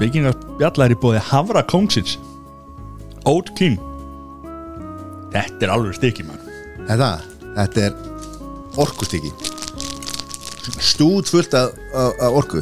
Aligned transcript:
Byggingarspjallar 0.00 0.92
í 0.92 0.98
bóði 1.00 1.22
Havra 1.30 1.62
Kongsins 1.66 2.16
Oat 3.26 3.52
King. 3.58 3.78
Þetta 5.32 5.66
er 5.66 5.72
alveg 5.74 5.96
stykki 5.98 6.26
mann 6.28 6.42
Þetta, 6.86 7.08
þetta 7.56 7.86
er 7.88 7.96
orkustykki. 8.78 9.32
Stúd 10.82 11.26
fullt 11.30 11.54
af, 11.56 11.72
af, 11.96 12.12
af 12.22 12.36
orku. 12.42 12.60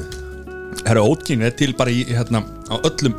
Herra 0.85 1.03
Oat 1.05 1.25
King 1.27 1.45
er 1.45 1.53
til 1.59 1.75
bara 1.77 1.93
í 1.93 2.05
hérna 2.09 2.45
á 2.71 2.79
öllum 2.81 3.19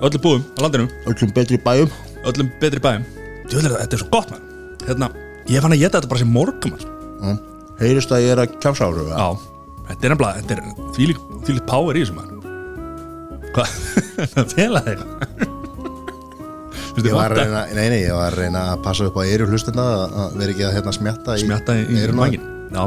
öllum 0.00 0.22
búðum 0.24 0.46
á 0.56 0.58
landinu. 0.64 0.86
Öllum 1.10 1.34
betri 1.36 1.58
bæjum. 1.60 1.90
Öllum 2.28 2.50
betri 2.60 2.80
bæum 2.84 3.04
Djöðlega, 3.48 3.80
þetta 3.82 3.96
er 3.96 4.02
svo 4.02 4.08
gott 4.12 4.32
mann 4.32 4.48
Hérna, 4.84 5.08
ég 5.48 5.62
fann 5.64 5.74
að 5.74 5.82
geta 5.82 6.00
þetta 6.00 6.10
bara 6.10 6.22
sem 6.22 6.34
morgum 6.34 6.74
mann 6.74 7.40
Heyrist 7.80 8.12
að 8.12 8.26
ég 8.26 8.34
er 8.34 8.42
að 8.44 8.58
kjása 8.60 8.88
áru 8.90 9.06
Já, 9.08 9.28
þetta 9.88 10.06
er 10.08 10.14
nefnilega 10.14 10.42
Þetta 10.42 10.56
er 10.56 10.90
þvílík, 10.96 11.22
þvílík 11.46 11.66
power 11.70 11.96
í 11.96 12.04
þessu 12.04 12.18
mann 12.18 12.39
Hvað? 13.56 13.74
Það 14.34 14.54
fela 14.56 14.84
þeir 14.86 15.04
Ég 17.00 17.14
var 17.16 17.32
að 17.32 17.38
reyna, 17.38 17.60
nei, 17.72 17.86
nei, 17.88 18.00
ég 18.02 18.12
var 18.12 18.34
að 18.34 18.42
reyna 18.42 18.62
að 18.74 18.80
passa 18.84 19.06
upp 19.08 19.16
á 19.16 19.22
eyru 19.24 19.46
hlustuna 19.48 19.84
að 20.04 20.34
vera 20.36 20.52
ekki 20.52 20.66
að 20.66 20.74
hérna 20.76 20.92
smjatta 20.92 21.36
í 21.38 21.44
smjatta 21.46 21.76
í, 21.78 21.84
í 21.96 22.08
mangin 22.12 22.42
Já, 22.74 22.82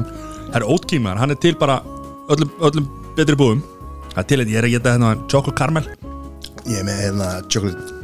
það 0.52 0.58
er 0.59 0.66
ótkýmar, 0.76 1.17
hann 1.17 1.34
er 1.34 1.39
til 1.41 1.55
bara 1.58 1.80
öllum, 2.31 2.52
öllum 2.67 2.89
betri 3.17 3.39
búðum 3.39 3.63
Það 4.13 4.22
er 4.22 4.26
til 4.30 4.38
að 4.44 4.49
ég 4.52 4.59
er 4.59 4.66
að 4.67 4.73
geta 4.76 4.91
hérna 4.94 5.12
chocolate 5.26 5.58
caramel. 5.58 5.86
Ég 6.70 6.75
er 6.77 6.84
með 6.86 7.00
hérna 7.02 7.30
chocolate, 7.50 7.95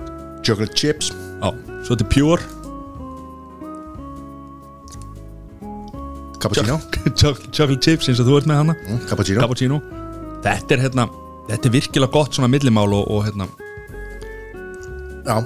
chocolate 0.41 0.77
chips. 0.79 1.11
Já, 1.13 1.51
svo 1.85 1.93
þetta 1.93 2.05
er 2.07 2.09
pure. 2.15 2.47
Cappuccino. 6.41 6.79
Chocolate, 7.13 7.51
chocolate 7.59 7.81
chips 7.85 8.09
eins 8.09 8.23
og 8.23 8.31
þú 8.31 8.39
ert 8.39 8.49
með 8.49 8.61
hana. 8.63 8.77
Mm, 8.87 9.03
Cappuccino. 9.11 9.43
Cappuccino. 9.45 9.79
Þetta 10.47 10.75
er 10.75 10.83
hérna, 10.88 11.05
þetta 11.50 11.69
er 11.69 11.75
virkilega 11.75 12.14
gott 12.14 12.38
svona 12.38 12.50
millimál 12.52 12.94
og, 12.95 13.05
og 13.09 13.25
hérna. 13.28 13.50
Já, 15.25 15.38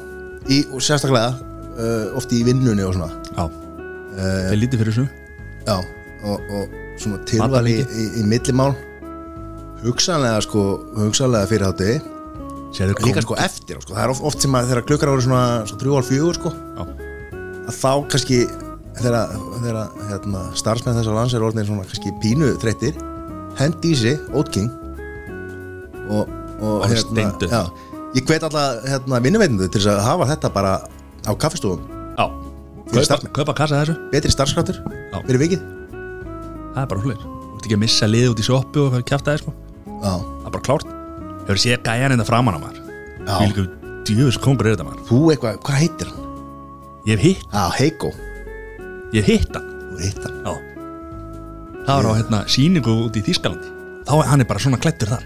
í, 0.52 0.62
og 0.72 0.84
sérstaklega 0.84 1.34
uh, 1.34 2.16
oft 2.20 2.34
í 2.36 2.44
vinnunni 2.48 2.86
og 2.86 2.96
svona. 2.98 3.12
Já, 3.34 3.46
það 4.16 4.50
er 4.54 4.60
lítið 4.62 4.84
fyrir 4.84 4.98
þessu. 4.98 5.06
Já, 5.68 5.78
og, 6.30 6.50
og 6.58 6.76
svona 7.02 7.22
tilval 7.30 7.64
í, 7.70 7.78
í, 7.84 8.10
í 8.22 8.26
millimál. 8.28 8.74
Hugsanlega 9.84 10.44
sko 10.46 10.62
hugsanlega 10.96 11.50
fyrir 11.50 11.68
hátti 11.68 11.96
Sérðu 12.74 13.04
líka 13.04 13.22
sko 13.22 13.36
eftir 13.38 13.82
sko. 13.84 13.94
það 13.94 14.04
er 14.06 14.12
oft, 14.14 14.24
oft 14.30 14.46
sem 14.46 14.56
að 14.56 14.70
þegar 14.72 14.86
klukkar 14.88 15.12
ára 15.12 15.24
svona, 15.26 15.42
svona 15.70 15.82
3.30 15.84 16.38
sko. 16.40 16.52
Já, 16.54 16.86
að 17.68 17.76
þá 17.78 17.92
kannski 18.14 18.40
þegar, 19.02 19.36
þegar 19.60 19.82
hérna, 20.08 20.46
starfsmenn 20.58 20.98
þessar 20.98 21.18
lands 21.20 21.36
er 21.36 21.46
orðinir 21.46 21.68
svona 21.68 21.86
kannski 21.90 22.16
pínu 22.24 22.54
þreyttir 22.64 22.98
hendi 23.60 23.92
í 23.94 24.00
sig, 24.00 24.24
ótking 24.34 24.72
og, 26.10 26.30
og 26.62 26.86
steindu. 26.98 27.48
já, 27.48 27.62
ég 28.16 28.26
hvet 28.28 28.44
alltaf 28.44 28.84
hérna, 28.88 29.20
vinnuveitindu 29.24 29.70
til 29.74 29.84
að 29.90 30.02
hafa 30.06 30.30
þetta 30.34 30.54
bara 30.54 30.74
á 31.24 31.32
kaffestofum 31.40 31.94
Já, 32.14 32.28
kaupa, 32.94 33.30
kaupa 33.34 33.54
kassa 33.58 33.80
þessu. 33.82 33.94
Betri 34.12 34.30
starfskraftur. 34.30 34.78
Já. 35.10 35.18
fyrir 35.26 35.40
vikið. 35.42 35.62
Það 36.74 36.82
er 36.84 36.90
bara 36.92 37.02
hlutir 37.02 37.24
Þú 37.24 37.56
ert 37.58 37.66
ekki 37.68 37.78
að 37.78 37.82
missa 37.84 38.10
lið 38.10 38.28
út 38.34 38.42
í 38.42 38.46
sjoppu 38.46 38.84
og 38.90 38.98
kjafta 39.08 39.34
þér 39.34 39.42
sko. 39.42 39.54
Já, 39.88 40.14
Það 40.20 40.46
er 40.50 40.54
bara 40.54 40.66
klárt. 40.68 40.92
Hefur 41.48 41.62
séð 41.64 41.82
gæjan 41.88 42.16
innan 42.16 42.28
framan 42.28 42.58
á 42.58 42.60
maður? 42.62 42.80
Líka 43.42 43.66
djöfus 44.04 44.38
kongur 44.44 44.68
er 44.68 44.76
þetta 44.76 44.88
maður. 44.90 45.04
Þú 45.10 45.20
eitthvað, 45.34 45.60
hvað 45.64 45.80
heitir 45.80 46.12
hann? 46.12 46.30
Ég 47.08 47.18
hef 47.18 47.24
hitt, 47.24 47.48
Já, 47.50 47.64
Heiko. 47.80 48.12
Ég 49.14 49.24
hef 49.24 49.32
hitt 49.32 49.58
hann. 49.58 49.70
Þú 49.94 50.02
heitir 50.04 50.28
hann. 50.28 50.42
Já. 50.44 50.54
Það 51.84 51.96
var 51.98 52.06
á 52.08 52.14
hérna 52.20 52.44
síningu 52.52 52.98
út 53.08 53.18
í 53.20 53.24
Þýskalandi. 53.26 53.72
Þá 54.08 54.14
er 54.20 54.30
hann 54.34 54.46
bara 54.48 54.64
svona 54.64 54.80
klættur 54.84 55.12
þar 55.16 55.26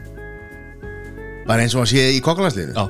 bara 1.47 1.63
eins 1.63 1.75
og 1.75 1.83
hann 1.83 1.91
sé 1.93 2.03
í 2.15 2.21
kokkalandsliðinu. 2.23 2.75
Já, 2.77 2.85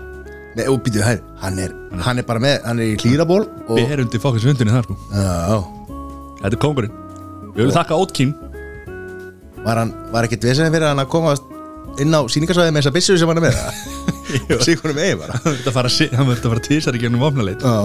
Nei, 0.58 0.64
og 0.74 0.80
býtu, 0.82 1.04
hann, 1.06 1.20
hann, 1.38 1.60
er, 1.62 1.74
hann 2.02 2.18
er 2.18 2.26
bara 2.26 2.42
með 2.42 2.64
hann 2.66 2.80
er 2.82 2.96
í 2.96 2.98
klíraból 2.98 3.44
og, 3.46 3.76
við 3.78 3.92
erum 3.94 4.08
til 4.10 4.22
fokkins 4.24 4.48
vundunni 4.48 4.74
þar 4.74 4.88
sko. 4.88 4.96
Já, 5.14 5.58
Þetta 6.40 6.50
er 6.56 6.62
kongurinn 6.64 6.96
Við 7.52 7.60
viljum 7.60 7.76
þakka 7.76 8.00
Ótkím 8.02 8.32
var 9.68 9.82
hann 9.84 9.92
var 10.14 10.26
ekkert 10.26 10.46
vesegin 10.48 10.74
fyrir 10.74 10.88
hann 10.90 11.02
að 11.04 11.10
komast 11.14 11.46
inn 12.02 12.14
á 12.18 12.22
síningarsvæði 12.30 12.74
með 12.74 12.82
þessa 12.86 12.96
byssu 12.98 13.18
sem 13.22 13.30
hann 13.30 13.42
er 13.42 13.46
með 13.46 13.56
Sigurum 14.66 14.98
eigi 15.02 15.18
bara. 15.22 15.38
Hann 15.38 15.46
verður 15.54 15.70
að 15.72 15.78
fara, 15.78 15.92
si- 15.94 16.10
hann 16.14 16.28
verður 16.30 16.50
að 16.50 16.54
fara 16.56 16.66
tísar 16.72 16.98
í 16.98 17.02
gennum 17.06 17.22
vopnaleit. 17.26 17.62
Já, 17.62 17.76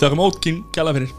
Þakkum 0.00 0.20
Ótkím 0.26 0.58
kjalla 0.74 0.92
fyrir 0.96 1.14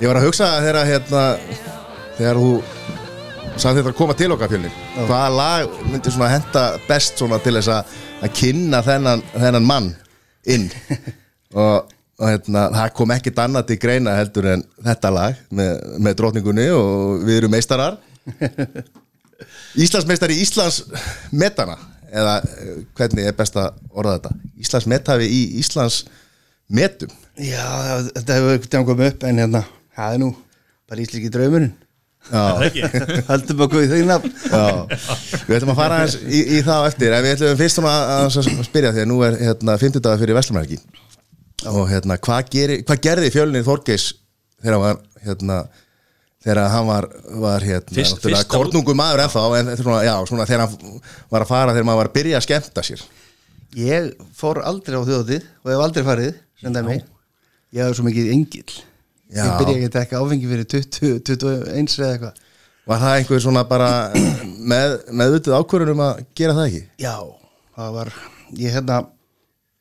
Ég 0.00 0.08
var 0.08 0.16
að 0.16 0.30
hugsa 0.30 0.46
þegar 0.64 0.86
hérna 0.88 1.22
þegar 2.16 2.38
þú 2.40 2.50
sagði 3.60 3.82
þetta 3.82 3.90
að 3.90 3.96
koma 3.98 4.14
til 4.16 4.28
okkar 4.32 4.48
fjölni 4.48 4.70
hvaða 4.96 5.32
lag 5.34 5.74
myndi 5.90 6.12
svona 6.14 6.30
henda 6.32 6.62
best 6.86 7.20
svona 7.20 7.36
til 7.44 7.52
þess 7.58 7.68
að, 7.74 7.90
að 8.24 8.32
kynna 8.38 8.80
þennan, 8.86 9.24
þennan 9.34 9.66
mann 9.68 9.90
inn? 10.48 10.70
Og, 11.50 11.88
og 12.22 12.28
hérna, 12.30 12.68
það 12.70 12.92
kom 12.94 13.10
ekkert 13.10 13.40
annað 13.42 13.64
til 13.72 13.76
greina 13.82 14.12
heldur 14.14 14.46
en 14.52 14.60
þetta 14.86 15.10
lag 15.10 15.38
með, 15.50 15.70
með 15.98 16.12
drotningunni 16.20 16.66
og 16.70 17.24
við 17.26 17.40
erum 17.40 17.50
meistarar. 17.50 17.96
Íslandsmeistari 19.82 20.36
Íslands 20.38 20.84
metana 21.34 21.74
eða 22.06 22.36
hvernig 23.00 23.26
er 23.26 23.34
best 23.34 23.58
að 23.58 23.82
orða 23.90 24.14
þetta? 24.20 24.52
Íslands 24.62 24.86
metafi 24.94 25.26
í 25.26 25.42
Íslands 25.58 26.04
metum 26.70 27.10
Já, 27.40 27.66
þetta 28.14 28.38
hefur 28.38 28.86
komið 28.92 29.10
upp 29.10 29.26
en 29.26 29.42
hérna, 29.42 29.64
það 30.00 30.16
er 30.16 30.22
nú 30.24 30.30
bara 30.90 31.04
ísliki 31.04 31.32
draumurinn. 31.32 31.72
Já. 32.28 32.42
Haldum 33.30 33.62
okkur 33.64 33.84
í 33.86 33.90
þau 33.90 34.00
nafn. 34.08 34.32
Við 35.46 35.56
ætlum 35.56 35.72
að 35.72 35.78
fara 35.78 36.00
í, 36.28 36.40
í 36.58 36.62
það 36.66 36.88
eftir 36.90 37.14
en 37.16 37.24
við 37.24 37.36
ætlum 37.36 37.60
fyrst 37.60 37.80
að, 37.80 37.88
að, 37.90 38.40
að 38.42 38.66
spyrja 38.68 38.94
því 38.96 39.04
að 39.04 39.08
nú 39.10 39.20
er 39.26 39.38
hérna 39.40 39.76
50 39.80 40.04
dagar 40.04 40.20
fyrir 40.20 40.36
Vestlumærki 40.36 40.80
og 41.70 41.86
hérna 41.90 42.16
hvað, 42.20 42.50
geri, 42.52 42.80
hvað 42.88 43.00
gerði 43.04 43.30
fjölnir 43.34 43.64
Þorgeis 43.66 44.10
þegar 44.60 44.76
hann 44.76 44.84
var 44.84 45.00
hérna 45.24 45.56
þegar 46.40 46.60
hann 46.72 46.86
var, 46.88 47.08
var 47.42 47.66
hérna 47.66 48.42
kornungum 48.48 48.96
maður 48.96 49.24
ennþá 49.26 49.46
en 49.58 49.72
svona, 49.80 50.02
já, 50.06 50.14
svona 50.28 50.46
þegar 50.48 50.66
hann 50.66 51.00
var 51.32 51.44
að 51.44 51.50
fara 51.50 51.74
þegar 51.74 51.88
maður 51.88 52.02
var 52.02 52.12
að 52.12 52.16
byrja 52.16 52.38
að 52.38 52.46
skemmta 52.46 52.84
sér. 52.86 53.02
Ég 53.76 54.12
fór 54.36 54.62
aldrei 54.66 54.96
á 54.96 55.04
þjóðatið 55.04 55.50
og 55.62 55.72
hef 55.72 55.82
aldrei 55.84 56.06
farið 56.06 56.38
sem 56.60 56.76
dæmi. 56.76 57.00
Ég 57.76 57.84
hef 57.84 57.98
svo 57.98 58.06
mikið 58.08 58.32
engill 58.34 58.80
Já. 59.30 59.44
Ég 59.46 59.58
byrja 59.60 59.76
ekki 59.76 59.88
að 59.88 59.96
tekka 59.96 60.20
áfengi 60.20 60.50
fyrir 60.50 60.68
20, 60.74 61.20
21 61.28 61.98
eða 62.00 62.10
eitthvað. 62.14 62.46
Var 62.90 63.02
það 63.04 63.16
einhver 63.20 63.42
svona 63.44 63.62
bara 63.70 63.90
með, 64.72 64.96
meðvitið 65.14 65.56
ákvörðun 65.60 65.94
um 65.94 66.04
að 66.08 66.22
gera 66.38 66.56
það 66.56 66.68
ekki? 66.70 66.82
Já, 67.04 67.14
það 67.76 67.96
var 67.98 68.12
ég 68.58 68.76
hérna 68.76 69.00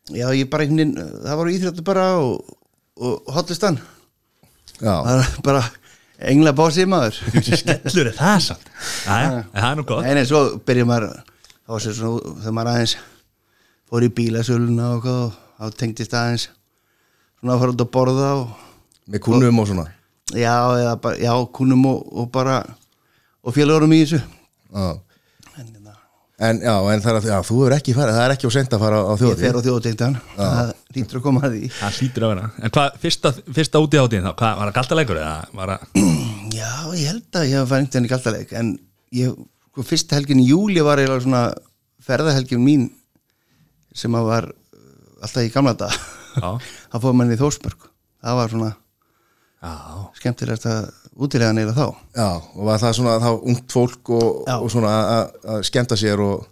Já, 0.09 0.25
ég 0.33 0.49
bara 0.49 0.65
einhvern 0.65 0.79
veginn, 0.81 1.09
það 1.25 1.39
var 1.39 1.49
íþjóttu 1.53 1.85
bara 1.85 2.05
og, 2.17 2.53
og 2.97 3.33
hotlistan 3.33 3.77
Já, 4.79 4.93
það 4.93 5.19
var 5.19 5.33
bara 5.45 5.63
engla 6.29 6.53
bósið 6.55 6.89
maður. 6.91 7.19
Skellur 7.61 8.09
er 8.09 8.15
það 8.17 8.39
samt. 8.49 8.71
Æja, 9.07 9.43
það 9.53 9.67
er 9.69 9.77
nú 9.79 9.85
gott. 9.87 10.05
Nei, 10.05 10.13
nei, 10.17 10.25
svo 10.27 10.41
byrja 10.67 10.87
maður 10.87 11.11
þá 11.19 11.73
var 11.73 11.83
sér 11.85 11.97
svona, 11.97 12.33
þegar 12.39 12.55
maður 12.57 12.71
aðeins 12.73 12.95
fór 13.89 14.05
í 14.05 14.09
bílasöluna 14.19 14.89
og 14.95 15.03
hvað 15.05 15.21
og 15.25 15.37
þá 15.59 15.77
tengdist 15.81 16.15
aðeins. 16.17 16.49
Svona 17.39 17.55
að 17.55 17.63
fara 17.63 17.75
út 17.75 17.85
að 17.85 17.91
borða 17.95 18.31
og 18.39 18.68
með 19.09 19.23
kúnum 19.25 19.61
og 19.61 19.69
svona. 19.69 19.85
Já, 20.29 20.55
eða 20.77 20.95
bara, 21.01 21.19
já, 21.21 21.33
kúnum 21.57 21.85
og, 21.89 22.01
og 22.13 22.31
bara 22.33 22.61
og 23.43 23.55
félagurum 23.55 23.93
í 23.95 24.03
þessu. 24.03 24.19
Já. 24.69 24.89
En 25.57 25.65
hérna, 25.65 25.95
En 26.39 26.59
já, 26.63 26.71
en 26.93 27.01
það 27.03 27.09
er 27.11 27.17
að, 27.19 27.25
já, 27.27 27.37
þú 27.49 27.55
er 27.67 27.73
ekki 27.75 27.93
farið, 27.97 28.15
það 28.15 28.25
er 28.25 28.33
ekki 28.35 28.47
á 28.47 28.51
sent 28.55 28.75
að 28.75 28.83
fara 28.85 28.99
á 29.03 29.11
ég 29.11 29.19
þjóðatíð 29.19 29.41
fer 29.43 29.57
á 29.59 29.61
þjóðtengdan 29.65 30.13
það 30.37 30.69
lítur 30.95 31.19
að 31.19 31.23
koma 31.25 31.41
að 31.43 31.55
því. 31.55 31.71
Það 31.75 31.97
hlýtur 31.97 32.25
að 32.25 32.31
vera. 32.31 32.45
En 32.63 32.73
hvað, 32.77 32.99
fyrsta, 33.03 33.31
fyrsta 33.57 33.81
úti 33.83 33.99
átíðin 33.99 34.29
þá, 34.29 34.31
hvað, 34.39 34.53
var 34.61 34.69
það 34.69 34.77
galtaleikur 34.77 35.19
eða 35.19 35.33
var 35.59 35.73
það? 35.73 36.05
Já, 36.59 36.71
ég 36.95 37.09
held 37.11 37.39
að 37.41 37.49
ég 37.49 37.57
hef 37.57 37.73
farið 37.73 37.83
einhvern 37.89 38.09
galtaleik 38.13 38.53
en 38.61 38.71
ég, 39.19 39.35
sko, 39.73 39.85
fyrsta 39.91 40.19
helgin 40.19 40.43
í 40.43 40.47
júli 40.47 40.85
var 40.85 41.01
eiginlega 41.03 41.25
svona 41.25 41.43
ferðahelgin 42.07 42.63
mín 42.63 42.87
sem 43.99 44.15
að 44.15 44.29
var 44.29 44.47
uh, 44.53 44.87
alltaf 45.25 45.43
í 45.43 45.51
gamla 45.53 45.75
dag 45.79 45.91
Já. 46.39 46.49
það 46.93 47.03
fóð 47.03 47.19
manni 47.19 47.35
í 47.35 47.41
Þórsberg 47.41 47.89
það 48.23 48.39
var 48.39 48.53
svona 48.55 48.71
skemmtilegt 50.19 50.65
að 50.69 50.87
útilega 51.19 51.51
neyra 51.55 51.73
þá. 51.75 51.85
Já, 52.15 52.29
og 52.55 52.63
var 52.69 52.79
það 52.79 52.93
svona 52.99 53.17
þá 53.19 53.29
ungt 53.51 53.73
fólk 53.75 54.09
og, 54.15 54.47
og 54.55 54.69
svona 54.71 54.93
að- 55.03 55.33
að 55.55 55.63
skemmta 55.67 55.97
sér 55.99 56.21
og, 56.23 56.45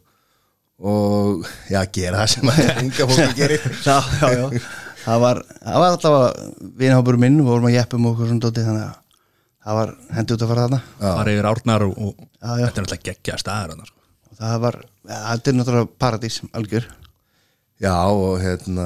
og 0.77 1.47
já, 1.71 1.79
gera 1.95 2.23
það 2.25 2.31
sem 2.35 2.51
að 2.51 2.61
unga 2.83 3.07
fólki 3.13 3.37
gerir. 3.39 3.67
Já, 3.85 3.97
já, 4.21 4.31
já. 4.35 4.61
það 5.05 5.21
var, 5.23 5.41
það 5.63 5.79
var 5.83 5.91
alltaf 5.95 6.17
vinahópur 6.83 7.19
minn, 7.23 7.39
við 7.41 7.51
vorum 7.53 7.69
að 7.71 7.77
jeppum 7.77 8.09
og 8.09 8.15
okkur 8.17 8.31
svona 8.33 8.43
dóti 8.47 8.65
þannig 8.67 8.87
að 8.89 8.97
það 9.67 9.79
var 9.79 9.93
hendi 10.17 10.35
út 10.35 10.43
að 10.45 10.51
fara 10.51 10.65
þarna. 10.67 10.81
Fara 11.01 11.33
yfir 11.37 11.49
árnar 11.53 11.87
og, 11.87 11.95
og 11.97 12.13
Já, 12.37 12.51
já. 12.51 12.65
þetta 12.67 12.67
er 12.67 12.85
náttúrulega 12.85 13.07
geggja 13.09 13.37
staðar 13.41 13.85
sko. 13.87 13.97
það 14.37 14.59
var, 14.67 14.75
ja, 15.07 15.21
þetta 15.31 15.49
er 15.53 15.57
náttúrulega 15.61 15.89
paradís 16.03 16.41
algjör. 16.55 16.85
Já 17.81 17.95
og 18.09 18.37
hérna 18.41 18.85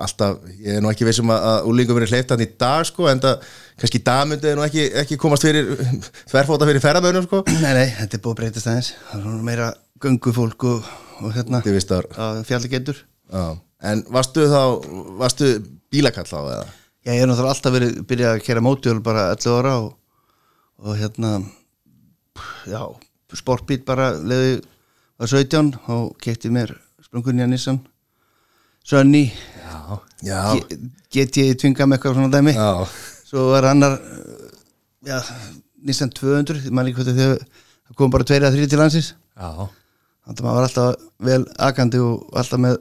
alltaf, 0.00 0.40
ég 0.60 0.78
er 0.78 0.84
nú 0.84 0.90
ekki 0.92 1.06
vissum 1.08 1.30
að, 1.32 1.46
að 1.50 1.68
úlingum 1.70 1.98
verið 1.98 2.14
hleypt 2.14 2.34
hann 2.34 2.44
í 2.44 2.48
dag 2.60 2.84
sko 2.88 3.08
en 3.10 3.22
það, 3.22 3.46
kannski 3.80 4.00
í 4.00 4.04
dag 4.06 4.26
myndi 4.30 4.54
nú 4.56 4.64
ekki, 4.66 4.86
ekki 5.02 5.18
komast 5.20 5.46
fyrir 5.46 5.72
þverfóta 6.32 6.68
fyrir 6.68 6.84
ferðamönnum 6.84 7.26
sko. 7.28 7.42
Nei, 7.64 7.72
nei, 7.76 7.88
þetta 7.98 8.18
er 8.18 8.24
búið 8.24 8.34
að 8.34 8.38
breytast 8.42 8.70
aðeins. 8.70 8.92
Það 9.10 9.26
er 9.32 9.42
meira 9.50 9.72
göngufólk 10.00 10.68
og, 10.70 10.92
og 11.20 11.34
hérna, 11.36 11.60
Þið 11.64 11.76
veist 11.76 11.96
að, 11.96 12.44
fjalli 12.48 12.72
getur 12.72 13.04
já 13.30 13.44
En 13.80 14.02
varstu 14.12 14.44
þá, 14.50 14.62
varstu 15.20 15.54
bílakall 15.92 16.28
á 16.28 16.40
eða? 16.40 16.64
Já, 17.00 17.12
ég 17.14 17.22
er 17.22 17.30
náttúrulega 17.30 17.54
alltaf 17.54 17.72
verið 17.72 17.94
byrjað 18.10 18.34
að 18.34 18.42
kera 18.44 18.62
mótjól 18.64 18.98
bara 19.04 19.22
11 19.32 19.54
ára 19.56 19.76
og, 19.80 19.94
og 20.84 20.98
hérna 21.00 21.30
já, 22.68 22.82
sportbít 23.40 23.86
bara 23.88 24.10
leiði 24.20 24.58
var 25.20 25.32
17 25.32 25.72
og 25.94 26.12
kefti 26.20 26.52
mér 26.52 26.74
sprungunni 27.00 27.44
að 27.44 27.54
Nissan 27.54 27.80
Sönni 28.84 29.26
Já, 30.26 30.40
get 31.14 31.40
ég 31.40 31.56
tvinga 31.60 31.86
með 31.88 31.98
eitthvað 31.98 32.16
svona 32.18 32.32
dæmi. 32.34 32.54
Já, 32.56 32.70
svo 33.30 33.48
var 33.52 33.68
annar 33.70 33.98
já, 35.06 35.18
Nissan 35.86 36.12
200 36.12 36.66
ég 36.66 36.74
man 36.76 36.88
ekki 36.90 37.00
hvað 37.00 37.12
þegar 37.14 37.38
kom 37.98 38.12
bara 38.12 38.26
tveir 38.28 38.46
að 38.46 38.56
þrý 38.58 38.68
til 38.70 38.80
landsins. 38.80 39.12
Þannig 39.40 40.40
að 40.40 40.44
maður 40.46 40.58
var 40.58 40.66
alltaf 40.68 41.06
vel 41.30 41.40
akandi 41.66 42.00
og 42.04 42.36
alltaf 42.38 42.60
með 42.62 42.76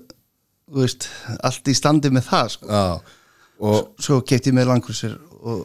veist, 0.75 1.07
allt 1.47 1.71
í 1.71 1.75
standi 1.77 2.11
með 2.13 2.27
það 2.29 2.51
sko. 2.55 2.81
Og 3.69 4.03
svo 4.03 4.19
kefti 4.27 4.51
ég 4.51 4.57
með 4.59 4.69
langkursir 4.69 5.15
og 5.39 5.63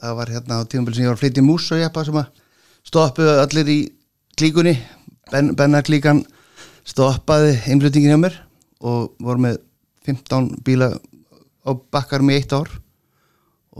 það 0.00 0.18
var 0.20 0.30
hérna 0.36 0.60
á 0.60 0.68
tímabili 0.70 0.96
sem 0.96 1.04
ég 1.04 1.10
var 1.10 1.18
að 1.18 1.24
flytja 1.24 1.42
í 1.42 1.48
mús 1.48 1.66
og 1.74 1.80
jeppa 1.82 2.04
sem 2.06 2.20
að 2.20 2.44
stoppuðu 2.90 3.34
allir 3.42 3.72
í 3.72 3.80
klíkunni. 4.38 4.76
Ben, 5.32 5.50
Benna 5.58 5.82
klíkan 5.86 6.22
stoppaði 6.88 7.56
innflutningin 7.72 8.14
hjá 8.14 8.20
mér 8.22 8.38
og 8.80 9.10
voru 9.20 9.44
með 9.44 9.58
15 10.08 10.50
bíla 10.66 10.88
á 11.66 11.70
bakkar 11.92 12.22
með 12.24 12.40
eitt 12.40 12.54
ár 12.56 12.70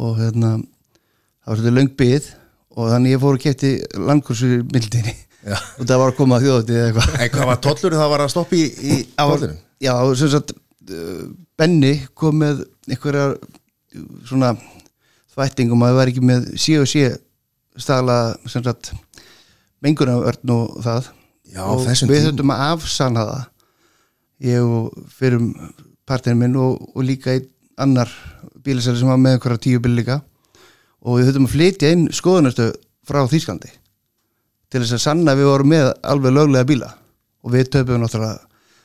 og 0.01 0.19
hérna 0.21 0.51
það 0.61 1.51
var 1.51 1.59
svolítið 1.61 1.77
löng 1.79 1.91
byð 1.99 2.29
og 2.77 2.91
þannig 2.93 3.15
ég 3.17 3.23
fór 3.23 3.37
og 3.39 3.45
kefti 3.45 3.71
langkursir 3.99 4.57
í 4.59 4.63
mildinni 4.71 5.15
og 5.81 5.87
það 5.89 5.97
var 6.03 6.13
að 6.13 6.19
koma 6.19 6.37
að 6.39 6.45
þjóðati 6.47 6.77
eða 6.77 6.89
eitthvað. 6.91 7.15
En 7.25 7.33
hvað 7.35 7.49
var 7.51 7.61
tollur 7.67 7.97
það 7.97 8.11
var 8.13 8.25
að 8.27 8.33
stoppa 8.35 8.59
í, 8.59 8.65
í 8.69 8.99
Já, 9.17 9.25
tollurinn? 9.25 9.57
já, 9.81 9.95
sem 10.21 10.33
sagt 10.35 10.53
uh, 10.53 11.25
Benni 11.61 11.95
kom 12.19 12.37
með 12.43 12.61
einhverja 12.91 13.25
uh, 13.33 14.05
svona 14.29 14.53
þvættingum 15.33 15.83
að 15.87 15.93
það 15.95 15.99
var 16.03 16.13
ekki 16.13 16.25
með 16.29 16.51
sí 16.61 16.77
og 16.81 16.89
sí 16.91 17.07
staðla 17.81 18.19
sem 18.51 18.65
sagt 18.67 18.93
mengunavörn 19.81 20.53
og 20.53 20.81
það. 20.85 21.09
Já, 21.51 21.63
og 21.65 21.81
við 21.87 22.03
tíma. 22.05 22.19
höfum 22.29 22.53
að 22.55 22.65
afsanna 22.75 23.23
það. 23.31 23.47
Ég 24.51 24.67
og 24.67 25.07
fyrir 25.17 25.41
partinu 26.11 26.43
minn 26.43 26.59
og, 26.59 26.81
og 26.95 27.07
líka 27.07 27.37
einn 27.37 27.49
annar 27.81 28.11
bílasæli 28.65 29.01
sem 29.01 29.09
var 29.09 29.21
með 29.21 29.39
einhverja 29.39 29.65
tíu 29.65 29.83
bíl 29.83 29.97
líka. 29.97 30.21
Og 31.01 31.21
við 31.21 31.31
höfum 31.31 31.47
að 31.49 31.55
flytja 31.55 31.93
inn 31.95 32.09
skoðunarstöð 32.13 32.75
frá 33.09 33.23
Þýsklandi 33.31 33.71
til 34.71 34.83
þess 34.83 34.99
að 34.99 35.05
sanna 35.07 35.35
við 35.39 35.49
vorum 35.51 35.73
með 35.73 35.89
alveg 36.07 36.37
löglega 36.37 36.69
bíla. 36.69 36.91
Og 37.47 37.55
við 37.55 37.71
töpum 37.75 38.03
náttúrulega 38.03 38.39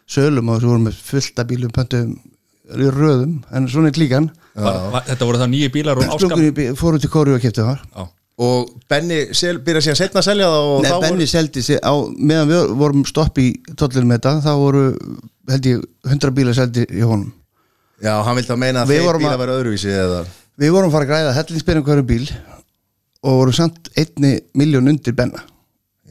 sölum 0.10 0.50
og 0.50 0.60
þessu 0.60 0.72
vorum 0.72 0.88
með 0.88 1.02
fullta 1.10 1.46
bílum 1.50 1.74
pöntum 1.76 2.16
í 2.66 2.90
röðum 2.90 3.40
en 3.54 3.68
svona 3.70 3.92
er 3.92 3.98
klíkan. 3.98 4.30
Þetta 4.56 5.28
voru 5.28 5.42
það 5.42 5.52
nýju 5.52 5.74
bílar 5.76 6.00
og 6.00 6.16
Sprungunni 6.16 6.70
fórum 6.80 7.04
til 7.04 7.12
Kóru 7.14 7.36
og 7.36 7.44
það 7.44 7.76
Já, 7.76 8.06
Og 8.36 8.72
Benni 8.92 9.22
sel, 9.38 9.62
byrja 9.64 9.86
síðan 9.86 10.00
setna 10.02 10.20
að 10.20 10.28
selja 10.28 10.48
það 10.52 10.66
og 10.72 10.82
Nei, 10.84 10.90
þá 10.92 11.04
Benni 11.06 11.28
seldi 11.32 11.62
sig 11.64 11.78
á, 11.80 11.94
meðan 12.20 12.50
við 12.52 12.74
vorum 12.82 13.06
stopp 13.08 13.40
í 13.40 13.48
tollinu 13.80 14.10
með 14.10 14.18
þetta, 14.20 14.34
þá 14.44 14.52
voru 14.60 14.84
held 15.54 15.70
ég 15.72 15.86
100 16.10 16.34
bílar 16.36 16.58
seldi 16.58 16.84
í 16.92 17.06
honum. 17.06 17.32
Já, 18.04 18.18
hann 18.28 18.36
vildi 18.36 18.52
að 18.52 18.60
meina 18.60 18.84
að 18.84 18.92
þeir 18.92 19.22
bíla 19.22 19.38
vera 19.40 19.56
öðruvísi 19.62 19.94
eða 19.96 20.26
Við 20.60 20.72
vorum 20.72 20.92
að 20.92 20.96
fara 20.98 21.06
að 21.06 21.12
græða 21.14 21.36
hellingsbyrjum 21.36 21.86
hverju 21.88 22.08
bíl 22.12 22.26
og 23.26 23.40
vorum 23.40 23.56
samt 23.56 23.90
einni 23.96 24.38
miljón 24.56 24.92
undir 24.92 25.16
Benna. 25.16 25.44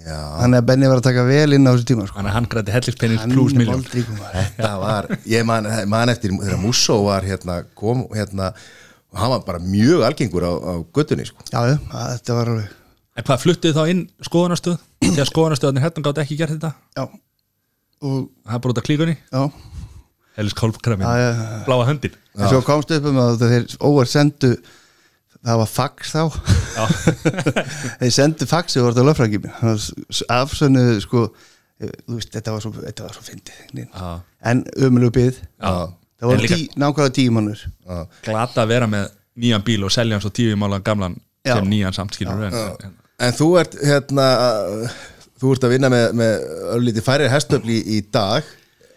Já, 0.04 0.16
þannig 0.40 0.60
að 0.60 0.66
Benni 0.68 0.88
var 0.90 1.00
að 1.00 1.06
taka 1.06 1.22
vel 1.24 1.56
inn 1.56 1.64
á 1.64 1.72
þessu 1.72 1.86
tíma 1.88 2.04
sko. 2.04 2.18
þannig 2.18 2.32
að 2.32 2.36
hann 2.36 2.48
græti 2.52 2.72
hellingspenning 2.74 3.20
Hann 3.22 3.32
pluss 3.32 3.54
miljón 3.56 3.84
þetta 3.88 4.72
var 4.82 5.06
Ég 5.32 5.46
man, 5.48 5.68
man 5.88 6.12
eftir 6.12 6.34
þegar 6.34 6.60
Musso 6.60 6.98
var 7.06 7.24
hérna 7.24 7.62
kom 7.78 8.02
hérna 8.12 8.50
og 9.14 9.20
hann 9.22 9.32
var 9.36 9.44
bara 9.46 9.60
mjög 9.62 10.02
algengur 10.08 10.44
á, 10.44 10.52
á 10.58 10.72
göttunni 10.94 11.26
sko. 11.28 11.44
Já, 11.52 11.60
að 11.78 12.08
þetta 12.16 12.38
var 12.40 12.50
alveg 12.54 12.72
En 13.14 13.22
hvað 13.28 13.42
fluttuð 13.44 13.76
þá 13.76 13.84
inn 13.92 14.00
skoðunastöð 14.26 14.80
þegar 15.04 15.28
skoðunastöðarnir 15.30 15.84
hérna 15.84 16.02
gátt 16.02 16.20
ekki 16.24 16.38
gert 16.40 16.56
þetta? 16.56 16.72
Já, 16.98 17.04
og 18.02 18.16
það 18.42 18.56
er 18.56 18.62
bara 18.64 18.74
út 18.74 18.80
af 18.80 18.86
klíkunni? 18.88 19.14
Já, 21.06 21.12
já, 21.22 21.28
já. 21.30 21.60
bláa 21.68 21.86
höndin. 21.86 22.16
En 22.34 22.50
svo 22.50 22.58
komst 22.66 22.90
upp 22.96 23.06
um 23.06 23.20
að 23.22 23.44
þeir 23.44 23.68
óver 23.86 24.10
sendu 24.10 24.50
það 25.44 25.60
var 25.60 25.70
fax 25.70 26.14
þá. 26.16 26.22
Þeir 28.00 28.14
sendu 28.16 28.48
faxi 28.50 28.80
og 28.80 28.88
voru 28.88 28.96
þetta 28.96 29.08
löffrækjum 29.12 29.46
afsönnuðu 30.40 31.02
sko 31.04 31.24
eh, 31.28 31.92
þú 32.08 32.16
veist, 32.18 32.32
þetta 32.34 32.54
var 32.56 32.64
svo, 32.64 32.72
þetta 32.80 33.06
var 33.06 33.14
svo 33.14 33.26
fyndið. 33.28 33.84
Já. 33.84 34.08
en 34.50 34.64
umölu 34.88 35.12
byð 35.14 35.38
Já. 35.38 35.74
Það 36.20 36.30
voru 36.30 36.50
tí, 36.50 36.60
nákvæmlega 36.80 37.14
tíu 37.20 37.34
mannur 37.34 37.64
glata 38.26 38.64
að 38.64 38.74
vera 38.74 38.90
með 38.90 39.08
nýjan 39.44 39.64
bíl 39.66 39.80
og 39.86 39.94
selja 39.94 40.16
hann 40.16 40.24
svo 40.24 40.32
tíu 40.34 40.58
mála 40.60 40.80
gamlan 40.84 41.16
Já. 41.44 41.58
sem 41.58 41.66
nýjan 41.68 41.96
samt 41.96 42.16
skilur 42.16 42.46
en, 42.48 42.60
en, 42.88 43.00
En 43.24 43.30
þú 43.36 43.46
ert 43.60 43.76
hérna 43.78 44.26
þú 45.38 45.54
ert 45.54 45.64
að 45.66 45.72
vinna 45.76 45.90
með, 45.92 46.04
með 46.18 46.44
öllítið 46.74 47.04
færri 47.06 47.30
hestöfli 47.30 47.76
í, 47.78 47.98
í 47.98 47.98
dag 48.14 48.46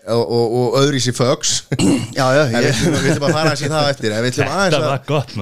og, 0.07 0.23
og, 0.23 0.55
og 0.57 0.77
öðru 0.79 0.99
í 0.99 1.03
sér 1.03 1.15
fögs 1.17 1.51
já, 2.15 2.25
já, 2.37 2.43
ég, 2.55 2.79
við 2.95 3.09
ætlum 3.11 3.27
að 3.27 3.35
fara 3.35 3.51
þessi 3.51 3.69
það 3.71 3.83
á 3.83 3.91
eftir 3.91 4.15
En 4.15 4.23
við 4.23 4.31
ætlum 4.31 4.47
Þetta 4.47 4.59
aðeins 4.61 4.77
að, 4.77 4.87
var 4.87 5.03
gott 5.11 5.33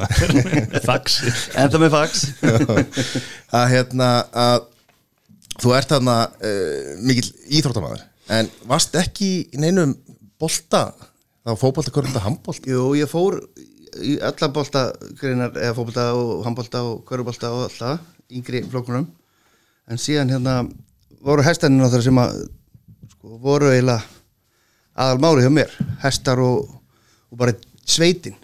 Faxi 0.89 1.33
enda 1.61 1.81
með 1.81 1.93
fax. 1.95 2.23
Að 3.55 3.67
hérna 3.75 4.09
að 4.45 4.67
þú 5.61 5.75
ert 5.77 5.93
þarna 5.93 6.17
uh, 6.27 6.93
mikill 7.05 7.29
íþróttamaður 7.59 8.03
en 8.35 8.49
varst 8.67 8.95
ekki 8.99 9.29
í 9.53 9.61
neinum 9.61 9.93
bolta 10.41 10.87
þá 11.45 11.53
fótbolta, 11.61 11.93
körfbolta, 11.93 12.23
handbolta 12.25 12.71
Jú, 12.71 12.87
ég 12.97 13.09
fór 13.09 13.37
í 14.01 14.17
alla 14.23 14.49
bolta 14.51 14.87
greinar, 15.19 15.53
eða 15.53 15.75
fótbolta 15.77 16.07
og 16.17 16.43
handbolta 16.47 16.81
og 16.83 17.03
körubolta 17.07 17.51
og 17.53 17.67
alltaf, 17.67 18.01
yngri 18.33 18.63
flokkunum. 18.65 19.05
En 19.87 20.01
síðan 20.01 20.33
hérna 20.33 20.57
voru 21.25 21.45
hestannir 21.45 21.83
náttúrulega 21.83 22.07
sem 22.09 22.21
að 22.21 22.41
sko, 23.13 23.37
voru 23.43 23.69
eiginlega 23.71 24.01
aðal 24.95 25.21
máli 25.21 25.45
hjá 25.45 25.53
mér, 25.53 25.77
hestar 26.03 26.41
og, 26.43 26.73
og 27.29 27.39
bara 27.39 27.55
sveitin. 27.85 28.37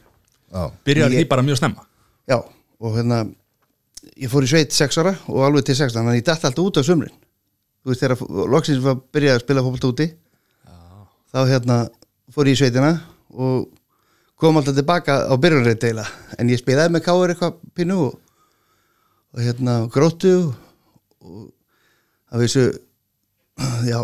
Já, 0.51 0.69
Byrjar 0.85 1.13
því 1.15 1.27
bara 1.31 1.45
mjög 1.47 1.61
snemma? 1.61 1.87
Já, 2.29 2.37
og 2.81 2.97
hérna 2.97 3.23
ég 4.19 4.31
fór 4.31 4.45
í 4.45 4.51
sveit 4.51 4.75
6 4.75 5.01
ára 5.01 5.15
og 5.31 5.45
alveg 5.47 5.65
til 5.67 5.77
16 5.77 5.97
þannig 5.97 6.13
að 6.13 6.19
ég 6.19 6.27
dætti 6.27 6.49
alltaf 6.49 6.67
út 6.67 6.79
á 6.79 6.83
sumrin. 6.85 7.17
Þú 7.81 7.91
veist 7.91 8.03
þegar 8.03 8.51
loksins 8.53 8.83
var 8.83 8.97
að 8.97 9.05
byrja 9.15 9.37
að 9.37 9.43
spila 9.45 9.63
fótbolta 9.65 9.91
úti 9.91 10.07
þá 11.31 11.39
hérna 11.47 11.77
fór 12.31 12.49
ég 12.49 12.57
í 12.57 12.61
sveitina 12.61 12.91
og 13.31 13.69
kom 14.41 14.57
alltaf 14.57 14.75
tilbaka 14.77 15.17
á 15.29 15.33
byrjunreit 15.37 15.81
deila 15.81 16.05
en 16.37 16.49
ég 16.51 16.61
spilaði 16.61 16.95
með 16.95 17.05
káir 17.05 17.33
eitthvað 17.33 17.57
pínu 17.77 17.97
og, 18.07 18.19
og 19.35 19.43
hérna 19.45 19.77
gróttu 19.93 20.33
og, 20.39 20.53
og 21.25 21.49
að 22.31 22.45
vissu 22.45 22.65
já, 23.85 23.99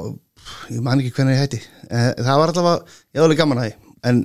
ég 0.72 0.84
man 0.84 1.02
ekki 1.02 1.14
hvernig 1.16 1.38
ég 1.38 1.44
hætti. 1.46 1.62
Eh, 1.88 2.12
það 2.20 2.42
var 2.42 2.52
alltaf 2.52 2.70
að, 2.74 2.98
ég 3.14 3.22
var 3.22 3.28
alveg 3.30 3.40
gaman 3.42 3.62
að 3.62 3.70
því. 3.70 3.78
En 4.08 4.20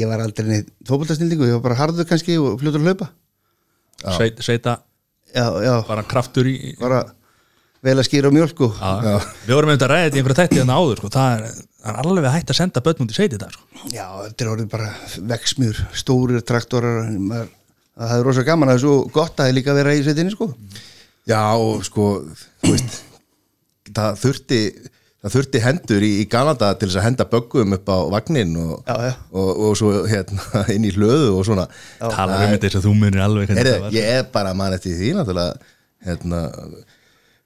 ég 0.00 0.10
var 0.10 0.22
aldrei 0.22 0.46
neitt 0.48 0.68
fótboltasnildingu, 0.88 1.48
ég 1.48 1.56
var 1.58 1.64
bara 1.64 1.78
harður 1.80 2.06
kannski 2.08 2.36
og 2.40 2.60
fljótur 2.60 2.82
að 2.82 2.90
hlaupa. 2.90 3.10
Sveit, 4.16 4.38
Sveita 4.44 4.78
já, 5.34 5.44
já, 5.64 5.74
bara 5.88 6.04
kraftur 6.08 6.48
í 6.48 6.74
bara 6.80 7.02
vel 7.84 7.96
að 7.98 8.06
skýra 8.08 8.30
á 8.32 8.34
mjölk 8.34 8.62
og 8.64 8.78
Já. 8.80 9.18
Við 9.46 9.54
vorum 9.54 9.70
með 9.70 9.78
þetta 9.78 9.90
ræðið 9.92 10.16
í 10.16 10.20
einhverja 10.20 10.44
þætti 10.44 10.60
þannig 10.60 10.80
áður 10.80 11.00
sko. 11.02 11.10
það, 11.16 11.34
er, 11.34 11.60
það 11.80 11.90
er 11.94 12.00
alveg 12.04 12.30
hægt 12.34 12.52
að 12.52 12.58
senda 12.60 12.82
börn 12.84 13.04
út 13.06 13.12
í 13.14 13.16
sveiti 13.16 13.36
þetta 13.38 13.50
sko. 13.54 13.88
Já, 13.94 14.06
þetta 14.26 14.44
er 14.46 14.52
orðið 14.54 14.70
bara 14.74 14.90
veksmjör, 15.32 15.82
stórir 16.02 16.44
traktorar, 16.46 17.10
maður, 17.16 17.50
það 18.00 18.14
er 18.18 18.24
rosa 18.28 18.46
gaman 18.46 18.68
að 18.68 18.74
það 18.74 18.80
er 18.80 18.84
svo 18.86 18.94
gott 19.16 19.34
að 19.34 19.42
það 19.44 19.50
er 19.52 19.58
líka 19.58 19.72
að 19.74 19.80
vera 19.82 19.96
í 19.98 20.02
sveitinni 20.06 20.34
sko. 20.36 20.50
Já 21.30 21.42
og 21.60 21.84
sko 21.86 22.06
veist, 22.64 23.00
það 23.94 24.20
þurfti 24.24 24.60
það 25.20 25.34
þurfti 25.34 25.60
hendur 25.60 26.04
í, 26.06 26.10
í 26.22 26.28
Kanada 26.32 26.70
til 26.80 26.88
þess 26.88 26.96
að 27.02 27.04
henda 27.10 27.26
böggum 27.28 27.74
upp 27.76 27.90
á 27.92 27.98
vagnin 28.14 28.54
og, 28.56 28.70
Já, 28.88 28.94
já. 29.04 29.12
og, 29.36 29.50
og 29.66 29.74
svo 29.76 29.90
hérna 30.08 30.62
inn 30.74 30.86
í 30.88 30.92
hlöðu 30.96 31.34
og 31.36 31.44
svona 31.48 31.66
talar 32.00 32.46
um 32.46 32.54
þetta 32.54 32.70
þess 32.70 32.78
að 32.80 32.86
þú 32.88 32.94
munir 33.02 33.24
alveg 33.26 33.52
þetta 33.52 33.74
var. 33.84 33.92
ég 33.98 34.08
er 34.16 34.24
bara 34.32 34.54
mann 34.56 34.76
eftir 34.78 34.96
því 34.96 35.10
náttúrulega 35.18 35.74
hérna 36.08 36.40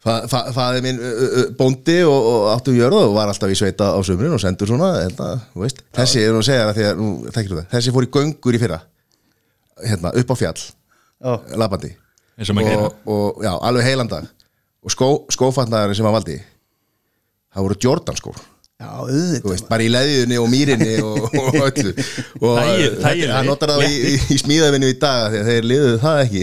fa, 0.04 0.14
fa, 0.30 0.40
faði 0.54 0.84
minn 0.84 1.00
ö, 1.00 1.12
ö, 1.24 1.44
bóndi 1.58 1.98
og, 2.06 2.28
og 2.30 2.46
áttu 2.52 2.76
jörðu 2.76 3.02
og 3.08 3.16
var 3.16 3.32
alltaf 3.32 3.52
í 3.52 3.58
sveita 3.58 3.90
á 3.96 3.98
sömurinn 4.06 4.36
og 4.36 4.42
sendur 4.42 4.70
svona 4.70 4.92
hérna, 5.00 5.34
þú 5.54 5.64
veist, 5.64 5.82
þessi 5.96 6.24
er 6.24 6.34
nú 6.34 6.42
að 6.42 6.48
segja 6.50 6.68
það 6.68 6.78
því 6.78 6.86
að 6.88 7.02
nú, 7.02 7.10
það, 7.34 7.60
þessi 7.74 7.94
fór 7.96 8.06
í 8.06 8.12
göngur 8.18 8.58
í 8.58 8.62
fyrra. 8.62 8.80
Hérna, 9.84 10.14
upp 10.14 10.32
á 10.32 10.36
fjall. 10.38 10.58
Já. 11.24 11.34
labandi. 11.56 11.94
Eins 12.38 12.50
og 12.50 12.58
og, 12.58 12.96
og 13.06 13.44
já, 13.46 13.52
alveg 13.54 13.86
heilandag 13.86 14.26
og 14.84 14.92
skó, 14.92 15.08
skófatnaðurinn 15.32 15.96
sem 15.96 16.06
hann 16.06 16.16
valdi 16.18 16.40
það 17.54 17.68
voru 17.68 17.78
Jordan 17.80 18.20
Já, 18.74 18.88
þú 18.90 19.12
auðvitað 19.14 19.52
veist, 19.52 19.66
bara 19.70 19.84
í 19.84 19.90
leðjunni 19.92 20.38
og 20.42 20.48
mýrinni 20.50 20.94
og, 21.06 21.26
og 21.38 21.58
öllu. 21.62 21.92
Og 22.42 22.56
hann 22.58 23.46
notar 23.46 23.70
það 23.70 23.84
í, 23.86 24.00
í, 24.10 24.14
í 24.34 24.38
smíðavinnu 24.42 24.88
í 24.90 24.96
dag 24.98 25.36
að 25.38 25.46
þeir 25.46 25.68
liðuðu 25.70 26.00
það 26.02 26.22
ekki. 26.24 26.42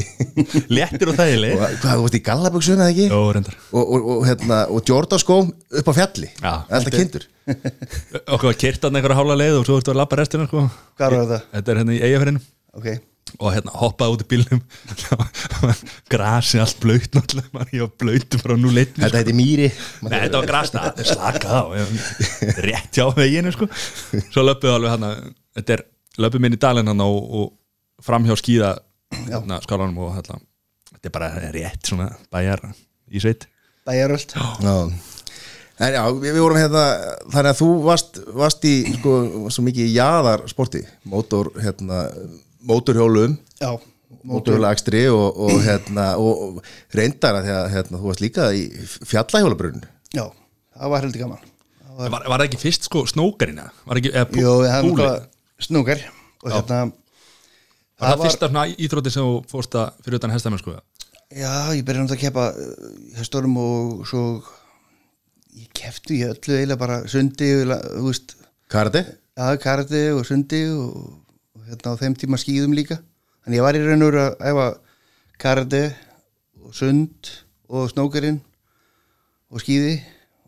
Léttir 0.72 1.12
og 1.12 1.20
þægileg 1.20 1.58
og 1.58 1.66
hvað, 1.66 1.98
þú 1.98 2.06
veist, 2.06 2.16
í 2.16 2.24
gallaböksunni 2.30 2.86
eða 2.86 2.96
ekki? 2.96 3.10
Jó, 3.12 3.20
reyndar. 3.36 3.60
Og, 3.74 3.84
og, 3.84 4.08
og, 4.16 4.24
hérna, 4.30 4.62
og 4.72 4.88
Jordan 4.88 5.22
skó 5.22 5.42
upp 5.44 5.92
á 5.92 5.94
fjalli. 6.00 6.32
Já. 6.40 6.54
alltaf 6.72 6.96
kindur. 6.96 7.28
Okkur 8.32 8.48
var 8.48 8.60
kyrt 8.64 8.88
að 8.88 8.96
einhverja 8.96 9.20
hálfa 9.20 9.40
leið 9.44 9.60
og 9.60 9.68
svo 9.68 9.82
ertu 9.82 9.92
að 9.92 10.00
labba 10.00 10.22
restina 10.22 10.48
sko. 10.48 10.66
Hvað 10.96 11.18
var 11.18 11.22
þetta? 11.26 11.44
Þetta 11.58 11.76
er 11.76 11.82
hérna 11.82 11.98
í 11.98 12.04
eigafærinu 12.08 12.44
Ok, 12.72 12.88
og 13.40 13.54
hérna 13.56 13.72
hoppaði 13.80 14.16
út 14.18 14.24
í 14.26 14.28
bílnum. 14.34 14.62
Grasi 16.12 16.60
allt 16.62 16.80
blöyt 16.84 17.14
náttúrulega. 17.16 17.66
Ég 17.72 17.86
var 17.86 17.94
blöytu 18.04 18.40
frá 18.42 18.56
nú 18.60 18.72
leitni 18.74 19.04
þetta 19.06 19.22
heiti 19.22 19.36
mýri. 19.38 19.70
Nei, 20.06 20.18
þetta 20.26 20.42
var 20.42 20.50
grasna, 20.52 20.84
slaka 21.08 21.48
á 21.48 21.64
ég- 21.80 22.62
rétt 22.68 23.00
hjá 23.00 23.08
veginu 23.16 23.54
sko. 23.56 23.70
Svo 24.34 24.44
löpuðu 24.46 24.76
alveg 24.76 24.96
hann 24.98 25.08
þetta 25.58 25.78
er 25.78 25.86
löpuð 26.22 26.44
minn 26.44 26.58
í 26.58 26.62
dalinn 26.62 26.92
hann 26.92 27.06
og, 27.06 27.20
og 27.40 28.04
fram 28.04 28.28
hjá 28.28 28.36
skíða 28.40 28.74
hérna, 29.30 29.62
skálanum 29.64 30.04
og 30.08 30.14
hérna 30.18 30.42
þetta 30.98 31.08
er 31.10 31.16
bara 31.16 31.32
rétt 31.56 31.88
svona 31.92 32.10
bæjar 32.34 32.68
í 33.12 33.24
sveit. 33.24 33.48
Bæjaröld. 33.88 34.36
Já. 34.36 34.76
En 35.82 35.96
já, 35.96 36.02
við, 36.14 36.36
vorum 36.38 36.60
hérna 36.60 36.82
þannig 37.34 37.56
að 37.56 37.58
þú 37.64 37.68
varst, 37.88 38.20
varst 38.38 38.66
í 38.70 38.74
sko, 39.00 39.14
svo 39.50 39.64
mikið 39.66 39.88
í 39.88 39.96
jaðar 39.96 40.44
sporti 40.52 40.84
mótor, 41.10 41.50
hérna, 41.58 42.04
mótorhjólum 42.68 43.38
Já, 43.62 43.72
mótorhjólaakstri 44.28 45.06
og, 45.14 45.40
og, 45.48 45.56
hérna, 45.68 46.08
og, 46.22 46.44
og 46.62 46.98
reyndar 46.98 47.40
að 47.40 47.48
því 47.50 47.56
að 47.58 47.70
hérna, 47.76 48.02
þú 48.02 48.10
varst 48.12 48.24
líka 48.26 48.50
í 48.58 48.64
fjallahjólabrunn 49.10 49.84
já, 50.16 50.26
það 50.78 50.94
var 50.96 51.08
heldur 51.08 51.26
gaman 51.26 51.48
Það 51.92 51.98
var, 52.08 52.12
var, 52.14 52.24
var 52.32 52.40
það 52.42 52.48
ekki 52.48 52.60
fyrst 52.62 52.86
sko 52.88 53.02
snókarina? 53.10 53.66
Var 53.86 54.00
ekki, 54.00 54.12
eða 54.16 54.28
pú- 54.32 54.40
Jú, 54.40 54.52
það 54.64 54.86
var 54.98 55.18
snúkar 55.62 56.04
og 56.42 56.54
hérna 56.56 56.78
Var 58.02 58.16
það 58.16 58.24
fyrsta 58.26 58.48
svona 58.50 58.64
íþrótti 58.72 59.12
sem 59.14 59.28
þú 59.28 59.34
fórst 59.52 59.76
að 59.78 60.00
fyrir 60.06 60.18
utan 60.22 60.34
hestamenn 60.34 60.62
sko? 60.64 60.78
Já, 61.32 61.52
ég 61.76 61.84
byrjaði 61.86 62.06
náttúrulega 62.08 62.16
að 62.16 62.24
keppa 62.24 62.46
uh, 62.56 62.88
hestórum 63.20 63.60
og 63.62 64.08
svo 64.10 64.24
ég 65.60 65.68
kefti 65.78 66.18
í 66.18 66.24
öllu 66.28 66.56
eiginlega 66.58 66.80
bara 66.82 66.98
sundi 67.12 67.52
Karate? 68.72 69.04
já, 69.36 69.46
karate 69.62 70.02
og 70.16 70.26
sundi 70.28 70.64
og, 70.72 70.96
og 71.62 71.68
hérna 71.70 71.94
á 71.94 72.00
þeim 72.02 72.16
tíma 72.18 72.40
skýðum 72.42 72.74
líka. 72.74 72.98
En 73.46 73.54
ég 73.54 73.62
var 73.62 73.78
í 73.78 73.82
raun 73.84 74.02
og 74.02 74.10
veru 74.10 74.24
að 74.26 74.42
æfa 74.50 74.66
karate 75.42 75.84
og 76.62 76.74
sund 76.78 77.30
og 77.70 77.90
snókarinn 77.92 78.42
og 79.52 79.62
skýði 79.62 80.00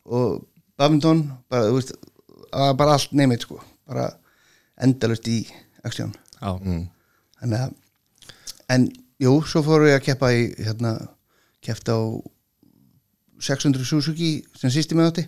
og 0.06 0.44
badminton 0.78 1.24
bara, 1.50 1.70
þú 1.70 1.78
veist, 1.78 1.94
bara 2.52 2.98
allt 2.98 3.14
nefnit 3.16 3.46
sko, 3.46 3.60
bara 3.90 4.10
endalust 4.82 5.28
í 5.30 5.44
aksjón 5.86 6.14
Já, 6.42 6.58
Þannig 7.40 7.60
að 7.60 7.80
En 8.72 8.86
jú, 9.22 9.34
svo 9.46 9.62
fóru 9.66 9.90
ég 9.90 10.00
að 10.00 10.06
keppa 10.08 10.30
í 10.34 10.46
hérna, 10.56 10.96
keppt 11.62 11.90
á 11.92 12.00
600 13.44 13.84
Suzuki 13.86 14.38
sem 14.58 14.72
sýsti 14.72 14.96
með 14.96 15.10
átti 15.12 15.26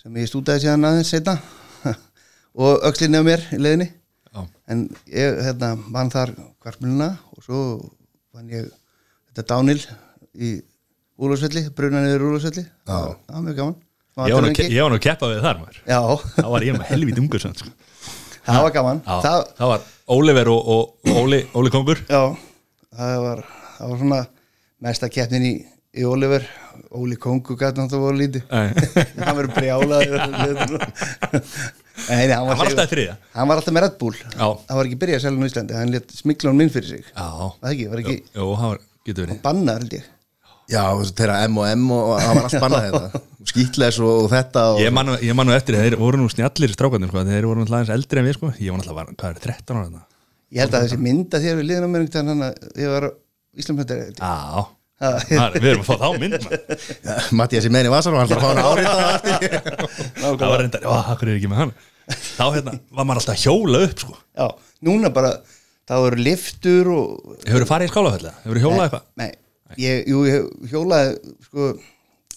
sem 0.00 0.14
ég 0.16 0.30
stúdaði 0.30 0.64
síðan 0.64 0.86
aðeins 0.88 1.10
setna 1.12 1.34
og 2.64 2.86
öxlinni 2.86 3.20
á 3.20 3.24
mér 3.26 3.42
í 3.50 3.58
leiðinni 3.60 3.90
já, 4.34 4.42
en 4.72 4.88
ég 5.10 5.40
hérna, 5.46 5.74
vann 5.92 6.12
þar 6.12 6.34
kvartmjöluna 6.62 7.10
og 7.34 7.44
svo 7.44 7.60
vann 8.34 8.50
ég 8.52 8.68
þetta 9.30 9.46
dánil 9.54 9.80
í 10.34 10.58
Úlfarsvelli, 11.20 11.66
brunan 11.76 12.06
yfir 12.08 12.22
Úlfarsvelli. 12.24 12.62
Það 12.88 13.08
var 13.28 13.42
mjög 13.44 13.56
gaman. 13.58 13.74
Var 14.16 14.30
ég 14.30 14.36
var 14.80 14.92
nú 14.92 14.96
að 14.96 15.04
keppa 15.04 15.28
við 15.30 15.42
þar 15.44 15.58
maður. 15.60 15.80
Þá 16.36 16.46
var 16.54 16.64
ég 16.64 16.76
með 16.76 16.88
helvít 16.94 17.20
ungur 17.20 17.42
samt, 17.42 17.60
sko. 17.60 17.70
það 18.46 18.64
var 18.64 18.72
gaman. 18.74 19.02
Já, 19.04 19.16
það, 19.26 19.44
það 19.58 19.72
var 19.72 19.84
Oliver 20.16 20.50
og, 20.54 20.70
og, 20.74 21.12
Óli, 21.20 21.40
Óli 21.60 21.72
Kongur. 21.74 22.00
Já, 22.08 22.22
það 22.96 23.20
var, 23.26 23.44
það 23.76 23.92
var 23.92 24.00
svona 24.00 24.22
mesta 24.88 25.10
keppnin 25.12 25.46
í, 25.46 25.52
í 26.00 26.08
Oliver. 26.08 26.48
Óli 26.96 27.20
Kongu 27.20 27.54
gæti 27.60 27.78
náttúrulega 27.82 28.06
voru 28.06 28.18
lítið. 28.22 28.42
Nei. 28.50 28.68
hann 29.26 29.38
verður 29.38 29.54
brjálað 29.60 30.04
Nei, 32.08 32.26
nei, 32.26 32.34
hann 32.34 32.46
var, 32.46 32.54
Hann 32.56 32.60
var 32.60 32.70
alltaf 32.70 32.86
í 32.86 32.94
þriðja. 32.94 33.16
Hann 33.36 33.50
var 33.50 33.60
alltaf 33.60 33.74
með 33.76 33.84
Red 33.84 33.96
Bull. 34.00 34.16
Já. 34.20 34.46
Það 34.68 34.78
var 34.80 34.88
ekki 34.88 34.98
byrjað 35.02 35.18
að 35.18 35.24
selja 35.26 35.40
á 35.40 35.48
Íslandi 35.50 35.76
Hann 35.78 35.92
létt 35.94 36.14
smikla 36.16 36.52
hún 36.54 36.62
inn 36.64 36.72
fyrir 36.74 36.88
sig. 36.94 37.04
Já, 37.10 37.26
það 37.60 37.68
ekki, 37.74 37.84
var 37.92 37.98
ekki 38.04 38.16
Jú, 38.20 38.46
það 38.60 38.66
var, 38.70 38.80
getur 39.10 39.26
verið. 39.26 39.38
Bannað 39.44 39.78
held 39.80 39.92
ég. 39.98 40.04
Já, 40.70 40.84
þeirra 41.18 41.36
M 41.50 41.58
og 41.58 41.66
M 41.74 41.84
og 41.96 42.10
það 42.20 42.30
var 42.30 42.44
allt 42.46 42.62
bannað 42.64 42.84
þetta 42.86 43.22
skýtles 43.50 43.96
og, 44.04 44.12
og 44.24 44.28
þetta 44.30 44.60
og, 44.74 44.80
Ég 44.84 44.92
man, 44.94 45.08
nú- 45.10 45.18
ég 45.26 45.34
man 45.38 45.48
nú 45.50 45.54
eftir, 45.56 45.74
þeir 45.80 45.96
voru 45.98 46.20
nú 46.20 46.28
snjallir 46.30 46.70
strákarnir, 46.76 47.10
sko, 47.10 47.24
þeir 47.26 47.48
voru 47.50 47.58
náttúrulega 47.64 47.82
aðeins 47.88 47.96
eldri 47.96 48.22
en 48.22 48.28
við, 48.28 48.36
sko. 48.38 48.52
Ég 48.60 48.70
var 48.70 48.78
náttúrulega, 48.78 48.98
var, 49.00 49.06
hvað 49.18 49.30
er 49.34 49.40
13 49.48 49.74
ára 49.80 49.86
þarna? 49.88 50.02
Ég 50.50 50.62
held 50.62 50.76
að 50.78 50.84
þessi 50.86 50.98
mynda 51.08 51.36
þér 51.42 51.58
við 51.58 51.66
liðin 51.70 51.86
á 51.86 51.90
mér 51.90 52.02
hann 52.20 52.46
að 55.00 55.30
það- 55.40 55.54
við 55.56 55.70
erum 55.70 55.82
að 55.82 55.88
fá 55.88 55.94
þá 55.96 56.08
mynd 56.20 56.34
maður. 56.44 56.82
ja, 57.08 57.14
Mattias 57.38 57.64
í 57.66 57.72
meðin 57.72 57.88
í 57.88 57.92
vasan 57.94 58.16
og 58.16 58.20
hann 58.20 58.30
þarf 58.30 58.42
að 58.42 58.44
fá 58.44 58.50
hann 58.50 58.64
árið 58.68 58.86
eftir 59.14 59.50
Það 60.20 60.42
var 60.44 60.60
reyndar, 60.60 60.84
hvað 60.84 61.24
er 61.24 61.32
ekki 61.38 61.50
með 61.50 61.60
hann 61.62 61.72
Þá 62.38 62.44
hérna, 62.56 62.76
var 62.96 63.08
maður 63.08 63.22
alltaf 63.22 63.42
hjóla 63.44 63.82
upp, 63.86 64.04
sko. 64.04 64.16
Já, 64.38 64.46
núna 64.88 65.10
bara 65.14 65.34
það 65.90 66.06
eru 66.10 66.24
liftur 66.28 66.90
og 66.94 67.36
Hefur 67.46 67.66
farið 67.68 67.90
í 67.90 67.92
skálafællega? 67.92 68.34
Hefur 68.44 68.62
hjólað 68.64 68.84
eitthvað? 68.86 69.06
Nei, 69.20 69.30
ég, 69.82 70.08
jú, 70.10 70.22
ég 70.28 70.70
hjólaði 70.72 71.34
sko 71.48 71.68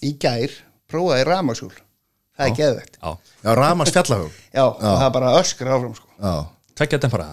í 0.04 0.14
gær 0.22 0.58
prófaði 0.90 1.28
ramaskjól 1.30 1.72
það 1.74 2.50
er 2.50 2.58
geðvegt 2.58 3.00
Já, 3.00 3.14
Já, 3.44 3.50
Ramars 3.60 3.94
fjallahjól 3.94 4.34
Já, 4.34 4.66
og 4.66 4.84
það 4.84 5.08
er 5.08 5.16
bara 5.20 5.34
öskra 5.40 5.78
áfram 5.78 5.96
sko. 5.98 6.10
Já, 6.18 6.34
tveggja 6.80 7.02
dempara 7.06 7.32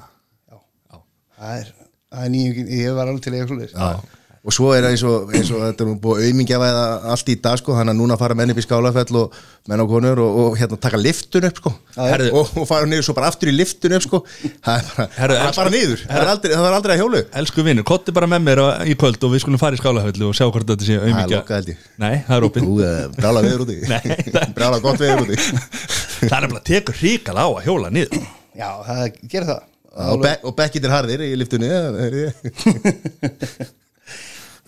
það 1.40 1.60
er, 1.60 1.68
það 2.12 2.24
er 2.26 2.32
nýjum, 2.34 2.72
ég 2.76 2.96
var 2.96 3.10
alveg 3.10 3.24
til 3.24 3.32
að 3.32 3.38
ég 3.40 3.50
svoleiðis. 3.50 3.76
Já, 3.76 4.19
og 4.40 4.54
svo 4.56 4.70
er 4.72 4.86
það 4.86 4.94
eins 4.94 5.02
og, 5.04 5.32
eins 5.36 5.50
og 5.52 5.58
þetta 5.66 5.84
er 5.84 5.88
nú 5.90 5.94
búið 6.00 6.22
auðmingjavæða 6.30 6.84
allt 7.12 7.28
í 7.28 7.34
dag 7.44 7.58
sko, 7.60 7.74
þannig 7.76 7.92
að 7.92 7.98
núna 8.00 8.16
fara 8.16 8.36
menn 8.38 8.52
upp 8.54 8.60
í 8.60 8.64
skálafell 8.64 9.18
og 9.20 9.34
menn 9.68 9.82
og 9.84 9.90
konur 9.92 10.22
og, 10.24 10.38
og 10.44 10.54
hérna 10.56 10.78
taka 10.80 10.96
liftun 11.00 11.44
upp 11.50 11.58
sko. 11.60 11.72
Herðu- 11.98 12.30
og, 12.40 12.54
og 12.62 12.64
fara 12.70 12.88
niður 12.88 13.04
svo 13.04 13.14
bara 13.18 13.28
aftur 13.28 13.50
í 13.52 13.54
liftun 13.58 13.92
upp 13.98 14.06
sko. 14.06 14.20
Það 14.64 14.78
er 14.78 14.86
bara, 14.88 15.06
Herðu, 15.18 15.36
það 15.36 15.44
er 15.44 15.44
elsku- 15.50 15.60
bara 15.60 15.72
niður. 15.74 16.04
Það 16.06 16.22
er 16.24 16.30
aldrei, 16.32 16.54
það 16.56 16.68
er 16.70 16.76
aldrei 16.78 16.94
að 16.96 17.02
hjólu 17.02 17.22
Elsku 17.42 17.66
vinnur, 17.68 17.86
kotti 17.92 18.14
bara 18.16 18.30
með 18.32 18.46
mér 18.48 18.62
á- 18.64 18.80
í 18.88 18.96
kvöld 19.02 19.26
og 19.28 19.34
við 19.36 19.44
skulum 19.44 19.60
fara 19.60 19.76
í 19.76 19.82
skálafællu 19.82 20.30
og 20.30 20.38
sjá 20.40 20.46
hvort 20.48 20.70
þetta 20.72 20.88
sé 20.88 20.96
Það 20.96 21.20
er 21.20 21.34
ég. 21.34 21.84
Nei, 22.00 22.14
það 22.30 22.36
er 22.40 22.46
opið. 22.48 22.70
Ú, 22.70 22.78
brála 23.20 23.42
veður 23.44 23.66
úti. 23.66 23.76
Nei, 23.92 24.00
það- 24.32 24.54
brála 24.56 24.80
gott 24.80 25.02
veður 25.04 25.26
úti. 25.26 25.36
Það 26.30 26.36
er 26.36 26.48
bara 26.48 26.60
að 26.60 26.66
tekur 26.68 26.96
hrikal 27.00 27.36
á 27.36 27.44
að 27.48 27.60
hjóla 27.68 27.92
niður. 27.92 28.24
Já, 28.56 28.68
það 28.88 29.04
gerir 29.32 29.46
það. 29.52 29.60
Og, 30.00 30.20
be, 30.22 30.32
og 30.46 30.54
bekkit 30.56 30.84
er 30.86 30.92
harðir 30.94 31.22
í 31.26 31.30
liftunni 31.36 31.68
það 31.68 32.18
ég. 32.20 33.70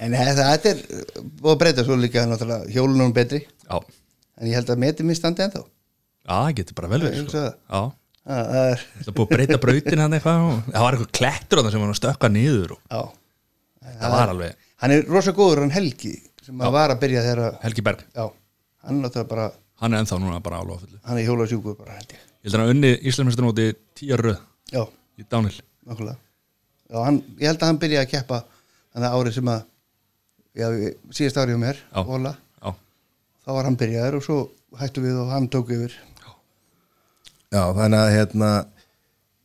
En 0.02 0.16
þetta, 0.16 0.72
er 0.72 0.80
búið 1.38 1.52
að 1.52 1.58
breyta 1.62 1.84
svo 1.86 1.96
líka 2.00 2.24
hjólunum 2.72 3.14
betri. 3.14 3.44
Já, 3.68 3.76
en 3.78 4.50
ég 4.50 4.56
held 4.58 4.72
að 4.74 4.82
metið 4.82 5.08
mér 5.08 5.18
standi 5.18 5.44
ennþá. 5.46 5.62
Já, 5.62 6.32
það 6.32 6.54
getur 6.58 6.78
bara 6.80 6.90
vel 6.92 7.02
verið 7.04 7.26
sko. 7.28 7.44
það. 7.70 7.90
Er, 8.22 8.82
búið 9.08 9.22
að 9.22 9.32
breyta 9.36 9.60
brautin 9.62 10.02
hann 10.02 10.16
eitthvað. 10.18 10.44
Og 10.48 10.70
það 10.70 10.84
var 10.86 10.96
eitthvað 10.96 11.14
klettur 11.18 11.62
á 11.62 11.62
það 11.62 11.74
sem 11.74 11.84
var 11.84 11.92
að 11.94 12.00
stökka 12.00 12.30
niður 12.32 12.76
og 12.76 12.82
já. 12.86 13.02
Það 14.02 14.14
var 14.14 14.32
alveg 14.34 14.68
Hann 14.82 14.94
er 14.94 15.04
rosa 15.06 15.34
góður, 15.34 15.62
hann 15.62 15.74
Helgi 15.74 16.12
sem 16.42 16.62
að 16.62 16.74
var 16.74 16.90
að 16.90 17.02
byrja 17.04 17.22
þegar 17.22 17.58
Helgi 17.62 17.84
Berg, 17.86 18.00
Já, 18.16 18.24
hann 18.86 19.02
bara 19.30 19.50
hann 19.82 19.94
er 19.94 20.02
ennþá 20.02 20.18
núna 20.22 20.40
bara 20.42 20.58
á 20.58 20.64
lofullu 20.66 20.98
hann 21.06 21.18
er 21.18 21.26
hjólasjúkur 21.26 21.76
bara 21.78 21.98
held 21.98 22.14
ég. 22.14 22.22
Ég 22.42 22.48
held 22.50 22.56
að 22.56 22.62
hann 22.62 22.72
unni 22.74 22.90
Íslandsmestarnóti 23.10 23.66
tíu 23.98 24.18
röð 24.18 24.40
Já, 24.72 24.82
í 25.18 25.26
Dánil. 25.30 25.54
Nákvæmlega. 25.86 26.18
Já, 26.90 26.98
hann, 27.06 27.20
ég 27.38 27.50
held 27.50 27.62
að 27.62 27.70
hann 27.70 27.80
byrjaði 27.82 28.02
að 28.06 28.10
keppa 28.14 28.40
þannig 28.94 29.16
árið 29.18 29.36
sem 29.38 29.50
að 29.52 29.62
já, 30.58 30.66
síðast 31.14 31.38
árið 31.42 31.56
um 31.58 31.64
mér, 31.66 31.80
Já. 31.92 32.00
Óla 32.04 32.34
Já, 32.62 32.74
þá 33.46 33.50
var 33.56 33.68
hann 33.70 33.78
byrjaður 33.80 34.18
og 34.20 34.26
svo 34.26 34.38
hættu 34.80 35.04
við 35.04 35.18
og 35.22 35.30
hann 35.32 35.48
tók 35.52 35.70
yfir. 35.74 35.94
Já, 37.52 37.64
þannig 37.76 37.98
að 38.00 38.14
hérna 38.16 38.52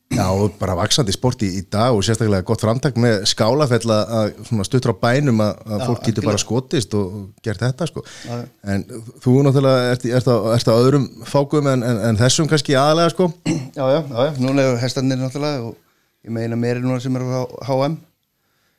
Já, 0.08 0.24
bara 0.56 0.72
vaksandi 0.80 1.12
sport 1.12 1.42
í, 1.44 1.50
í 1.60 1.62
dag 1.68 1.92
og 1.92 2.00
sérstaklega 2.08 2.46
gott 2.48 2.62
framtak 2.64 2.96
með 2.96 3.26
skálafell 3.28 3.92
að- 3.92 4.38
stuttur 4.64 4.94
á 4.96 5.02
bænum 5.04 5.42
að, 5.44 5.58
að 5.68 5.82
Já, 5.82 5.86
fólk 5.90 6.06
getur 6.06 6.24
bara 6.30 6.40
skotist 6.40 6.94
og, 6.96 7.18
gert 7.44 7.60
þetta 7.60 7.88
sko. 7.90 8.04
Já. 8.24 8.38
en 8.72 8.86
þú 9.20 9.34
náttúrulega 9.44 9.90
ert, 9.92 10.06
ert, 10.08 10.30
á, 10.32 10.36
ert 10.56 10.72
á 10.72 10.80
öðrum 10.80 11.10
fákum 11.28 11.68
en, 11.68 11.84
en, 11.84 12.00
en 12.08 12.20
þessum 12.24 12.48
kannski 12.48 12.78
aðalega 12.80 13.12
sko. 13.18 13.28
Já, 13.76 13.84
já, 13.84 14.00
já, 14.00 14.22
já, 14.30 14.32
núna 14.40 14.64
eru 14.70 14.80
hestanir 14.80 15.20
náttúrulega 15.20 15.68
og 15.68 15.76
ég 16.24 16.32
meina 16.40 16.56
meiri 16.56 16.80
núna 16.88 17.04
sem 17.04 17.20
eru 17.20 17.28
á 17.28 17.44
HM 17.68 18.00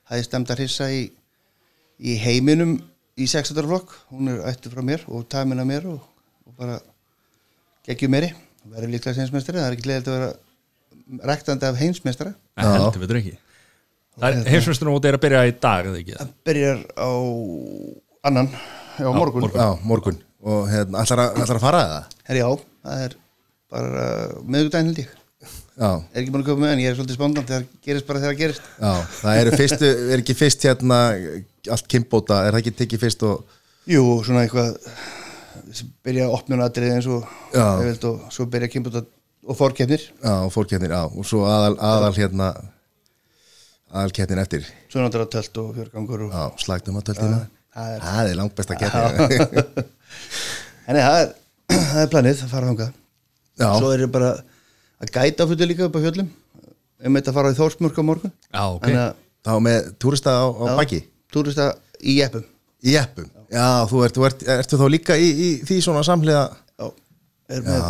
það 0.08 0.16
er 0.22 0.24
stemt 0.30 0.50
að 0.56 0.62
hrissa 0.64 0.88
í, 0.88 1.04
í 1.98 2.14
heiminum 2.22 2.76
í 3.18 3.26
600 3.26 3.66
flokk, 3.66 3.94
hún 4.12 4.30
er 4.32 4.44
ættu 4.52 4.70
frá 4.72 4.84
mér 4.86 5.02
og 5.10 5.26
tæmin 5.30 5.62
að 5.62 5.70
mér 5.72 5.88
og, 5.90 5.98
og 6.46 6.54
bara 6.58 6.78
geggjum 7.88 8.14
meiri, 8.14 8.30
verður 8.68 8.92
líklega 8.94 9.18
heimsmeistari, 9.18 9.58
það 9.58 9.68
er 9.70 9.76
ekki 9.78 9.90
leiðilegt 9.90 10.12
að 10.12 10.18
vera 10.18 11.28
rektandi 11.32 11.68
af 11.68 11.78
heimsmeistara. 11.80 12.34
En 12.58 12.72
heldur 12.74 13.04
við 13.04 13.16
ekki. 13.22 13.36
Það 14.18 14.28
er 14.40 14.50
heimsmestarnóti 14.52 15.08
er 15.10 15.18
að 15.18 15.24
byrja 15.24 15.44
í 15.46 15.54
dag 15.62 15.88
eða 15.88 16.00
ekki? 16.02 16.16
Það 16.18 16.32
byrjar 16.48 16.80
á 16.98 17.10
annan, 18.28 18.50
já, 18.98 19.08
morgun, 19.14 19.44
morgun. 19.46 19.62
Já, 19.62 19.86
morgun. 19.92 20.18
Og 20.48 20.66
hérna, 20.70 21.02
ætlar 21.02 21.22
að, 21.24 21.38
ætlar 21.42 21.58
að 21.58 21.64
fara 21.64 21.78
að 21.82 21.92
það 21.92 22.18
Herri 22.28 22.42
já, 22.42 22.48
það 22.86 23.04
er 23.06 23.14
bara 23.72 24.04
meðugdæðin 24.46 24.90
held 24.92 25.00
ég. 25.02 25.14
Já, 25.78 25.90
Er 26.10 26.20
ekki 26.20 26.32
búin 26.34 26.42
að 26.42 26.48
koma 26.48 26.64
með 26.64 26.72
en 26.74 26.80
ég 26.82 26.90
er 26.90 26.96
svolítið 26.98 27.18
spóndan 27.18 27.46
þegar 27.46 27.66
gerist 27.86 28.06
bara 28.08 28.22
þegar 28.22 28.32
það 28.34 28.40
gerist. 28.40 28.64
Já, 28.82 28.92
það 29.20 29.40
eru 29.42 29.58
fyrstu 29.60 29.90
er 30.08 30.22
ekki 30.24 30.34
fyrst 30.38 30.66
hérna 30.66 30.98
allt 31.74 31.86
kimbóta, 31.90 32.42
er 32.46 32.52
það 32.56 32.60
ekki 32.62 32.74
tekið 32.82 33.02
fyrst 33.06 33.22
og 33.28 33.54
Jú, 33.88 34.02
svona 34.26 34.42
eitthvað 34.44 34.74
sem 35.72 35.88
byrja 36.04 36.26
að 36.28 36.34
opna 36.36 36.58
aðrið 36.66 36.94
eins 36.96 37.06
og 37.08 37.24
veld, 37.54 38.04
og 38.10 38.26
svo 38.34 38.44
byrja 38.52 38.68
að 38.68 38.74
kemja 38.74 39.04
og 39.48 39.56
fórkefnir 39.56 40.02
já, 40.04 40.32
og 40.44 40.50
fórkeppnir, 40.52 40.92
já, 40.92 41.02
og 41.08 41.24
svo 41.28 41.44
aðal, 41.48 41.76
aðal 41.80 42.12
hérna 42.18 42.48
aðal 43.88 44.12
keppnin 44.12 44.42
eftir. 44.42 44.66
Svo 44.92 45.00
náttúrulega 45.00 45.32
tölt 45.38 45.60
og 45.62 45.70
fjörgangur 45.78 46.26
og 46.26 46.34
já, 46.36 46.42
slagtum 46.64 46.98
að 47.00 47.06
töltina 47.08 47.38
það 47.78 47.94
er- 47.94 48.04
það 48.04 48.30
er 48.32 48.38
langt 48.42 48.54
best 48.58 48.70
að 48.74 49.88
Henni, 50.88 51.00
það 51.04 51.18
er, 51.22 51.32
það 51.92 52.02
er 52.02 52.10
planið 52.12 52.42
að 52.44 52.52
fara 52.52 52.68
þangað. 52.70 52.92
Já, 53.58 53.68
Svo 53.78 53.90
er 53.92 54.04
ég 54.04 54.12
bara 54.14 54.30
að 55.02 55.10
gæta 55.14 55.44
á 55.44 55.48
fullu 55.50 55.66
líka 55.68 55.88
upp 55.88 55.96
á 55.98 56.00
fjöllum. 56.04 56.28
Ég 57.04 57.12
meit 57.14 57.28
að 57.28 57.36
fara 57.36 57.52
í 57.52 57.58
Þórsmörk 57.58 57.98
á 58.00 58.02
morgun. 58.08 58.32
Já, 58.52 58.62
ok. 58.72 58.84
Þannig 58.86 59.02
að 59.04 59.18
þá 59.48 59.52
með 59.68 59.90
túrista 60.02 60.32
á, 60.34 60.44
á 60.48 60.64
baki 60.78 61.00
túrista 61.32 61.70
í 62.00 62.18
jeppum. 62.20 62.44
Í 62.86 62.94
eppum, 63.00 63.26
já, 63.50 63.66
þú 63.90 64.04
ert, 64.06 64.20
ert, 64.28 64.44
ertu 64.60 64.78
þá 64.78 64.86
líka 64.92 65.16
í, 65.18 65.28
í 65.34 65.48
því 65.66 65.80
svona 65.82 66.04
samhliða? 66.06 66.44
Já, 66.78 66.86
er 67.50 67.64
með 67.66 67.80
Já. 67.82 67.88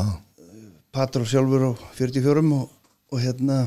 Patrol 0.96 1.26
sjálfur 1.28 1.66
á 1.68 1.72
44 1.98 2.44
og, 2.56 2.70
og 3.12 3.20
hérna 3.20 3.58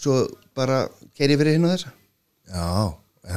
svo 0.00 0.22
bara 0.56 0.86
keiri 1.18 1.36
fyrir 1.36 1.58
hinn 1.58 1.66
og 1.68 1.74
þessa. 1.74 1.92
Já, 2.48 2.64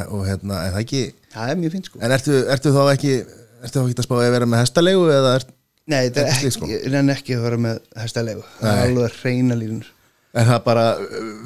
og 0.08 0.24
hérna, 0.26 0.62
er 0.66 0.74
það 0.78 0.86
ekki 0.86 1.02
Það 1.36 1.52
er 1.52 1.60
mjög 1.60 1.74
fínt 1.76 1.90
sko. 1.90 2.00
En 2.00 2.16
ertu, 2.16 2.38
ertu 2.56 2.72
þá 2.74 2.82
ekki 2.94 3.12
ertu 3.20 3.82
þá 3.82 3.84
ekki 3.84 4.00
að 4.00 4.08
spá 4.08 4.16
að 4.22 4.32
vera 4.38 4.48
með 4.50 4.64
hestalegu 4.64 5.06
eða 5.12 5.36
er, 5.40 5.46
Nei, 5.86 6.00
þetta 6.08 6.22
er 6.24 6.32
Ekki 6.32 6.50
sko. 6.56 6.70
ekki 7.14 7.36
að 7.36 7.44
vera 7.46 7.60
með 7.62 7.82
hestalegu. 8.02 8.46
Það 8.62 8.72
er 8.80 8.88
alveg 8.88 9.20
reyna 9.22 9.58
línur 9.60 9.92
er 10.36 10.48
það 10.50 10.62
bara 10.66 10.84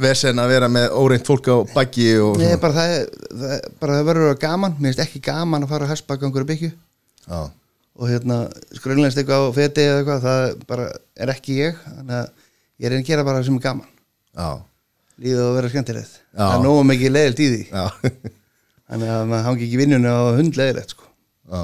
vesen 0.01 0.41
að 0.41 0.51
vera 0.53 0.69
með 0.71 0.85
óreint 0.97 1.27
fólk 1.27 1.49
á 1.51 1.57
baki 1.75 2.07
og 2.23 2.39
Nei, 2.41 2.55
bara 2.61 2.73
það, 2.77 2.93
er, 2.95 3.09
það, 3.29 3.51
er- 3.57 3.67
bara 3.81 3.97
það 3.99 4.07
verður 4.09 4.31
að 4.33 4.39
gaman. 4.43 4.75
Mér 4.79 4.89
finnst 4.93 5.03
ekki 5.05 5.21
gaman 5.29 5.65
að 5.65 5.73
fara 5.73 5.85
að 5.87 5.93
hestbakangur 5.93 6.45
að 6.45 6.49
byggju 6.53 6.69
já, 6.71 7.41
og 7.99 8.09
hérna 8.09 8.37
skrönglenst 8.77 9.19
eitthvað 9.21 9.45
á 9.45 9.57
feti 9.59 9.85
eða 9.85 9.99
eitthvað 10.01 10.25
það 10.25 10.65
bara 10.71 10.87
er 11.25 11.33
ekki 11.35 11.57
ég. 11.59 11.83
Þannig 11.85 12.17
að 12.17 12.29
ég 12.79 12.93
reyna 12.93 13.03
að 13.03 13.11
gera 13.11 13.27
bara 13.27 13.41
það 13.41 13.49
sem 13.49 13.59
er 13.59 13.65
gaman. 13.67 13.91
Já, 14.39 14.49
á 15.19 15.43
að 15.43 15.55
vera 15.59 15.71
skemmtilegt. 15.73 16.15
Já. 16.31 16.39
það 16.45 16.55
er 16.55 16.63
nógu 16.65 16.87
mikið 16.89 17.13
leiðilt 17.17 17.43
í 17.43 17.49
því. 17.53 17.61
Já, 17.69 17.85
þannig 18.89 19.13
að 19.13 19.27
maður 19.29 19.45
hangi 19.49 19.67
ekki 19.67 19.81
vinnunni 19.83 20.09
á 20.15 20.19
hundleiðilegt 20.39 20.95
sko. 20.95 21.05
já. 21.51 21.61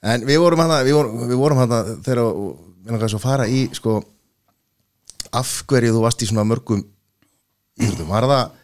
En 0.00 0.22
við 0.24 0.38
vorum 0.40 0.62
hana 0.64 0.78
við 0.86 0.94
vorum, 0.96 1.18
við 1.28 1.36
vorum 1.36 1.58
hana 1.60 1.82
þegar 2.00 2.20
við 2.24 2.92
langaðum 2.94 3.10
svo 3.12 3.18
að 3.20 3.24
fara 3.26 3.44
í 3.52 3.66
sko 3.76 3.98
af 5.36 5.50
hverju 5.70 5.94
þú 5.94 6.04
varst 6.04 6.24
í 6.24 6.30
svona 6.30 6.46
mörgum 6.48 6.82
íþróttum, 7.80 8.10
var 8.10 8.26
það 8.26 8.56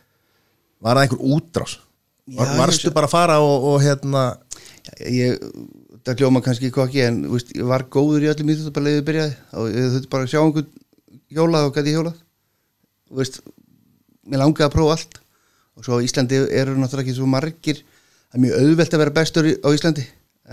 var 0.83 0.99
það 0.99 1.03
einhver 1.03 1.27
útrás? 1.37 1.77
Var, 2.37 2.57
varstu 2.59 2.93
bara 2.95 3.07
að 3.07 3.15
fara 3.15 3.37
og, 3.43 3.67
og 3.71 3.77
hérna 3.85 4.23
ég, 5.07 5.39
það 6.07 6.23
hljóma 6.23 6.43
kannski 6.45 6.73
kokki 6.75 7.05
en 7.07 7.21
veist, 7.31 7.53
ég 7.55 7.69
var 7.69 7.87
góður 7.91 8.27
í 8.27 8.31
öllum 8.33 8.51
íþjóttu 8.53 8.75
bara 8.75 8.89
leiðið 8.89 9.07
byrjaði. 9.11 9.37
Og 9.61 9.69
ég 9.71 9.93
þurfti 9.95 10.11
bara 10.13 10.27
að 10.27 10.33
sjá 10.33 10.41
einhvern 10.43 10.73
hjólað 11.37 11.69
og 11.69 11.77
gæti 11.77 11.95
hjólað. 11.95 12.19
Veist, 13.21 13.41
mér 14.27 14.43
langaði 14.43 14.67
að 14.67 14.75
prófa 14.75 14.97
allt. 14.97 15.21
Og 15.77 15.87
svo 15.87 16.01
Íslandi 16.03 16.41
eru 16.57 16.75
náttúrulega 16.75 17.07
ekki 17.07 17.17
svo 17.19 17.31
margir. 17.31 17.83
Það 18.27 18.39
er 18.39 18.45
mjög 18.45 18.61
auðvelt 18.65 18.97
að 18.97 19.03
vera 19.05 19.17
bestur 19.21 19.51
á 19.55 19.69
Íslandi 19.71 20.07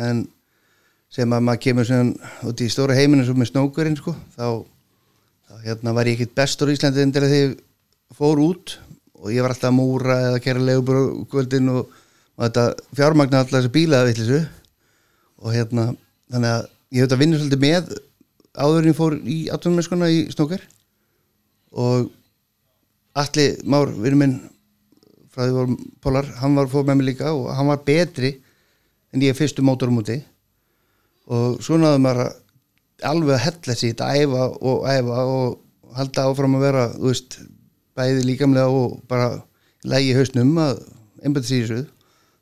en 0.04 0.24
sem 1.14 1.34
að 1.36 1.44
maður 1.46 1.62
kemur 1.68 1.90
út 2.50 2.62
í 2.66 2.70
stóra 2.74 2.98
heiminu 2.98 3.26
sem 3.26 3.38
með 3.38 3.52
snókurinn 3.52 3.98
sko, 4.00 4.16
þá 4.34 4.66
hérna 5.64 5.94
var 5.96 6.10
ég 6.10 6.18
ekkit 6.18 6.36
bestur 6.38 6.72
í 6.72 6.78
Íslandi 6.78 7.04
en 7.04 7.14
þegar 7.14 7.30
þegar 7.32 7.44
ég 7.44 7.58
fór 8.18 8.42
út 8.44 8.78
og 9.24 9.32
ég 9.34 9.44
var 9.46 9.54
alltaf 9.54 9.70
að 9.70 9.78
múra 9.78 10.18
eða 10.28 10.38
að 10.38 10.46
gera 10.48 10.66
legubröðkvöldin 10.70 11.72
og, 11.74 11.94
og 12.36 12.46
þetta 12.46 12.66
fjármagna 12.98 13.44
alltaf 13.44 13.60
þessi 13.60 13.74
bíla 13.74 14.02
og 15.44 15.52
hérna 15.52 15.86
þannig 16.32 16.50
að 16.50 16.66
ég 16.94 17.02
hef 17.02 17.08
þetta 17.08 17.20
vinnur 17.22 17.42
svolítið 17.42 17.64
með 17.64 17.94
áður 18.54 18.82
en 18.82 18.90
ég 18.90 18.98
fór 18.98 19.16
í 19.20 19.38
atvinnumennskona 19.54 20.10
í 20.14 20.20
snókar 20.34 20.64
og 21.74 22.12
Atli 23.14 23.48
Már, 23.70 23.92
vinur 23.94 24.18
minn 24.18 24.36
frá 25.34 25.46
því 25.46 25.56
vorum 25.58 25.76
Pólar, 26.02 26.30
hann 26.40 26.56
var 26.58 26.70
fór 26.72 26.86
með 26.88 27.00
mig 27.00 27.12
líka 27.12 27.34
og 27.34 27.52
hann 27.54 27.70
var 27.70 27.84
betri 27.86 28.36
en 29.14 29.26
ég 29.26 29.38
fyrstu 29.38 29.66
mótorum 29.66 30.02
úti 30.02 30.20
og 31.30 31.60
svo 31.64 31.78
náðu 31.80 32.02
maður 32.04 32.26
að 32.26 32.40
alveg 33.10 33.36
að 33.38 33.44
hella 33.48 33.76
sér 33.78 33.94
þetta, 33.94 34.10
æfa 34.20 34.48
og 34.70 34.88
æfa 34.90 35.26
og 35.34 35.98
halda 35.98 36.28
áfram 36.30 36.58
að 36.58 36.66
vera 36.68 36.86
veist, 36.98 37.40
bæði 37.98 38.28
líkamlega 38.28 38.70
og 38.74 39.00
bara 39.10 39.30
lægi 39.84 40.16
hausnum 40.18 40.56
að 40.62 40.80
í 41.24 41.34
þessu 41.34 41.84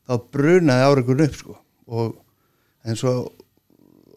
þá 0.08 0.14
brunaði 0.34 0.88
áreikurinn 0.88 1.28
upp 1.28 1.38
sko. 1.38 1.58
Og 1.92 2.14
en 2.88 2.98
svo 2.98 3.16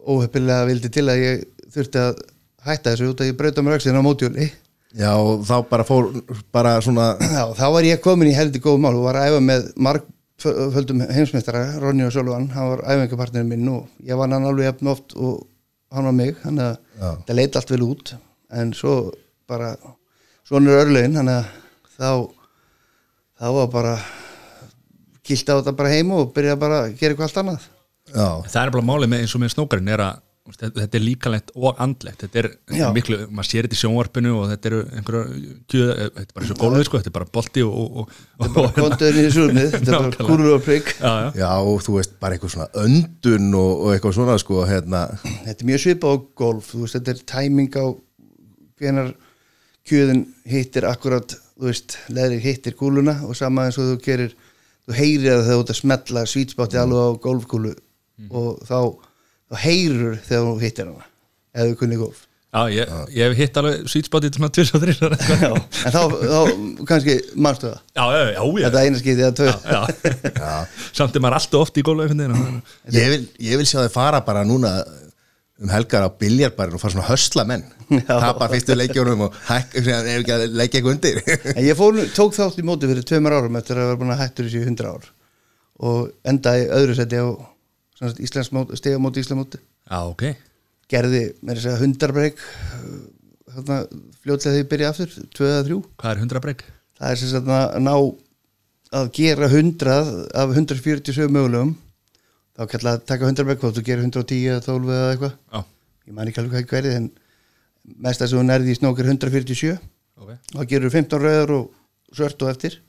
óheppilega 0.05 0.67
vildi 0.69 0.91
til 0.93 1.07
að 1.09 1.23
ég 1.23 1.43
þurfti 1.73 2.01
að 2.01 2.21
hætta 2.65 2.93
þessu 2.93 3.11
út 3.11 3.21
að 3.21 3.31
ég 3.31 3.39
breyta 3.39 3.63
mér 3.65 3.77
auksin 3.77 3.97
á 3.97 4.05
mótjóli 4.05 4.49
já, 4.95 5.11
og 5.13 5.43
þá 5.45 5.55
bara 5.69 5.85
fór 5.85 6.09
bara 6.55 6.77
svona 6.81 7.13
Já, 7.19 7.43
þá 7.57 7.65
var 7.75 7.87
ég 7.87 8.01
komin 8.03 8.31
í 8.31 8.37
heldur 8.37 8.63
góð 8.63 8.79
mál. 8.83 8.95
Og 8.95 9.05
var 9.05 9.19
að 9.19 9.33
æfa 9.33 9.41
með 9.43 9.67
margföldum 9.87 11.03
heimsmeistara, 11.09 11.65
Ronny 11.83 12.07
og 12.07 12.13
Sölvan. 12.15 12.47
Hann 12.55 12.71
var 12.73 12.85
æfingapartnerinn 12.93 13.51
minn 13.51 13.73
og 13.73 14.07
ég 14.07 14.19
vann 14.19 14.35
hann 14.35 14.47
alveg 14.47 14.71
jafn 14.71 14.93
oft 14.93 15.17
og 15.17 15.43
hann 15.95 16.07
var 16.09 16.15
mig 16.15 16.33
þannig 16.43 16.65
að 16.65 17.19
það 17.27 17.37
leit 17.39 17.59
allt 17.59 17.71
vel 17.75 17.83
út. 17.87 18.13
En 18.55 18.73
svo 18.77 18.95
bara 19.49 19.73
svona 20.47 20.73
er 20.73 20.83
örlegin 20.85 21.17
þannig 21.19 21.39
að 21.39 21.45
þá 21.95 22.09
þá 23.39 23.47
var 23.59 23.71
bara 23.73 23.95
kilt 25.25 25.49
á 25.49 25.55
þetta 25.57 25.75
bara 25.79 25.93
heim 25.95 26.11
og 26.15 26.29
byrja 26.35 26.57
bara 26.59 26.83
að 26.85 26.93
gera 26.99 27.15
eitthvað 27.15 27.27
allt 27.29 27.41
annað. 27.41 27.65
Já, 28.15 28.27
Það 28.45 28.61
er 28.61 28.73
bara 28.75 28.87
málið 28.91 29.11
með 29.11 29.23
eins 29.25 29.33
og 29.35 29.41
með 29.41 29.53
snókarinn 29.55 29.91
er 29.95 30.03
að 30.05 30.19
þetta 30.53 30.97
er 30.99 31.01
líkalegt 31.01 31.51
og 31.57 31.79
andlegt. 31.81 32.21
Þetta 32.21 32.39
er 32.41 32.47
Já. 32.77 32.85
miklu, 32.93 33.17
maður 33.33 33.47
sér 33.49 33.65
þetta 33.65 33.77
í 33.77 33.79
sjónvarpinu 33.79 34.33
og 34.37 34.45
þetta 34.51 34.69
eru 34.69 34.81
einhverja 34.93 35.39
kjöð 35.71 35.91
þetta 36.03 36.21
er 36.21 36.35
bara 36.35 36.45
eins 36.45 36.53
og 36.53 36.59
gólfið 36.61 36.85
sko, 36.85 36.99
þetta 37.01 37.11
er 37.11 37.15
bara 37.15 37.29
bolti 37.37 37.63
og, 37.65 37.73
og, 37.75 37.95
og, 37.97 38.45
og, 38.45 38.59
og 38.61 38.75
kontuðin 38.77 39.21
í 39.23 39.31
súrnið, 39.33 39.71
þetta 39.73 39.95
er 39.95 40.05
bara 40.05 40.27
kúrur 40.29 40.57
og 40.59 40.65
prigg 40.67 40.91
já, 40.93 41.13
já. 41.23 41.29
já, 41.41 41.49
og 41.65 41.81
þú 41.85 41.97
veist 41.97 42.13
bara 42.21 42.37
eitthvað 42.37 42.53
svona 42.55 42.83
öndun 42.83 43.57
og, 43.57 43.71
og 43.73 43.95
eitthvað 43.95 44.17
svona 44.19 44.35
sko, 44.43 44.59
hérna, 44.69 45.01
þetta 45.47 45.55
er 45.55 45.71
mjög 45.71 45.83
svipað 45.85 46.13
á 46.13 46.17
golf 46.43 46.69
þú 46.73 46.83
veist, 46.83 46.99
þetta 46.99 47.15
er 47.15 47.23
tæming 47.33 47.79
á 47.81 47.85
hvenar 48.75 49.11
kjöðin 49.85 50.23
hittir 50.49 50.85
akkurat, 50.89 51.37
þú 51.57 51.71
veist, 51.71 51.97
leðri 52.13 52.37
hittir 52.43 52.77
kúluna 52.77 53.17
og 53.25 53.33
sama 53.37 53.65
eins 53.65 53.81
og 53.81 53.95
þú 53.95 53.97
gerir 54.05 54.37
þú 54.85 54.99
heyrir 54.99 55.31
það 55.31 55.43
þegar 55.47 55.57
þú 55.57 55.65
ert 55.65 55.73
að 55.73 55.81
smetla 55.81 56.25
svítspátti 56.29 56.79
alveg 56.81 57.09
á 57.09 57.21
golfkúlu 57.25 57.73
og 58.29 58.61
þá, 58.65 58.79
þá 59.51 59.59
heyrir 59.65 60.15
þegar 60.25 60.47
þú 60.47 60.55
hittir 60.63 60.89
hana 60.89 61.05
eða 61.55 61.67
þú 61.69 61.77
kunni 61.81 61.99
golf. 61.99 62.23
Já 62.55 62.71
ég, 62.71 62.91
ég 63.11 63.25
hef 63.27 63.39
hitt 63.41 63.57
alveg 63.59 63.87
svítspotið 63.91 64.37
svona 64.37 64.47
2003 64.55 64.93
já, 64.95 65.39
Já, 65.43 65.49
en 65.89 65.91
þá, 65.91 66.01
þá 66.15 66.85
kannski 66.87 67.15
mannstu 67.35 67.67
það. 67.67 67.79
Já, 67.97 68.03
já, 68.05 68.19
já, 68.21 68.37
já, 68.39 68.67
þetta 68.69 68.83
eina 68.85 69.01
skipti 69.01 69.25
eða 69.25 69.33
tvö. 69.39 69.55
Já. 69.75 70.53
samt 70.95 71.17
er 71.17 71.25
maður 71.25 71.39
alltaf 71.41 71.65
oft 71.65 71.79
í 71.79 71.83
veginn. 71.83 72.61
ég 72.95 73.09
vil, 73.11 73.25
ég 73.49 73.59
vil 73.59 73.67
sjá 73.67 73.81
þið 73.81 73.91
fara 73.97 74.21
bara 74.23 74.45
núna 74.47 74.71
um 75.59 75.71
helgar 75.71 76.07
á 76.07 76.09
biljarbarinn 76.11 76.77
og 76.77 76.83
fara 76.83 76.95
svona 76.95 77.09
hösla 77.09 77.45
menn. 77.49 77.65
Já. 77.91 78.15
tapa 78.23 78.47
fyrstu 78.53 78.77
leikjónum 78.79 79.25
og 79.27 79.35
hæk, 79.49 79.75
ef 79.81 79.91
ekki 79.91 80.33
að 80.37 80.45
leikja 80.55 80.79
eitthvað 80.79 80.93
undir. 80.95 81.19
En 81.57 81.61
ég 81.63 81.77
fór, 81.79 81.99
tók 82.15 82.37
þátt 82.39 82.63
í 82.63 82.65
móti 82.67 82.87
fyrir 82.87 83.03
tveimur 83.07 83.35
árum 83.35 83.59
eftir 83.59 83.81
að 83.81 83.91
vera 83.91 83.99
búin 83.99 84.15
að 84.15 84.23
hættur 84.23 84.47
þessi 84.47 84.63
í 84.63 84.69
100 84.71 84.95
ár 84.95 85.11
og 85.85 86.07
endaði 86.23 86.63
í 86.65 86.71
öðru 86.79 86.95
seti 86.95 87.19
á 87.19 87.27
stegamóti 87.95 89.23
Íslamóti 89.23 89.59
já, 89.61 89.99
ok. 90.03 90.25
Gerði 90.91 91.21
með 91.41 91.59
þess 91.59 91.71
að 91.71 91.81
hundarbreyk 91.85 92.41
fljótlega 93.55 94.43
þegar 94.43 94.59
ég 94.59 94.69
byrja 94.71 94.89
aftur 94.91 95.13
tvö 95.35 95.47
eða 95.47 95.63
þrjú. 95.65 95.77
Hvað 96.01 96.11
er 96.11 96.23
100 96.25 96.43
breyk? 96.43 96.65
það 96.95 97.11
er 97.11 97.19
sem 97.19 97.31
sagt 97.31 97.49
að 97.51 97.75
ná 97.83 97.93
að 98.95 99.09
gera 99.17 99.49
100 99.51 99.95
af 100.41 100.53
147 100.55 101.31
mögulegum. 101.33 101.73
Þá 102.55 102.63
kalla 102.71 102.93
að 102.95 103.05
taka 103.09 103.27
hundarbreyk 103.27 103.63
hvort 103.63 103.75
þú 103.75 103.83
gerir 103.83 104.05
110 104.05 104.43
eða 104.53 104.63
12 104.63 104.93
eða 104.95 105.09
eitthvað. 105.13 105.33
Já, 105.51 105.59
ég 106.07 106.15
man 106.15 106.29
ekki 106.31 106.41
alveg 106.41 106.53
hvað 106.53 106.63
ég 106.63 106.71
hverði 106.71 106.93
en 106.99 107.09
mest 108.05 108.23
að 108.23 108.35
þú 108.35 108.43
nærði 108.47 108.71
í 108.71 108.77
snók 108.79 109.01
er 109.01 109.09
147 109.11 109.73
ok. 109.75 110.29
Þá 110.53 110.61
gerur 110.71 110.93
15 110.93 111.23
rauðar 111.25 111.55
og 111.57 112.15
svört 112.15 112.45
og 112.45 112.51
eftir. 112.53 112.79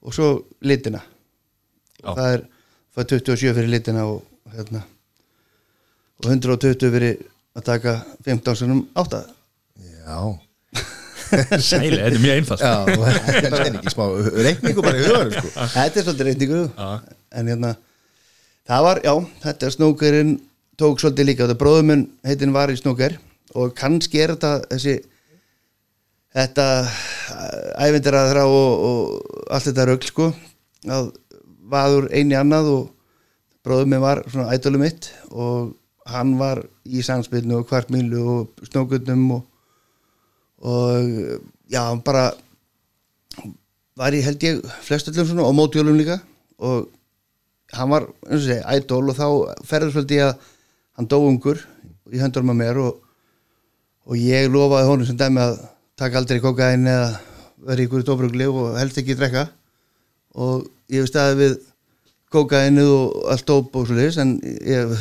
Og 0.00 0.16
svo 0.16 0.28
litina. 0.64 1.02
Já. 2.00 2.08
og 2.08 2.16
það 2.16 2.34
er 2.34 2.44
27 3.12 3.54
fyrir 3.56 3.68
litina 3.68 4.06
og 4.08 4.22
hérna 4.54 4.82
og 6.20 6.28
120 6.28 6.92
fyrir 6.94 7.20
að 7.56 7.66
taka 7.66 7.94
15 8.26 8.58
sinum 8.60 8.80
8 8.98 9.20
já, 9.80 10.18
sæli, 11.70 11.96
þetta 11.96 12.10
er 12.10 12.18
mjög 12.22 12.36
einfalt. 12.40 12.62
Já 12.64 12.74
og 12.84 13.04
þetta 13.06 13.60
er 13.60 13.66
ekki 13.70 13.92
smá 13.94 14.04
reikningu 14.46 14.84
bara 14.84 14.98
í 14.98 15.04
hugarum 15.06 15.34
sko. 15.36 15.50
Þetta 15.76 16.00
er 16.00 16.06
svolítið 16.06 16.28
reyningur 16.30 16.64
Já. 16.74 16.88
en 17.38 17.50
hérna 17.52 17.72
það 18.70 18.86
var, 18.86 19.00
já, 19.06 19.14
þetta 19.44 19.68
er 19.68 19.76
snókurinn 19.76 20.32
tók 20.80 21.02
svolítið 21.02 21.28
líka 21.30 21.46
þetta 21.46 21.60
bróðumun 21.60 22.04
heitin 22.26 22.54
var 22.56 22.72
í 22.72 22.78
snúker 22.80 23.16
og 23.54 23.74
kannski 23.78 24.22
er 24.22 24.34
þetta 24.34 24.52
þessi 24.70 24.96
þetta 26.36 26.66
ævindara 27.82 28.26
þrá 28.30 28.44
og, 28.46 28.84
og 28.86 29.50
allt 29.50 29.66
þetta 29.70 29.86
rögl 29.90 30.10
sko 30.10 30.28
að 30.90 31.10
vaður 31.70 32.08
eini 32.14 32.36
annað 32.38 32.70
og 32.74 32.84
bróðumun 33.66 34.02
var 34.02 34.22
svona 34.28 34.52
ædolum 34.54 34.84
mitt 34.84 35.10
og 35.30 35.74
hann 36.10 36.36
var 36.40 36.62
í 36.88 37.02
samspilnu 37.04 37.60
og 37.60 37.66
kvartmílu 37.70 38.22
og 38.34 38.68
snókutnum 38.70 39.26
og, 39.36 39.42
og 40.64 41.10
já, 41.70 41.82
hann 41.82 42.00
bara 42.04 42.30
var 44.00 44.16
í 44.16 44.22
held 44.24 44.46
ég 44.46 44.62
flestöllum 44.86 45.28
svona 45.28 45.48
og 45.48 45.56
mótjólum 45.58 45.98
líka 45.98 46.20
og 46.58 46.88
hann 47.76 47.90
var, 47.92 48.08
eins 48.26 48.42
og 48.42 48.48
segi, 48.48 48.62
ædol 48.66 49.12
og 49.12 49.18
þá 49.18 49.26
ferður 49.68 49.94
svolítið 49.94 50.24
að 50.26 50.48
hann 50.98 51.10
dó 51.10 51.20
ungur 51.22 51.60
í 52.10 52.20
höndunum 52.20 52.54
að 52.54 52.60
mér 52.62 52.80
og, 52.82 52.96
og 54.08 54.18
ég 54.18 54.50
lofaði 54.50 54.88
honum 54.90 55.08
sem 55.08 55.18
dæmi 55.20 55.44
að 55.44 55.60
taka 56.00 56.20
aldrei 56.20 56.40
kokain 56.42 56.88
eða 56.88 57.10
vera 57.66 57.82
í 57.82 57.86
ykkur 57.86 58.04
dóbrugli 58.06 58.48
og 58.50 58.78
helst 58.80 58.98
ekki 59.00 59.16
drekka. 59.18 59.46
Og 60.40 60.66
ég 60.90 61.02
hef 61.02 61.10
staðið 61.10 61.40
við 61.42 61.56
kokainu 62.30 62.86
og 62.94 63.28
allt 63.34 63.46
dóp 63.48 63.76
og 63.78 63.88
svo 63.88 63.98
leiðis 63.98 64.20
en 64.22 64.36
ég 64.40 64.94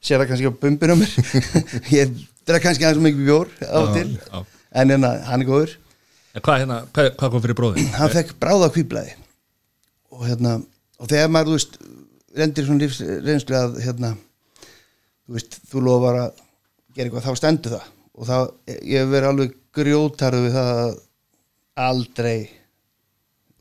sé 0.00 0.16
það 0.16 0.26
kannski 0.30 0.50
á 0.50 0.60
bumbinu 0.62 0.96
á 0.96 1.00
mér. 1.00 1.14
Ég 2.00 2.14
drekka 2.48 2.68
kannski 2.68 2.88
aðeins 2.88 3.04
mikið 3.04 3.28
bjór 3.28 3.52
á 3.68 3.80
til 3.94 4.08
já. 4.16 4.40
en 4.72 4.94
hérna, 4.94 5.12
hann 5.28 5.44
er 5.44 5.48
góður. 5.48 5.76
En 6.34 6.44
hvað, 6.46 6.62
hérna, 6.62 6.78
hvað, 6.94 7.10
hvað 7.20 7.32
kom 7.34 7.44
fyrir 7.44 7.58
bróðin? 7.58 7.92
hann 7.98 8.12
fekk 8.14 8.36
bráða 8.40 8.70
kvíblaði 8.74 9.16
og 10.14 10.26
hérna 10.28 10.56
og 11.00 11.10
þegar 11.10 11.32
maður, 11.32 11.58
veist, 11.58 11.78
rendir 12.36 12.66
svona 12.66 12.84
lífsreynslu 12.84 13.58
að 13.58 13.80
hérna 13.84 14.12
þú 15.30 15.36
veist, 15.36 15.58
þú 15.70 15.84
lofar 15.86 16.20
að 16.24 16.42
gera 16.94 17.08
eitthvað 17.08 17.26
þá 17.26 17.40
stendur 17.40 17.76
það. 17.76 17.90
Og 18.20 18.28
þá, 18.28 18.36
ég 18.68 18.96
hef 19.00 19.12
verið 19.12 19.28
alveg 19.30 19.52
grjótarðu 19.76 20.42
við 20.46 20.56
það 20.56 20.70
að 20.80 20.96
aldrei 21.80 22.38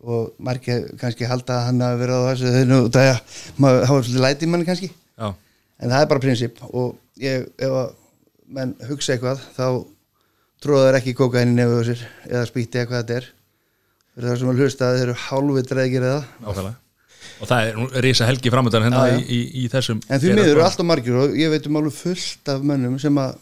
og 0.04 0.34
margir 0.40 0.86
kannski 1.00 1.28
halda 1.28 1.60
að 1.60 1.66
hann 1.70 1.84
hafi 1.84 2.02
verið 2.04 2.20
á 2.20 2.30
þessu 2.30 2.52
þegar 2.56 2.90
það 2.96 3.08
er, 3.12 3.22
maður 3.58 3.88
hafa 3.90 4.04
svolítið 4.04 4.26
læti 4.26 4.46
í 4.48 4.52
manni 4.54 4.68
kannski. 4.70 4.90
Já, 5.20 5.30
en 5.80 5.94
það 5.94 6.04
er 6.04 6.12
bara 6.14 6.24
prinsip 6.26 6.62
og 6.70 6.94
ég, 7.20 7.48
ef 7.60 7.78
að 7.84 7.90
menn 8.60 8.76
hugsa 8.90 9.16
eitthvað 9.16 9.42
þá 9.58 9.66
tróðar 10.64 11.00
ekki 11.00 11.16
kókaini 11.18 11.56
nefðu 11.56 11.82
sér 11.90 12.06
eða 12.30 12.46
spýtti 12.50 12.82
eitthvað 12.82 13.04
þetta 13.04 13.20
er. 13.20 13.28
Það 14.20 14.40
sem 14.42 14.52
að 14.52 14.62
hlusta 14.64 14.88
að 14.88 14.98
þeir 14.98 15.06
eru 15.08 15.18
hálfvitra 15.26 15.84
að 15.84 15.92
gera 15.94 16.14
það 16.14 16.24
nákvæmlega. 16.46 16.78
Og 17.40 17.48
það 17.48 17.70
er 17.70 17.78
nú 17.80 17.86
risa 18.04 18.26
helgi 18.28 18.52
framöndan 18.52 18.84
hérna 18.84 19.04
Já, 19.08 19.14
já. 19.14 19.20
í, 19.20 19.36
í, 19.38 19.64
í 19.64 19.70
þessum 19.72 20.00
en 20.08 20.20
því 20.20 20.34
miður 20.36 20.50
eru 20.54 20.64
alltaf 20.66 20.88
margir 20.88 21.20
og 21.20 21.36
ég 21.40 21.52
veit 21.54 21.68
um 21.70 21.78
alveg 21.80 21.96
fullt 21.96 22.52
af 22.52 22.66
mönnum 22.68 22.98
sem 23.00 23.20
að 23.20 23.38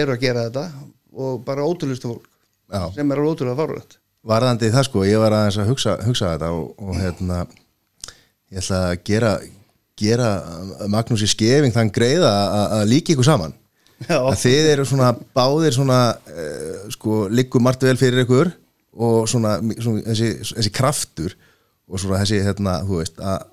eru 0.00 0.14
að 0.14 0.22
gera 0.24 0.44
þetta 0.48 0.64
og 1.12 1.42
bara 1.46 1.66
ótrúlistu 1.66 2.10
fólk 2.10 2.26
Já. 2.72 2.82
sem 2.96 3.10
er 3.14 3.22
alveg 3.22 3.34
ótrúlega 3.36 3.58
fárvægt 3.58 3.98
Varðandi 4.22 4.68
það 4.70 4.84
sko, 4.86 5.02
ég 5.08 5.18
var 5.18 5.34
aðeins 5.34 5.58
að 5.58 5.70
hugsa, 5.72 5.96
hugsa 6.06 6.28
þetta 6.36 6.52
og, 6.54 6.68
og 6.78 6.94
hérna 7.00 7.40
ég 8.52 8.60
ætla 8.62 8.78
að 8.92 9.00
gera 9.08 9.32
gera 10.02 10.28
Magnús 10.90 11.24
í 11.26 11.28
skefing 11.30 11.74
þann 11.74 11.90
greiða 11.94 12.30
að- 12.30 12.72
að 12.78 12.84
líka 12.90 13.12
ykkur 13.14 13.26
saman 13.28 13.52
Já. 14.08 14.18
að 14.18 14.36
þið 14.40 14.68
eru 14.72 14.84
svona 14.88 15.08
báðir 15.36 15.74
svona 15.76 15.98
uh, 16.16 16.90
sko, 16.90 17.26
liggur 17.30 17.62
margt 17.62 17.82
vel 17.86 17.96
fyrir 18.00 18.24
ykkur 18.24 18.50
og 18.92 19.28
svona, 19.30 19.56
svona 19.78 20.02
þessi, 20.08 20.30
þessi 20.52 20.72
kraftur 20.74 21.34
og 21.88 22.00
svona 22.02 22.18
þessi 22.22 22.40
hérna, 22.44 22.78
þú 22.86 22.98
veist, 23.02 23.18
að 23.22 23.46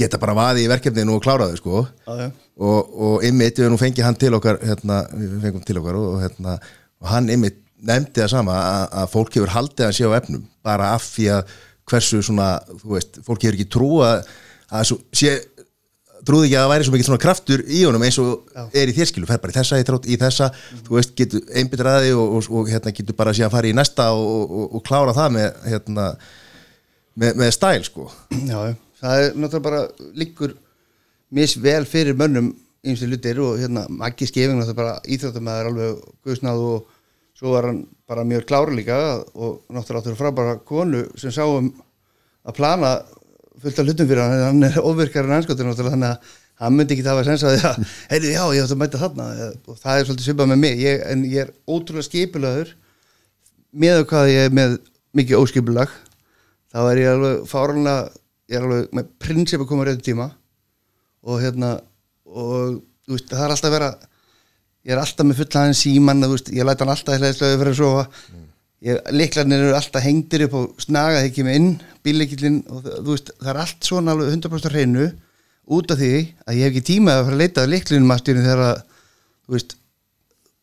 geta 0.00 0.18
bara 0.22 0.34
vaði 0.38 0.64
í 0.64 0.70
verkefninu 0.70 1.14
og 1.18 1.22
klára 1.24 1.46
þau 1.50 1.56
sko 1.60 1.82
já. 1.84 2.30
og, 2.58 2.90
og 2.94 3.24
ymmit, 3.26 3.58
við 3.62 3.70
nú 3.72 3.78
fengið 3.80 4.06
hann 4.06 4.18
til 4.20 4.32
okkar 4.38 4.58
hérna, 4.64 5.02
við 5.18 5.34
fengum 5.44 5.64
til 5.66 5.78
okkar 5.82 5.98
og, 6.00 6.18
hérna, 6.24 6.56
og 7.02 7.10
hann 7.14 7.30
ymmit 7.34 7.58
nefndi 7.86 8.22
það 8.22 8.32
sama 8.34 8.56
að, 8.60 8.86
að 9.02 9.10
fólk 9.14 9.36
hefur 9.38 9.54
haldið 9.54 9.86
að 9.86 9.96
sé 9.96 10.08
á 10.08 10.18
efnum 10.18 10.44
bara 10.66 10.92
af 10.96 11.06
því 11.14 11.28
að 11.36 11.54
hversu 11.90 12.20
svona, 12.22 12.50
þú 12.82 12.94
veist, 12.94 13.20
fólk 13.26 13.46
hefur 13.46 13.58
ekki 13.58 13.70
trú 13.72 13.90
að, 14.06 14.28
að 14.70 14.86
svo, 14.90 14.98
sé 15.16 15.38
trúði 16.26 16.50
ekki 16.50 16.58
að 16.58 16.64
það 16.64 16.72
væri 16.72 16.86
svo 16.86 16.94
mikið 16.94 17.08
svona 17.08 17.22
kraftur 17.22 17.62
í 17.64 17.80
honum 17.86 18.04
eins 18.04 18.18
og 18.20 18.52
er 18.76 18.90
í 18.90 18.94
þérskilu, 18.96 19.28
fer 19.28 19.40
bara 19.42 19.54
í 19.54 19.56
þessa 19.56 19.80
í, 19.80 19.86
trótt, 19.88 20.06
í 20.06 20.18
þessa, 20.20 20.50
þú 20.86 20.96
veist, 20.98 21.14
getur 21.18 21.44
einbyttraði 21.56 22.12
og, 22.16 22.36
og, 22.36 22.48
og 22.60 22.70
hérna 22.70 22.92
getur 22.96 23.16
bara 23.18 23.34
síðan 23.36 23.52
farið 23.54 23.74
í 23.74 23.78
næsta 23.78 24.10
og, 24.16 24.42
og, 24.44 24.66
og 24.76 24.84
klára 24.86 25.16
það 25.16 25.36
með 25.38 25.60
hérna, 25.72 26.06
með, 27.16 27.40
með 27.40 27.52
stæl 27.56 27.86
sko. 27.88 28.08
Já, 28.36 28.58
já. 28.70 28.74
það 29.00 29.24
er 29.24 29.38
náttúrulega 29.40 29.66
bara 29.70 30.12
líkur 30.20 30.56
misvel 31.40 31.82
fyrir 31.88 32.18
mönnum 32.18 32.52
ýmsi 32.86 33.08
hlutir 33.08 33.40
og 33.44 33.58
hérna 33.60 33.86
Maggi 33.92 34.28
Skefing 34.28 34.60
náttúrulega 34.60 34.80
bara 34.82 34.96
íþróttamæður 35.16 35.70
alveg 35.72 36.08
guðsnað 36.26 36.64
og 36.68 36.96
svo 37.40 37.54
var 37.54 37.70
hann 37.70 37.86
bara 38.08 38.26
mjög 38.28 38.44
klára 38.50 38.74
líka 38.76 38.98
og 39.32 39.62
náttúrulega 39.72 40.02
áttur 40.02 40.18
frábæra 40.18 40.58
konu 40.68 41.06
sem 41.16 41.32
sáum 41.32 41.70
að 42.44 42.56
plana 42.58 42.90
fullt 43.62 43.80
af 43.80 43.86
hlutum 43.88 44.08
fyrir 44.08 44.20
hann. 44.20 44.42
Hann 44.44 44.68
er 44.68 44.76
óvirkar 44.84 45.24
en 45.24 45.38
anskotin 45.38 45.70
náttúrulega 45.70 45.94
þannig 45.96 46.10
að 46.10 46.36
hann 46.60 46.76
myndi 46.76 46.96
ekki 46.98 47.24
sens 47.24 47.44
að 47.48 47.56
því 47.56 47.70
að 47.70 47.94
heyrðu 48.10 48.34
já 48.34 48.42
ég 48.56 48.64
ætti 48.66 48.76
að 48.76 48.82
mæta 48.82 49.00
þarna. 49.00 49.28
Og 49.64 49.80
það 49.80 49.96
er 50.00 50.06
svolítið 50.08 50.28
svipað 50.28 50.50
með 50.50 50.60
mig. 50.66 50.84
Ég, 50.84 51.02
en 51.08 51.24
ég 51.24 51.46
er 51.46 51.54
ótrúlega 51.64 52.08
skipulaður 52.10 52.74
með 53.72 54.04
hvað 54.10 54.32
ég 54.34 54.48
er 54.48 54.56
með 54.60 54.76
mikið 55.16 55.40
óskipulag 55.40 55.96
þá 56.70 56.80
er 56.82 57.00
ég 57.00 57.14
alveg 57.14 57.48
fáranlega 57.48 58.10
ég 58.50 58.58
er 58.58 58.66
alveg 58.66 58.94
með 58.98 59.10
prinsip 59.22 59.64
að 59.64 59.70
koma 59.70 59.86
á 59.86 59.88
réttu 59.88 60.10
tíma. 60.10 60.28
Og 61.24 61.40
hérna 61.40 61.78
og 62.28 62.80
veist, 63.08 63.32
það 63.32 63.46
er 63.46 63.54
alltaf 63.56 63.70
að 63.70 63.76
vera 63.78 63.90
ég 64.86 64.94
er 64.94 65.00
alltaf 65.02 65.26
með 65.26 65.42
fulla 65.42 65.64
aðeins 65.64 65.82
síman 65.84 66.24
ég 66.24 66.64
læta 66.66 66.84
hann 66.84 66.94
alltaf 66.94 67.16
í 67.16 67.20
hlæðislega 67.20 67.58
fyrir 67.60 67.72
að 67.74 67.80
sofa. 67.80 68.04
Ég, 68.80 69.00
liklarnir 69.12 69.60
eru 69.60 69.74
alltaf 69.76 70.04
hengdir 70.06 70.46
upp 70.46 70.54
og 70.56 70.80
snaga 70.80 71.18
þegar 71.20 71.34
kemur 71.36 71.56
inn 71.58 71.66
bílleikillin 72.06 72.62
og 72.72 72.86
veist, 73.10 73.28
það 73.36 73.50
er 73.52 73.60
allt 73.60 73.84
svona 73.90 74.14
alveg 74.14 74.30
100% 74.38 74.70
á 74.70 74.72
hreinu 74.72 75.10
út 75.76 75.92
af 75.92 76.00
því 76.00 76.14
að 76.46 76.56
ég 76.56 76.64
hef 76.64 76.72
ekki 76.72 76.86
tíma 76.88 77.18
að 77.18 77.26
fara 77.26 77.36
að 77.36 77.42
leita 77.42 77.64
að 77.66 77.74
liklinum 77.74 78.14
að 78.14 78.22
styrnum 78.22 78.46
þegar 78.48 78.64
að 78.70 78.80
þú 79.44 79.56
veist, 79.56 79.76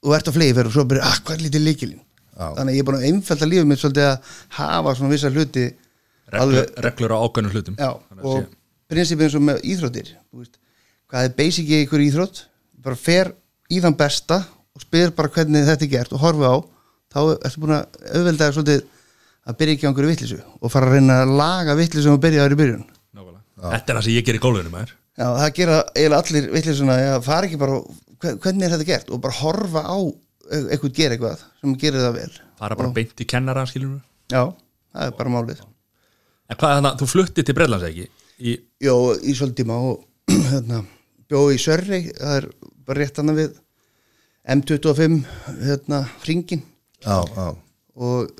þú 0.01 0.17
ert 0.17 0.32
á 0.34 0.36
flegi 0.39 0.58
fyrir 0.58 0.71
og 0.71 0.75
svo 0.80 0.88
byrja, 0.89 1.06
ah, 1.06 1.19
hvað 1.21 1.38
er 1.38 1.45
lítið 1.45 1.65
likilin 1.67 2.01
Já. 2.01 2.47
þannig 2.58 2.71
að 2.71 2.75
ég 2.75 2.82
er 2.82 2.88
búin 2.89 2.97
að 2.97 3.08
einfalda 3.12 3.49
lífið 3.51 3.69
mitt 3.69 3.84
svolítið 3.84 4.08
að 4.10 4.36
hafa 4.58 4.95
svona 4.97 5.13
vissa 5.13 5.32
hluti 5.34 5.65
reglur, 6.34 6.67
reglur 6.86 7.13
á 7.13 7.17
ákveðnum 7.21 7.53
hlutum. 7.53 7.77
Já, 7.77 7.89
og 8.21 8.49
prinsipið 8.91 9.27
eins 9.27 9.38
og 9.38 9.45
með 9.47 9.63
íþróttir 9.71 10.12
veist, 10.34 10.58
hvað 11.10 11.30
er 11.30 11.38
basic 11.38 11.69
í 11.69 11.84
ykkur 11.86 12.03
íþrótt? 12.03 12.43
Bara 12.82 12.99
fer 12.99 13.32
í 13.73 13.80
þann 13.84 13.97
besta 13.99 14.41
og 14.77 14.84
spyr 14.86 15.12
bara 15.17 15.32
hvernig 15.34 15.65
þetta 15.67 15.86
er 15.88 15.91
gert 15.95 16.13
og 16.15 16.21
horfi 16.23 16.45
á 16.47 16.56
þá 17.13 17.19
ertu 17.47 17.62
búin 17.63 17.75
að 17.77 17.99
auðvelda 18.13 18.51
svolítið 18.56 18.86
að 19.47 19.58
byrja 19.62 19.75
ekki 19.77 19.88
á 19.88 19.89
einhverju 19.89 20.12
vittlisu 20.12 20.38
og 20.60 20.71
fara 20.73 20.89
að 20.89 20.95
reyna 20.97 21.21
að 21.23 21.34
laga 21.39 21.75
vittlisu 21.80 22.12
og 22.13 22.19
byrja 22.23 22.43
þér 22.45 22.56
í 22.56 22.60
byrjun. 22.62 22.82
Nákvæmlega. 23.15 23.71
Þetta 23.71 23.93
er 23.93 23.97
það 23.99 24.06
sem 24.08 24.15
ég 24.17 24.25
ger 24.27 24.38
í 24.38 24.41
gólfinu 24.43 24.73
maður. 24.73 24.91
Já, 25.17 25.25
það 25.39 25.53
gera 25.58 25.77
eiginlega 25.95 26.19
allir 26.21 26.49
vittlisuna 26.53 26.97
já, 26.99 27.13
fara 27.25 27.47
ekki 27.47 27.60
bara, 27.62 27.77
hve- 28.21 28.36
hvernig 28.43 28.67
er 28.67 28.73
þetta 28.75 28.88
gert? 28.91 29.10
Og 29.15 29.21
bara 29.23 29.38
horfa 29.39 29.82
á 29.88 29.97
e- 30.51 30.67
eitthvað 30.75 30.93
gera 30.99 31.15
eitthvað 31.17 31.45
sem 31.62 31.77
gerir 31.82 32.03
það 32.03 32.17
vel. 32.19 32.36
Fara 32.60 32.75
bara 32.77 32.91
beint 32.99 33.23
í 33.23 33.25
kennara 33.30 33.63
skilur 33.71 33.95
við 33.95 34.36
Já, 34.36 34.43
það 34.93 35.08
er 35.08 35.15
bara 35.17 35.34
málið. 35.38 35.63
En 36.51 36.60
hvað 36.60 36.69
er 36.69 36.77
þannig, 36.82 36.99
þú 37.01 37.08
fluttið 37.15 37.47
til 37.47 37.56
Breitlands 37.58 37.88
ekki? 37.88 38.06
Í, 38.38 38.53
Jó, 38.84 38.95
í 39.23 39.34
svolítið 39.34 39.63
tíma 39.63 39.80
og 39.88 40.03
hérna, 40.51 40.84
bjóð 41.28 41.54
í 41.54 41.62
Sörri 41.62 42.02
það 42.10 42.36
er 42.40 42.50
bara 42.88 43.02
rétt 43.02 43.22
annað 43.22 43.42
við 43.42 43.56
M25 44.48 45.22
hérna, 45.68 46.06
hringin 46.24 46.63
Já, 47.04 47.22
já, 47.36 47.48
og 47.94 48.32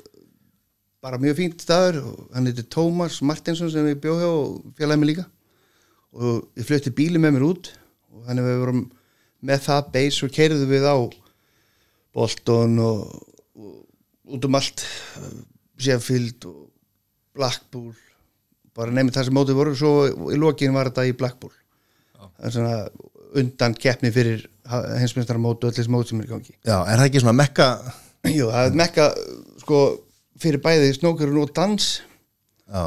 bara 1.02 1.18
mjög 1.20 1.36
fínt 1.38 1.62
staður 1.62 2.00
og 2.02 2.22
hann 2.34 2.48
heitir 2.50 2.66
Tómas 2.74 3.20
Martinsson 3.22 3.70
sem 3.70 3.86
við 3.86 4.00
bjóð 4.02 4.22
hjá 4.22 4.30
og 4.30 4.56
félagið 4.78 5.00
mig 5.00 5.10
líka. 5.12 5.24
Og 6.18 6.48
ég 6.58 6.66
flutti 6.66 6.94
bíli 6.94 7.20
með 7.22 7.36
mér 7.36 7.46
út 7.46 7.70
og 8.10 8.24
þannig 8.26 8.48
við 8.48 8.58
vorum 8.64 8.82
með 9.48 9.62
það 9.68 9.92
beis 9.94 10.18
og 10.26 10.34
keirðu 10.34 10.66
við 10.66 10.88
á 10.90 10.96
Bolton 12.18 12.80
og, 12.82 13.04
og 13.54 14.34
út 14.34 14.48
um 14.48 14.58
allt 14.58 14.82
Sheffield 15.78 16.48
og 16.50 16.64
Blackpool 17.38 17.92
bara 18.74 18.94
nefnir 18.94 19.14
það 19.14 19.28
sem 19.28 19.38
mótið 19.38 19.60
voru. 19.60 19.76
Svo 19.78 19.92
í 20.34 20.40
lokin 20.40 20.74
var 20.74 20.90
þetta 20.90 21.06
í 21.06 21.14
Blackpool 21.18 21.54
undan 23.38 23.74
keppni 23.76 24.12
fyrir 24.14 24.44
hinsmyndstarmót 25.00 25.64
og 25.64 25.70
öll 25.70 25.76
þessi 25.78 25.92
mót 25.92 26.10
sem 26.10 26.20
er 26.20 26.28
í 26.28 26.30
gangi. 26.30 26.54
Já, 26.62 26.76
er 26.84 27.00
það 27.00 27.08
ekki 27.08 27.22
svona 27.24 27.38
mekka 27.40 27.68
Jú, 28.26 28.48
það 28.50 28.68
er 28.68 28.78
mekka 28.78 29.04
sko, 29.62 29.80
fyrir 30.42 30.62
bæði 30.62 30.94
snókurinn 30.96 31.40
og 31.42 31.52
dans. 31.56 31.88
Já, 32.68 32.84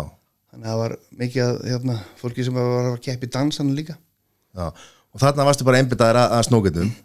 þannig 0.51 0.65
að 0.65 0.71
það 0.71 0.81
var 0.81 0.95
mikið 1.21 1.61
hérna, 1.69 1.97
fólki 2.19 2.45
sem 2.45 2.57
var 2.57 2.89
að 2.91 2.97
keppi 3.05 3.29
dansan 3.31 3.71
líka. 3.77 3.95
Já. 4.57 4.67
Og 5.11 5.19
þarna 5.19 5.47
varstu 5.47 5.67
bara 5.67 5.81
einbyttaður 5.81 6.21
að, 6.21 6.33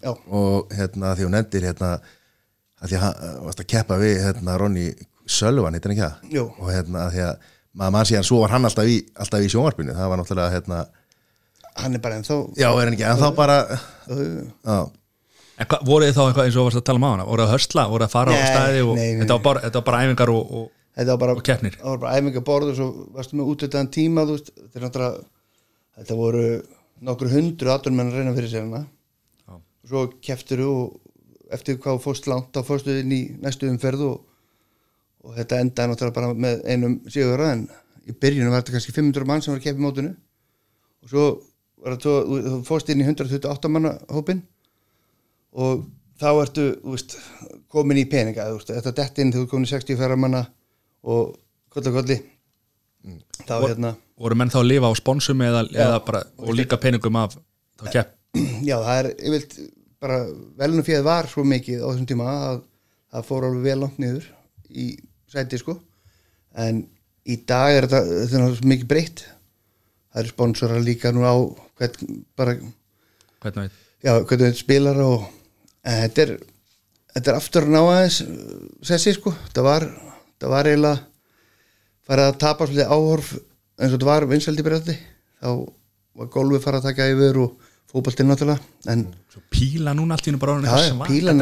Já. 0.03 0.13
Og 0.31 0.75
hérna 0.75 1.15
því 1.19 1.27
hún 1.27 1.35
nefndir 1.35 1.67
hérna 1.67 1.93
að 1.97 2.91
því 2.91 2.99
að 2.99 3.05
hann 3.05 3.41
varst 3.47 3.63
að 3.63 3.71
keppa 3.73 3.99
við 3.99 4.21
hérna 4.23 4.59
Ronny 4.61 4.87
Sölvan, 5.27 5.75
heitir 5.75 5.91
hann 5.91 5.97
ekki 5.97 6.05
það? 6.05 6.35
Jú. 6.37 6.45
Og 6.61 6.71
hérna 6.71 7.07
að 7.07 7.17
því 7.17 7.25
að 7.27 7.49
maður 7.77 7.95
mann 7.97 8.09
síðan 8.11 8.29
svo 8.29 8.43
var 8.43 8.55
hann 8.55 8.69
alltaf 8.69 8.91
í, 8.91 9.01
alltaf 9.17 9.43
í 9.43 9.51
sjónvarpinu. 9.51 9.97
Það 9.97 10.13
var 10.13 10.21
náttúrulega 10.23 10.55
hérna 10.55 10.83
hann 11.83 11.97
er 11.99 12.03
bara 12.05 12.21
ennþá 12.21 12.37
Já, 12.59 12.69
er 12.71 12.85
hann 12.89 12.97
ekki, 12.97 13.07
en 13.11 13.21
þá 13.21 13.29
bara 13.37 13.59
Já, 14.07 14.79
En 15.57 15.65
hvað, 15.71 15.85
voruð 15.89 16.11
þið 16.11 16.17
þá 16.19 16.23
eitthvað 16.27 16.47
eins 16.51 16.57
og 16.61 16.67
varst 16.67 16.79
að 16.83 16.85
tala 16.85 17.01
um 17.01 17.07
á 17.07 17.11
hana 17.15 17.25
voruð 17.31 17.47
að 17.47 17.53
hörsla, 17.55 17.85
voruð 17.89 18.07
að 18.07 18.12
fara 18.12 18.33
á 18.33 18.37
Nei, 18.37 18.49
staði 18.51 18.81
og 18.85 18.91
nei, 18.99 19.07
nei, 19.07 19.21
þetta, 19.23 19.37
var 19.39 19.45
bara, 19.47 19.62
þetta 19.65 19.81
var 19.81 19.87
bara 19.87 20.01
æfingar 20.05 20.33
og, 20.35 20.51
og 20.59 20.67
þetta 20.99 21.15
var 21.15 21.21
bara, 21.23 21.37
Og 21.37 21.47
keppnir. 21.49 21.79
það 21.81 21.89
var 21.95 22.03
bara 22.03 22.19
æfingaborð 22.21 22.73
og 22.73 22.77
svo 22.77 22.89
varstu 23.17 23.39
með 23.41 23.53
útvitaðan 23.55 23.91
tíma 23.97 24.27
þú 24.29 24.37
veist, 24.37 24.53
þetta, 24.77 25.09
þetta 25.97 26.19
voru 26.21 26.45
nokkur 27.09 27.33
hundru 27.33 27.73
aðdurmenn 27.73 28.12
að 28.12 28.21
reyna 28.21 28.37
fyrir 28.37 28.53
Já. 28.53 29.57
og 29.57 29.89
svo 29.89 30.05
keftur 30.29 30.62
og 30.67 31.01
eftir 31.57 31.81
hvað 31.81 32.03
fórst 32.05 32.29
langt 32.29 32.53
þá 32.53 32.61
fórstu 32.67 32.93
inn 33.01 33.12
í 33.17 33.23
næstu 33.41 33.69
umferð 33.71 34.05
og, 34.11 34.17
og 35.25 35.37
þetta 35.41 35.61
endaði 35.62 35.93
náttúrulega 35.93 36.17
bara 36.21 36.33
með 36.47 36.65
einum 36.69 37.01
sigura 37.09 37.53
en 37.55 37.67
í 38.07 38.15
byrjunum 38.15 38.53
var 38.53 38.62
þetta 38.62 38.77
kannski 38.77 38.95
500 38.97 39.29
mann 39.29 39.43
sem 39.45 39.55
var 39.55 39.61
að 39.61 39.67
keppa 39.67 39.81
í 39.81 39.85
mótinu. 39.87 40.11
Og 41.03 41.11
svo 41.11 41.25
þetta 41.33 41.56
þú- 41.85 42.43
þú 42.47 42.61
fórst 42.67 42.89
inn 42.91 43.03
í 43.03 43.07
128 43.07 43.69
manna 43.73 43.97
hópin 44.12 44.43
og 45.57 45.85
þá 46.21 46.29
ertu 46.43 46.65
veist, 46.85 47.17
komin 47.73 48.01
í 48.01 48.07
peninga 48.09 48.49
veist, 48.55 48.71
þetta 48.73 48.95
dett 48.97 49.19
inn 49.23 49.33
þegar 49.35 49.47
þú 49.47 49.51
komin 49.53 49.69
í 49.69 49.73
60 49.75 49.99
færa 50.01 50.17
manna 50.19 50.47
og 51.07 51.37
koll 51.71 51.89
og 51.91 51.99
kolli 52.01 52.19
þá 53.47 53.53
Vor- 53.61 53.69
hérna. 53.71 53.95
voru 54.19 54.35
menn 54.41 54.51
þá 54.51 54.61
að 54.62 54.71
lifa 54.73 54.91
á 54.91 54.95
sponsum 54.99 55.43
eða, 55.45 55.67
eða 55.71 55.99
bara, 56.07 56.23
og 56.39 56.55
líka 56.57 56.79
peningum 56.81 57.17
af 57.21 57.37
þá 57.79 57.91
kepp? 57.93 58.15
Já 58.69 58.77
það 58.83 58.97
er 59.03 59.11
yfirlt 59.29 59.59
bara 60.01 60.19
velunum 60.59 60.85
fyrir 60.85 61.05
var 61.07 61.29
svo 61.31 61.45
mikið 61.47 61.85
á 61.85 61.89
þessum 61.93 62.09
tíma 62.09 62.27
að 62.33 62.59
það 63.12 63.29
fór 63.29 63.47
alveg 63.49 63.62
vel 63.69 63.79
langt 63.85 64.01
niður 64.03 64.27
í 64.69 64.89
sæti 65.31 65.59
sko. 65.61 65.77
En 66.57 66.83
í 67.27 67.37
dag 67.49 67.77
er 67.77 67.87
þetta, 67.87 68.01
þetta 68.27 68.43
er 68.51 68.67
mikið 68.73 68.89
breytt 68.91 69.23
það 70.16 70.22
eru 70.22 70.33
sponsorar 70.33 70.81
líka 70.81 71.12
nú 71.12 71.26
á 71.29 71.37
hvern, 71.76 72.20
bara 72.38 72.55
hvernig 72.57 73.66
veit? 73.66 73.74
já, 74.00 74.12
hvernig 74.16 74.46
þetta 74.46 74.62
spilar 74.62 75.00
og 75.05 75.26
en 75.85 75.98
þetta 76.07 76.24
er 76.24 76.33
þetta 77.12 77.33
er 77.33 77.37
aftur 77.37 77.66
að 77.66 77.74
ná 77.74 77.83
aðeins 77.83 78.22
sessi 78.88 79.12
sko, 79.16 79.35
þetta 79.50 79.66
var 79.66 79.87
þetta 79.90 80.52
var 80.55 80.70
eiginlega 80.70 81.05
farið 82.09 82.31
að 82.31 82.40
tapa 82.46 82.70
svolítið 82.70 82.96
áhorf 82.96 83.31
eins 83.37 83.90
og 83.90 83.96
þetta 83.98 84.09
var 84.09 84.29
vinsældi 84.33 84.64
byrjandi 84.64 84.96
þá 84.96 85.48
var 86.16 86.33
golfið 86.33 86.64
farið 86.64 86.81
að 86.81 86.90
taka 86.90 87.09
yfir 87.12 87.40
og 87.44 87.72
fótboltinn 87.92 88.33
náttúrulega 88.33 88.92
en 88.92 89.07
Svo 89.37 89.44
píla 89.52 89.92
núna 89.92 90.16
allt 90.16 90.24
í 90.24 90.33
hennu 90.33 90.40
bara 90.40 90.57
já, 90.64 90.94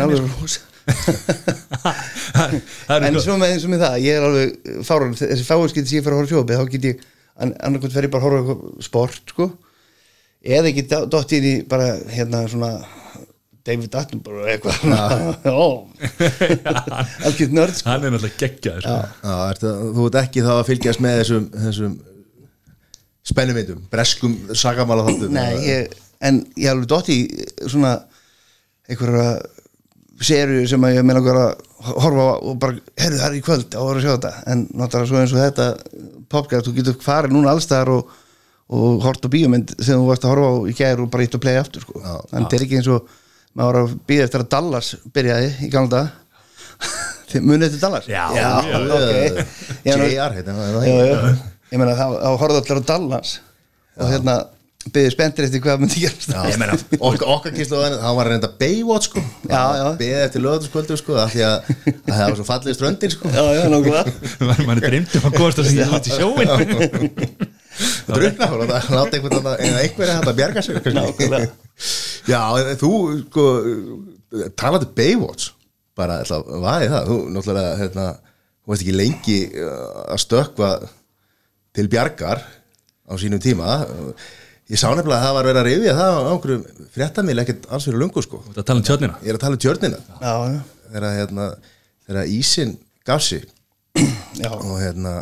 alveg 0.03 0.25
rosa. 0.35 0.59
Sko. 0.59 0.71
Það 2.89 3.07
en 3.09 3.19
svo 3.23 3.37
með 3.41 3.55
eins 3.55 3.65
og 3.65 3.71
með 3.73 3.85
það, 3.85 3.95
ég 4.05 4.19
er 4.19 4.27
alveg 4.27 4.49
fárun, 4.85 5.15
þessi 5.17 5.47
fáinskipti 5.47 5.91
sem 5.93 5.99
ég 6.01 6.05
fyrir 6.05 6.17
að 6.17 6.21
horfa 6.21 6.33
sjópi 6.35 6.59
þá 6.59 6.65
get 6.75 6.89
ég, 6.91 7.05
annarkvæmt 7.39 7.95
fer 7.95 8.07
ég 8.09 8.13
bara 8.15 8.23
að 8.23 8.29
horfa 8.29 8.39
á 8.39 8.43
eitthvað 8.45 8.85
sport, 8.89 9.23
sko. 9.35 9.49
Eða 10.45 10.71
ekki 10.71 11.39
inn 11.39 11.49
í 11.49 11.55
bara 11.69 11.95
hérna 12.13 12.45
svona 12.53 12.73
David 13.65 13.95
Attenborough 13.97 14.45
eða 14.45 14.57
eitthvað. 14.59 14.77
Já, 15.49 15.55
algjörð 17.27 17.55
nörd 17.57 17.79
sko. 17.79 17.89
hann 17.89 18.05
er 18.05 18.13
náttúrulega 18.13 18.41
geggjaður 18.43 18.85
sko. 18.85 19.71
þú 19.97 20.09
ert 20.11 20.19
ekki 20.21 20.45
þá 20.45 20.51
að 20.59 20.67
fylgjast 20.69 21.05
með 21.05 21.21
þessum, 21.23 21.47
þessum 21.63 21.95
spennumindum, 23.25 23.85
breskum 23.93 24.35
sagamála 24.53 25.07
þáttum 25.09 25.33
Nei, 25.33 25.55
ég, 25.65 25.95
en 26.21 26.43
ég 26.61 26.75
alveg 26.75 26.91
dott 26.93 27.09
í 27.13 27.19
svona 27.65 27.95
einhverja 28.85 29.31
serju 30.23 30.67
sem 30.71 30.85
að 30.87 30.95
ég 30.99 31.07
meina 31.07 31.21
okkur 31.23 31.39
að 31.41 31.55
horfa 31.99 32.25
á 32.25 32.35
og 32.39 32.59
bara, 32.63 32.77
herru 33.01 33.19
það 33.19 33.27
er 33.31 33.39
í 33.39 33.43
kvöld 33.45 33.75
á 33.75 33.83
að 33.83 34.01
sjá 34.05 34.11
þetta, 34.15 34.33
en 34.53 34.67
náttúrulega 34.79 35.09
svo 35.11 35.21
eins 35.21 35.35
og 35.35 35.41
þetta 35.43 35.67
popgæð, 36.35 36.63
þú 36.69 36.75
getur 36.79 36.97
farið 37.05 37.35
núna 37.35 37.51
allstaðar 37.55 37.91
og, 37.97 38.15
og 38.75 39.03
hort 39.05 39.27
á 39.27 39.29
bíómynd 39.35 39.75
sem 39.81 39.99
þú 39.99 40.07
varst 40.09 40.25
að 40.25 40.33
horfa 40.35 40.51
á 40.51 40.55
í 40.71 40.77
gær 40.79 41.03
og 41.05 41.11
bara 41.13 41.27
ítt 41.27 41.35
að 41.37 41.43
playa 41.45 41.65
aftur 41.65 41.85
sko. 41.85 42.01
en 42.05 42.45
þetta 42.47 42.57
er 42.61 42.67
ekki 42.67 42.79
eins 42.81 42.91
og 42.95 43.09
maður 43.55 43.73
var 43.73 43.81
að 43.83 43.97
býða 44.09 44.29
eftir 44.29 44.45
að 44.45 44.49
Dallas 44.55 44.93
byrjaði 45.15 45.51
í 45.67 45.71
gamla 45.75 45.91
dag 45.97 47.43
munið 47.45 47.67
eftir 47.69 47.83
Dallas? 47.83 48.07
Já, 48.11 48.25
já, 48.35 48.49
já, 48.71 48.79
ok 48.95 49.13
Ég 49.85 49.99
meina- 49.99 50.09
JR 50.09 50.15
já, 50.15 50.41
ekki? 50.41 50.95
já. 50.95 51.35
ég 51.75 51.81
meina 51.83 51.95
þá 51.99 52.07
horfðu 52.41 52.61
allir 52.63 52.81
á 52.81 52.89
Dallas 52.95 53.35
og 53.99 54.11
hérna 54.11 54.37
byggðu 54.93 55.13
spenntir 55.15 55.47
eftir 55.47 55.63
hvað 55.65 55.81
myndi 55.81 56.03
gerast. 56.03 56.29
Já, 56.29 56.41
ég 56.51 56.59
meina, 56.61 56.77
okkar, 56.99 57.27
okkar 57.37 57.55
kynslu 57.57 57.81
hann 57.85 58.17
var 58.19 58.31
reynda 58.31 58.51
Baywatch 58.61 59.09
sko. 59.09 59.23
Já, 59.49 59.63
já. 59.79 59.85
beðið 60.01 60.25
eftir 60.27 60.45
lögðarskvöldu 60.45 60.99
sko 61.01 61.19
af 61.23 61.33
því 61.33 61.45
að, 61.49 61.71
að 61.95 62.11
það 62.11 62.25
var 62.25 62.39
svo 62.39 62.47
fallið 62.51 62.79
ströndin 62.79 63.15
sko. 63.15 63.33
Já, 63.33 63.43
já, 63.57 63.63
nákvæmlega. 63.73 64.15
Mann 64.69 64.81
er 64.81 64.89
dreymd 64.89 65.17
um 65.21 65.29
að 65.31 65.39
komast 65.39 65.63
að 65.63 65.71
segja 65.71 65.89
út 65.89 66.11
í 66.11 66.19
sjóin 66.19 66.53
drukna 68.07 68.49
og 68.53 68.61
láta 68.63 68.81
láta 68.95 69.17
einhvern 69.17 69.39
annan 69.41 69.63
eða 69.65 69.81
einhverja 69.83 70.19
þetta 70.21 70.35
bjarga 70.41 70.63
sig 70.63 70.77
kannski. 70.79 70.97
Nákvæmlega. 70.99 71.49
Já, 72.31 72.43
þú 72.81 72.93
sko 73.25 73.47
talandi 74.59 74.91
Baywatch. 74.99 75.53
Bara 75.95 76.21
ætla 76.25 76.41
að 76.43 76.63
vaði 76.65 76.91
það? 76.91 77.09
Þú 77.09 77.17
náttúrulega 77.35 77.75
hérna, 77.79 78.07
þú 78.65 78.73
veist 78.73 78.85
ekki 78.85 78.97
lengi 78.99 79.41
uh, 79.63 79.75
að 80.11 80.23
stökkva 80.25 80.71
til 81.75 81.87
bjargar 81.91 82.43
á 83.05 83.13
sínum 83.21 83.43
tíma 83.43 83.77
ég 84.73 84.81
sá 84.81 84.89
nefnilega 84.91 85.19
að 85.19 85.27
það 85.27 85.37
var 85.39 85.49
verið 85.51 85.61
að 85.63 85.69
rifja 85.71 85.97
það 85.99 86.15
á 86.15 86.23
einhverjum 86.33 86.89
fréttamil 86.95 87.39
ekkert 87.43 87.69
alls 87.69 87.89
fyrir 87.89 88.01
lungu 88.01 88.25
sko. 88.25 88.43
Það 88.55 88.67
tala 88.71 88.81
um 88.81 88.89
tjörnina? 88.89 89.21
Ég 89.23 89.33
er 89.33 89.39
að 89.39 89.45
tala 89.45 89.59
um 89.59 89.65
tjörnina. 89.65 90.03
Já, 90.21 90.35
já, 90.55 90.61
þegar 90.95 91.19
hérna 91.19 91.49
þegar 92.09 92.35
ísin 92.39 92.77
gaf 93.05 93.25
já, 94.43 94.51
og 94.51 94.79
hérna 94.83 95.13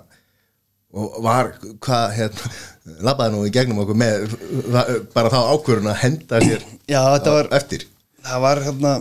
og 0.92 1.16
var 1.24 1.54
hvað 1.80 2.14
hérna 2.18 2.50
labbaði 3.06 3.32
nú 3.34 3.46
í 3.48 3.52
gegnum 3.54 3.80
okkur 3.84 3.98
með 3.98 4.34
bara 5.14 5.30
þá 5.32 5.38
ákvörun 5.54 5.88
að 5.92 6.00
henda 6.02 6.40
sér 6.42 6.64
já 6.90 7.00
þetta 7.14 7.34
var 7.36 7.50
eftir. 7.56 7.86
það 8.26 8.42
var 8.44 8.60
hérna 8.66 8.92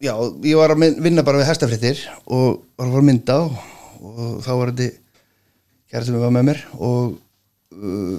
já, 0.00 0.14
ég 0.46 0.60
var 0.60 0.74
að 0.74 0.84
vinna 1.04 1.24
bara 1.26 1.42
við 1.42 1.50
hestafréttir 1.50 2.04
og 2.24 2.62
var 2.78 2.86
að 2.86 2.94
fara 2.94 3.02
að 3.02 3.08
mynda 3.10 3.38
og, 3.44 3.58
og 4.00 4.36
þá 4.46 4.50
var 4.52 4.72
þetta 4.72 4.88
kærtum 5.90 6.16
við 6.16 6.24
var 6.24 6.36
með 6.36 6.46
mér 6.48 6.62
og 6.78 7.16
uh, 7.76 8.16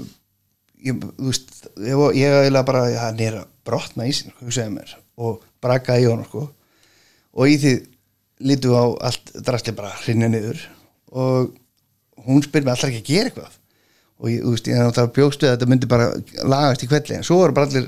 ég, 0.88 0.98
þú 1.18 1.30
veist 1.30 1.52
ég, 1.78 1.96
var- 2.00 2.16
ég 2.18 2.36
eiginlega 2.42 2.68
bara, 2.68 2.84
hann 3.06 3.20
er 3.24 3.40
að 3.42 3.48
brotna 3.68 4.08
ísinn, 4.10 4.34
hugsaði 4.42 4.74
mér 4.76 4.94
og 5.22 5.42
brakaði 5.62 6.06
í 6.06 6.10
honum, 6.10 6.26
sko. 6.26 6.48
Og 7.38 7.48
í 7.52 7.58
því 7.62 7.74
lítum 8.50 8.74
við 8.74 8.80
á 8.82 8.86
allt 9.10 9.34
drastli 9.46 9.74
bara 9.78 9.92
hrinja 10.02 10.28
niður 10.34 10.62
og 11.12 11.52
hún 12.26 12.42
spyr 12.44 12.64
mig 12.66 12.74
alltaf 12.74 12.90
ekki 12.90 13.02
að 13.04 13.10
gera 13.12 13.30
eitthvað? 13.32 13.58
Og 14.22 14.30
ég, 14.30 14.42
þú 14.46 14.52
veist, 14.56 14.68
ég 14.70 14.78
náttúrulega 14.82 15.14
bjókstu 15.18 15.48
að 15.48 15.54
þetta 15.56 15.70
myndi 15.72 15.90
bara 15.90 16.08
lagast 16.46 16.84
í 16.86 16.90
kvelli 16.90 17.16
en 17.18 17.26
svo 17.26 17.38
voru 17.42 17.56
bara 17.58 17.70
allir 17.70 17.88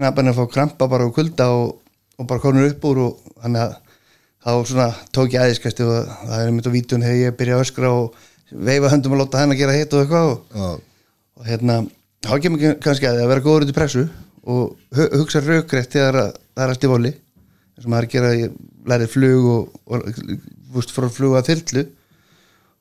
knappan 0.00 0.30
að 0.32 0.38
fá 0.40 0.44
krampa 0.54 0.88
bara 0.88 1.06
og 1.08 1.14
kulda 1.16 1.48
og, 1.52 1.74
og 2.20 2.28
bara 2.30 2.40
konur 2.44 2.68
upp 2.70 2.84
úr 2.88 3.00
og 3.06 3.32
þannig 3.42 3.64
að 3.66 3.74
þá 4.40 4.52
svona 4.70 4.86
tók 5.12 5.34
ég 5.34 5.42
aðeiskast 5.44 5.82
og 5.84 5.90
það 6.08 6.44
er 6.46 6.52
mitt 6.56 6.68
á 6.68 6.72
vítun 6.72 7.04
þegar 7.04 7.18
ég 7.20 7.36
byrja 7.40 7.58
að 7.58 7.64
öskra 7.66 7.90
og 7.92 8.14
veifa 8.70 8.92
höndum 8.94 9.16
og 9.16 9.20
láta 9.24 9.42
henn 9.42 9.52
að 9.52 9.60
gera 9.60 9.74
hitt 9.76 9.92
og 9.96 10.04
eitthvað 10.06 10.30
og, 10.32 10.80
og 11.36 11.44
hérna, 11.48 11.76
þá 12.26 12.34
kemur 12.44 12.76
kannski 12.84 13.08
að 13.08 13.18
því 13.18 13.24
að 13.24 13.32
vera 13.32 13.44
góður 13.44 13.66
út 13.66 13.72
í 13.72 13.76
pressu 13.76 14.04
og 14.50 14.96
hu 14.96 15.06
hugsa 15.20 15.42
raukrætt 15.44 15.94
þegar 15.94 16.18
að, 16.24 16.32
það 16.56 16.64
er 16.64 16.74
allt 16.74 16.84
í 16.84 16.90
voli 16.90 17.12
eins 17.12 17.86
og 17.86 17.92
maður 17.92 18.06
er 18.06 18.08
að 18.08 18.14
gera, 18.14 18.50
lærið 18.92 19.12
flug 19.14 19.48
og, 19.54 19.78
og 19.88 20.10
veist, 20.74 20.92
frá 20.94 21.08
flug 21.12 21.36
að 21.38 21.50
þyrlu 21.50 21.86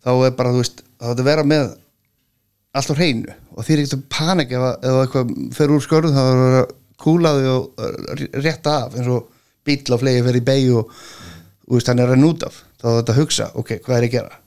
þá 0.04 0.12
er 0.14 0.36
bara, 0.36 0.52
þú 0.56 0.64
veist, 0.64 0.84
þá 1.00 1.08
þetta 1.12 1.28
vera 1.28 1.46
með 1.48 1.72
allt 2.80 2.92
á 2.94 3.00
hreinu. 3.00 3.38
Og 3.56 3.66
því 3.66 3.74
er 3.74 3.82
ekkert 3.84 3.98
að 3.98 4.04
panik 4.14 4.54
ef, 4.56 4.66
ef 4.78 5.00
eitthvað 5.04 5.32
fer 5.58 5.74
úr 5.76 5.84
skörðu 5.84 6.14
þá 6.16 6.22
er 6.22 6.30
að 6.30 6.44
vera 6.46 6.62
kúlaði 7.00 7.50
og 7.54 7.82
uh, 7.82 8.28
rétta 8.44 8.76
af 8.86 9.00
eins 9.00 9.10
og 9.12 9.32
bíl 9.68 9.82
á 9.96 9.98
flegi 10.00 10.26
fer 10.28 10.40
í 10.40 10.46
beig 10.46 10.70
og 10.76 10.94
hann 11.76 12.00
er 12.00 12.06
að 12.08 12.14
renna 12.14 12.30
út 12.32 12.46
af. 12.48 12.62
Þá 12.80 12.86
er 12.92 13.02
þetta 13.02 13.16
að 13.16 13.20
hugsa, 13.24 13.50
ok, 13.60 13.76
hvað 13.84 13.98
er 13.98 14.08
ég 14.08 14.14
að 14.14 14.18
gera 14.20 14.40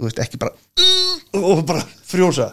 þú 0.00 0.08
veist, 0.08 0.20
ekki 0.24 0.40
bara 0.40 0.56
og 1.36 1.62
bara 1.68 1.84
frjósa. 2.10 2.48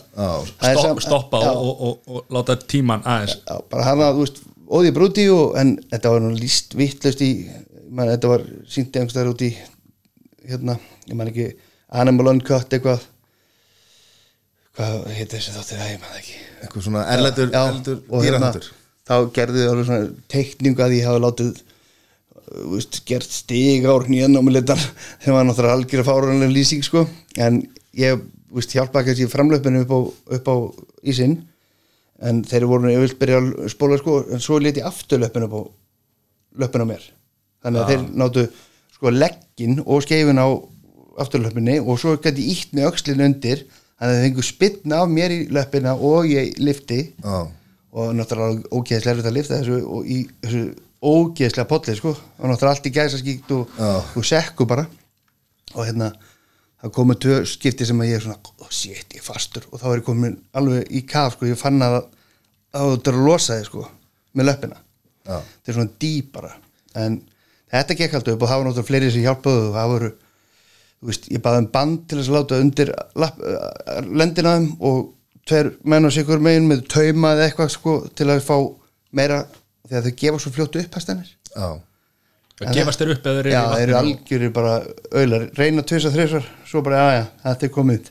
Stopp, 0.62 1.02
stoppa 1.02 1.42
og, 1.50 1.66
og, 1.66 1.82
og, 1.82 2.12
og 2.12 2.36
láta 2.36 2.58
tíman 2.62 3.06
aðeins. 3.08 3.40
Já, 3.42 3.58
bara 3.72 3.88
hann 3.88 4.04
að, 4.06 4.20
þú 4.20 4.26
veist, 4.26 4.42
óði 4.78 4.94
brúti 4.96 5.28
og, 5.34 5.58
en 5.60 5.76
þetta 5.90 6.14
var 6.14 6.26
nú 6.26 6.32
líst 6.38 6.78
vittlust 6.78 7.24
í 7.26 7.32
man, 7.88 8.12
þetta 8.12 8.34
var 8.36 8.48
sínt 8.70 9.00
einhverstaðar 9.00 9.32
út 9.34 9.46
í 9.48 9.54
hérna, 10.48 10.78
ég 11.08 11.18
man 11.18 11.32
ekki 11.32 11.52
Animal 11.98 12.34
Uncut 12.36 12.74
eitthvað. 12.76 13.06
Hvað 14.78 15.08
heitir 15.16 15.40
þessi 15.40 15.56
þáttir 15.56 15.80
að 15.82 15.94
ég 15.96 16.04
man 16.04 16.20
ekki. 16.20 16.36
Eitthvað 16.62 16.84
svona 16.86 17.08
erlendur, 17.14 17.56
og 17.56 18.22
hérna, 18.22 18.52
dýrahundur 18.52 18.76
þá 19.08 19.16
gerðu 19.36 19.62
þið 19.62 19.72
alveg 19.72 19.88
svona 19.88 20.08
teikningu 20.32 20.84
að 20.84 20.96
ég 20.98 21.08
hafa 21.08 21.24
látið 21.24 21.62
veist, 22.72 23.02
gert 23.08 23.30
stig 23.32 23.86
á 23.88 23.94
nýjanámiletan 24.08 24.80
þegar 24.80 25.36
var 25.38 25.48
náttúrulega 25.48 25.78
algjör 25.78 26.04
að 26.04 26.10
fáranlega 26.10 26.56
lýsing 26.56 26.86
sko, 26.86 27.06
en 27.38 27.62
ég 27.98 28.24
veist, 28.54 28.76
hjálpa 28.76 29.04
kannski 29.06 29.30
framlöpinu 29.32 29.84
upp 29.86 29.94
á, 29.94 30.00
upp 30.40 30.52
á 30.52 30.56
ísinn. 31.08 31.42
En 32.18 32.42
þeir 32.48 32.66
voru 32.66 32.90
ég 32.90 33.04
vil 33.04 33.18
byrja 33.20 33.42
að 33.44 33.68
spóla 33.70 34.00
sko 34.02 34.24
en 34.34 34.42
svo 34.42 34.58
leti 34.62 34.82
afturlöpinu 34.82 35.50
upp 35.50 35.58
á 35.58 35.62
löpinu 36.64 36.88
á 36.88 36.92
mér. 36.96 37.04
Þannig 37.62 37.84
að 37.84 37.92
þeir 37.92 38.08
náttu 38.18 38.48
sko 38.98 39.14
leggin 39.14 39.82
og 39.86 40.02
skeifin 40.06 40.42
á 40.42 40.48
afturlöpinni 41.22 41.78
og 41.82 42.00
svo 42.02 42.16
gæti 42.22 42.46
ítt 42.54 42.74
með 42.78 42.90
öxlin 42.92 43.24
undir 43.26 43.64
þannig 43.98 44.10
að 44.10 44.18
þau 44.18 44.26
fengu 44.26 44.46
spinn 44.46 44.98
af 44.98 45.08
mér 45.12 45.34
í 45.34 45.40
löppina 45.54 45.96
og 45.96 46.28
ég 46.30 46.58
lifti 46.62 47.00
Já, 47.10 47.38
og 47.98 48.12
náttúrulega 48.18 48.70
ógeðslega 48.70 49.16
erfitt 49.16 49.30
að 49.32 49.38
lifta 49.38 49.60
þessu 49.62 49.80
og 49.86 50.10
í 50.10 50.20
þessu 50.44 50.64
ógeðslega 51.08 51.70
potli 51.70 51.96
sko. 51.98 52.14
Og 52.14 52.50
náttúrulega 52.50 52.74
allt 52.76 52.90
í 52.90 52.94
gæsa 52.96 53.22
skíkt 53.22 53.54
og, 53.56 53.80
og 53.80 54.28
sekku 54.28 54.68
bara. 54.70 54.86
Og 55.76 55.82
hérna 55.84 56.12
það 56.82 56.94
komu 56.96 57.16
tvö 57.18 57.40
skipti 57.50 57.88
sem 57.88 58.04
að 58.04 58.12
ég 58.12 58.20
er 58.20 58.28
svona 58.28 58.38
oh, 58.64 58.70
shit, 58.70 59.08
ég 59.16 59.22
er 59.22 59.26
fastur. 59.26 59.66
Og 59.72 59.82
þá 59.82 59.88
er 59.92 60.02
ég 60.02 60.06
komin 60.08 60.38
alveg 60.58 60.92
í 60.94 61.04
kaf 61.10 61.36
sko, 61.36 61.50
ég 61.50 61.60
fann 61.60 61.82
að 61.86 62.04
að 62.76 62.94
þetta 62.94 63.12
er 63.12 63.18
að 63.18 63.28
losa 63.28 63.58
þig 63.58 63.68
sko 63.70 63.84
með 64.38 64.50
löppina. 64.50 64.80
Þetta 65.28 65.72
er 65.72 65.78
svona 65.78 66.00
dýp 66.04 66.32
bara. 66.36 66.54
En 66.98 67.20
þetta 67.74 67.98
gekk 68.00 68.18
alltaf 68.18 68.36
upp 68.36 68.46
og 68.46 68.52
það 68.52 68.60
var 68.60 68.68
náttúrulega 68.68 68.90
fleiri 68.92 69.12
sem 69.14 69.26
hjálpaðu 69.26 69.68
og 69.68 69.76
það 69.76 69.94
voru 69.94 70.10
veist, 71.08 71.30
ég 71.34 71.44
baði 71.44 71.64
um 71.64 71.70
band 71.74 72.04
til 72.08 72.20
þess 72.20 72.32
að 72.32 72.38
láta 72.38 72.60
undir 72.64 72.92
lapp, 73.22 73.40
uh, 73.44 74.02
lendina 74.08 74.56
þeim 74.58 74.70
og 74.90 75.00
tveir 75.48 75.72
menn 75.88 76.08
og 76.08 76.14
sikur 76.16 76.44
megin 76.44 76.70
með 76.70 76.86
tauma 76.92 77.34
eða 77.36 77.48
eitthvað 77.48 77.74
sko 77.76 77.98
til 78.18 78.30
að 78.32 78.44
fá 78.46 78.56
meira 79.16 79.44
að 79.96 80.08
þau 80.10 80.16
gefa 80.22 80.40
svo 80.44 80.52
fljótu 80.56 80.82
upp 80.84 80.98
hæstænir 81.00 81.30
já, 81.56 81.70
Það 82.58 82.74
gefast 82.74 83.00
þér 83.04 83.12
upp 83.14 83.28
eða 83.30 83.42
þeir 83.44 83.48
já, 83.54 83.58
eru 83.62 83.68
í 83.68 83.78
þeir 83.78 83.88
eru 83.88 83.96
og- 83.98 84.04
algjörir 84.04 84.54
bara 84.54 84.72
auðlar, 85.22 85.44
reyna 85.60 85.84
tvis 85.86 86.06
að 86.10 86.16
þrisvar 86.18 86.46
svo 86.66 86.82
bara, 86.82 86.98
já, 86.98 87.10
já, 87.20 87.26
þetta 87.44 87.68
er 87.68 87.74
komið. 87.76 88.08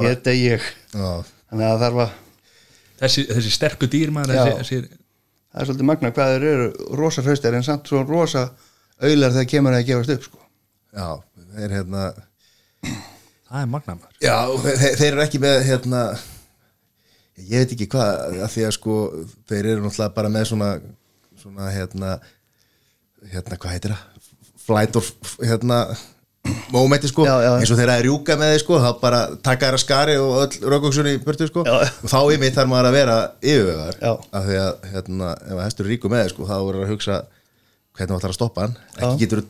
Þetta 0.00 0.30
er 0.30 0.36
ég. 0.36 0.66
Já, 0.92 1.08
þannig 1.50 1.64
að 1.64 1.70
það 1.72 1.84
þarf 1.86 2.00
að, 2.04 2.10
þessi, 3.00 3.24
þessi 3.30 3.52
sterku 3.56 3.88
dýr 3.90 4.12
maður 4.12 4.34
Já. 4.36 4.42
þessi, 4.44 4.58
þessi, 4.60 4.98
það 5.50 5.62
er 5.62 5.70
svolítið 5.70 5.88
magna 5.88 6.10
hvað 6.12 6.34
þeir 6.34 6.44
eru 6.50 6.66
rosa 7.00 7.24
hraustir 7.24 7.56
en 7.56 7.64
samt 7.70 7.88
svo 7.88 8.02
rosa 8.04 8.44
auðlar 9.00 9.32
þegar 9.38 9.48
kemur 9.54 9.72
að 9.78 9.86
gefast 9.88 10.12
upp 10.18 10.28
sko. 10.28 10.38
já 10.92 11.08
Þeir 11.56 11.72
hérna 11.78 12.04
það 13.48 13.62
er 13.64 13.66
magna 13.72 13.96
maður. 13.96 14.14
Já, 14.22 14.36
þeir, 14.60 14.96
þeir 15.00 15.08
eru 15.14 15.24
ekki 15.24 15.40
með 15.42 15.56
hérna 15.66 16.02
ég 17.40 17.62
veit 17.64 17.72
ekki 17.74 17.88
hvað 17.96 18.42
af 18.44 18.52
því 18.54 18.64
að 18.68 18.74
sko, 18.76 18.96
þeir 19.48 19.70
eru 19.72 19.82
náttúrulega 19.86 20.14
bara 20.20 20.30
með 20.36 20.44
svona, 20.52 20.68
svona 21.42 21.72
hérna 21.74 22.14
hérna, 23.30 23.58
hvað 23.60 23.76
heitir 23.76 23.94
það 23.94 24.30
flight 24.64 24.96
or, 25.00 25.12
hérna 25.42 25.82
momenti 26.72 27.08
sko, 27.10 27.24
Já, 27.26 27.34
já. 27.44 27.50
eins 27.58 27.70
og 27.70 27.76
þegar 27.76 27.90
það 27.92 27.98
er 28.00 28.06
rjúka 28.06 28.36
með 28.40 28.52
þið 28.54 28.60
sko, 28.62 28.78
þá 28.80 28.90
bara 29.02 29.20
taka 29.44 29.70
að 29.70 29.80
skari 29.82 30.16
og 30.20 30.36
öll 30.44 30.70
röggoksunni 30.72 31.14
í 31.18 31.20
burtu 31.24 31.48
sko 31.50 31.64
Já. 31.66 31.74
og 31.84 32.12
þá 32.12 32.18
yfir 32.36 32.54
þarf 32.56 32.70
maður 32.70 32.88
að 32.90 32.96
vera 32.96 33.16
yfirvegar 33.42 33.98
af 34.08 34.46
því 34.46 34.60
að, 34.62 34.86
hérna, 34.94 35.32
ef 35.36 35.56
að 35.56 35.64
hestur 35.66 35.90
ríku 35.90 36.12
með 36.12 36.24
þið 36.24 36.32
sko, 36.34 36.48
þá 36.48 36.56
voru 36.64 36.84
að 36.84 36.94
hugsa 36.94 37.18
hvernig 37.96 38.14
þú 38.14 38.20
ætlar 38.20 38.32
að 38.32 38.38
stoppa 38.38 38.64
hann, 38.64 38.78
ekki 38.96 39.24
getur 39.24 39.44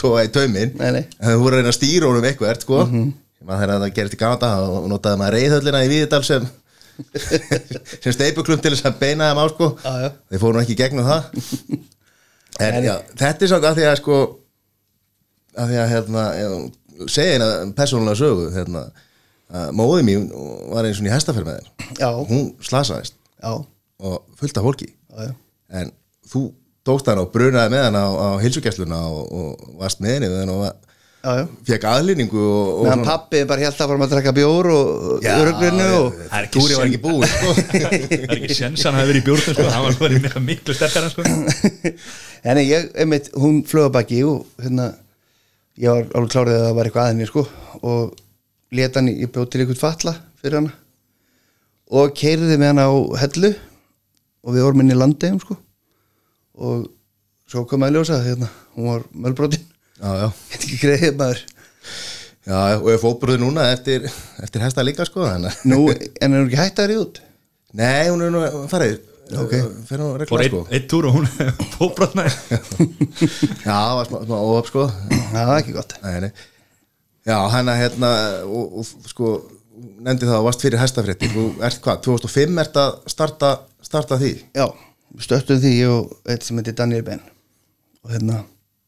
tóa 0.00 0.24
í 0.24 0.30
taumin 0.32 0.76
en 0.78 1.02
þú 1.18 1.40
voru 1.42 1.56
að 1.56 1.60
reyna 1.60 1.72
að 1.74 1.78
stýra 1.80 2.10
honum 2.10 2.28
eitthvað 2.30 2.62
sko. 2.64 2.84
mm 2.84 2.92
-hmm. 2.94 3.12
maður 3.48 3.66
þegar 3.66 3.82
það 3.82 3.94
gerist 3.98 4.14
í 4.14 4.20
gamla 4.20 4.52
og 4.68 4.88
notaði 4.88 5.20
maður 5.20 5.36
reyðhöllina 5.38 5.84
í 5.84 5.90
Víðidal 5.90 6.24
sem 6.24 6.48
sem 8.02 8.14
steipuklum 8.14 8.60
til 8.62 8.74
þess 8.74 8.88
að 8.88 8.98
beina 9.00 9.30
þeim 9.30 9.40
á 9.40 9.46
sko. 9.52 9.70
Já. 9.84 10.10
þeir 10.32 10.42
fóru 10.42 10.62
ekki 10.62 10.76
gegnum 10.78 11.08
það 11.08 11.22
en 12.60 12.84
já, 12.84 12.94
þetta 13.20 13.46
er 13.46 13.52
samt 13.52 13.68
að 13.68 13.80
því 13.80 13.86
að 13.88 13.96
sko 14.02 14.18
að 15.60 15.72
því 15.72 15.80
að 15.82 15.92
hérna 15.94 16.24
segja 17.10 17.38
eina 17.38 17.50
persónulega 17.76 18.20
sögu 18.20 18.50
hérna, 18.54 18.84
að 19.50 19.72
móði 19.80 20.06
mín 20.06 20.28
var 20.70 20.88
eins 20.88 21.00
og 21.00 21.08
í 21.08 21.14
hestaferð 21.14 21.50
með 21.50 21.70
já, 21.98 22.10
hún 22.30 22.50
slasaðist 22.64 23.16
já, 23.16 23.52
og 23.56 24.36
fullt 24.40 24.60
af 24.60 24.68
fólki 24.68 24.90
já, 24.90 25.32
en 25.80 25.94
þú 26.30 26.50
tókst 26.86 27.08
hann 27.10 27.20
og 27.22 27.32
brunaði 27.34 27.74
með 27.74 27.88
hann 27.88 27.98
á, 27.98 28.06
á 28.08 28.28
hilsugjæsluna 28.42 29.00
og, 29.08 29.26
og 29.32 29.74
varst 29.80 30.02
með 30.04 30.20
henni 30.20 30.54
og. 30.54 30.86
Fekk 31.20 31.84
aðlýningu 31.84 32.40
og, 32.40 32.68
og 32.80 32.86
meðan 32.86 33.02
pappi 33.04 33.42
bara 33.48 33.60
held 33.66 33.74
að 33.76 33.90
fara 33.90 34.04
að 34.06 34.12
drekka 34.14 34.32
bjór 34.38 34.68
og 34.72 35.26
örugrinu 35.28 35.88
og 35.98 36.14
Það 36.16 36.36
er 36.38 36.46
ekki 36.46 36.56
túri 36.62 36.76
var 36.78 36.80
sen- 36.80 36.94
ekki 36.94 37.00
búið 37.04 37.26
sko. 37.34 37.50
það 37.74 37.96
er 38.30 38.34
ekki 38.38 38.56
sens 38.56 38.84
að 38.84 38.88
hann 38.88 38.98
hafi 39.00 39.10
verið 39.10 39.20
í 39.20 39.26
bjórnum 39.28 39.56
sko. 39.58 39.66
hann 39.74 39.84
var 39.84 39.98
verið 40.00 40.24
miklu, 40.24 40.42
miklu 40.46 40.76
sterkar 40.78 41.08
sko. 41.12 41.24
en 42.50 42.60
ég, 42.64 42.88
einmitt, 43.04 43.28
hún 43.36 43.60
flöga 43.68 43.92
baki 43.98 44.22
og 44.24 44.46
hérna 44.64 44.86
ég 45.80 45.92
var 45.92 46.08
alveg 46.16 46.32
klárið 46.34 46.56
að 46.56 46.64
það 46.68 46.76
var 46.80 46.88
eitthvað 46.90 47.04
að 47.04 47.12
henni 47.12 47.28
sko 47.28 47.44
og 47.80 48.22
leta 48.80 49.00
hann, 49.02 49.10
í- 49.12 49.28
bjóð 49.28 49.50
til 49.52 49.60
einhvern 49.66 49.80
fatla 49.82 50.14
fyrir 50.40 50.60
hana 50.62 50.72
og 52.00 52.14
keiriði 52.16 52.56
með 52.62 52.72
hana 52.72 52.88
á 52.88 52.96
hellu 53.26 53.52
og 54.40 54.54
við 54.56 54.64
vorum 54.64 54.80
inn 54.86 54.94
í 54.94 54.96
landegum 54.96 55.40
sko 55.44 55.58
og 56.60 56.88
svo 57.50 57.64
kom 57.68 57.82
að 57.84 57.96
ljósa 57.98 58.22
hérna, 58.24 58.48
hún 58.76 58.88
var 58.94 59.04
mölbrotin 59.12 59.66
já, 60.00 60.10
já. 60.24 60.28
þetta 60.52 60.66
ekki 60.66 60.80
greiðið 60.84 61.18
maður. 61.20 61.42
Já, 62.40 62.56
já, 62.56 62.76
og 62.80 62.88
ég 62.90 63.02
fóbröði 63.02 63.42
núna 63.42 63.66
eftir, 63.74 64.06
eftir 64.40 64.62
hesta 64.64 64.82
líka 64.82 65.04
sko 65.04 65.26
Nú, 65.68 65.82
en 65.92 66.32
er 66.32 66.40
hún 66.40 66.48
ekki 66.48 66.58
hætt 66.58 66.80
að 66.80 66.88
ríða 66.90 67.04
út? 67.04 67.20
nei, 67.76 68.08
hún 68.10 68.24
er 68.24 68.32
nú 68.34 68.40
farið. 68.70 68.98
Ok. 69.38 69.52
fyrir 69.86 70.00
nú 70.00 70.08
fór 70.26 70.40
regla 70.42 70.48
sko. 70.48 70.60
ein 70.74 70.86
túr 70.90 71.06
og 71.06 71.20
hún 71.20 71.28
fóbrotnaði 71.76 72.32
já, 73.62 73.76
það 73.76 73.92
var 74.00 74.08
smá, 74.08 74.18
smá 74.24 74.36
óöp 74.40 74.70
sko. 74.72 74.86
Það 75.30 75.52
er 75.52 75.60
ekki 75.60 75.76
gott. 75.76 75.94
Nei, 76.02 76.16
nei. 76.24 76.30
já, 77.28 77.36
hann 77.54 77.70
að 77.70 77.80
hérna 77.84 78.10
og, 78.48 78.80
og 78.80 79.10
sko, 79.12 79.34
nefndi 80.02 80.26
það 80.26 80.38
að 80.40 80.46
varst 80.48 80.66
fyrir 80.66 80.82
hestafrétti 80.82 81.30
þú 81.30 81.46
ert 81.68 81.82
hvað, 81.84 82.02
2005 82.08 82.62
ert 82.64 82.80
að 82.82 82.96
starta, 83.14 83.52
starta 83.86 84.18
því? 84.18 84.32
Já, 84.58 84.66
stöttum 85.22 85.62
því 85.62 85.74
ég 85.76 85.94
og 85.94 86.32
eitt 86.32 86.46
sem 86.46 86.58
heitir 86.58 86.78
Daniel 86.80 87.06
Ben. 87.06 87.22
Og 88.02 88.16
hérna, 88.16 88.42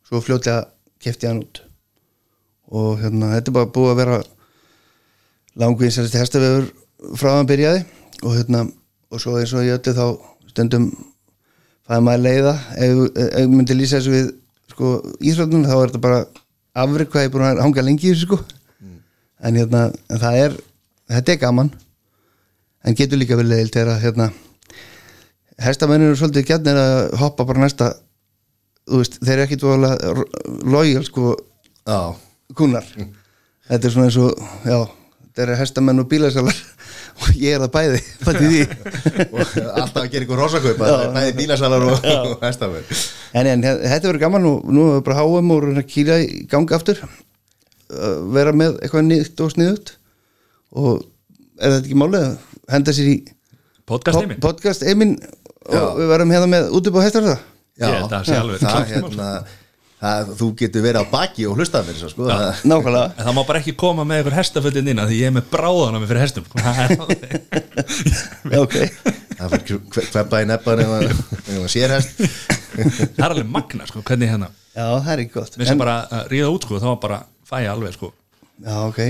svo 0.09 0.25
fljótlega 0.25 0.65
kefti 1.03 1.29
hann 1.29 1.43
út. 1.43 1.63
Og 2.73 3.01
hérna, 3.03 3.35
þetta 3.37 3.53
er 3.53 3.57
bara 3.59 3.73
búið 3.75 3.93
að 3.93 4.01
vera 4.01 4.19
langvinsarist 5.63 6.17
hestaföður 6.17 6.69
frá 7.21 7.35
hann 7.37 7.51
byrjaði. 7.51 7.85
Og 8.23 8.37
hérna, 8.39 8.67
og 9.13 9.23
svo 9.23 9.37
eins 9.41 9.53
og 9.57 9.67
ég 9.67 9.79
öllu 9.79 9.97
þá 9.97 10.07
stundum 10.53 10.89
fæði 11.89 12.07
maður 12.07 12.25
leiða. 12.27 12.55
Ef 12.79 13.03
ég 13.43 13.53
myndi 13.53 13.77
lýsa 13.77 13.99
þessu 13.99 14.15
við 14.15 14.31
sko, 14.73 14.95
íþróttunum 15.21 15.69
þá 15.69 15.75
er 15.77 15.93
þetta 15.93 16.05
bara 16.07 16.23
afrik 16.85 17.13
hvað 17.13 17.27
ég 17.27 17.35
búin 17.35 17.49
að 17.51 17.65
hanga 17.67 17.87
lengi 17.87 18.09
í 18.09 18.15
þessu 18.15 18.29
sko. 18.31 18.41
En 19.43 19.59
hérna, 19.59 19.89
en 20.09 20.23
það 20.23 20.39
er 20.47 20.57
þetta 21.19 21.35
er 21.35 21.43
gaman. 21.43 21.75
En 22.83 22.97
getur 22.99 23.21
líka 23.21 23.37
vel 23.39 23.51
leiðilt 23.51 23.77
þegar 23.77 23.97
að 23.97 24.05
hérna 24.07 24.33
hestamenn 25.63 26.07
eru 26.07 26.17
svolítið 26.19 26.49
gjarnir 26.49 26.79
að 26.81 26.97
hoppa 27.21 27.47
bara 27.47 27.63
næsta 27.63 27.93
veist, 28.91 29.21
þeir 29.23 29.37
eru 29.37 29.47
ekki 29.47 29.61
dvoðalega 29.63 30.27
lojal 30.75 31.05
sko 31.07 31.37
já, 31.87 32.01
kúnar 32.59 32.87
þetta 33.69 33.87
er 33.87 33.95
svona 33.95 34.09
eins 34.11 34.19
og, 34.23 34.43
já 34.67 34.79
þetta 35.33 35.47
eru 35.47 35.59
hestamenn 35.63 36.03
og 36.03 36.09
bílasalar. 36.11 36.59
Og 37.23 37.37
ég 37.37 37.55
er 37.55 37.61
það 37.61 37.71
bæði, 37.75 37.99
fætti 38.25 38.47
því. 38.49 38.61
Og 39.37 39.51
alltaf 39.77 39.99
að 40.01 40.07
gera 40.15 40.25
ykkur 40.25 40.39
rosakaupa 40.41 40.87
bæði 41.13 41.35
bílasalar 41.37 41.85
og, 41.85 42.07
og 42.09 42.41
hestafur 42.41 42.87
en, 43.37 43.51
en 43.53 43.63
þetta 43.63 44.09
verður 44.09 44.21
gaman 44.23 44.47
og 44.49 44.71
nú 44.73 44.87
er 44.97 45.05
bara 45.05 45.19
háum 45.21 45.53
og 45.53 45.61
reyna 45.67 45.85
að 45.85 45.91
kýla 45.93 46.17
í 46.25 46.41
gang 46.51 46.73
aftur. 46.73 47.03
Uh, 47.93 48.17
vera 48.33 48.55
með 48.57 48.81
eitthvað 48.81 49.07
nýtt 49.11 49.45
og 49.45 49.53
sniðut 49.53 49.93
og 50.73 51.05
er 51.61 51.77
þetta 51.77 51.85
ekki 51.85 52.01
málið 52.01 52.25
að 52.25 52.73
henda 52.73 52.97
sér 52.97 53.13
í 53.13 53.17
podcast 53.87 54.17
po- 54.17 54.25
heiminn 54.25 54.43
podcast 54.43 54.87
og 54.89 56.01
við 56.01 56.13
verðum 56.15 56.33
hérna 56.33 56.51
með 56.51 56.73
út 56.75 56.89
upp 56.91 56.97
á 56.99 57.05
hestar 57.05 57.29
það 57.29 57.45
Já, 57.81 57.89
Ég 57.89 58.09
það 58.13 58.25
sé 58.29 58.37
alveg 58.37 58.61
það, 58.61 58.83
hérna, 58.93 59.29
það, 60.03 60.33
þú 60.41 60.49
getur 60.61 60.83
verið 60.85 61.01
á 61.01 61.13
baki 61.13 61.47
og 61.49 61.57
hlusta 61.57 61.81
fyrir 61.87 62.01
svo, 62.03 62.11
sko. 62.13 62.27
það, 62.29 62.61
nákvæmlega. 62.69 63.07
En 63.17 63.27
það 63.29 63.37
má 63.39 63.43
bara 63.49 63.63
ekki 63.63 63.75
koma 63.81 64.05
með 64.05 64.21
einhver 64.21 64.37
hestaföldin 64.37 64.91
inn 64.93 65.01
af 65.03 65.09
því 65.09 65.21
ég 65.23 65.31
er 65.31 65.37
með 65.39 65.47
bráðana 65.55 66.03
með 66.03 66.13
fyrir 66.13 66.25
hestum. 66.27 66.45
Ok. 68.63 68.77
Það 69.39 69.55
fyrir 69.57 69.81
hveppa 70.13 70.43
í 70.43 70.49
neppan 70.51 70.83
ef 70.85 70.91
maður- 70.93 71.71
sér 71.73 71.95
hest. 71.97 72.21
Það 73.17 73.23
er 73.25 73.29
alveg 73.31 73.49
magna 73.53 73.87
sko, 73.89 74.01
hvernig 74.07 74.31
hérna 74.33 74.49
Já, 74.73 74.87
það 75.05 75.11
er 75.13 75.21
ekki 75.25 75.35
gott. 75.35 75.57
Við 75.61 75.69
sem 75.69 75.81
bara 75.81 75.97
að 76.09 76.31
ríða 76.33 76.51
út 76.55 76.65
sko, 76.65 76.79
þá 76.81 76.89
bara 77.03 77.19
fæ 77.49 77.57
ég 77.65 77.71
alveg 77.73 77.97
sko, 77.97 78.09
Já, 78.63 78.77
ok. 78.87 79.01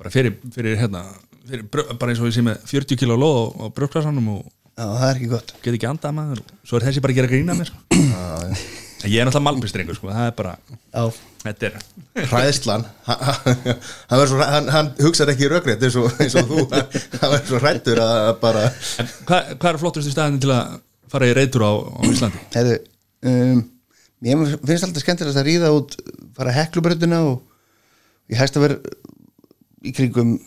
Bara 0.00 0.12
fyrir, 0.14 0.36
fyrir 0.54 0.78
hérna 0.80 1.02
fyrir, 1.44 1.66
bara 1.72 2.12
eins 2.14 2.22
og 2.22 2.28
ég 2.30 2.36
sé 2.38 2.44
með 2.46 2.62
40 2.70 3.00
kilo 3.02 3.16
lóð 3.20 3.36
á, 3.60 3.64
brjókklasanum 3.76 4.30
og 4.38 4.46
Já, 4.74 4.86
það 4.86 5.04
er 5.08 5.18
ekki 5.18 5.28
gott. 5.30 5.52
Get 5.62 5.76
ekki 5.76 5.86
andað 5.86 6.16
maður. 6.16 6.40
Svo 6.66 6.78
er 6.78 6.88
þessi 6.88 7.02
bara 7.04 7.14
að 7.14 7.20
gera 7.20 7.30
grína 7.30 7.54
mér 7.58 7.70
sko. 7.70 7.82
Ég 9.04 9.20
er 9.20 9.28
náttúrulega 9.28 9.44
malbistrengur 9.44 9.96
sko, 9.98 10.08
það 10.08 10.26
er 10.30 10.34
bara 10.38 10.52
Já, 10.64 11.02
þetta 11.42 11.68
er 11.68 12.28
hræðslan. 12.30 12.86
Hann, 13.04 14.22
svo, 14.30 14.38
hann, 14.40 14.70
hann 14.72 14.88
hugsar 15.04 15.28
ekki 15.34 15.50
röggrétt 15.52 15.84
eins 15.84 15.98
og, 16.00 16.08
eins 16.24 16.36
og 16.40 16.48
þú. 16.48 16.64
Hann 16.72 17.34
verður 17.34 17.50
svo 17.50 17.60
hrættur 17.60 18.00
að 18.00 18.30
bara 18.40 18.64
en 18.72 19.12
hvað, 19.28 19.52
hvað 19.60 19.70
er 19.70 19.80
flottustu 19.82 20.14
staðin 20.14 20.40
til 20.40 20.54
að 20.56 20.78
fara 21.12 21.28
í 21.28 21.36
reytur 21.36 21.66
á, 21.68 21.72
á 21.76 22.00
Íslandi? 22.08 22.42
Heyrðu 22.56 22.78
um, 23.28 23.62
Mér 24.24 24.56
finnst 24.64 24.86
alltaf 24.86 25.04
skemmtilegt 25.04 25.36
að 25.36 25.48
ríða 25.50 25.74
út 25.76 25.98
fara 26.38 26.56
heklubröndina 26.56 27.20
og 27.28 27.42
ég 28.32 28.40
hægst 28.40 28.56
að 28.56 28.64
vera 28.70 28.78
í 29.84 29.92
kringum 29.92 30.38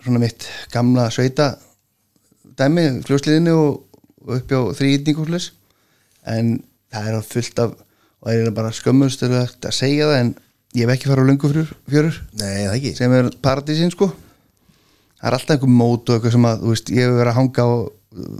svona 0.00 0.22
mitt 0.22 0.48
gamla 0.72 1.10
sveita 1.12 1.52
dæmi, 2.58 2.86
fljósliðinu 3.06 3.54
og, 3.56 4.00
og 4.26 4.34
upp 4.38 4.54
á 4.54 4.60
þrýýtningúslis 4.78 5.50
en 6.28 6.58
það 6.92 7.10
er 7.12 7.28
fullt 7.32 7.62
af 7.64 7.76
og 8.18 8.28
það 8.28 8.44
er 8.44 8.54
bara 8.56 8.74
skömmustöðulegt 8.74 9.68
að 9.68 9.76
segja 9.76 10.08
það 10.10 10.22
en 10.22 10.32
ég 10.76 10.84
hef 10.84 10.94
ekki 10.94 11.10
farið 11.10 11.24
á 11.24 11.28
löngu 11.30 11.50
fjörur. 11.52 12.16
Nei 12.40 12.64
það 12.64 12.74
ekki. 12.74 12.94
Sem 12.98 13.14
er 13.14 13.30
paradísin 13.44 13.92
sko. 13.94 14.10
Það 15.18 15.28
er 15.30 15.36
alltaf 15.38 15.54
einhver 15.54 15.74
mót 15.74 16.10
og 16.10 16.16
eitthvað 16.16 16.34
sem 16.34 16.48
að 16.48 16.64
veist, 16.66 16.90
ég 16.94 17.06
hefur 17.06 17.20
verið 17.20 17.32
að 17.32 17.38
hanga 17.38 17.68
og 17.74 17.86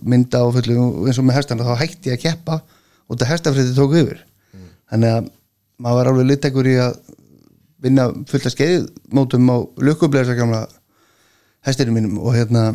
mynda 0.09 0.43
á 0.43 0.47
fullu 0.55 0.89
eins 1.07 1.21
og 1.21 1.27
með 1.29 1.39
hestana 1.39 1.67
þá 1.67 1.81
hætti 1.83 2.11
ég 2.11 2.19
að 2.19 2.25
keppa 2.25 2.59
og 2.59 3.15
þetta 3.15 3.31
hestafrætti 3.33 3.77
tók 3.77 3.97
yfir. 3.99 4.25
Þannig 4.89 5.15
að 5.15 5.31
maður 5.79 5.99
var 5.99 6.11
alveg 6.13 6.29
littækur 6.33 6.69
í 6.69 6.77
að 6.83 6.99
vinna 7.85 8.09
fullt 8.29 8.49
að 8.49 8.55
skeið 8.55 8.87
mótum 9.15 9.51
á 9.55 9.57
lukkubleisa 9.87 10.37
gamla 10.39 10.65
hestinum 11.67 11.99
mínum 11.99 12.19
og 12.23 12.35
hérna 12.35 12.73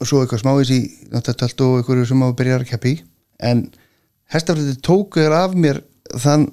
og 0.00 0.08
svo 0.08 0.22
eitthvað 0.22 0.42
smávís 0.42 0.72
í 0.72 0.80
náttúrulega 1.12 1.66
og 1.66 1.78
eitthvað 1.80 2.04
sem 2.08 2.20
maður 2.20 2.38
byrjar 2.40 2.64
að 2.64 2.70
keppa 2.72 2.90
í 2.90 2.96
en 3.50 3.64
hestafrætti 4.32 4.80
tók 4.84 5.18
þér 5.18 5.36
af 5.36 5.56
mér 5.58 5.82
þann 6.18 6.48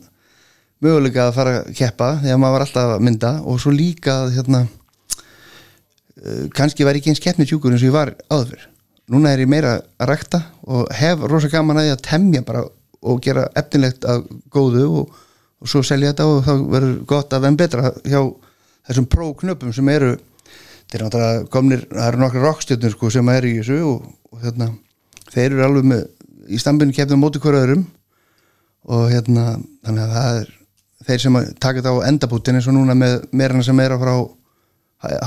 möguleika 0.83 1.27
að 1.27 1.35
fara 1.37 1.53
að 1.61 1.69
keppa 1.77 2.09
þegar 2.21 2.41
maður 2.41 2.55
var 2.55 2.65
alltaf 2.65 2.95
að 2.95 3.05
mynda 3.07 3.31
og 3.49 3.61
svo 3.61 3.73
líka 3.73 4.17
hérna 4.33 4.63
uh, 4.67 6.45
kannski 6.57 6.85
var 6.85 6.97
ég 6.97 7.01
ekki 7.01 7.13
eins 7.13 7.23
keppnitjúkur 7.23 7.73
eins 7.73 7.85
og 7.85 7.89
ég 7.89 7.95
var 7.95 8.13
áður. 8.29 8.67
Núna 9.07 9.31
er 9.33 9.45
ég 9.45 9.49
meira 9.49 9.77
að 9.97 10.11
rækta 10.11 10.41
og 10.67 10.91
hef 10.93 11.23
rosa 11.31 11.49
gaman 11.51 11.79
að 11.81 11.89
ég 11.89 11.97
að 11.97 12.05
temja 12.09 12.43
bara 12.45 12.65
og 13.07 13.21
gera 13.23 13.47
efnilegt 13.57 14.05
að 14.09 14.25
góðu 14.53 14.85
og, 15.01 15.13
og 15.61 15.71
svo 15.71 15.83
selja 15.85 16.11
þetta 16.11 16.27
og 16.27 16.41
þá 16.45 16.53
verður 16.73 16.97
gott 17.09 17.33
að 17.33 17.47
þeim 17.47 17.59
betra 17.61 17.91
hjá 18.03 18.19
þessum 18.89 19.09
próknöpum 19.11 19.73
sem 19.75 19.93
eru 19.93 20.15
þeir 20.87 20.99
eru 20.99 21.07
náttúrulega 21.07 21.47
komnir, 21.51 21.85
það 21.91 22.09
eru 22.09 22.21
nokkra 22.21 22.43
rockstjörnur 22.45 22.93
sko, 22.95 23.09
sem 23.11 23.31
eru 23.33 23.49
í 23.49 23.57
þessu 23.59 23.79
og, 23.87 24.05
og 24.31 24.43
hérna, 24.43 24.69
þeir 25.33 25.49
eru 25.49 25.65
alveg 25.67 25.89
með 25.91 26.03
í 26.47 26.59
stambinu 26.61 26.95
kefnum 26.95 27.23
móti 27.23 27.41
hverju 27.43 27.63
öðrum. 27.63 27.85
Og 28.87 29.09
hérna 29.11 29.57
þannig 29.83 30.03
að 30.03 30.13
það 30.15 30.37
er 30.41 30.51
þeir 31.07 31.23
sem 31.23 31.39
taka 31.59 31.81
þetta 31.81 31.91
á 31.91 32.07
endabútin 32.07 32.59
eins 32.59 32.69
og 32.71 32.77
núna 32.77 32.95
með 32.97 33.17
meirana 33.35 33.65
sem 33.67 33.81
er 33.83 33.95
að 33.95 34.05
frá 34.05 34.13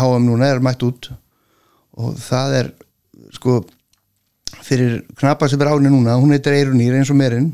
HM 0.01 0.25
núna 0.27 0.49
er 0.49 0.63
mætt 0.65 0.85
út. 0.87 1.11
Og 2.01 2.17
það 2.21 2.57
er 2.61 2.71
sko 3.37 3.59
fyrir 4.65 5.03
knappa 5.19 5.49
sem 5.49 5.61
er 5.61 5.73
áni 5.75 5.93
núna 5.93 6.17
hún 6.21 6.33
heitir 6.35 6.57
Eirunýr 6.57 6.97
eins 6.99 7.13
og 7.13 7.21
meirinn. 7.21 7.53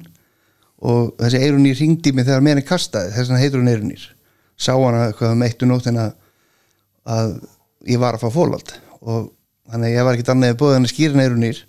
Og 0.86 1.16
þessi 1.18 1.42
Eirunýr 1.42 1.80
ringdi 1.80 2.14
mig 2.14 2.28
þegar 2.28 2.44
meirinn 2.44 2.68
kastaði 2.68 3.14
þess 3.16 3.32
vegna 3.32 3.42
heitur 3.42 3.62
hún 3.64 3.72
Eirunýr 3.72 4.06
sá 4.56 4.72
hana 4.72 5.10
eitthvað 5.10 5.34
um 5.34 5.44
eittu 5.44 5.68
nótt 5.68 5.90
en 5.90 5.98
að 6.00 7.34
ég 7.86 8.00
var 8.02 8.16
að 8.16 8.26
fá 8.26 8.34
fólvald 8.34 8.72
og 9.02 9.30
þannig 9.70 9.88
að 9.88 9.96
ég 9.96 10.06
var 10.06 10.16
ekkert 10.16 10.32
annað 10.34 10.58
bóðið 10.60 10.76
hann 10.76 10.88
að 10.88 10.92
skýra 10.94 11.24
Eirunýr 11.26 11.62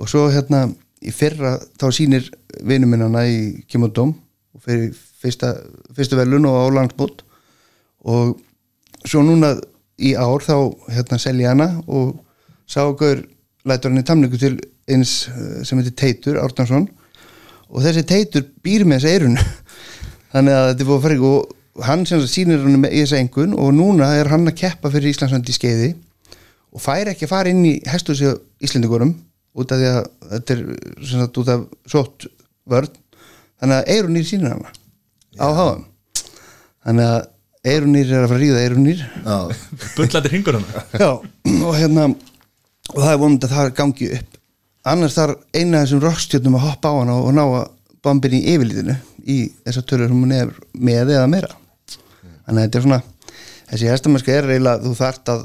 og 0.00 0.10
svo 0.10 0.26
hérna 0.32 0.62
í 1.02 1.12
fyrra 1.14 1.56
þá 1.80 1.86
sýnir 1.94 2.28
vinum 2.62 2.92
minnana 2.92 3.24
í 3.28 3.38
Kimundóm 3.68 4.14
og 4.54 4.64
fyrir 4.64 4.92
fyrsta, 5.22 5.54
fyrstu 5.94 6.18
velun 6.18 6.48
og 6.48 6.58
álangsbót 6.66 7.22
og 8.08 8.36
svo 9.06 9.22
núna 9.26 9.54
í 10.02 10.14
ár 10.18 10.44
þá 10.44 10.56
hérna 10.92 11.20
selja 11.20 11.52
hana 11.52 11.68
og 11.86 12.16
sá 12.66 12.84
gaur 12.98 13.22
lætur 13.68 13.92
hann 13.92 14.02
í 14.02 14.06
tamningu 14.06 14.38
til 14.40 14.56
eins 14.90 15.28
eh, 15.30 15.62
sem 15.66 15.78
heitir 15.78 15.96
Teitur 15.98 16.40
Árnarsson 16.42 16.88
og 17.70 17.82
þessi 17.84 18.04
Teitur 18.08 18.46
býr 18.64 18.86
með 18.86 19.02
þessi 19.02 19.16
eirun 19.16 19.38
þannig 20.32 20.56
að 20.56 20.68
þetta 20.70 20.84
er 20.84 20.88
búið 20.88 20.98
að 20.98 21.04
fara 21.06 21.20
og 21.32 21.58
hann 21.80 22.04
sem 22.08 22.20
sýnir 22.28 22.60
hann 22.60 22.80
með 22.82 22.96
í 22.96 23.02
þessi 23.04 23.20
engun 23.22 23.54
og 23.56 23.72
núna 23.76 24.10
er 24.18 24.28
hann 24.32 24.48
að 24.48 24.58
keppa 24.60 24.90
fyrir 24.92 25.12
Íslandsvöndi 25.12 25.54
í 25.54 25.56
skeiði 25.56 25.90
og 26.72 26.82
fær 26.84 27.12
ekki 27.12 27.26
að 27.28 27.32
fara 27.32 27.52
inn 27.52 27.64
í 27.68 27.74
hestus 27.88 28.20
í 28.24 28.32
Íslendingurum 28.64 29.14
út 29.58 29.72
af 29.72 29.80
því 29.80 29.88
að 29.92 30.02
þetta 30.32 30.54
er 30.54 30.62
sem 31.00 31.22
sagt 31.22 31.40
út 31.40 31.52
af 31.52 31.64
sótt 31.88 32.26
vörn. 32.68 32.92
Þannig 33.60 33.78
að 33.78 33.90
eirunýr 33.94 34.26
sýnir 34.26 34.54
hana 34.54 34.72
á 35.40 35.48
háðum 35.56 35.84
þannig 36.82 37.08
að 37.08 37.72
eirunýr 37.72 38.10
er 38.10 38.24
að 38.24 38.28
fara 38.32 38.38
að 38.38 38.42
ríða 38.42 38.62
eirunýr 38.66 39.02
Já, 39.02 39.36
bullandi 39.96 40.32
hringur 40.32 40.58
hann 40.58 40.98
Já, 40.98 41.10
og 41.62 41.76
hérna 41.78 42.08
og 42.90 42.98
það 42.98 43.12
er 43.12 43.20
vonandi 43.22 43.48
að 43.48 43.54
það 43.54 43.72
gangi 43.78 44.08
upp. 44.18 44.38
Annars 44.92 45.14
þarf 45.14 45.44
eina 45.54 45.78
af 45.78 45.86
þessum 45.86 46.02
rockstjörnum 46.02 46.58
að 46.58 46.64
hoppa 46.66 46.90
á 46.90 46.94
hana 46.98 47.18
og 47.22 47.34
ná 47.36 47.42
að 47.46 47.66
bombin 48.02 48.34
í 48.34 48.40
yfirlítinu 48.50 48.96
í 49.22 49.36
þessar 49.62 49.86
tölur 49.86 50.10
sem 50.10 50.22
hún 50.24 50.34
er 50.34 50.50
með 50.74 51.14
eða 51.14 51.28
meira 51.30 51.52
þannig 52.46 52.58
að 52.58 52.64
þetta 52.66 52.78
er 52.80 52.86
svona 52.86 53.00
þessi 53.72 53.90
hestamennska 53.92 54.36
er 54.36 54.50
eiginlega 54.50 54.82
þú 54.84 54.94
þart 54.98 55.32
að 55.34 55.44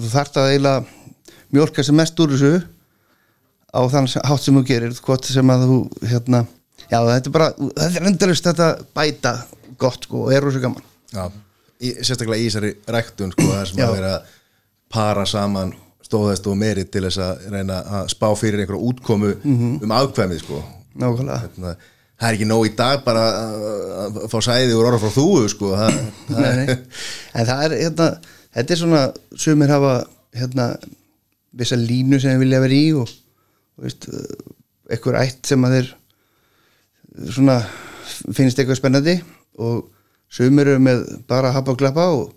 þú 0.00 0.12
þart 0.14 0.40
að 0.40 0.50
eiginlega 0.52 0.84
mjólka 1.50 1.84
sem 1.86 1.98
mest 1.98 2.22
úr 2.22 2.34
þessu 2.34 2.52
á 3.70 3.80
þann 3.90 4.08
hátt 4.30 4.44
sem 4.44 4.58
þú 4.58 4.64
gerir 4.66 4.96
hvort 5.06 5.30
sem 5.30 5.52
að 5.54 5.66
þú 5.70 5.78
hérna 6.10 6.44
já 6.90 6.98
þetta 7.06 7.30
er 7.30 7.34
bara, 7.34 7.48
þetta 7.58 8.00
er 8.00 8.08
endalist 8.10 8.46
þetta 8.50 8.68
bæta 8.96 9.34
gott 9.80 10.06
sko 10.08 10.26
og 10.26 10.34
er 10.34 10.44
rosa 10.44 10.62
gaman 10.62 10.82
já. 11.14 11.24
Í, 11.80 11.94
sérstaklega 12.04 12.42
í 12.42 12.48
þessari 12.50 12.74
ræktun 12.92 13.30
sko, 13.32 13.46
það 13.48 13.62
sem 13.70 13.78
Já. 13.80 13.86
að 13.86 13.94
vera 13.96 14.10
að 14.18 14.32
para 14.92 15.22
saman 15.28 15.70
stóðhest 16.04 16.44
og 16.50 16.58
meiri 16.60 16.82
til 16.84 17.06
þess 17.06 17.20
að 17.24 17.46
reyna 17.54 17.78
að 18.00 18.10
spá 18.12 18.26
fyrir 18.36 18.60
einhverja 18.64 18.90
útkomu 18.90 19.30
um 19.46 19.94
afkvæmið 19.96 20.42
sko. 20.42 20.58
nákvæmlega 21.00 21.38
Hérna, 21.46 21.72
það 22.20 22.28
er 22.28 22.36
ekki 22.36 22.48
nóg 22.50 22.66
í 22.68 22.72
dag 22.76 23.04
bara 23.06 23.24
að, 24.04 24.18
fá 24.32 24.38
sæði 24.44 24.76
úr 24.76 24.90
orða 24.90 25.00
frá 25.02 25.14
þúu 25.14 25.46
sko. 25.48 25.72
það, 25.78 26.00
það 26.28 26.42
Nei, 26.44 26.66
nei. 26.66 26.74
en 27.40 27.48
það 27.48 27.62
er 27.66 27.76
hérna, 27.78 28.08
þetta 28.58 28.74
er 28.76 28.80
svona 28.82 29.04
sumir 29.46 29.72
hafa 29.72 29.94
hérna 30.36 30.66
vissa 31.60 31.78
línu 31.80 32.20
sem 32.20 32.34
þeir 32.34 32.42
vilja 32.44 32.62
vera 32.62 32.76
í 32.76 32.90
og, 33.00 33.14
og 33.78 33.86
veist, 33.86 34.06
eitthvað 34.90 35.22
ætt 35.24 35.50
sem 35.50 35.64
að 35.66 35.78
þeir 35.78 35.88
svona 37.34 37.56
finnst 38.36 38.60
eitthvað 38.60 38.78
spennandi 38.78 39.16
og 39.60 39.88
sumir 40.30 40.70
eru 40.70 40.82
með 40.82 41.02
bara 41.30 41.50
hapa 41.54 41.72
og 41.74 41.80
klappa 41.80 42.06
og, 42.14 42.30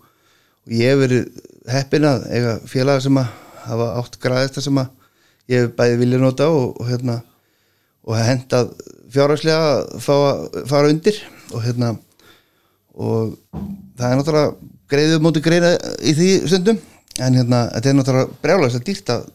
og 0.64 0.74
ég 0.74 0.90
hef 0.94 1.02
verið 1.04 1.28
heppin 1.70 2.08
að 2.08 2.26
eiga 2.34 2.56
félaga 2.68 3.04
sem 3.04 3.20
að 3.20 3.30
hafa 3.64 3.92
átt 4.00 4.18
græðista 4.20 4.64
sem 4.64 4.80
að 4.80 4.90
ég 5.52 5.62
hef 5.62 5.76
bæði 5.78 6.00
vilja 6.02 6.20
nota 6.20 6.48
og, 6.52 6.74
og 6.80 6.88
hérna 6.90 7.20
og 8.04 8.18
hendað 8.20 8.74
fjárhagslega 9.14 10.00
fá 10.02 10.14
að 10.14 10.58
fara 10.70 10.90
undir 10.92 11.20
og 11.54 11.62
hérna 11.64 11.94
og 12.94 13.36
það 13.98 14.08
er 14.08 14.18
náttúrulega 14.20 14.72
greiðið 14.90 15.22
móti 15.24 15.42
greiða 15.42 15.72
í 16.04 16.14
því 16.14 16.28
stundum 16.46 16.80
en 17.22 17.38
hérna, 17.38 17.66
þetta 17.74 17.90
er 17.90 17.98
náttúrulega 17.98 18.38
brjálæst 18.42 18.78
að 18.78 18.86
dýrt 18.88 19.12
að 19.14 19.26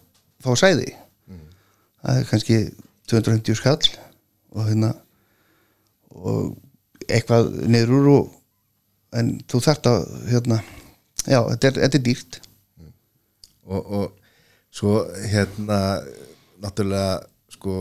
fá 0.44 0.50
sæði. 0.60 0.90
Það 2.00 2.20
er 2.20 2.28
kannski 2.30 2.58
250 3.12 3.60
skall 3.60 3.90
og 4.56 4.68
hérna 4.68 4.92
og 6.10 6.58
eitthvað 7.10 7.50
niður 7.70 7.96
úr 8.00 8.10
og, 8.14 8.30
en 9.20 9.34
þú 9.50 9.62
þarft 9.66 9.90
að 9.90 10.04
hérna, 10.30 10.60
já, 11.26 11.40
þetta 11.40 11.70
er, 11.70 11.80
þetta 11.84 12.00
er 12.00 12.06
dýrt. 12.06 12.40
Og, 13.70 13.82
og 14.00 14.06
svo 14.74 15.02
hérna 15.30 15.80
náttúrulega 16.60 17.20
sko 17.54 17.76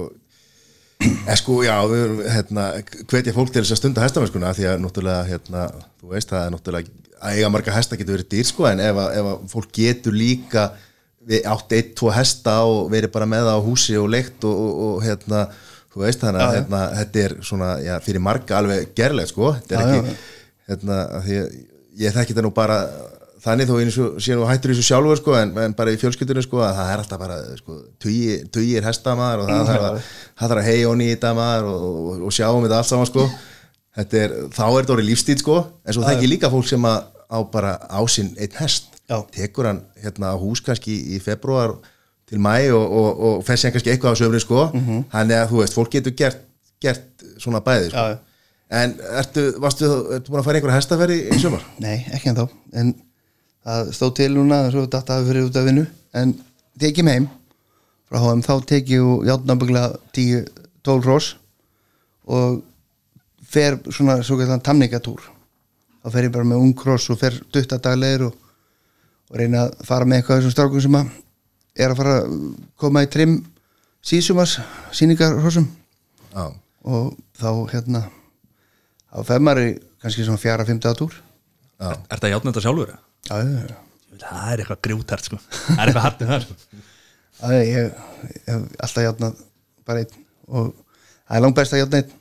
sko 1.38 1.60
já 1.62 1.76
við 1.90 2.24
hérna 2.32 2.64
hvetja 3.10 3.34
fólk 3.36 3.52
til 3.52 3.62
þess 3.62 3.76
að 3.76 3.80
stunda 3.82 4.02
hestamennskuna 4.02 4.54
því 4.56 4.66
að 4.70 4.80
náttúrulega 4.82 5.28
hérna 5.28 5.68
þú 6.00 6.12
veist 6.14 6.32
það 6.32 6.44
er 6.44 6.54
náttúrulega 6.54 6.94
að 7.18 7.38
eiga 7.38 7.50
marga 7.54 7.74
hesta 7.74 7.98
getur 7.98 8.16
verið 8.16 8.30
dýr 8.34 8.48
sko 8.48 8.66
en 8.70 8.82
ef 8.82 8.98
að, 8.98 9.08
ef 9.18 9.30
að 9.32 9.48
fólk 9.52 9.72
getur 9.78 10.16
líka 10.16 10.68
átt 11.28 11.74
eitt, 11.76 11.92
tvo 11.98 12.10
hesta 12.14 12.60
og 12.64 12.88
verið 12.92 13.12
bara 13.14 13.28
með 13.28 13.50
það 13.50 13.58
á 13.60 13.66
húsi 13.66 13.98
og 14.00 14.08
leikt 14.10 14.46
og, 14.48 14.62
og, 14.64 14.78
og 14.88 15.02
hérna 15.04 15.44
þú 15.92 16.02
veist 16.04 16.22
þannig 16.24 16.44
að 16.44 16.56
hérna, 16.56 16.82
þetta 16.98 17.22
er 17.24 17.36
svona 17.50 17.70
já, 17.84 17.94
fyrir 18.04 18.24
marga 18.24 18.58
alveg 18.58 18.92
gerlegt 18.96 19.34
sko 19.34 19.52
þetta 19.58 19.76
er 19.76 19.82
Já, 19.82 19.92
já, 19.92 19.98
ekki 19.98 20.16
hérna 20.68 20.98
að 21.04 21.28
því 21.28 21.38
að 21.42 21.54
ég 21.98 22.16
þekki 22.16 22.34
þetta 22.34 22.46
nú 22.46 22.52
bara 22.56 22.78
þannig 23.42 23.68
þó 23.68 23.74
eins 23.82 23.98
og 24.02 24.16
sé 24.22 24.36
nú 24.36 24.46
hættur 24.48 24.72
þessu 24.72 24.86
sjálfur 24.88 25.20
sko 25.20 25.36
en, 25.38 25.52
en 25.62 25.76
bara 25.78 25.92
í 25.94 25.98
fjölskyldunum 26.00 26.44
sko 26.46 26.62
að 26.64 26.78
það 26.78 26.92
er 26.92 27.02
alltaf 27.02 27.20
bara 27.22 27.36
sko 27.58 27.76
tugir, 28.02 28.86
hestamaður 28.86 29.44
og 29.44 29.52
það 29.52 29.70
þarf 30.38 30.58
að, 30.58 30.72
að 30.72 30.88
onni 30.90 31.06
í 31.06 31.12
þetta 31.14 31.34
maður 31.38 31.70
og, 31.72 31.84
og, 31.84 32.24
og 32.28 32.34
sjáum 32.34 32.66
þetta 32.66 32.80
allt 32.80 32.90
saman 32.90 33.10
sko 33.10 33.28
þetta 33.98 34.22
er, 34.24 34.34
þá 34.54 34.64
er 34.66 34.80
þetta 34.80 34.96
orðið 34.96 35.10
lífstíð 35.12 35.44
sko 35.44 35.58
en 35.62 35.96
svo 35.96 36.06
þekki 36.06 36.26
ég 36.26 36.34
líka 36.34 36.52
fólk 36.52 36.68
sem 36.70 36.88
að 36.90 36.98
á 37.28 37.38
bara 37.52 37.74
á 37.86 38.00
sinn 38.10 38.32
einn 38.40 38.58
hest 38.58 38.94
Já. 39.08 39.20
tekur 39.32 39.68
hann 39.70 39.82
hérna 40.02 40.32
á 40.32 40.36
hús 40.40 40.62
kannski 40.64 40.94
í 41.14 41.20
februar 41.22 41.76
til 42.28 42.40
mæ 42.40 42.68
og, 42.76 42.84
og, 42.84 43.10
og 43.28 43.44
fer 43.46 43.60
sér 43.60 43.74
kannski 43.74 43.92
eitthvað 43.92 44.16
á 44.16 44.20
söfri 44.20 44.40
sko 44.42 44.68
þannig 45.12 45.36
að 45.36 45.52
þú 45.52 45.60
veist, 45.62 45.76
fólk 45.76 45.92
getur 45.96 46.16
gert, 46.16 46.40
gert 46.82 47.24
svona 47.40 47.62
bæði 47.64 47.92
sko. 47.92 48.08
En 48.68 48.98
ertu, 49.16 49.46
varstu, 49.64 49.88
ertu 50.18 50.28
búin 50.28 50.42
að 50.42 50.48
fara 50.50 50.58
einhverja 50.58 50.76
hestaferði 50.76 51.20
í 51.32 51.38
sömur? 51.40 51.62
Nei, 51.80 52.02
ekki 52.12 52.28
en 52.28 52.36
þá 52.36 52.42
en 52.76 52.90
það 53.66 53.90
stóð 53.96 54.14
til 54.20 54.30
núna 54.36 54.60
svo 54.72 54.86
datta 54.90 55.18
hafi 55.18 55.30
fyrir 55.30 55.48
út 55.48 55.58
af 55.60 55.66
vinnu. 55.68 55.86
En 56.14 56.34
tekið 56.80 57.04
með 57.08 57.18
heim 57.18 57.28
frá 58.08 58.20
HM 58.22 58.42
þá 58.46 58.54
tekið 58.72 59.04
og 59.04 59.26
játnabuglega 59.28 59.98
10-12 60.16 61.08
rós 61.08 61.32
og 62.28 62.62
fer 63.48 63.78
svona 63.92 64.18
svo 64.24 64.38
kallan 64.40 64.62
tamningatúr 64.64 65.22
þá 66.04 66.10
fer 66.14 66.28
ég 66.28 66.32
bara 66.34 66.48
með 66.48 66.62
ung 66.64 66.74
kross 66.76 67.08
og 67.12 67.18
fer 67.20 67.36
duttadaglegir 67.52 68.26
og, 68.28 68.34
og 69.28 69.40
reyna 69.40 69.66
að 69.66 69.74
fara 69.88 70.08
með 70.08 70.20
eitthvað 70.22 70.40
þessum 70.40 70.54
strákum 70.54 70.84
sem 70.84 70.98
að 71.00 71.10
er 71.78 71.92
að 71.92 72.00
fara 72.00 72.14
að 72.22 72.36
koma 72.80 73.04
í 73.04 73.10
trim 73.12 73.38
sísumars 74.04 74.58
síningarhrossum 74.96 75.68
Já, 76.28 76.44
og 76.88 77.16
þá 77.40 77.48
hérna 77.72 78.04
þá 79.08 79.20
fer 79.32 79.44
maður 79.44 79.64
í 79.66 79.70
kannski 80.02 80.24
svona 80.26 80.40
fjara, 80.40 80.66
fymta 80.68 80.94
túr 80.96 81.12
já, 81.16 81.92
Er 81.92 82.16
þetta 82.16 82.32
játnenda 82.34 82.62
sjálfur? 82.64 82.92
já, 82.92 82.96
já, 82.96 82.98
já. 82.98 82.98
Ég 82.98 83.07
það 83.28 84.52
er 84.52 84.62
eitthvað 84.62 84.80
grjótart 84.88 85.28
sko 85.28 85.38
það 85.48 85.82
er 85.82 85.90
eitthvað 85.90 86.06
hartið 86.08 86.32
það 86.32 86.46
sko 86.46 86.84
Það 87.38 87.52
er, 87.54 87.60
ég, 87.68 87.98
ég 88.34 88.46
hef 88.50 88.62
alltaf 88.82 89.04
játnað 89.04 89.42
bara 89.86 90.00
einn 90.02 90.24
og 90.48 90.70
það 90.74 91.36
er 91.36 91.42
langt 91.44 91.58
best 91.60 91.74
að 91.76 91.82
játna 91.84 92.00
einn 92.00 92.14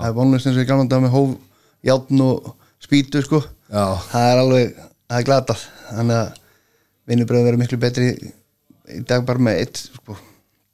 það 0.00 0.08
er 0.10 0.16
vonlust 0.18 0.48
eins 0.50 0.58
og 0.58 0.60
ég 0.60 0.68
gamla 0.68 0.90
dag 0.90 1.04
með 1.04 1.14
hóf 1.14 1.30
játn 1.88 2.24
og 2.26 2.50
spýtu 2.84 3.22
sko 3.24 3.40
Já. 3.40 3.84
það 4.10 4.26
er 4.26 4.40
alveg, 4.42 4.74
það 5.08 5.22
er 5.22 5.28
glatað 5.30 5.64
þannig 5.86 6.18
að 6.18 6.34
vinnubröð 7.10 7.46
verður 7.46 7.62
miklu 7.62 7.80
betri 7.80 8.10
í 8.90 9.00
dag 9.06 9.24
bara 9.26 9.42
með 9.42 9.62
eitt 9.62 9.80
sko. 9.86 10.16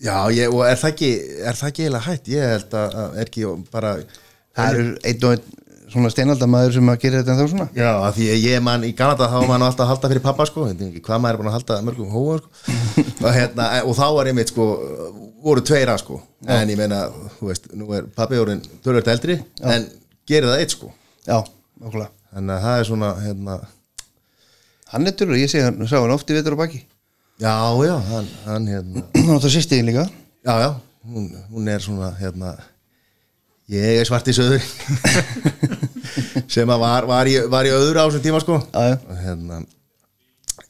Já, 0.03 0.16
ég, 0.35 0.51
og 0.53 0.64
er 0.66 0.77
það 0.81 0.91
ekki 0.93 1.11
er 1.47 1.57
það 1.57 1.70
ekki 1.70 1.85
eiginlega 1.85 2.07
hætt? 2.11 2.31
Ég 2.33 2.51
held 2.53 2.74
að, 2.77 2.97
að 3.03 3.14
er 3.20 3.31
ekki 3.31 3.47
bara 3.72 3.93
það 4.57 4.72
eru 4.72 4.89
einn 5.11 5.29
og 5.29 5.37
einn 5.37 5.47
svona 5.97 6.11
steinaldamaður 6.13 6.75
sem 6.77 6.91
að 6.93 6.99
gera 7.03 7.21
þetta 7.23 7.33
en 7.33 7.39
þá 7.41 7.51
svona? 7.53 7.67
Já, 7.77 7.89
af 8.07 8.17
því 8.17 8.27
að 8.33 8.45
ég 8.45 8.65
man 8.65 8.85
í 8.87 8.93
Kanada 8.97 9.29
þá 9.33 9.37
var 9.49 9.61
nú 9.61 9.67
alltaf 9.67 9.85
að 9.87 9.91
halda 9.93 10.11
fyrir 10.13 10.25
pappa 10.25 10.47
sko, 10.49 10.67
Ég 10.69 10.77
veit 10.77 10.85
ekki 10.87 11.03
hvað 11.09 11.23
maður 11.25 11.39
er 11.39 11.41
búin 11.41 11.51
að 11.51 11.57
halda 11.57 11.79
mörgum 11.87 12.13
hóa 12.15 12.39
sko. 12.41 12.53
og, 13.25 13.29
hérna, 13.37 13.69
og 13.83 13.97
þá 13.99 14.05
var 14.19 14.31
einmitt 14.31 14.53
sko, 14.53 14.67
voru 15.45 15.65
tveira 15.67 15.99
sko. 16.03 16.21
En 16.47 16.73
ég 16.73 16.81
meina, 16.81 17.03
þú 17.39 17.51
veist, 17.51 17.71
nú 17.77 17.89
er 17.97 18.09
pappi 18.17 18.41
orðin 18.41 18.63
tölvöld 18.85 19.13
eldri, 19.15 19.39
en 19.65 19.89
gerir 20.29 20.53
það 20.53 20.65
eitt 20.65 20.77
sko, 20.77 20.93
já, 21.27 21.41
okkurlega 21.83 22.13
að 22.37 22.51
það 22.61 22.79
er 22.79 22.89
svona 22.91 23.15
hérna, 23.23 23.55
hann 24.93 25.09
er 25.09 25.15
tölur, 25.17 25.41
ég 25.41 25.49
sé 25.49 25.63
hann, 25.65 25.81
sá 25.89 25.97
hann 25.97 26.13
oft 26.13 26.29
í 26.29 26.37
vetur 26.37 26.59
á 26.59 26.61
baki. 26.61 26.83
Já, 27.41 27.55
já, 27.85 27.95
hann, 28.11 28.29
hann 28.45 28.69
hérna, 28.69 29.07
hann 29.17 29.39
átt 29.39 29.49
að 29.49 29.57
sýsti 29.57 29.81
þín 29.81 29.89
líka. 29.89 30.05
Já, 30.45 30.53
já 30.61 30.71
hún, 31.07 31.31
hún 31.51 31.69
er 31.69 31.81
svona, 31.83 32.11
hérna 32.21 32.55
ég 33.71 34.01
er 34.01 34.07
svart 34.09 34.29
í 34.31 34.35
söður 34.37 34.63
sem 36.55 36.69
að 36.69 36.85
var, 36.85 37.09
var, 37.09 37.31
í, 37.31 37.39
var 37.53 37.69
í 37.69 37.75
öðru 37.75 38.03
á 38.03 38.07
þessum 38.07 38.25
tíma 38.25 38.43
sko. 38.45 38.61
Já, 38.73 38.93
já. 38.93 38.97
og 39.07 39.25
hérna 39.25 39.64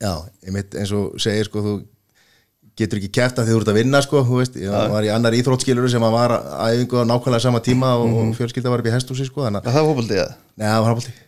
já, 0.01 0.13
einmitt 0.47 0.75
eins 0.77 0.95
og 0.97 1.21
segir 1.23 1.49
sko 1.49 1.63
þú 1.65 1.77
getur 2.77 3.01
ekki 3.01 3.13
kæft 3.17 3.39
að 3.41 3.49
þið 3.49 3.57
voruð 3.57 3.71
að 3.73 3.79
vinna 3.79 4.01
sko 4.05 4.21
þú 4.27 4.41
veist, 4.43 4.59
ég 4.61 4.91
var 4.93 5.07
í 5.07 5.13
annar 5.13 5.37
íþróttskiluru 5.39 5.89
sem 5.89 6.05
að 6.05 6.17
var 6.19 6.35
æfingu 6.67 7.01
á 7.01 7.09
nákvæmlega 7.09 7.45
sama 7.47 7.63
tíma 7.65 7.95
og, 7.97 8.13
og 8.21 8.35
fjölskylda 8.37 8.73
var 8.73 8.85
upp 8.85 8.91
í 8.91 8.93
hestúsi 8.93 9.29
sko 9.29 9.47
þannig 9.47 9.65
Já, 9.65 9.73
það 9.73 9.81
var 9.81 9.95
hópaldið 9.95 10.21
það, 10.21 10.35
Nei, 10.57 10.67
það 10.67 10.83
var 10.85 10.95
hópaldið 10.97 11.25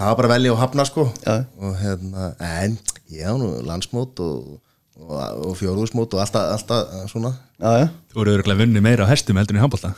Það 0.00 0.08
var 0.08 0.16
bara 0.16 0.32
velja 0.34 0.52
og 0.52 0.58
hafna 0.60 0.84
sko. 0.88 1.06
Já. 1.24 1.34
og 1.60 1.76
hérna, 1.80 2.30
en 2.40 2.78
ég 3.12 3.28
á 3.28 3.32
nú 3.36 3.50
landsmót 3.64 4.20
og, 4.24 4.60
og, 5.00 5.12
og 5.48 5.54
fjóruðsmót 5.60 6.16
og 6.16 6.22
alltaf, 6.24 6.54
alltaf 6.56 7.10
svona. 7.12 7.34
Já, 7.60 7.70
já, 7.82 7.86
þú 8.12 8.24
eru 8.24 8.34
örgulega 8.38 8.62
vunni 8.62 8.84
meira 8.84 9.04
á 9.04 9.12
hestum 9.12 9.40
heldur 9.40 9.56
en 9.56 9.60
í 9.60 9.64
handbólta 9.64 9.92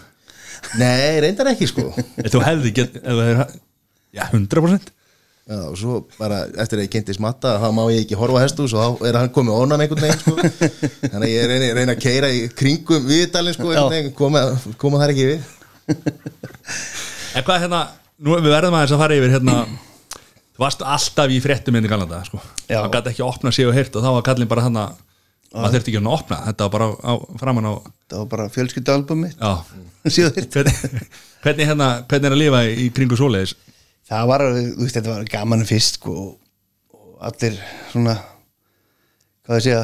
Nei, 0.80 1.20
reyndar 1.24 1.52
ekki 1.52 1.68
sko. 1.70 1.90
Þú 2.22 2.42
hefði 2.44 2.74
get 2.76 2.98
ef 3.02 3.06
það 3.06 3.30
er, 3.32 3.54
já, 4.16 4.24
100% 4.30 4.92
Já, 5.42 5.56
og 5.66 5.74
svo 5.74 5.96
bara 6.20 6.44
eftir 6.62 6.78
að 6.78 6.84
ég 6.84 6.90
kynnti 6.92 7.14
smatta 7.16 7.56
þá 7.58 7.64
má 7.74 7.80
ég 7.90 8.04
ekki 8.04 8.14
horfa 8.14 8.38
á 8.38 8.44
hestús 8.44 8.74
og 8.78 9.00
þá 9.02 9.08
er 9.08 9.16
hann 9.18 9.32
komið 9.34 9.56
ónan 9.58 9.82
einhvern 9.82 10.04
veginn 10.04 10.20
sko. 10.20 10.34
Þannig 11.12 11.24
að 11.26 11.32
ég 11.32 11.48
reyna, 11.50 11.70
reyna 11.80 11.96
að 11.96 12.04
keira 12.04 12.30
í 12.30 12.44
kringum 12.54 13.08
viðdalinn 13.08 13.56
sko 13.56 13.72
koma, 14.14 14.44
koma 14.78 15.00
þar 15.02 15.14
ekki 15.16 15.26
við. 15.32 15.48
En 17.32 17.44
hvað 17.46 17.62
hérna, 17.64 17.78
nú 18.20 18.36
við 18.36 18.52
verðum 18.52 18.74
aðeins 18.76 18.92
að 18.92 19.02
fara 19.02 19.16
yfir 19.16 19.30
hérna 19.32 19.54
þú 20.52 20.62
varst 20.62 20.82
alltaf 20.84 21.32
í 21.32 21.38
fréttum 21.40 21.78
inn 21.78 21.88
í 21.88 21.90
Galanda 21.90 22.18
sko. 22.28 22.38
Það 22.68 22.88
gæti 22.92 23.12
ekki 23.14 23.24
að 23.24 23.30
opna 23.30 23.52
sig 23.56 23.68
og 23.68 23.76
heyrt 23.76 23.96
og 23.96 24.04
þá 24.04 24.10
var 24.12 24.26
kallin 24.26 24.50
bara 24.50 24.66
hann 24.66 24.76
að 24.82 24.98
maður 25.52 25.74
þurfti 25.76 25.92
ekki 25.92 26.00
að 26.02 26.10
opna, 26.16 26.38
þetta 26.48 26.66
var 26.68 26.72
bara 26.76 26.86
á, 26.88 27.12
á, 27.12 27.12
framan 27.42 27.68
á 27.68 27.72
það 28.08 28.18
var 28.22 28.28
bara 28.34 28.46
þér 30.56 30.70
hvernig, 31.42 31.66
hérna, 31.68 31.88
hvernig 32.08 32.28
er 32.30 32.36
að 32.36 32.40
lifa 32.42 32.62
í, 32.70 32.86
kringu 32.96 33.18
svoleiðis? 33.18 33.52
Það 34.12 34.28
var, 34.32 34.44
þú 34.52 34.82
veist, 34.84 34.96
þetta 34.98 35.12
var 35.16 35.28
gaman 35.32 35.66
fyrst 35.68 35.98
sko, 36.00 36.14
og 36.96 37.26
allir 37.28 37.58
svona 37.92 38.16
hvað 39.46 39.58
ég 39.58 39.66
segja 39.66 39.82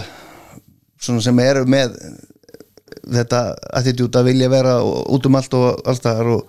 svona 1.03 1.23
sem 1.25 1.39
eru 1.43 1.65
með 1.71 1.95
þetta 3.09 3.43
attitút 3.79 4.17
að 4.19 4.27
vilja 4.33 4.49
vera 4.53 4.79
og- 4.85 5.05
út 5.15 5.27
um 5.29 5.37
allt 5.39 5.55
og 5.57 5.83
alls 5.89 6.01
þar 6.05 6.33
og, 6.37 6.49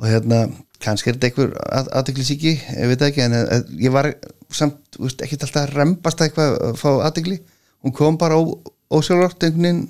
og 0.00 0.06
hérna, 0.08 0.42
kannski 0.80 1.10
er 1.10 1.16
þetta 1.18 1.30
einhver 1.30 1.54
aðtiklisíki, 2.00 2.52
ég 2.76 2.90
veit 2.92 3.02
ekki 3.08 3.24
en 3.26 3.34
eh, 3.40 3.62
ég 3.84 3.92
var 3.94 4.10
samt, 4.52 4.78
þú 4.96 5.06
veist, 5.08 5.24
ekkert 5.24 5.46
alltaf 5.48 5.66
að 5.66 5.74
rembast 5.76 6.22
eitthvað 6.24 6.56
að 6.70 6.78
fá 6.80 6.88
aðtikli 7.08 7.40
hún 7.84 7.94
kom 7.96 8.18
bara 8.20 8.38
ósjálfrátt 8.90 9.46
einhvern 9.48 9.64
veginn. 9.64 9.82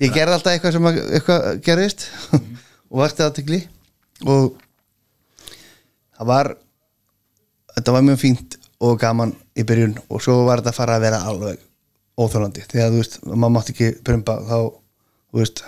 Ég 0.00 0.14
gerði 0.14 0.36
alltaf 0.36 0.54
eitthvað 0.54 0.76
sem 0.76 0.88
að, 0.88 1.00
eitthvað 1.18 1.48
gerðist. 1.66 2.06
Og 2.90 2.98
vakti 2.98 3.22
aðtikli 3.22 3.60
og 4.26 4.56
það 6.18 6.26
var 6.26 6.48
þetta 7.76 7.92
var 7.94 8.02
mjög 8.02 8.18
fínt 8.18 8.56
og 8.82 8.96
gaman 8.98 9.34
í 9.54 9.62
byrjun. 9.66 9.94
Og 10.10 10.24
svo 10.24 10.40
var 10.48 10.58
þetta 10.58 10.72
að 10.72 10.80
fara 10.80 10.96
að 10.98 11.04
vera 11.06 11.20
alveg 11.30 11.60
óþólandi 12.20 12.64
því 12.66 12.82
að 12.82 12.90
þú 12.90 13.02
veist, 13.04 13.14
maður 13.30 13.54
mátti 13.54 13.74
ekki 13.76 13.90
prumpa 14.04 14.36
þá, 14.48 14.56
þú 15.30 15.40
veist 15.40 15.62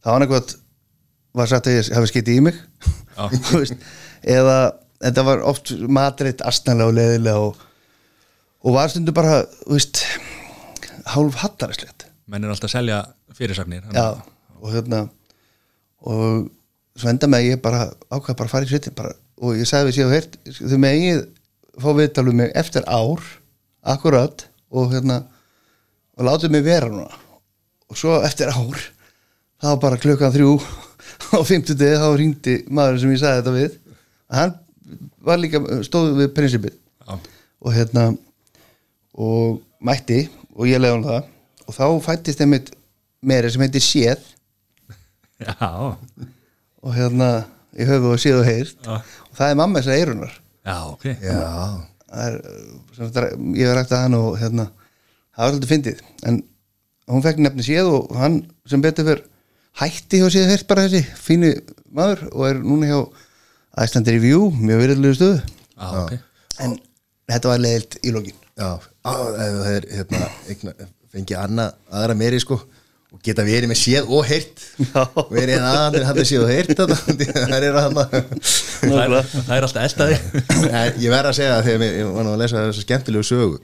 þá 0.00 0.12
var 0.12 0.24
eitthvað 0.24 0.54
var 1.36 1.50
sagt 1.50 1.68
að 1.70 1.76
ég 1.78 1.90
hafi 1.94 2.10
skeiti 2.10 2.36
í 2.38 2.44
mig. 2.44 2.56
Þú 3.50 3.60
veist, 3.60 3.82
eða 4.26 4.56
þetta 5.00 5.24
var 5.26 5.44
oft 5.46 5.72
matreitt 5.92 6.42
astnælega 6.46 6.90
og 6.90 6.96
leðilega 6.96 7.44
og, 7.48 7.60
og 8.64 8.76
var 8.76 8.90
stundu 8.92 9.14
bara, 9.16 9.42
þú 9.66 9.76
veist 9.76 10.02
hálf 11.14 11.40
hattarislegt 11.42 12.06
menn 12.30 12.44
er 12.46 12.52
alltaf 12.52 12.70
að 12.70 12.76
selja 12.76 13.00
fyrirsagnir 13.36 13.90
Já, 13.94 14.20
og 14.60 14.70
hérna 14.74 15.04
og 16.00 16.48
svo 16.96 17.10
enda 17.10 17.28
með 17.30 17.42
að 17.42 17.50
ég 17.50 17.62
bara 17.64 17.82
ákvað 18.10 18.38
bara 18.38 18.48
að 18.48 18.54
fara 18.54 18.80
í 18.80 18.94
bara, 18.96 19.12
og 19.40 19.58
ég 19.58 19.68
sagði 19.68 19.90
við 19.90 19.98
séu 19.98 20.12
heyrt 20.12 20.38
þau 20.60 20.78
með 20.80 21.02
ég 21.04 21.28
fá 21.80 21.90
viðtalum 21.96 22.40
mig 22.40 22.52
eftir 22.58 22.86
ár 22.88 23.22
akkurat 23.80 24.46
og 24.70 24.92
hérna 24.94 25.22
og 26.18 26.26
látið 26.26 26.54
mig 26.54 26.64
vera 26.66 26.88
núna. 26.90 27.08
Og 27.90 27.98
svo 27.98 28.18
eftir 28.26 28.50
ár 28.52 28.82
þá 29.60 29.70
bara 29.80 30.00
klukkan 30.00 30.34
þrjú 30.34 30.56
á 31.36 31.40
fimmtudegi 31.46 32.00
þá 32.00 32.08
ringdi 32.18 32.56
maður 32.68 33.00
sem 33.02 33.14
ég 33.14 33.22
sagði 33.22 33.40
þetta 33.40 33.56
við. 33.56 33.78
Hann 34.30 34.54
var 35.24 35.40
líka 35.40 35.62
stóð 35.86 36.12
við 36.20 36.34
prinsipið. 36.36 36.76
Og 37.60 37.74
hérna 37.74 38.10
og 39.20 39.60
mætti 39.84 40.22
og 40.56 40.68
ég 40.68 40.80
leiði 40.80 40.96
hann 40.96 41.06
það. 41.06 41.30
Og 41.66 41.76
þá 41.76 41.84
fættist 42.04 42.42
einmitt 42.42 42.70
meiri 43.22 43.50
sem 43.52 43.64
heitir 43.64 43.84
Séð. 43.84 44.28
Já, 45.40 45.70
og 46.80 46.94
hérna 46.96 47.30
í 47.76 47.86
höfu 47.88 48.14
og 48.14 48.20
Séð 48.20 48.42
og 48.42 48.48
heyrt. 48.48 48.76
Já. 48.84 49.00
og 49.30 49.38
það 49.38 49.52
er 49.52 49.58
mamma 49.60 49.80
þessar 49.80 50.00
eirunar 50.00 50.34
já, 50.66 50.76
ok. 50.90 51.04
Já, 51.24 51.40
það 52.10 52.26
er, 52.26 52.38
sem 52.96 53.10
sagt, 53.10 53.42
ég 53.56 53.68
hef 53.70 53.76
rægt 53.78 53.94
að 53.96 54.04
hann 54.04 54.18
og 54.18 54.30
hérna, 54.40 54.66
það 55.34 55.44
var 55.44 55.52
svolítið 55.54 55.72
fyndið. 55.74 56.02
En 56.28 56.40
hún 57.10 57.24
fekk 57.24 57.42
nefni 57.44 57.66
Séð 57.66 57.90
og 57.94 58.14
hann 58.20 58.40
sem 58.70 58.84
betur 58.84 59.08
fyrr 59.08 59.24
hætti 59.80 60.20
hjá 60.20 60.28
Séð 60.34 60.52
heyrt 60.52 60.68
bara 60.70 60.86
þessi 60.88 61.04
fínu 61.24 61.52
maður 61.94 62.26
og 62.32 62.46
er 62.50 62.62
núna 62.64 62.90
hjá 62.90 63.00
Æslandir 63.80 64.18
í 64.18 64.22
View, 64.24 64.48
mjög 64.50 64.80
virðilegu 64.82 65.16
stöðu. 65.16 65.42
Já, 65.78 65.90
ok. 66.02 66.14
En 66.60 66.72
þetta 67.30 67.52
var 67.52 67.62
leiðilt 67.62 68.00
í 68.02 68.12
lokin. 68.14 68.40
Já, 68.58 68.70
ef 69.06 69.56
það 69.60 69.72
er 69.76 69.88
hérna, 69.96 70.28
eigna, 70.52 70.74
fengi 71.10 71.36
annað 71.38 71.96
aðra 72.00 72.16
meiri 72.18 72.40
sko 72.42 72.58
og 73.10 73.22
geta 73.26 73.42
verið 73.42 73.70
með 73.72 73.80
séð 73.80 74.12
og 74.14 74.26
heyrt. 74.28 74.60
Já. 74.84 75.00
verið 75.32 75.56
hérna 75.56 75.72
aðandir 75.72 76.06
hann 76.06 76.20
séð 76.28 76.44
og 76.44 76.52
heyrt 76.52 76.74
það 76.76 77.56
er 77.56 77.78
hann 77.80 77.96
það 77.98 79.00
er, 79.00 79.16
það 79.32 79.56
er 79.56 79.66
alltaf 79.66 79.82
eldaði. 79.88 80.20
Ég 81.02 81.10
verð 81.10 81.32
að 81.32 81.36
segja 81.40 81.56
það 81.56 81.66
þegar 81.70 81.84
ég, 81.88 82.12
var 82.14 82.30
að 82.30 82.38
lesa 82.44 82.62
þessu 82.68 82.86
skemmtilegu 82.86 83.26
sögu 83.26 83.58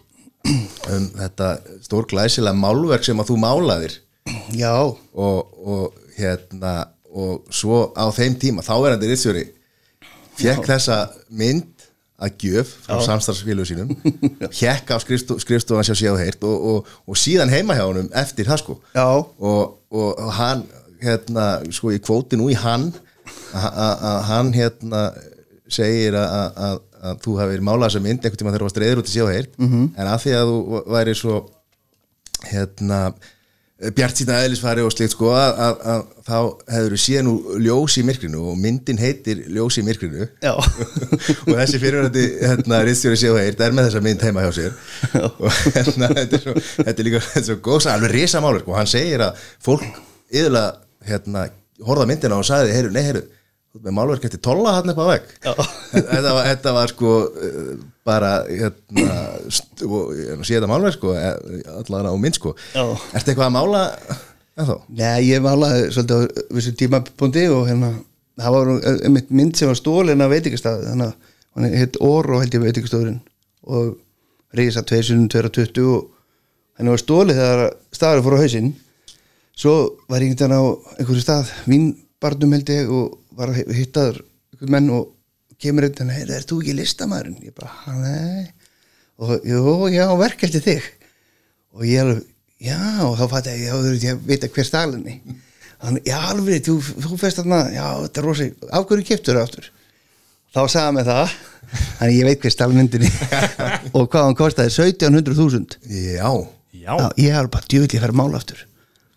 um 0.96 1.06
þetta 1.18 1.52
stór 1.82 2.08
glæsilega 2.10 2.58
málverk 2.58 3.06
sem 3.06 3.22
að 3.22 3.32
þú 3.32 3.38
málaðir. 3.42 3.96
Já, 4.54 4.74
og, 4.82 5.56
og 5.62 6.02
hérna 6.18 6.74
og 7.16 7.46
svo 7.54 7.86
á 7.96 8.04
þeim 8.14 8.36
tíma 8.40 8.64
þá 8.66 8.74
er 8.76 8.94
hann 8.94 9.06
ritsjóri 9.06 9.44
fekk 10.36 10.66
þessa 10.68 10.98
mynd 11.32 11.75
að 12.16 12.36
gjöf 12.46 12.70
frá 12.86 12.96
samstarfsfélagu 13.04 13.66
sínum 13.68 13.90
hjekk 14.60 14.92
á 14.92 14.96
skrifsto- 15.02 15.36
skrifstofan 15.42 15.84
sjá 15.84 15.94
séð 15.98 16.14
og 16.14 16.20
heyrt 16.22 16.46
og, 16.48 16.66
og, 16.70 16.92
og 17.06 17.18
síðan 17.20 17.52
heima 17.52 17.76
hjá 17.76 17.84
honum 17.84 18.08
eftir 18.16 18.48
það 18.48 18.62
sko. 18.62 18.78
Og, 18.96 19.76
og 19.92 20.32
hann 20.38 20.64
hérna, 21.02 21.46
sko 21.76 21.92
í 21.92 22.00
kvóti 22.00 22.38
nú 22.40 22.48
í 22.52 22.56
hann 22.56 22.88
að 23.56 24.18
hann 24.30 24.52
hérna 24.54 25.02
segir 25.68 26.14
að, 26.16 26.80
þú 27.24 27.36
hafi 27.40 27.60
málað 27.64 27.90
þessa 27.90 28.02
mynd 28.04 28.24
einhvern 28.24 28.40
tíma 28.40 28.52
þegar 28.52 28.62
þú 28.62 28.68
varst 28.68 28.80
reyður 28.82 29.00
út 29.02 29.10
í 29.10 29.12
séð 29.12 29.26
og 29.26 29.32
heyrt 29.34 29.56
-hmm. 29.58 29.86
en 29.96 30.06
að 30.06 30.20
því 30.24 30.32
að 30.38 30.50
þú 30.50 30.82
væri 30.94 31.14
svo 31.14 31.36
hérna 32.46 33.00
bjart 33.76 34.16
sína 34.16 34.38
eðlisfari 34.40 34.80
og 34.80 34.92
slikt 34.94 35.12
sko 35.12 35.34
að, 35.36 35.58
að, 35.60 35.80
að 35.92 36.04
þá 36.24 36.36
hefur 36.72 36.94
þú 36.94 37.00
séð 37.02 37.24
nú 37.26 37.34
ljós 37.60 37.96
í 38.00 38.04
myrkrinu 38.08 38.40
og 38.48 38.56
myndin 38.60 39.00
heitir 39.00 39.42
ljós 39.52 39.76
í 39.76 39.84
myrkrinu. 39.84 40.28
Og 41.46 41.52
þessi 41.52 41.80
fyrirvændi 41.82 42.24
hérna, 42.40 42.80
riðstjóri 42.86 43.20
séu 43.20 43.36
heirt 43.36 43.60
er 43.60 43.76
með 43.76 43.90
þessa 43.90 44.02
mynd 44.06 44.24
heima 44.24 44.46
hjá 44.46 44.50
sér. 44.56 44.80
Og 45.28 45.44
hérna, 45.76 46.08
þetta 46.22 46.40
er 46.40 46.44
svo, 46.46 46.56
þetta 46.78 46.96
er 46.96 47.08
líka 47.10 47.22
svo 47.36 47.58
góðs, 47.68 47.90
alveg 47.92 48.16
risa 48.16 48.40
málur 48.44 48.64
og 48.64 48.78
hann 48.80 48.88
segir 48.90 49.26
að 49.26 49.44
fólk 49.68 49.84
yðurlega 50.32 51.10
hérna, 51.10 51.48
horfða 51.84 52.08
myndina 52.08 52.40
og 52.40 52.48
sagði, 52.48 52.72
heyru, 52.78 52.94
nei, 52.96 53.04
heyru 53.04 53.26
með 53.84 53.96
málverk 53.98 54.26
eftir 54.28 54.42
tolla 54.44 54.76
hann 54.78 54.92
á 54.92 55.06
vegg 55.10 55.28
þetta 56.12 56.32
var, 56.36 56.48
þetta 56.50 56.74
var 56.76 56.92
sko 56.94 57.12
uh, 57.26 57.74
bara 58.06 58.32
hérna, 58.48 59.18
þetta 60.46 60.70
málverk 60.70 60.98
sko 60.98 61.14
allavega 61.16 62.14
á 62.14 62.22
mynd 62.22 62.38
sko 62.38 62.54
Já. 62.72 62.84
ertu 62.86 63.32
eitthvað 63.32 63.46
að 63.48 63.54
mála 63.58 63.84
ennþá? 64.56 64.76
Nei, 64.96 65.28
ég 65.28 65.44
malaði 65.44 65.88
svolítið 65.92 66.16
á 66.16 66.54
vissu 66.56 66.74
tímapunkti 66.80 67.46
og 67.52 67.66
hérna 67.68 67.92
það 68.36 68.56
var 68.56 68.68
nú 68.70 68.76
einmitt 68.94 69.32
mynd 69.32 69.56
sem 69.58 69.70
var 69.70 69.78
stólin 69.78 70.24
af 70.24 70.32
veitingastað 70.32 70.84
þannig 70.90 71.12
að 71.12 71.32
hann 71.56 71.78
heit 71.80 71.96
Oro 72.04 72.40
held 72.40 72.56
ég 72.56 72.64
veitingastofurinn 72.64 73.20
og 73.66 73.94
reysa 74.56 74.82
2020 74.84 75.86
og 75.92 76.10
henni 76.76 76.92
var 76.92 77.02
stólið 77.02 77.40
þegar 77.40 77.62
staður 77.96 78.24
fór 78.26 78.36
á 78.36 78.42
hausinn 78.44 78.74
svo 79.56 79.76
var 80.10 80.24
ég 80.24 80.34
einhvern 80.34 80.52
veginn 80.52 80.60
á 80.60 80.64
einhverju 81.00 81.24
stað 81.24 81.52
vínbarnum 81.68 82.56
held 82.56 82.72
ég 82.74 82.92
og 82.92 83.16
var 83.36 83.52
að 83.52 83.72
hittaður 83.76 84.22
einhvern 84.52 84.74
menn 84.76 84.92
og 84.96 85.12
kemur 85.60 85.86
einn 85.86 85.96
þannig, 85.96 86.30
er 86.36 86.46
þú 86.48 86.60
ekki 86.62 86.76
listamæðurinn? 86.76 87.42
Ég 87.46 87.54
bara, 87.56 87.72
"Ha, 87.84 87.92
nei. 88.00 88.52
Og 89.18 89.40
jú, 89.48 89.88
já, 89.92 90.06
verkeldi 90.20 90.60
þig. 90.60 90.82
Og 91.76 91.84
ég 91.88 92.00
alveg, 92.02 92.22
já, 92.60 92.80
og 93.04 93.16
þá 93.18 93.24
fætti 93.32 93.54
ég, 93.54 93.64
já, 93.68 93.72
þú 93.76 93.90
veit, 93.92 94.04
ég 94.04 94.20
veit 94.26 94.44
að 94.44 94.52
hver 94.56 94.64
stalinni 94.68 95.14
þannig, 95.76 96.02
já, 96.08 96.18
alveg, 96.32 96.62
þú, 96.64 96.76
þú 97.04 97.18
fyrst 97.20 97.40
þarna 97.42 97.58
já, 97.74 97.86
þetta 98.06 98.20
er 98.20 98.26
rosi, 98.26 98.46
af 98.72 98.86
hverju 98.88 99.04
kiptur 99.04 99.36
það 99.36 99.42
aftur? 99.42 99.70
Þá 100.56 100.60
sagði 100.72 100.84
hann 100.86 100.96
með 100.96 101.10
það 101.10 101.34
þannig 101.98 102.16
ég 102.16 102.28
veit 102.30 102.44
hver 102.44 102.54
stalmyndinni 102.54 103.10
og 103.96 104.08
hvað 104.08 104.24
hann 104.24 104.38
kostaði, 104.38 104.72
1700.000 104.72 105.76
Já, 106.16 106.30
Já, 106.86 106.94
ég 107.18 107.34
har 107.34 107.50
bara 107.50 107.68
djúvill 107.68 107.90
ég 107.90 108.00
að 108.00 108.06
fara 108.06 108.14
að 108.14 108.20
mála 108.22 108.40
aftur. 108.40 108.64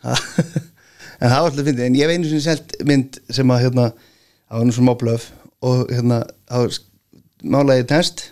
En 1.20 1.28
það 1.28 1.41
var 1.43 1.49
alltaf 1.49 1.65
fyndið 1.67 1.84
en 1.84 1.95
ég 1.99 2.07
hef 2.07 2.15
einu 2.15 2.30
sinni 2.30 2.43
selt 2.45 2.76
mynd 2.88 3.17
sem 3.36 3.49
að 3.51 3.65
hérna, 3.65 3.86
það 4.50 4.58
var 4.58 4.68
nú 4.68 4.76
svona 4.76 4.89
móblöf 4.89 5.28
og 5.70 5.91
hérna, 5.93 6.20
þá 6.50 6.80
málaði 7.45 7.84
ég 7.84 7.93
hest 7.93 8.24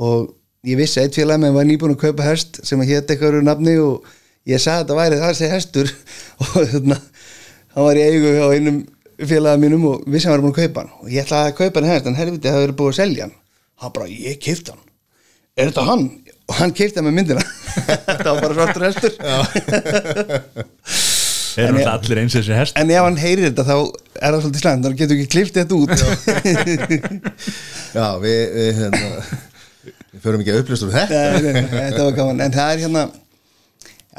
og 0.00 0.30
ég 0.66 0.80
vissi 0.80 1.00
að 1.00 1.08
eitt 1.08 1.18
félag 1.20 1.42
með 1.42 1.58
var 1.58 1.68
nýbúin 1.68 1.94
að 1.94 2.02
kaupa 2.06 2.28
hest 2.30 2.62
sem 2.66 2.80
að 2.80 2.94
hétt 2.94 3.12
eitthvað 3.12 3.40
nafni 3.44 3.76
og 3.82 4.08
ég 4.48 4.62
sagði 4.62 4.76
að 4.76 4.82
þetta 4.86 4.98
væri 5.00 5.20
það 5.20 5.34
sé 5.36 5.50
hestur. 5.52 5.92
Og 6.40 6.54
hérna, 6.72 6.96
hann 7.74 7.86
var 7.86 8.00
í 8.00 8.06
eigu 8.06 8.32
á 8.40 8.48
einum 8.48 8.78
félaga 9.20 9.60
mínum 9.60 9.84
og 9.90 10.06
vissi 10.08 10.28
að 10.28 10.32
hann 10.32 10.38
var 10.38 10.46
búin 10.46 10.54
að 10.54 10.62
kaupa 10.62 10.80
hann. 10.84 10.94
Og 11.04 11.12
ég 11.12 11.26
ætlaði 11.26 11.50
að 11.50 11.58
kaupa 11.58 11.82
hann 11.82 11.90
hest 11.92 12.08
en 12.08 12.16
helviti 12.16 12.48
það 12.48 12.56
hefur 12.62 12.76
búið 12.78 12.92
að 12.94 12.98
selja 13.02 13.26
hann. 13.26 13.36
Hann 13.80 13.94
bara, 13.96 14.08
ég 14.08 14.40
kifti 14.40 14.72
hann. 14.72 14.86
Er 15.60 15.68
þetta 15.68 15.84
hann? 15.90 16.06
og 16.50 16.56
hann 16.58 16.72
kifti 16.74 16.98
hann 16.98 17.06
með 17.06 17.16
myndina. 17.20 17.42
Þetta 18.08 18.32
var 18.32 18.40
bara 18.42 18.54
svartur 18.56 18.86
hestur 18.88 19.12
ég- 21.58 21.70
alltaf 21.70 21.94
allir 22.06 22.20
eins 22.22 22.34
og 22.36 22.42
þessi 22.44 22.56
hest 22.60 22.78
en 22.80 22.90
ef 22.94 23.02
hann 23.06 23.18
heyrir 23.20 23.46
þetta 23.48 23.64
þá 23.66 23.76
er 24.20 24.34
það 24.34 24.40
svolítið 24.44 24.62
slæmt 24.64 24.84
þá 24.86 24.90
getur 25.00 25.16
ekki 25.16 25.32
kliftið 25.34 25.60
þetta 25.62 25.76
út. 25.80 25.90
Já, 27.96 28.06
við, 28.22 28.38
við 28.54 28.70
hérna 28.80 29.10
við 30.10 30.22
förum 30.24 30.42
ekki 30.44 30.52
að 30.54 30.60
upplýst 30.64 30.86
um 30.86 30.92
þetta. 30.94 31.20
Nei, 31.40 31.60
þetta 31.70 32.06
var 32.06 32.16
gaman. 32.18 32.42
En 32.44 32.54
það 32.54 32.72
er 32.74 32.82
hérna 32.84 33.04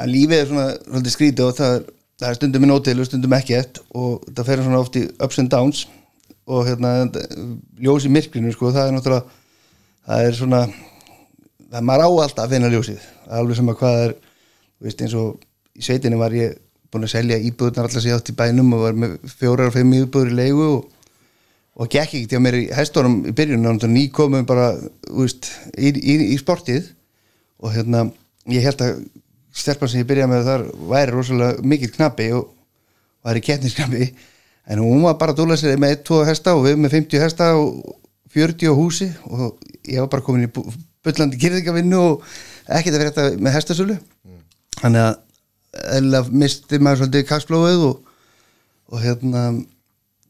að 0.02 0.12
lífið 0.12 0.38
er 0.42 0.48
svona 0.50 0.66
svolítið 0.78 1.14
skrítið 1.16 1.44
og 1.46 1.56
það 1.58 1.74
er, 1.76 1.84
það 2.22 2.28
er 2.32 2.38
stundum 2.40 2.66
í 2.66 2.70
nótil 2.70 2.96
og 3.02 3.08
stundum 3.08 3.36
ekki 3.38 3.56
eftir 3.58 3.84
og 4.02 4.24
það 4.32 4.48
fer 4.50 4.62
svona 4.64 4.80
oft 4.82 4.98
í 4.98 5.04
ups 5.26 5.40
and 5.42 5.52
downs 5.52 5.84
og 6.52 6.66
hérna 6.66 6.92
ljós 7.84 8.06
í 8.08 8.10
myrkrinu 8.12 8.50
sko, 8.54 8.72
það 8.74 8.88
er 8.90 8.96
náttúrulega 8.96 9.38
það 10.08 10.26
er 10.26 10.36
svona 10.40 10.62
það 10.66 11.78
er 11.78 11.86
maður 11.88 12.02
á 12.02 12.10
alltaf 12.26 12.44
að 12.48 12.54
finna 12.56 12.72
ljósið. 12.72 13.04
Er 13.28 13.38
alveg 13.38 13.58
sem 13.60 13.70
að 13.72 13.78
hvað 13.82 14.00
er 14.08 14.14
veist, 14.82 15.04
eins 15.06 15.14
og 15.20 15.44
í 15.78 15.84
sveitinni 15.86 16.18
var 16.20 16.34
ég 16.36 16.56
búin 16.92 17.06
að 17.06 17.14
selja 17.14 17.38
íbúðunar 17.40 17.88
alltaf 17.88 18.04
sér 18.04 18.18
átt 18.18 18.32
í 18.32 18.36
bænum 18.36 18.74
og 18.76 18.84
var 18.86 18.98
með 18.98 19.14
fjórar 19.38 19.70
og 19.70 19.76
fimm 19.76 19.94
íbúður 19.96 20.32
í 20.32 20.38
leigu 20.38 20.66
og, 20.66 20.82
og 21.80 21.92
gekk 21.92 22.18
til 22.28 22.38
að 22.38 22.44
mér 22.44 22.58
í 22.58 22.64
hestórum 22.76 23.20
í 23.28 23.34
byrjun 23.36 23.70
og 23.70 23.86
ný 23.88 24.04
komum 24.14 24.46
bara 24.48 24.72
veist, 25.08 25.48
í, 25.76 25.92
í, 25.92 26.18
í 26.34 26.36
sportið 26.40 26.90
og 27.62 27.72
hérna 27.76 28.06
ég 28.52 28.66
held 28.66 28.84
að 28.84 29.02
stelpan 29.56 29.90
sem 29.90 30.02
ég 30.02 30.10
byrjaði 30.10 30.32
með 30.32 30.46
þar 30.50 30.66
væri 30.92 31.16
rosalega 31.16 31.66
mikill 31.72 31.92
knappi 31.96 32.28
og 32.36 32.52
væri 33.24 33.44
kettnisknappi 33.48 34.12
en 34.72 34.84
hún 34.84 35.02
var 35.06 35.18
bara 35.20 35.34
að 35.34 35.42
dúla 35.42 35.58
sér 35.58 35.80
með 35.80 35.98
1-2 35.98 36.22
hesta 36.28 36.56
og 36.56 36.66
við 36.66 36.80
með 36.80 36.96
50 36.98 37.24
hesta 37.24 37.52
og 37.58 37.98
40 38.32 38.72
á 38.72 38.74
húsi 38.76 39.10
og 39.28 39.60
ég 39.88 40.00
var 40.00 40.10
bara 40.12 40.24
komin 40.24 40.48
í 40.48 40.52
bullandi 40.52 41.40
kyrðingavinnu 41.40 41.98
og 41.98 42.24
ekkert 42.68 42.96
að 42.96 43.02
vera 43.02 43.12
þetta 43.12 43.42
með 43.42 43.56
hestasölu. 43.56 43.98
Þannig 44.78 45.06
að 45.08 45.16
eðlilega 45.72 46.38
misti 46.42 46.80
maður 46.82 47.02
svolítið 47.02 47.28
kaksblóðið 47.28 47.84
og, 47.88 48.00
og 48.92 49.02
hérna 49.02 49.44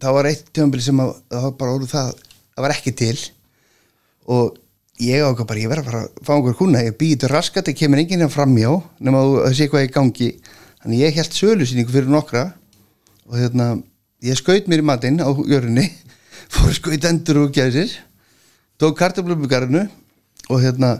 það 0.03 0.16
var 0.18 0.28
eitt 0.30 0.51
tjónbili 0.55 0.84
sem 0.84 1.01
að, 1.03 1.14
var 1.32 1.57
bara 1.59 1.76
orðið 1.76 1.95
það 1.95 2.12
það 2.53 2.66
var 2.66 2.74
ekki 2.76 2.95
til. 2.99 3.16
Og 4.32 4.59
ég 5.03 5.24
ákvað 5.24 5.49
bara, 5.49 5.62
ég 5.62 5.72
verð 5.72 5.82
að 5.82 5.90
fara 5.90 6.03
að 6.05 6.26
fá 6.26 6.32
einhver 6.36 6.59
kuna, 6.59 6.84
ég 6.86 6.99
býði 6.99 7.22
til 7.22 7.32
raskat, 7.32 7.68
það 7.68 7.78
kemur 7.80 8.03
enginn 8.03 8.22
hérna 8.22 8.32
framjá 8.32 8.72
nema 9.03 9.22
að 9.22 9.32
það 9.38 9.57
sé 9.59 9.68
hvað 9.72 9.86
í 9.86 9.93
gangi. 9.97 10.30
Þannig 10.82 11.03
ég 11.03 11.18
held 11.18 11.36
sölusýningu 11.38 11.95
fyrir 11.95 12.12
nokkra 12.12 12.45
og 13.28 13.38
hérna, 13.38 13.68
ég 14.22 14.38
skaut 14.38 14.68
mér 14.70 14.82
í 14.82 14.86
matinn 14.86 15.22
á 15.22 15.30
jörunni, 15.30 15.88
fór 16.53 16.74
skaut 16.76 17.07
endur 17.09 17.45
og 17.47 17.55
gæðir 17.55 17.97
tók 18.82 18.97
kartablubugarinu 18.99 19.84
og 20.51 20.62
hérna 20.62 20.97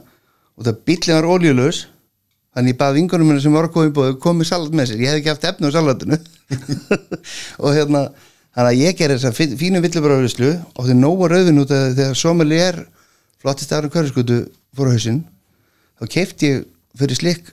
og 0.55 0.67
það 0.69 0.83
bíllinn 0.87 1.19
var 1.19 1.27
oljulaus 1.35 1.81
þannig 2.53 2.75
ég 2.75 2.79
baði 2.81 2.99
vingunum 3.01 3.27
minna 3.31 3.41
sem 3.45 3.55
var 3.57 3.69
að 3.69 3.75
koma 3.77 3.89
í 3.89 3.95
bóðu 3.97 4.17
komið 4.23 4.49
salat 4.51 4.75
með 4.77 4.91
sér, 4.93 5.01
ég 5.05 5.13
hef 5.13 5.21
ekki 5.23 5.33
haft 5.33 5.47
efni 5.49 5.69
á 5.69 5.77
salatinu. 5.77 6.19
Og 7.65 7.71
hérna 7.77 8.03
þannig 8.53 8.69
að 8.69 8.81
ég 8.83 8.97
gerði 8.99 9.17
þessa 9.19 9.33
fí- 9.37 9.55
fínu 9.61 9.81
villubröðuslu 9.85 10.51
og 10.77 10.85
því 10.89 10.97
nógu 10.99 11.29
rauðin 11.33 11.63
út 11.63 11.73
að 11.73 11.95
þegar 11.97 12.19
somali 12.21 12.59
er 12.61 12.81
flottist 13.43 13.73
aðra 13.73 13.89
hverjaskutu 13.95 14.43
fór 14.77 14.91
á 14.91 14.95
hausinn 14.95 15.23
þá 16.03 16.05
keipti 16.13 16.51
ég 16.51 16.67
fyrir 17.01 17.17
slikk 17.19 17.49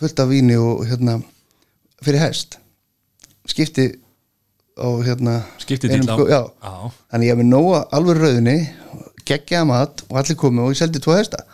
fullt 0.00 0.22
af 0.24 0.30
víni 0.30 0.56
og 0.56 0.86
hérna 0.88 1.18
fyrir 2.00 2.22
hest. 2.24 2.56
Skipti 3.48 3.90
á 4.80 4.88
hérna 5.04 5.42
Skipti 5.60 5.90
á- 5.92 6.00
sko- 6.08 6.28
já. 6.30 6.40
Já. 6.62 6.72
þannig 7.12 7.28
ég 7.28 7.34
hef 7.34 7.40
með 7.42 7.50
nóga 7.52 7.84
alveg 7.98 8.20
rauðinni 8.22 8.56
geggjaða 9.28 9.68
mat 9.68 10.04
og 10.08 10.16
allir 10.22 10.38
komu 10.40 10.64
og 10.64 10.72
ég 10.72 10.80
seldi 10.80 11.02
tvo 11.04 11.16
hesta 11.18 11.44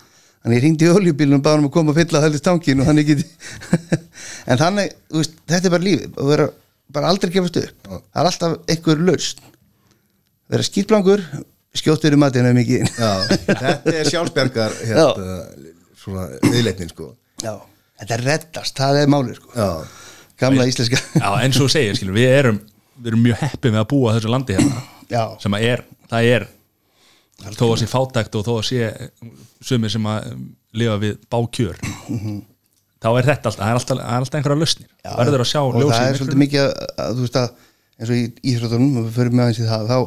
þannig 0.45 0.59
ég 0.59 0.65
ringdi 0.67 0.87
í 0.87 0.93
oljubílunum 0.93 1.41
og 1.41 1.47
báðum 1.47 1.65
um 1.65 1.71
að 1.71 1.75
koma 1.77 1.95
að 1.95 2.01
fylla 2.03 2.21
það 2.21 2.27
heldur 2.29 2.45
tankin 2.45 2.83
og 2.83 2.89
þannig 2.91 3.09
geti 3.11 3.25
en 4.51 4.61
þannig, 4.61 4.95
þú 5.11 5.23
veist, 5.23 5.39
þetta 5.51 5.71
er 5.71 5.75
bara 5.75 5.87
lífið 5.89 6.21
og 6.21 6.31
vera 6.31 6.47
bara 6.95 7.11
aldrei 7.11 7.33
gefast 7.35 7.59
upp. 7.63 7.89
Það 7.89 8.21
er 8.21 8.29
alltaf 8.31 8.57
einhver 8.75 9.03
lausn. 9.09 9.47
Vera 10.53 10.67
skýtblangur, 10.69 11.23
skjóttur 11.75 12.15
í 12.15 12.19
matinu 12.21 12.53
mikið. 12.55 12.85
Já, 13.01 13.13
þetta 13.49 13.95
er 13.95 14.11
sjálfsbergar 14.13 14.77
hérna, 14.91 15.39
svona 15.99 16.29
viðleitnin 16.45 16.93
sko. 16.93 17.09
Já, 17.43 17.57
þetta 18.03 18.19
er 18.19 18.25
reddast, 18.29 18.77
það 18.79 19.01
er 19.01 19.11
málið 19.17 19.41
sko. 19.41 19.57
Já, 19.57 20.05
gamla 20.45 20.69
íslenska. 20.69 21.01
Já, 21.17 21.29
eins 21.41 21.59
og 21.65 21.73
segir, 21.73 21.97
skilur, 21.99 22.21
við 22.21 22.37
erum 22.37 22.63
við 23.01 23.11
erum 23.11 23.25
mjög 23.27 23.41
heppið 23.43 23.75
með 23.75 23.83
að 23.83 23.89
búa 23.91 24.13
þessu 24.17 24.31
landi 24.33 24.57
hérna 24.59 24.83
Já, 25.11 25.23
sem 25.43 25.57
að 25.57 25.67
er, 25.71 25.83
það 26.11 26.29
er 26.35 26.47
þó 27.43 27.65
að 27.67 27.79
sé 27.83 27.89
fátækt 27.91 28.39
og 28.39 28.47
þó 28.47 28.53
að 28.55 28.67
sé 28.69 28.91
sumir 29.65 29.93
sem 29.93 30.09
að 30.11 30.31
um, 30.33 30.45
lifa 30.79 30.97
við 31.03 31.17
bákjör 31.33 31.81
þá 33.05 33.09
er 33.11 33.29
þetta 33.29 33.51
alltaf, 33.51 33.59
það 33.61 33.71
er 33.71 33.79
alltaf, 33.81 33.99
það 34.01 34.19
alltaf 34.19 34.39
einhverja 34.39 34.61
lausnir. 34.63 34.91
Verður 35.05 35.45
að 35.45 35.51
sjá 35.51 35.61
og 35.61 35.75
ljósið 35.77 35.95
það 35.95 36.07
í 36.07 36.13
er 36.13 36.19
svolítið 36.21 36.41
mikið 36.45 36.63
að, 36.65 36.73
að 37.05 37.19
þú 37.19 37.27
veist 37.27 37.41
að 37.41 37.49
eins 37.95 38.11
og 38.11 38.17
í 38.17 38.25
íþróttunum, 38.53 38.97
við 39.01 39.11
fyrir 39.19 39.35
með 39.35 39.45
aðeins 39.45 39.61
í 39.61 39.69
það 39.69 39.91
þá, 39.91 39.99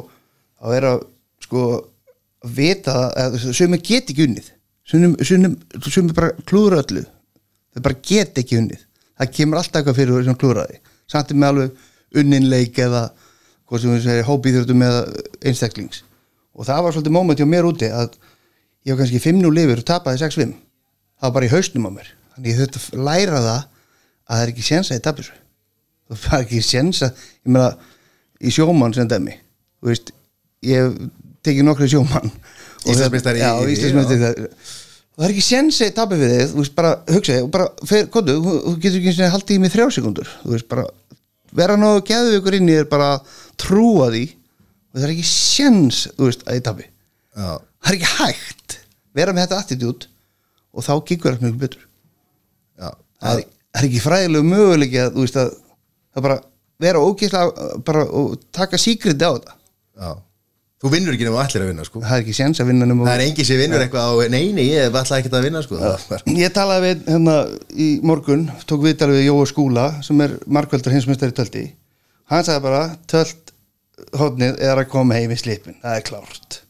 þá 0.58 0.74
er 0.78 0.86
að 0.88 1.04
sko 1.46 1.62
að 1.68 2.58
vita 2.58 2.96
að 3.22 3.38
sumir 3.46 3.84
get 3.86 4.10
ekki 4.12 4.26
unnið. 4.26 4.50
Sumir, 4.88 6.12
bara 6.16 6.34
klúður 6.48 6.78
öllu. 6.80 7.04
Þau 7.76 7.82
bara 7.86 8.02
get 8.10 8.40
ekki 8.42 8.58
unnið. 8.58 8.82
Það 9.18 9.32
kemur 9.38 9.60
alltaf 9.60 9.80
eitthvað 9.80 9.98
fyrir 10.00 10.26
sem 10.26 10.38
klúðraði 10.38 10.82
samt 11.08 11.32
með 11.32 11.48
alveg 11.52 12.20
unninleik 12.20 12.78
eða 12.84 13.06
hvað 13.68 13.82
sem 13.82 13.94
við 13.94 14.04
segir 14.04 14.28
hópiðröndum 14.28 14.84
eða 14.84 15.00
einstaklings 15.48 16.02
og 16.58 16.66
það 16.66 16.82
var 16.84 16.94
svolítið 16.96 17.14
moment 17.14 17.38
hjá 17.40 17.46
mér 17.48 17.68
úti 17.68 17.88
að 17.94 18.16
ég 18.86 18.94
var 18.94 19.00
kannski 19.02 19.20
5-0 19.22 19.52
lifir 19.54 19.82
og 19.82 19.86
tapaði 19.88 20.20
6-5 20.24 20.54
það 21.18 21.26
var 21.28 21.34
bara 21.38 21.48
í 21.48 21.52
hausnum 21.52 21.86
á 21.86 21.90
mér. 21.94 22.08
Þannig 22.34 22.50
ég 22.52 22.58
þurfti 22.62 22.96
að 22.98 23.04
læra 23.08 23.40
það 23.44 23.58
að 23.58 23.62
það 24.28 24.42
er 24.44 24.52
ekki 24.52 24.66
séns 24.68 24.90
að 24.92 24.98
ég 24.98 25.04
tapir. 25.06 25.30
Svo 26.08 26.18
það 26.24 26.36
er 26.38 26.44
ekki 26.46 26.60
séns 26.66 27.02
að 27.06 27.22
ég 27.24 27.52
meina 27.54 27.70
í 28.38 28.52
sjómann 28.54 28.94
sem 28.96 29.08
dæmi. 29.10 29.34
Veist, 29.86 30.12
ég 30.66 30.94
tekið 31.46 31.66
nokkri 31.66 31.88
sjómann. 31.90 32.30
Og 32.84 32.92
Íslandsmeistari 32.94 33.40
í- 33.40 33.42
já, 33.42 33.50
í- 33.66 33.74
Íslandsmeistari 33.74 34.20
það. 34.22 34.52
Og 35.18 35.24
er 35.26 35.32
ekki 35.34 35.42
séns 35.42 35.80
að 35.82 35.88
ég 35.90 35.94
tapir 35.96 36.20
við 36.20 36.30
þig 36.36 36.50
þú 36.52 36.60
veist, 36.62 36.74
bara 36.78 36.90
hugsa 37.10 37.36
og 37.42 37.50
bara, 37.50 37.64
fer, 37.90 38.04
kondu, 38.14 38.36
þú 38.38 38.74
getur 38.78 38.98
ekki 39.00 39.08
einu 39.10 39.16
sinni 39.18 39.30
haldið 39.34 39.56
í 39.56 39.62
mig 39.64 39.72
þrjá 39.74 39.86
sekundur 39.96 40.28
þú 40.44 40.52
veist, 40.54 40.68
bara 40.70 40.84
vera 41.58 41.74
nógu 41.80 42.04
geðu 42.06 42.36
ykkur 42.38 42.56
inn 42.60 42.68
í 42.70 42.76
þér 42.78 42.86
bara 42.92 43.08
trúa 43.58 44.06
því 44.14 44.22
og 44.92 44.98
það 45.00 45.06
er 45.08 45.14
ekki 45.14 45.26
þú 46.18 46.28
veist, 46.28 46.44
að 46.48 46.58
ég 46.58 46.64
tapi. 46.68 46.86
Já, 47.38 47.48
það 47.58 47.90
er 47.92 47.98
ekki 47.98 48.12
hægt 48.18 48.78
vera 49.18 49.34
með 49.34 49.46
þetta 49.46 49.60
attitút 49.62 50.08
og 50.72 50.84
þá 50.86 50.92
gengur 51.10 51.36
það 51.36 51.44
mjög 51.46 51.58
betur. 51.64 51.84
Það 52.78 52.94
er, 53.40 53.42
það 53.74 53.82
er 53.82 53.88
ekki 53.88 54.00
fræðilegu 54.04 54.46
möguleiki 54.46 55.00
að 55.02 55.12
þú 55.16 55.24
veist 55.24 55.38
að 55.42 55.48
það 56.14 56.24
bara 56.28 56.38
vera 56.78 57.00
ógeðslega 57.02 58.02
og 58.20 58.34
taka 58.54 58.78
síkriti 58.78 59.26
á 59.26 59.32
þetta 59.34 59.54
Já. 59.98 60.10
Þú 60.78 60.90
vinnur 60.92 61.16
ekki 61.16 61.26
nema 61.26 61.40
ætlir 61.42 61.64
að 61.64 61.70
vinna 61.72 61.84
sko. 61.88 62.00
Það 62.04 62.12
er 62.14 62.20
ekki 62.22 62.34
séns 62.38 62.60
að 62.62 62.68
vinna 62.70 62.86
nema 62.86 63.06
Það 63.08 63.16
er 63.16 63.22
engin 63.24 63.46
sem 63.48 63.58
vinnur 63.58 63.82
eitthvað 63.82 64.04
á 64.06 64.30
Nei, 64.30 64.44
nei, 64.54 64.66
ég 64.68 64.94
ætla 64.94 65.16
ekki 65.18 65.32
að 65.34 65.46
vinna 65.48 65.62
sko. 65.66 65.78
Bara- 65.82 66.36
Ég 66.38 66.52
talaði 66.54 66.84
við 66.92 67.00
hérna 67.10 67.34
í 67.74 67.88
morgun 68.06 68.44
tók 68.70 68.84
viðtal 68.86 69.08
við 69.10 69.24
Jóa 69.26 69.48
Skúla 69.50 69.86
sem 70.06 70.22
er 70.22 70.36
markvöldur 70.46 70.94
hinsmestari 70.94 71.34
tölti. 71.34 71.64
Hann 72.30 72.46
sagði 72.46 72.62
bara 72.68 72.84
tölt 73.10 73.47
hodnið 74.20 74.58
er 74.64 74.80
að 74.82 74.88
koma 74.92 75.16
heim 75.18 75.32
í 75.34 75.38
slipin 75.40 75.78
það 75.82 75.96
er 75.98 76.04
klárt. 76.08 76.60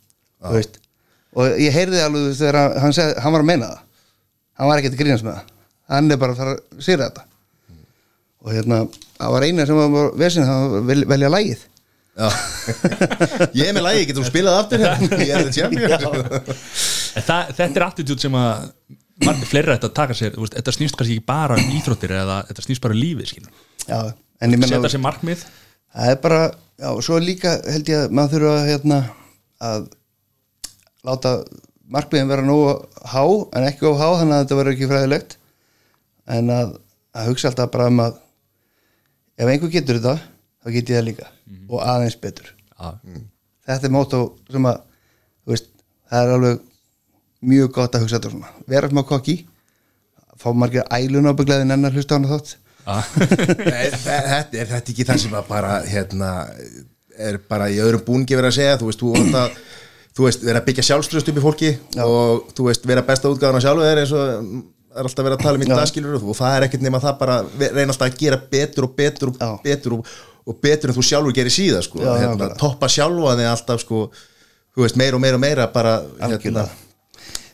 Veist. 0.54 0.78
og 1.38 1.58
ég 1.60 1.74
heyrði 1.74 2.02
alveg 2.04 2.36
þegar 2.38 2.78
hann- 2.82 2.94
seg, 2.96 3.16
hann 3.22 3.34
var 3.34 3.42
að 3.44 3.50
meina 3.50 3.70
það. 3.72 3.80
Hann 4.58 4.68
var 4.70 4.80
ekkert 4.80 4.94
að 4.96 5.02
grínast 5.02 5.26
með 5.26 5.34
það. 5.38 5.56
Hann 5.88 6.10
er 6.12 6.20
bara 6.20 6.32
að 6.34 6.40
fara 6.42 6.54
að 6.56 6.84
sýra 6.84 7.08
þetta. 7.08 7.24
Og 8.44 8.52
hérna 8.54 8.78
það 9.18 9.34
var 9.34 9.46
eina 9.48 9.66
sem 9.66 9.82
var 9.94 10.12
vesin 10.18 10.46
að 10.48 10.78
vel- 10.88 11.06
velja 11.10 11.30
lægið. 11.34 11.66
Ég 13.54 13.68
er 13.68 13.74
með 13.76 13.84
lagi, 13.84 14.06
getur 14.08 14.24
þú 14.24 14.30
spilað 14.32 14.56
aftur 14.58 14.82
hérna? 14.82 15.18
Ég 15.22 15.34
er 15.34 15.44
þetta 15.46 16.54
það, 17.28 17.52
þetta 17.58 17.68
er 17.78 17.84
attitút 17.86 18.24
sem 18.24 18.34
að 18.38 18.64
margir 19.26 19.50
fleiri 19.50 19.74
ætti 19.74 19.88
að 19.88 19.94
taka 19.98 20.16
sér 20.18 20.34
veist, 20.38 20.54
þetta 20.56 20.74
snýst 20.74 20.98
kannski 20.98 21.16
ekki 21.18 21.26
bara 21.28 21.58
um 21.58 21.70
íþróttir 21.78 22.14
eða 22.18 22.40
þetta 22.50 22.64
snýst 22.66 22.82
bara 22.84 22.94
um 22.96 23.00
lífið 23.02 23.32
en 23.88 24.52
ég 24.54 24.60
menna 24.60 24.68
setja 24.70 24.92
sér 24.94 25.02
markmið. 25.02 25.44
Það 25.94 26.10
er 26.12 26.18
bara, 26.22 26.40
já, 26.78 26.88
og 26.90 27.00
svo 27.04 27.18
líka 27.22 27.58
held 27.66 27.90
ég 27.90 28.04
að 28.06 28.14
maður 28.14 28.34
þurfa 28.34 28.52
að, 28.54 28.68
hérna, 28.70 28.98
að 29.68 29.88
láta 31.08 31.32
markmiðin 31.88 32.30
vera 32.30 32.44
nógu 32.46 32.74
há 33.08 33.22
en 33.56 33.66
ekki 33.68 33.88
of 33.88 33.98
há 34.00 34.08
þannig 34.20 34.36
að 34.36 34.42
þetta 34.44 34.58
verður 34.60 34.76
ekki 34.76 34.90
fræðilegt. 34.92 35.36
En 36.28 36.52
að, 36.52 36.74
að 37.16 37.30
hugsa 37.30 37.50
alltaf 37.50 37.72
bara 37.72 37.88
um 37.88 38.02
að 38.04 38.18
ef 39.38 39.48
einhver 39.48 39.72
getur 39.72 39.98
þetta 40.00 40.16
þá 40.18 40.72
get 40.74 40.92
ég 40.92 40.98
það 40.98 41.06
líka. 41.08 41.28
Og 41.68 41.82
aðeins 41.84 42.18
betur. 42.20 42.54
Já. 42.78 42.96
þetta 43.66 43.88
er 43.88 43.94
mótó 43.94 44.22
sem 44.52 44.66
að 44.70 44.82
þú 45.42 45.54
veist, 45.54 45.70
það 46.10 46.24
er 46.24 46.34
alveg 46.36 46.66
mjög 47.48 47.72
gott 47.74 47.96
að 47.96 48.04
hugsa 48.04 48.18
þetta 48.18 48.34
svona. 48.34 48.52
Vera 48.70 48.90
smá 48.92 49.02
kokki 49.08 49.38
fá 50.38 50.50
margir 50.54 50.86
ælun 50.94 51.30
ábyggleðin 51.32 51.74
enn 51.74 51.88
að 51.88 51.98
hlusta 51.98 52.14
á 52.14 52.18
hana 52.18 52.30
þátt 52.30 52.54
Þetta 52.88 54.62
er 54.62 54.70
þetta 54.70 54.94
ekki 54.94 55.06
það 55.08 55.20
sem 55.24 55.36
að 55.36 55.50
bara 55.50 55.74
hérna 55.88 56.30
er 57.18 57.38
bara 57.50 57.68
í 57.72 57.78
öðrum 57.82 58.04
búningi 58.06 58.38
verið 58.38 58.52
að 58.52 58.56
segja. 58.60 58.78
Þú 58.80 58.88
veist, 58.88 59.02
þú, 59.02 59.12
átt 59.18 59.38
að, 59.42 59.60
þú 60.16 60.26
veist, 60.28 60.44
vera 60.46 60.62
að 60.62 60.66
byggja 60.70 60.86
sjálfströst 60.88 61.30
upp 61.32 61.40
í 61.40 61.44
fólki 61.44 61.70
og 62.04 62.50
þú 62.56 62.68
veist, 62.70 62.88
vera 62.88 63.04
besta 63.06 63.32
útgáðan 63.32 63.58
af 63.58 63.64
sjálfu 63.66 63.86
þeir 63.86 64.02
eins 64.04 64.14
og 64.16 64.32
mm, 64.38 64.64
er 64.98 65.08
alltaf 65.10 65.26
verið 65.26 65.36
að 65.36 65.44
tala 65.44 65.58
um 65.60 65.66
í 65.66 65.68
Já. 65.68 65.74
dagskilur 65.76 66.18
og 66.18 66.38
það 66.38 66.56
er 66.56 66.66
ekkert 66.68 66.86
nema 66.86 67.02
það 67.02 67.20
bara 67.20 67.36
reyna 67.60 67.92
alltaf 67.92 68.08
að 68.08 68.18
gera 68.22 68.40
betur 68.54 68.88
og 68.88 68.96
betur 68.98 69.32
og 69.32 69.38
Já. 69.42 69.50
betur 69.66 69.98
og, 69.98 70.10
og 70.48 70.58
betur 70.64 70.90
en 70.92 70.96
þú 70.96 71.06
sjálfur 71.10 71.36
gerir 71.36 71.54
síða 71.54 71.82
sko, 71.84 72.00
Já, 72.02 72.08
já, 72.08 72.24
hérna, 72.24 72.50
toppa 72.58 72.90
sjálfa 72.90 73.36
þig 73.38 73.50
alltaf 73.52 73.84
sko, 73.84 74.02
þú 74.74 74.86
veist, 74.86 74.98
meira 75.00 75.18
og 75.18 75.24
meira 75.24 75.38
og 75.38 75.44
meira 75.44 75.68
bara, 75.74 75.94
hérna, 76.24 76.66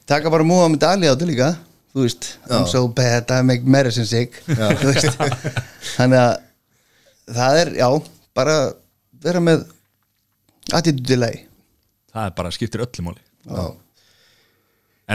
taka 0.09 0.33
bara 0.33 0.47
múa 0.47 0.71
með 0.71 0.85
dali 0.87 1.11
á 1.11 1.13
þetta 1.13 1.31
líka 1.33 1.51
þú 1.95 2.03
veist, 2.07 2.31
I'm 2.51 2.67
so 2.71 2.85
bad 2.91 3.31
I 3.31 3.43
make 3.47 3.63
medicine 3.71 4.07
sick 4.09 4.41
Þú 4.49 4.91
veist. 4.91 5.15
þannig 5.95 6.19
að 6.25 6.35
það 7.39 7.61
er, 7.63 7.71
já, 7.79 7.89
bara 8.37 8.57
vera 9.25 9.41
með 9.41 9.63
attitúdilegi 10.75 11.45
það 12.15 12.29
er 12.29 12.37
bara 12.37 12.53
skiptir 12.55 12.83
öllu 12.85 13.05
máli 13.07 13.21
já. 13.49 13.65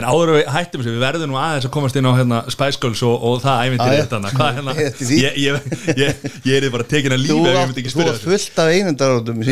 en 0.00 0.06
áður 0.06 0.32
við 0.36 0.50
hættum 0.54 0.84
við 0.86 0.98
verðum 1.02 1.32
nú 1.32 1.38
aðeins 1.40 1.66
að 1.68 1.72
komast 1.74 1.96
inn 1.98 2.06
á 2.08 2.12
hérna, 2.18 2.40
Spice 2.52 2.78
Girls 2.82 3.00
og, 3.06 3.14
og 3.30 3.40
það 3.44 3.62
æfintir 3.66 3.94
Já, 3.94 3.96
já. 4.00 4.50
hérna 4.58 4.74
því. 5.00 5.20
ég, 5.20 5.38
ég, 5.44 5.70
ég, 6.00 6.28
ég 6.46 6.58
er 6.60 6.68
bara 6.74 6.86
tekin 6.90 7.16
að 7.16 7.24
þú 7.26 7.38
lífi 7.40 7.50
ef 7.50 7.56
ég 7.56 7.70
myndi 7.70 7.82
ekki 7.84 7.90
þú 7.92 7.96
spyrja 7.96 8.14
þessu 8.16 8.30
fullt 8.30 8.60
af 8.64 8.74
einundarótum 8.76 9.42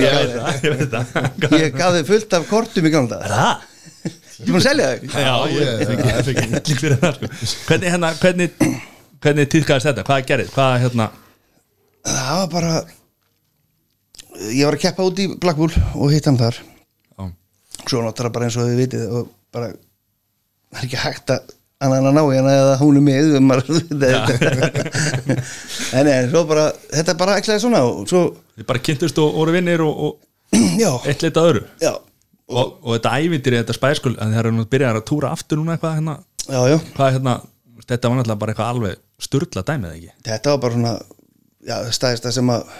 ég 1.59 1.75
gaf 1.79 1.97
þið 1.99 2.07
fullt 2.13 2.39
af 2.39 2.49
kortum 2.53 2.89
í 2.89 2.95
gamla 2.95 3.19
dag 3.19 3.35
það? 3.35 3.67
Ég 4.39 4.53
múin 4.53 4.61
að 4.61 4.67
selja 4.69 4.87
þau 5.03 5.25
Já, 5.25 5.35
ég 5.55 5.65
fengi 5.89 6.45
helling 6.45 6.79
fyrir 6.83 6.99
það 7.03 7.13
sko. 7.19 7.27
hvernig, 7.69 7.89
hérna, 7.95 8.09
hvernig, 8.23 8.49
hvernig 9.25 9.51
týðkaðist 9.55 9.89
þetta, 9.91 10.07
hvað 10.09 10.27
gerðið 10.31 10.49
hvað 10.55 10.73
hérna, 10.85 11.07
það 12.07 12.39
var 12.39 12.49
bara 12.55 12.73
ég 14.47 14.65
var 14.69 14.77
að 14.77 14.83
keppa 14.85 15.07
út 15.09 15.21
í 15.23 15.27
Blackpool 15.41 15.73
og 15.99 16.13
hitt 16.13 16.27
hann 16.29 16.39
þar. 16.39 16.57
Já, 17.19 17.25
svo 17.85 18.03
náttúrulega 18.05 18.35
bara 18.37 18.49
eins 18.49 18.59
og 18.59 18.69
þið 18.69 18.81
vitið 18.83 19.15
og 19.19 19.31
bara 19.55 19.71
það 19.73 20.83
er 20.83 20.89
ekki 20.89 21.01
hægt 21.03 21.29
að 21.35 21.55
annan 21.79 22.09
að 22.11 22.17
ná 22.17 22.23
hana 22.27 22.53
eða 22.59 22.79
hún 22.81 22.99
er 22.99 23.05
með 23.07 23.37
um 23.39 23.53
en 25.99 26.09
en 26.11 26.31
svo 26.33 26.41
bara 26.49 26.65
þetta 26.91 27.13
er 27.13 27.21
bara 27.21 27.37
ekki 27.39 27.59
svona 27.63 27.81
og 27.87 28.01
svo 28.11 28.23
þið 28.59 28.67
bara 28.67 28.83
kynntust 28.89 29.21
og 29.23 29.37
voru 29.39 29.55
vinnir 29.55 29.81
og, 29.87 29.95
og 30.09 30.13
já, 30.83 30.91
eitt 31.07 31.23
leita 31.23 31.45
öðru. 31.45 31.63
Já, 31.83 31.93
og, 32.49 32.79
og 32.83 32.97
þetta 32.97 33.15
ævindir 33.21 33.59
þetta 33.61 33.77
Spice 33.77 34.05
Girl 34.05 34.19
en 34.19 34.35
það 34.35 34.41
er 34.43 34.57
nú 34.57 34.67
byrjað 34.73 35.01
að 35.01 35.07
túra 35.11 35.33
aftur 35.37 35.61
núna 35.61 35.77
eitthvað 35.77 35.99
hérna, 35.99 36.17
já, 36.47 36.61
já. 36.73 36.79
Hvað 36.97 37.15
hérna 37.17 37.35
þetta 37.89 38.11
var 38.11 38.19
náttúrulega 38.19 38.43
bara 38.43 38.55
eitthvað 38.55 38.73
alveg 38.75 39.03
sturla 39.29 39.65
dæmið 39.67 39.97
ekki? 39.97 40.13
Þetta 40.29 40.55
var 40.55 40.63
bara 40.65 40.79
svona 40.79 40.95
já, 41.69 41.77
stæðista 41.99 42.33
sem 42.35 42.53
að 42.55 42.73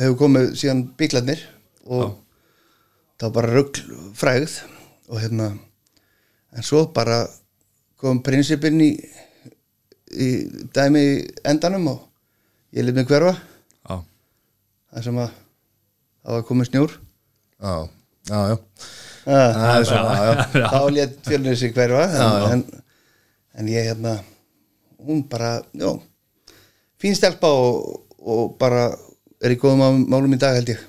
hefur 0.00 0.18
komið 0.24 0.50
síðan 0.60 0.82
bíklarnir 0.98 1.44
og 1.84 2.16
það 3.20 3.28
var 3.28 3.34
bara 3.38 3.54
rugl 3.54 3.84
frægð 4.18 4.58
og 5.12 5.20
hérna 5.22 5.52
en 6.54 6.66
svo 6.66 6.84
bara 6.94 7.24
kom 8.00 8.20
prinsipinn 8.24 8.80
í, 8.84 8.90
í 10.12 10.28
dæmi 10.74 11.02
í 11.02 11.14
endanum 11.48 11.88
og 11.94 12.02
ég 12.74 12.84
lið 12.86 13.00
mig 13.00 13.08
hverfa. 13.08 13.34
Já, 13.88 13.96
það 14.92 15.06
sem 15.08 15.20
að 15.22 15.30
það 15.34 16.36
var 16.36 16.46
komið 16.50 16.70
snjór. 16.70 16.96
Já, 17.64 17.74
já, 18.30 18.40
já. 18.50 18.56
Það 19.24 19.84
svona, 19.88 20.14
já, 20.20 20.32
já. 20.60 20.66
þá 20.72 20.78
létt 20.96 21.14
fjölnir 21.28 21.56
sig 21.56 21.72
hverfa 21.76 22.02
en, 22.04 22.16
Já, 22.18 22.28
já. 22.40 22.48
En, 22.52 22.64
en 23.60 23.68
ég 23.72 23.86
hérna 23.90 24.14
hún 25.04 25.22
bara, 25.30 25.52
já 25.72 25.90
fín 27.00 27.14
stelpa 27.16 27.48
og, 27.48 28.00
og 28.20 28.56
bara 28.60 28.86
er 29.44 29.52
í 29.54 29.58
góðum 29.60 29.80
má- 29.80 30.08
málum 30.16 30.34
í 30.36 30.40
dag 30.40 30.56
held 30.60 30.74
ég 30.74 30.82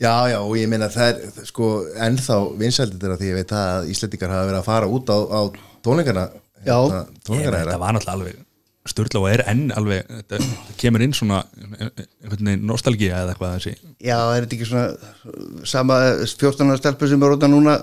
Já, 0.00 0.14
já, 0.32 0.38
og 0.40 0.54
ég 0.56 0.68
meina 0.72 0.86
það 0.88 1.10
er 1.12 1.44
sko 1.48 1.66
ennþá 2.00 2.36
vinsældir 2.60 3.00
þeirra 3.02 3.18
því 3.20 3.26
ég 3.28 3.36
veit 3.42 3.50
að 3.52 3.90
Íslendingar 3.92 4.30
hafa 4.32 4.46
verið 4.48 4.60
að 4.62 4.68
fara 4.70 4.86
út 4.96 5.10
á, 5.12 5.18
á 5.28 5.40
tónleikana 5.84 6.22
Já. 6.64 6.76
hérna, 6.80 7.00
Ég, 7.04 7.18
tónleikana 7.28 7.58
þetta 7.66 7.80
var 7.82 7.92
náttúrulega 7.98 8.16
alveg 8.16 8.38
sturla 8.88 9.20
og 9.20 9.28
er 9.28 9.42
enn 9.50 9.66
alveg 9.76 10.06
þetta, 10.08 10.38
þetta 10.40 10.76
kemur 10.80 11.04
inn 11.04 11.12
svona 11.16 11.42
einhvern 11.50 12.48
veginn 12.48 12.64
nostalgía 12.68 13.18
eða 13.24 13.34
eitthvað 13.34 13.58
þessi 13.58 13.74
já, 14.00 14.16
er 14.16 14.46
þetta 14.46 14.56
ekki 14.56 14.70
svona 14.70 15.66
sama 15.68 16.00
14. 16.24 16.78
stelpu 16.80 17.10
sem 17.10 17.20
er 17.20 17.34
róta 17.34 17.50
núna 17.50 17.76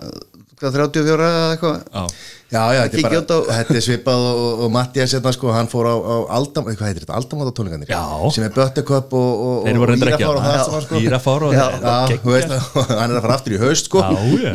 hvað 0.57 0.73
34 0.73 1.27
eða 1.27 1.45
eitthvað 1.53 1.77
já, 1.85 2.17
Já, 2.47 2.61
já, 2.71 2.79
þetta 2.87 2.97
er, 2.97 3.03
bara, 3.27 3.57
þetta 3.59 3.75
er 3.75 3.83
svipað 3.83 4.21
og, 4.23 4.37
og, 4.39 4.61
og 4.63 4.69
Mattias 4.71 5.13
hérna 5.17 5.33
sko, 5.35 5.49
hann 5.51 5.67
fór 5.67 5.89
á, 5.91 5.95
á 5.99 6.15
Aldam, 6.37 6.69
hvað 6.69 6.87
heitir 6.87 7.03
þetta, 7.03 7.89
Já. 7.91 7.99
sem 8.31 8.45
er 8.47 8.53
Bötteköp 8.55 9.13
og, 9.19 9.41
og, 9.43 9.57
þeir 9.67 9.81
voru 9.81 9.83
og 9.83 9.91
reyndar 9.91 10.13
ekki 10.15 10.23
Írafár 10.23 10.39
og 10.39 10.45
það 10.47 10.55
allt 10.55 10.69
saman 10.69 10.85
sko 10.87 11.01
Írafár 11.03 11.45
og 11.45 11.57
geggjað. 11.57 12.55
hann 12.93 13.11
er 13.11 13.19
að 13.19 13.25
fara 13.27 13.35
aftur 13.35 13.57
í 13.57 13.61
haust 13.61 13.91
sko 13.91 14.01
Já, 14.01 14.11
já. 14.15 14.53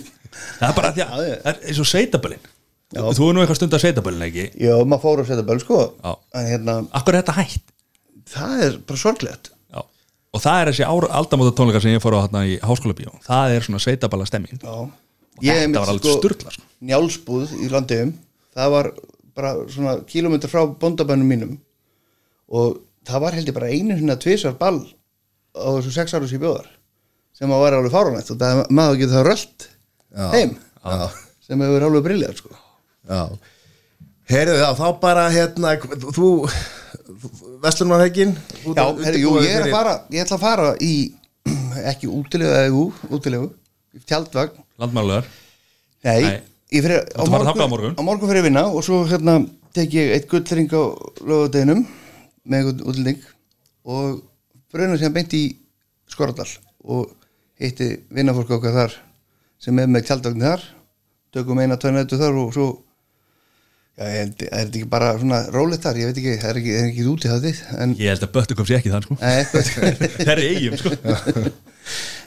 það 0.60 0.68
er 0.68 0.76
bara 0.76 0.92
því 0.92 1.06
að 1.06 1.14
það 1.16 1.50
er 1.54 1.62
eins 1.64 1.80
og 1.80 1.88
sveitabölin 1.88 2.44
Já. 2.90 3.04
þú 3.14 3.28
er 3.28 3.36
nú 3.36 3.42
eitthvað 3.44 3.58
stund 3.60 3.76
að 3.76 3.82
sveitabölin 3.84 4.26
ekki 4.26 4.44
já, 4.58 4.72
maður 4.82 5.02
fór 5.04 5.20
setja 5.28 5.46
böl 5.46 5.60
sko 5.62 5.80
Já. 6.02 6.12
en 6.40 6.48
hérna, 6.48 6.76
akkur 6.98 7.14
er 7.14 7.22
þetta 7.22 7.36
hætt 7.38 7.74
það 8.30 8.64
er 8.66 8.78
bara 8.88 9.02
sorglegt 9.04 9.52
já. 9.70 9.80
og 9.84 10.42
það 10.42 10.62
er 10.62 10.70
þessi 10.72 10.88
aldamóta 10.88 11.54
tónleika 11.54 11.82
sem 11.84 11.94
ég 11.94 12.02
fór 12.02 12.18
á 12.18 12.24
hérna 12.24 12.42
í 12.50 12.58
háskóla 12.64 12.96
bíó 12.98 13.14
það 13.26 13.54
er 13.54 13.66
svona 13.68 13.82
sveitabala 13.84 14.26
stemming 14.26 14.58
já 14.58 14.74
og 15.40 15.46
þetta 15.46 15.80
var 15.80 15.92
alveg 15.94 16.18
sturla 16.18 16.52
sko. 16.52 16.66
njálsbúð 16.90 17.54
í 17.62 17.70
landiðum 17.72 18.12
það 18.58 18.74
var 18.74 18.90
bara 19.38 19.52
svona 19.70 19.94
kílómetr 20.08 20.50
frá 20.52 20.64
bóndabænum 20.66 21.30
mínum 21.30 21.54
og 22.50 22.80
það 23.06 23.24
var 23.24 23.38
held 23.38 23.50
ég 23.50 23.56
bara 23.56 23.70
einu 23.70 23.96
sinna 23.96 24.18
tvisar 24.20 24.56
ball 24.58 24.82
á 25.54 25.68
þessu 25.78 25.94
sex 25.94 26.14
ára 26.14 26.28
ég 26.28 26.42
bjóðar 26.42 26.68
sem 27.36 27.50
að 27.50 27.62
var 27.64 27.78
alveg 27.78 27.94
fáránætt 27.94 28.32
og 28.34 28.40
það 28.40 28.64
maður 28.68 29.00
getur 29.00 29.16
það 29.16 29.28
rölt 29.30 29.68
heim 30.34 30.56
Já. 30.84 31.06
sem 31.46 31.62
hefur 31.64 31.86
alveg 31.86 32.04
briljað 32.04 32.36
sko. 32.42 32.52
Já 33.10 33.22
Heyrðu 34.30 34.58
þá, 34.60 34.68
þá 34.78 34.86
bara 35.02 35.22
hérna 35.34 35.72
þú, 36.14 36.28
Vestlunarhegin 37.64 38.36
já, 38.36 38.84
herri, 39.02 39.22
jú, 39.24 39.32
ég 39.42 39.56
er 39.56 39.64
að 39.66 39.72
fara 39.74 39.94
ég 40.14 40.22
ætla 40.22 40.36
að 40.38 40.44
fara 40.44 40.68
í 40.86 40.92
ekki 41.90 42.10
útilegu 42.10 42.52
eða 42.54 42.68
jú, 42.70 42.84
útilegu 43.10 43.48
í 43.96 44.02
tjaldvagn 44.06 44.60
landmáluðar 44.80 45.26
Nei, 46.06 46.22
Nei. 46.22 46.36
ég 46.72 46.84
fyrir 46.86 47.02
á 47.10 47.22
þangað 47.26 47.64
á 47.66 47.72
morgun? 47.72 47.96
Á 47.98 48.02
morgun 48.06 48.30
fyrir 48.30 48.44
að 48.44 48.46
vinna 48.46 48.62
og 48.70 48.84
svo 48.86 49.02
hérna 49.10 49.40
tek 49.76 49.96
ég 49.98 50.14
eitt 50.14 50.28
gullring 50.30 50.70
á 50.70 50.82
lögadeginum 51.26 51.82
með 52.46 52.60
einhvern 52.60 52.84
útlending 52.86 53.26
og 53.90 54.20
brunum 54.70 55.00
sem 55.00 55.12
beint 55.14 55.34
í 55.36 55.42
Skorradal 56.10 56.48
og 56.86 57.10
hitti 57.60 57.90
vinnafólk 58.14 58.54
okkar 58.56 58.76
þar 58.78 58.94
sem 59.60 59.82
er 59.82 59.90
með 59.90 60.06
tjaldvagn 60.06 60.46
þar 60.46 60.64
tökum 61.34 61.60
eina, 61.62 61.76
tveina 61.78 62.00
nættu 62.00 62.18
þar 62.18 62.38
og 62.40 62.54
svo 62.54 62.68
já, 64.00 64.06
ég 64.08 64.16
held, 64.16 64.44
er 64.46 64.54
þetta 64.64 64.78
ekki 64.80 64.90
bara 64.90 65.10
svona 65.20 65.40
rólegt 65.52 65.84
þar, 65.84 65.98
ég 66.00 66.10
veit 66.10 66.20
ekki, 66.22 66.36
það 66.40 66.50
er 66.52 66.60
ekki, 66.60 66.76
er 66.78 66.86
ekki 66.88 67.08
út 67.10 67.26
í 67.26 67.32
það 67.32 67.46
þið 67.46 67.60
en 67.84 67.94
ég 68.00 68.14
held 68.14 68.26
að 68.26 68.32
Böttu 68.36 68.56
kom 68.56 68.68
sér 68.68 68.80
ekki 68.80 68.94
þann 68.94 69.06
sko. 69.06 69.16
Nei, 69.20 69.40
það 70.16 70.32
er 70.34 70.42
eigum 70.46 70.80
sko. 70.80 70.94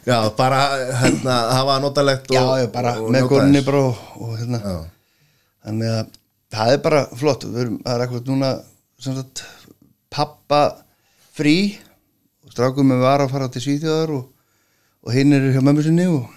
Já, 0.03 0.17
bara 0.36 0.59
hérna, 0.99 1.36
hafa 1.55 1.78
notalegt 1.80 2.28
og, 2.28 2.36
já, 2.36 2.43
já, 2.59 2.67
bara 2.74 2.97
og 2.99 3.11
með 3.13 3.30
þess. 3.32 3.65
bara 3.69 3.84
og, 3.88 3.99
og 4.19 4.34
hérna 4.36 4.59
þannig 5.63 5.93
að 5.93 6.09
það 6.57 6.74
er 6.74 6.82
bara 6.84 7.03
flott 7.21 7.45
við 7.47 7.61
erum, 7.61 7.78
það 7.86 7.93
er 7.95 8.03
eitthvað 8.03 8.32
núna 8.34 8.49
sem 9.05 9.15
sagt, 9.15 9.43
pappa 10.11 10.59
frí 11.38 11.55
og 12.43 12.51
strákum 12.51 12.91
við 12.91 13.05
var 13.05 13.24
að 13.24 13.32
fara 13.32 13.47
til 13.53 13.63
Svíþjóðar 13.63 14.11
og, 14.17 14.28
og 15.07 15.15
hinn 15.15 15.38
eru 15.38 15.53
hjá 15.55 15.63
mömmu 15.63 15.86
sinni 15.88 16.09
og, 16.11 16.28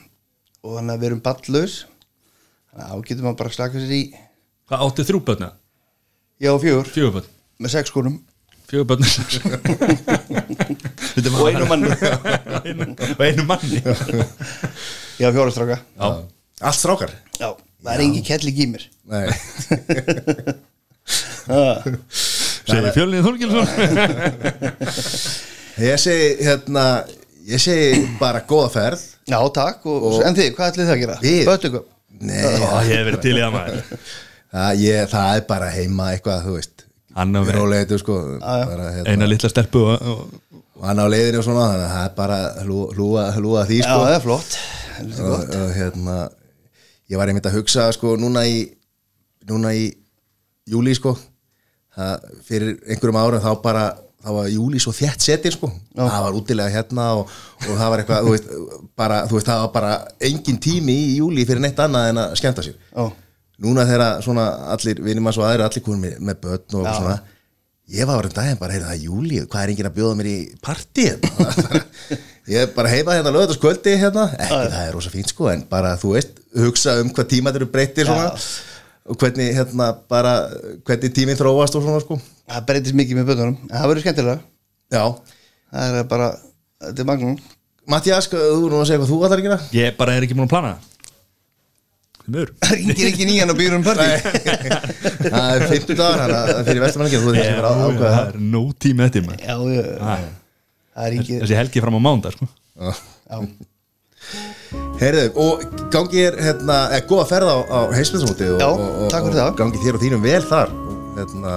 og 0.62 0.78
þannig 0.78 0.94
að 0.94 1.02
við 1.02 1.10
erum 1.10 1.24
ballaus 1.26 1.76
þannig 1.82 2.86
að 2.86 2.94
þá 2.94 3.10
getur 3.10 3.26
maður 3.26 3.40
bara 3.42 3.52
að 3.52 3.58
slaka 3.58 3.82
sér 3.82 3.96
í 3.98 4.02
Hvað 4.66 4.80
átti 4.86 5.02
þrjú 5.06 5.20
börna? 5.26 5.48
já, 6.42 6.50
fjögur, 6.58 6.86
Fjögur 6.90 7.12
börn. 7.20 7.28
Með 7.62 7.70
sex 7.76 7.86
konum. 7.94 8.16
Fjögur 8.66 8.86
börn 8.90 9.02
og 11.36 11.48
einu 11.48 11.66
manni. 11.70 11.90
Og 13.14 13.22
einu 13.24 13.42
manni. 13.46 13.78
Já, 15.20 15.28
fjóra 15.32 15.50
stráka. 15.54 15.76
Já, 15.96 16.06
Allt 16.66 16.78
strákar? 16.80 17.10
Já, 17.38 17.48
það 17.84 17.92
er 17.94 18.00
engin 18.06 18.24
kelling 18.26 18.56
í 18.56 18.66
mér 18.72 18.82
Nei, 19.06 19.26
segir 22.66 22.90
fjölnið 22.96 23.22
Þorgilsson. 23.26 23.66
Ég 25.84 25.96
segi 26.00 26.28
hérna 26.48 26.84
Ég 27.46 27.58
segi 27.62 28.00
bara 28.18 28.40
góða 28.48 28.70
ferð. 28.74 29.02
Já, 29.30 29.38
takk, 29.54 29.84
og, 29.86 30.18
en 30.26 30.34
þið, 30.34 30.48
hvað 30.56 30.68
ætlið 30.72 30.86
þið 30.88 30.94
að 30.96 31.02
gera? 31.04 31.16
Við? 31.22 31.44
Böttukum 31.46 31.84
Nei, 32.26 32.42
Ó, 32.42 32.44
Ég 32.88 32.96
hef 32.96 33.06
verið 33.12 33.20
til 33.22 33.36
í 33.36 33.40
það 33.44 33.52
maður 33.54 33.76
það, 34.52 34.80
ég, 34.84 35.08
það 35.12 35.36
er 35.40 35.44
bara 35.50 35.70
heima 35.74 36.10
eitthvað, 36.14 36.44
þú 36.46 36.54
veist. 36.58 36.86
Rólegið, 37.56 37.98
sko. 38.02 38.16
Bara, 38.42 38.88
hérna, 38.92 39.10
eina 39.14 39.28
litla 39.30 39.48
stelpu 39.48 39.82
og, 39.88 40.08
og, 40.12 40.62
og 40.76 40.84
hann 40.90 41.00
á 41.00 41.06
leiðinu 41.08 41.40
og 41.40 41.46
svona 41.46 41.66
þannig 41.70 41.86
að 41.86 41.94
það 41.96 42.08
er 42.08 42.16
bara 42.18 42.40
hlú- 42.64 42.88
hlúa 42.96 43.22
hlúa 43.38 43.62
því 43.70 43.78
já, 43.80 43.86
sko. 43.86 44.00
það 44.04 44.16
er 44.18 44.24
flott. 44.26 44.58
Og, 45.26 45.54
hérna 45.76 46.16
ég 47.12 47.20
var 47.20 47.30
einmitt 47.30 47.46
að 47.48 47.56
hugsa 47.60 47.86
sko 47.96 48.16
núna 48.20 48.42
í 48.48 48.58
núna 49.48 49.72
í 49.76 49.86
júli 50.68 50.94
sko. 50.98 51.14
Það, 51.96 52.26
fyrir 52.44 52.74
einhverjum 52.84 53.16
árum 53.22 53.40
þá 53.40 53.52
bara 53.64 53.84
þá 54.26 54.30
var 54.34 54.48
júli 54.50 54.80
svo 54.82 54.92
þétt 54.92 55.22
setir 55.22 55.54
sko. 55.54 55.70
Það 55.96 56.22
var 56.26 56.34
útilega 56.36 56.72
hérna 56.74 57.04
og, 57.20 57.30
og 57.62 57.76
það 57.78 57.90
var 57.92 58.02
eitthvað 58.02 58.24
þú 58.26 58.32
veist, 58.34 58.48
bara, 58.98 59.20
þú 59.30 59.38
veist, 59.38 59.46
það 59.48 59.60
var 59.64 59.72
bara 59.76 59.92
engin 60.28 60.58
tími 60.60 60.96
í 61.12 61.14
júli 61.22 61.44
fyrir 61.48 61.62
neitt 61.64 61.78
annað 61.80 62.10
en 62.10 62.20
að 62.24 62.34
skemmta 62.42 62.64
sér. 62.66 62.76
Já. 62.92 63.06
Núna 63.62 63.86
þegar 63.88 64.20
svona 64.24 64.44
allir 64.74 65.00
vinnum 65.04 65.30
að 65.30 65.38
svo 65.38 65.46
aðri 65.46 65.64
allir 65.66 65.84
konum 65.84 66.04
með, 66.04 66.20
með 66.20 66.40
börn 66.44 66.78
og 66.80 66.86
svona 66.90 67.16
ég 67.96 68.08
var 68.08 68.26
um 68.26 68.32
daginn 68.34 68.58
bara, 68.58 68.74
heyrðu 68.74 68.88
það 68.88 68.96
er 68.96 69.04
júli 69.06 69.42
hvað 69.46 69.62
er 69.62 69.72
enginn 69.72 69.88
að 69.88 69.96
bjóða 69.96 70.16
mér 70.18 70.28
í 70.30 70.38
partí 70.64 71.04
ég 72.52 72.64
er 72.64 72.72
bara 72.74 72.90
heima 72.90 73.14
hérna 73.14 73.32
lögðu 73.34 73.56
skvöldi 73.56 73.94
hérna, 74.00 74.24
ekki 74.34 74.62
það 74.72 74.80
er 74.82 74.96
rosa 74.96 75.12
fínt 75.12 75.30
sko 75.30 75.50
en 75.52 75.62
bara 75.70 75.92
þú 76.00 76.16
veist, 76.16 76.40
hugsa 76.58 76.96
um 77.02 77.12
hvað 77.14 77.28
tíma 77.32 77.52
þeir 77.54 77.62
eru 77.62 77.70
breyttir 77.76 78.10
svona 78.10 78.32
og 79.06 79.20
hvernig 79.22 79.52
hérna 79.54 79.92
bara, 80.10 80.34
hvernig 80.86 81.14
tíminn 81.14 81.38
þróast 81.38 81.76
og 81.78 81.84
svona 81.84 82.02
sko. 82.02 82.16
Það 82.50 82.64
breytist 82.66 82.96
mikið 82.98 83.20
með 83.20 83.28
bötunum 83.30 83.54
en 83.68 83.76
það 83.76 83.88
verður 83.92 84.02
skemmtilega 84.02 84.40
já, 84.96 85.04
það 85.70 86.00
er 86.00 86.10
bara, 86.10 86.32
þetta 86.88 87.04
er 87.06 87.08
magnum 87.12 87.38
Mattias, 87.86 88.26
þú 88.26 88.42
er 88.66 88.72
nú 88.72 88.82
að 88.82 88.88
segja 88.88 88.98
hvað 88.98 89.10
þú 89.12 89.20
ætlar 89.22 89.38
að 89.38 89.46
gera? 89.46 89.58
Ég 89.78 89.94
bara 89.94 90.16
er 90.18 90.26
ekki 90.26 90.34
múin 90.34 90.48
að 90.48 90.54
plana 90.56 90.74
það 90.74 90.80
Því 90.80 90.94
miður 91.86 92.15
það 92.15 92.15
ringir 92.72 93.06
ekki 93.10 93.28
nýjan 93.28 93.52
og 93.52 93.58
býður 93.60 93.78
um 93.78 93.84
partí 93.86 94.06
það 95.34 95.46
er 95.52 95.64
50 95.70 95.98
dagar 96.00 96.24
hana 96.24 96.64
fyrir 96.66 96.82
vestamanningin 96.82 97.22
þú 97.22 97.32
veit 97.32 97.40
ekki 97.44 97.60
að 97.60 97.68
ákveða. 97.70 98.00
Það 98.00 98.16
það 98.16 98.26
er 98.32 98.42
nóg 98.56 98.74
tími 98.82 99.06
eftir 99.06 99.26
maður. 99.28 99.46
Það 100.96 101.16
Þessi 101.28 101.58
helgi 101.58 101.82
fram 101.84 101.98
á 101.98 102.02
mánda 102.02 102.32
sko. 102.32 102.48
já, 102.76 103.38
Heyrðu, 104.96 105.26
og 105.38 105.64
gangi 105.92 106.22
er 106.24 106.38
hérna, 106.40 106.76
eða 106.96 107.04
góða 107.10 107.26
ferð 107.28 107.50
á, 107.52 107.56
á 107.68 107.78
heimsmyndsmóti 107.94 108.46
og, 108.54 108.62
Já, 108.62 108.68
og, 108.72 108.80
og, 108.80 109.10
takk 109.12 109.26
fyrir 109.28 109.36
og 109.36 109.42
það. 109.42 109.58
gangi 109.60 109.82
þér 109.84 109.98
og 109.98 110.02
þínum 110.02 110.24
vel 110.24 110.40
þar. 110.48 110.72
Og 110.72 111.18
hérna, 111.20 111.52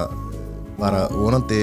bara 0.79 1.05
vonandi 1.13 1.61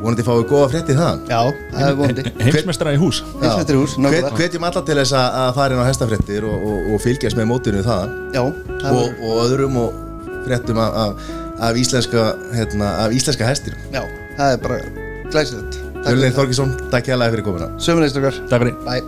vonandi 0.00 0.24
fáið 0.26 0.46
góða 0.50 0.68
frétti 0.72 0.96
það 0.96 1.26
já, 1.30 1.40
það 1.72 1.84
er 1.86 1.98
vondi 1.98 2.24
Heimsmeistara 2.40 2.94
í 2.94 3.00
hús. 3.00 3.20
Heimsmeistari 3.40 3.78
í 3.78 3.82
hús, 3.82 3.96
hvetjum 4.38 4.66
alla 4.68 4.82
til 4.86 4.96
þess 5.00 5.16
að, 5.16 5.36
að 5.42 5.52
fara 5.58 5.76
inn 5.76 5.82
á 5.82 5.86
hestafréttir 5.88 6.46
og, 6.48 6.64
og, 6.70 6.88
og 6.94 7.04
fylgjast 7.04 7.38
með 7.38 7.50
mótinu 7.50 7.84
það? 7.86 8.16
Já, 8.36 8.42
það 8.80 9.02
og, 9.02 9.20
og 9.28 9.42
öðrum 9.44 9.78
og 9.82 10.00
fréttum 10.46 10.80
af, 10.80 10.98
af, 11.04 11.30
af 11.68 11.80
íslenska 11.82 12.26
hérna, 12.56 12.94
af 13.04 13.14
íslenska 13.16 13.48
hestir 13.48 13.76
já, 13.92 14.02
það 14.38 14.56
er 14.56 14.64
bara 14.64 14.80
glæsilegt. 15.30 15.80
Fjölnir 16.00 16.32
Þorkisson, 16.32 16.74
takk 16.90 17.10
hjá 17.10 17.16
fyrir 17.20 17.44
komuna. 17.44 17.68
Sömulegst 17.76 18.16
okkar 18.16 18.40
Takk 18.48 18.64
fyrir. 18.64 18.78
Bye. 18.86 19.04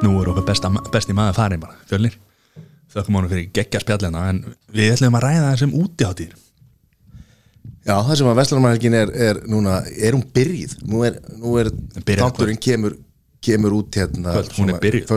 Nú 0.00 0.16
er 0.22 0.32
okkar 0.32 0.46
besta, 0.48 0.72
besti 0.88 1.12
maður 1.16 1.36
farin 1.36 1.60
bara. 1.60 1.76
Fjölnir 1.90 2.16
Þökkum 2.90 3.20
honum 3.20 3.30
fyrir 3.30 3.50
geggja 3.54 3.82
spjallina 3.84 4.22
En 4.32 4.40
við 4.74 4.96
ætlum 4.96 5.18
að 5.18 5.26
ræða 5.28 5.50
þessum 5.52 5.74
útiháttir 5.78 6.32
Já, 7.90 7.96
það 8.06 8.18
sem 8.20 8.30
að 8.30 8.40
Vestlarmannhelgin 8.40 8.96
er, 9.00 9.12
er 9.28 9.40
núna, 9.50 9.80
er 9.98 10.14
hún 10.14 10.26
byrjuð 10.34 10.76
nú 10.90 11.04
er, 11.08 11.16
nú 11.40 11.56
er 11.60 11.72
þátturinn 12.06 12.60
kemur 12.62 12.98
kemur 13.40 13.72
út 13.78 13.96
hérna. 13.96 14.34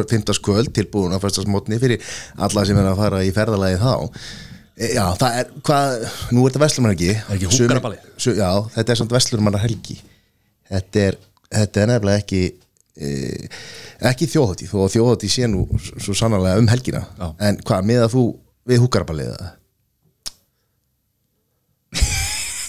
Fymtaskvöld 0.09 0.71
tilbúin 0.75 1.13
á 1.13 1.19
fyrstasmotni 1.19 1.79
fyrir 1.81 2.01
alla 2.39 2.65
sem 2.67 2.79
er 2.79 2.89
að 2.89 2.99
fara 3.01 3.21
í 3.25 3.31
ferðalagi 3.35 3.79
þá 3.81 3.93
e, 3.99 4.89
Já, 4.95 5.05
það 5.19 5.39
er, 5.41 5.53
hvað 5.67 6.05
nú 6.31 6.45
er 6.45 6.53
þetta 6.53 6.63
Vestlarmannhelgi 6.63 7.09
Er 7.13 7.33
ekki 7.35 7.51
húkaraballið? 7.51 8.11
Já, 8.39 8.49
þetta 8.77 8.93
er 8.93 9.01
samt 9.01 9.15
Vestlarmannhelgi 9.17 9.97
þetta 10.71 11.07
er, 11.09 11.19
þetta 11.59 11.83
er 11.83 11.91
nefnilega 11.91 12.23
ekki 12.23 12.43
e, 12.95 13.11
ekki 14.13 14.29
þjóðhátti 14.31 14.69
þó 14.71 14.77
að 14.85 14.95
þjóðhátti 14.95 15.33
sé 15.35 15.51
nú 15.51 15.65
svo 15.81 16.15
sannarlega 16.17 16.63
um 16.63 16.71
helgina 16.71 17.03
Já. 17.19 17.27
en 17.49 17.59
hvað, 17.59 17.91
miða 17.91 18.07
þú 18.13 18.25
við 18.71 18.85
húkaraballið 18.85 19.35
það? 19.35 19.51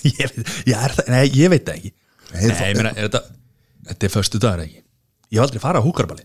ég, 0.10 0.34
veit, 0.36 0.54
ég, 0.68 0.76
er 0.76 0.94
það, 0.98 1.10
nei, 1.14 1.24
ég 1.32 1.52
veit 1.52 1.66
það 1.66 1.78
ekki. 1.80 1.92
Nei, 2.34 2.46
Nei, 2.50 2.68
ég 2.70 2.78
meina, 2.78 2.92
er 2.94 3.06
þetta, 3.08 3.20
þetta 3.90 4.06
er 4.08 4.12
föstu 4.14 4.40
dagar 4.42 4.64
ekki? 4.64 4.80
Ég 5.30 5.38
hef 5.38 5.44
aldrei 5.46 5.62
farið 5.62 5.84
á 5.84 5.86
húkarabali 5.86 6.24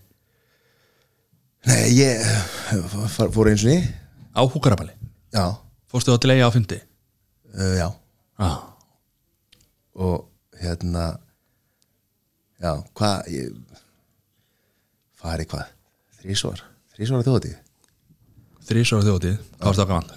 Nei, 1.70 1.82
ég 1.98 2.24
fór 3.14 3.32
fór 3.36 3.50
eins 3.52 3.66
og 3.66 3.70
ný 3.74 3.78
Á 4.34 4.42
húkarabali 4.48 4.94
Já, 5.36 5.44
Fórstu 5.92 6.14
þá 6.16 6.22
til 6.24 6.34
eiga 6.34 6.50
á 6.50 6.54
fundi? 6.54 6.80
Uh, 7.54 7.76
já. 7.78 7.88
Ah. 8.40 8.60
og 10.00 10.30
hérna 10.62 11.20
já, 12.62 12.72
hvað 12.96 13.30
ég, 13.34 13.56
fari 15.20 15.48
hvað? 15.50 15.74
Þrísvar, 16.22 16.62
þrísvar 16.96 17.20
að 17.20 17.28
þjóðatíð 17.28 17.58
Þrísar 18.70 19.02
á 19.02 19.08
þjótið, 19.10 19.36
hvað 19.58 19.68
varstu 19.68 19.84
á 19.84 19.90
gaman 19.90 20.10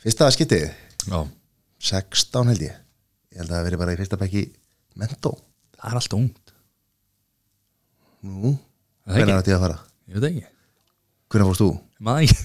fyrsta 0.00 0.30
skiptið, 0.32 0.70
Já, 1.10 1.18
16 1.80 2.50
held 2.52 2.64
ég. 2.66 2.78
Ég 3.30 3.40
held 3.40 3.50
að 3.50 3.56
það 3.56 3.66
veri 3.68 3.78
bara 3.80 3.94
í 3.94 3.98
fyrsta 4.00 4.18
bekki 4.20 4.42
mentó, 5.00 5.32
það 5.78 5.90
er 5.92 6.00
alltaf 6.00 6.18
ungt. 6.18 6.54
Nú 8.26 8.52
er 8.52 9.16
hvernig 9.16 9.32
er 9.32 9.40
þetta 9.40 9.56
að 9.56 9.64
fara, 9.64 9.78
Ég 10.10 10.18
veit 10.18 10.26
ekki, 10.28 10.48
hvernig 11.30 11.50
fórst 11.50 11.62
þú? 11.62 11.70
Ekki. 12.10 12.36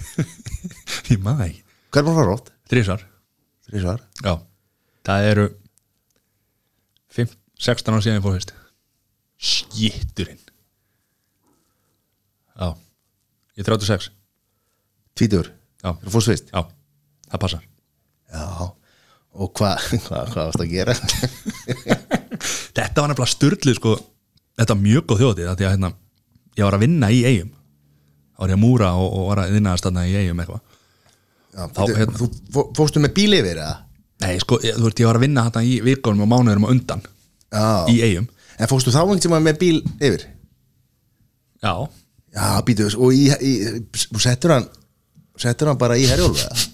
Ég 1.16 1.30
ekki. 1.34 1.64
Hvernig 1.96 2.12
fórst 2.12 2.20
það 2.20 2.30
rótt, 2.30 2.52
Þrísar, 2.70 3.04
þrísvar 3.68 4.04
já. 4.22 4.34
Það 5.06 5.28
eru 5.32 5.46
5, 7.16 7.36
16 7.68 7.94
ára 7.96 8.06
síðan 8.06 8.20
ég 8.20 8.26
fór 8.26 8.38
fyrst. 8.38 8.56
Skitturinn 9.36 10.42
Já. 12.56 12.72
Ég 13.56 13.66
er 13.66 13.68
36 13.68 14.10
tvítur, 15.16 15.52
Já, 15.84 15.92
fórst 16.08 16.32
fyrst? 16.32 16.50
Já, 16.56 16.64
það 17.32 17.42
passar. 17.44 17.68
Já, 18.32 18.46
og 19.36 19.52
hvað 19.58 19.86
hvað 20.06 20.32
hva 20.34 20.46
varst 20.48 20.64
að 20.64 20.72
gera? 20.72 20.96
Þetta 22.76 23.02
var 23.02 23.12
nefnilega 23.12 23.32
styrlið 23.32 23.78
sko. 23.80 23.96
Þetta 24.56 24.76
var 24.76 24.82
mjög 24.86 25.06
góð 25.10 25.22
þjóðið 25.22 25.50
Því 25.60 25.66
að 25.68 25.74
hérna, 25.74 25.90
ég 26.56 26.64
var 26.68 26.78
að 26.78 26.84
vinna 26.86 27.10
í 27.12 27.22
eigum 27.28 27.52
þá 28.36 28.40
var 28.44 28.52
ég 28.52 28.58
að 28.58 28.62
múra 28.66 28.90
og, 29.00 29.10
og 29.16 29.26
var 29.30 29.42
að 29.46 29.54
vinna 29.56 29.74
að 29.76 29.82
stanna 29.82 30.02
í 30.08 30.14
eigum 30.20 30.40
eitthvað. 30.44 30.64
Já, 31.56 31.62
Þá, 31.66 31.80
bíddu, 31.80 31.98
hérna- 32.02 32.18
þú 32.20 32.28
fó- 32.56 32.70
fórstu 32.76 33.00
með 33.04 33.14
bíl 33.16 33.36
yfir 33.38 33.60
eða? 33.64 33.76
Nei, 34.26 34.34
sko, 34.44 34.58
ég, 34.64 34.76
þú 34.76 34.88
veist, 34.90 35.00
ég 35.04 35.08
var 35.10 35.20
að 35.20 35.24
vinna 35.26 35.44
þetta 35.48 35.62
í 35.68 35.76
vikunum 35.86 36.24
og 36.26 36.32
mánuðurum 36.34 36.66
og 36.68 36.74
undan 36.76 37.04
já, 37.06 37.68
í 37.92 37.96
eigum 38.04 38.28
en 38.60 38.70
fórstu 38.72 38.92
þá 38.96 39.00
einhvern 39.06 39.24
tíma 39.24 39.40
með 39.44 39.60
bíl 39.62 39.78
yfir? 40.04 40.26
Já, 41.64 41.74
Já, 42.36 42.48
býtu, 42.68 42.90
og 43.00 43.16
í, 43.16 43.30
í, 43.32 43.54
settur 44.20 44.52
hann 44.58 44.68
settur 45.40 45.72
hann 45.72 45.80
bara 45.80 45.96
í 46.00 46.04
herjólfu 46.08 46.44
eða? 46.44 46.68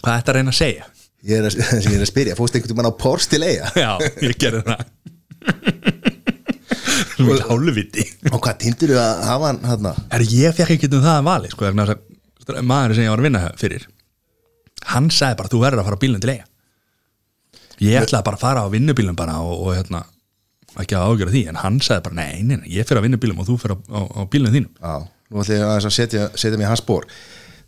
hvað 0.00 0.10
er 0.10 0.18
þetta 0.18 0.32
að 0.32 0.38
reyna 0.40 0.54
að 0.54 0.58
segja? 0.58 0.88
Ég 1.26 1.40
er 1.40 1.48
að, 1.48 1.56
ég 1.86 1.94
er 1.96 2.04
að 2.04 2.10
spyrja, 2.10 2.36
fórstu 2.38 2.60
einhvern 2.60 2.74
tímann 2.74 2.90
á 2.90 2.94
Pors 3.00 3.26
til 3.30 3.42
eiga 3.42 3.66
Já, 3.74 3.90
ég 4.22 4.36
gerði 4.38 4.62
það. 4.66 4.80
Þú 7.16 7.26
vil 7.30 7.40
hálfviti. 7.48 8.04
Og 8.30 8.40
hvað 8.44 8.58
tindur 8.60 8.92
þú 8.92 8.98
að 9.00 9.22
hafa 9.24 9.50
hann 9.50 9.60
hann 9.70 9.86
Er 10.12 10.22
ég 10.28 10.56
fekk 10.56 10.74
ekki 10.76 10.90
um 10.92 11.00
það 11.00 11.16
að 11.16 11.26
vali 11.30 11.48
sko, 11.52 11.62
maður 12.62 12.96
sem 12.96 13.06
ég 13.06 13.12
var 13.12 13.22
að 13.22 13.26
vinna 13.26 13.42
fyrir 13.58 13.86
hann 14.92 15.08
sagði 15.10 15.38
bara 15.40 15.52
þú 15.52 15.62
verður 15.62 15.82
að 15.82 15.88
fara 15.88 15.98
á 15.98 16.02
bílinn 16.04 16.22
til 16.22 16.34
eiga 16.34 16.46
ég 17.82 17.98
ætlaði 18.00 18.26
bara 18.28 18.38
að 18.38 18.44
fara 18.44 18.62
á 18.64 18.66
vinnubílinn 18.72 19.18
bara 19.18 19.34
og, 19.44 19.56
og 19.66 19.74
hérna 19.76 20.00
ekki 20.80 20.96
að 20.96 21.10
ágjöra 21.10 21.32
því 21.32 21.42
en 21.50 21.58
hann 21.60 21.80
sagði 21.84 22.04
bara, 22.06 22.18
nei, 22.20 22.36
nei, 22.44 22.56
nei, 22.60 22.68
ég 22.76 22.86
fer 22.88 23.00
að 23.00 23.06
vinna 23.08 23.20
bílum 23.20 23.40
og 23.42 23.48
þú 23.48 23.56
fer 23.60 23.74
á, 23.74 23.76
á, 23.80 24.00
á 24.04 24.20
bílunum 24.28 24.54
þínum. 24.54 24.72
Já, 24.76 24.94
nú 25.32 25.42
ætlum 25.42 25.56
ég 25.56 25.72
að 25.72 25.88
setja, 25.96 26.22
setja 26.36 26.60
í 26.60 26.68
hans 26.68 26.82
spór 26.84 27.08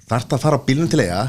Þarft 0.08 0.34
að 0.36 0.42
fara 0.44 0.60
á 0.60 0.64
bílnum 0.64 0.88
til 0.92 1.02
eiga 1.04 1.22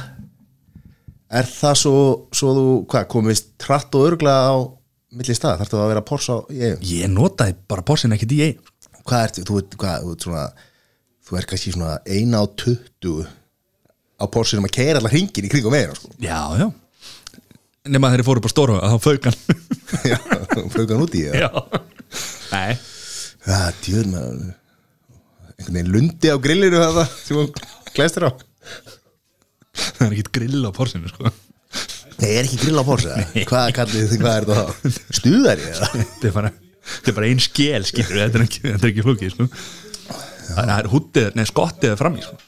Er 1.30 1.46
það 1.46 1.76
svo, 1.78 2.00
svo 2.34 2.54
þú, 2.58 2.66
hvað, 2.90 3.06
komist 3.14 3.52
tratt 3.62 3.94
og 3.98 4.08
örglega 4.08 4.50
á 4.50 4.58
milli 5.20 5.36
stað, 5.38 5.60
þarftu 5.62 5.78
að 5.78 5.92
vera 5.92 6.06
Porsche 6.06 6.34
á 6.34 6.40
í 6.50 6.62
eigum 6.64 6.88
ég 6.90 7.12
notaði 7.14 7.56
bara 7.70 7.86
porsin 7.86 8.14
ekkert 8.16 8.34
í 8.34 8.42
einu 8.48 9.04
Hvað 9.10 9.24
ertu, 9.26 9.44
þú 9.46 9.60
ert, 9.62 9.78
hvað, 9.82 10.04
þú 10.06 10.14
ert 10.16 10.26
svona 10.26 10.44
Þú 11.30 11.38
ert 11.38 11.50
kannski 11.50 11.74
svona 11.76 11.96
eina 12.10 12.42
á 12.42 12.46
tuttu 12.58 13.14
á 14.20 14.26
Porsche 14.26 14.58
sem 14.58 14.66
að 14.66 14.74
keira 14.76 15.02
allar 15.02 15.14
hringin 15.14 15.46
í 15.46 15.52
kringum 15.52 15.76
eiginu, 15.78 15.98
sko. 15.98 16.10
Já, 16.22 16.40
já. 16.58 16.68
Nema 17.90 18.10
þegar 18.10 18.24
ég 18.24 18.28
fór 18.28 18.42
upp 18.42 18.50
á 18.50 18.52
stóru 18.52 18.78
að 18.80 18.96
þá 18.96 19.06
fauk 19.06 19.28
hann. 19.30 19.38
Já, 20.12 20.18
flög 20.74 20.92
hann 20.94 21.04
út 21.06 21.16
í 21.18 21.24
það 21.26 21.40
já, 21.42 21.50
nei. 22.52 22.74
Já, 23.46 23.62
djöður 23.82 24.10
með 24.12 24.26
einhvern 24.28 25.78
veginn 25.78 25.94
lundi 25.96 26.30
á 26.30 26.38
grillinu 26.42 26.82
það 26.84 27.00
sem 27.24 27.40
hún 27.40 27.50
klæstur 27.96 28.28
á 28.30 28.32
það 29.76 30.08
er 30.08 30.16
ekkert 30.16 30.34
grill 30.40 30.66
á 30.66 30.72
porsinu 30.76 31.12
sko 31.12 31.32
Nei, 32.20 32.32
er 32.36 32.48
ekki 32.48 32.58
grill 32.66 32.82
á 32.82 32.84
Porsche? 32.84 33.14
Hvað 33.48 33.70
kallið 33.78 34.10
þið, 34.12 34.22
hvað 34.24 34.38
er 34.40 34.48
það 34.50 34.58
þá? 34.60 34.98
Stuðari 35.20 35.68
þetta 35.70 36.28
er 36.28 36.34
bara, 36.36 36.52
bara 37.16 37.30
ein 37.30 37.44
skél 37.44 37.86
skilur, 37.88 38.18
þetta 38.26 38.40
er 38.40 38.46
ekki, 38.46 38.64
þetta 38.66 38.82
er 38.88 38.92
ekki 38.92 39.06
flókið 39.06 39.36
sko. 39.36 39.48
það 40.50 40.74
er 40.76 40.90
húttið, 40.92 41.30
nei 41.38 41.46
skottið 41.48 41.96
fram 42.00 42.18
í 42.20 42.26
sko. 42.26 42.40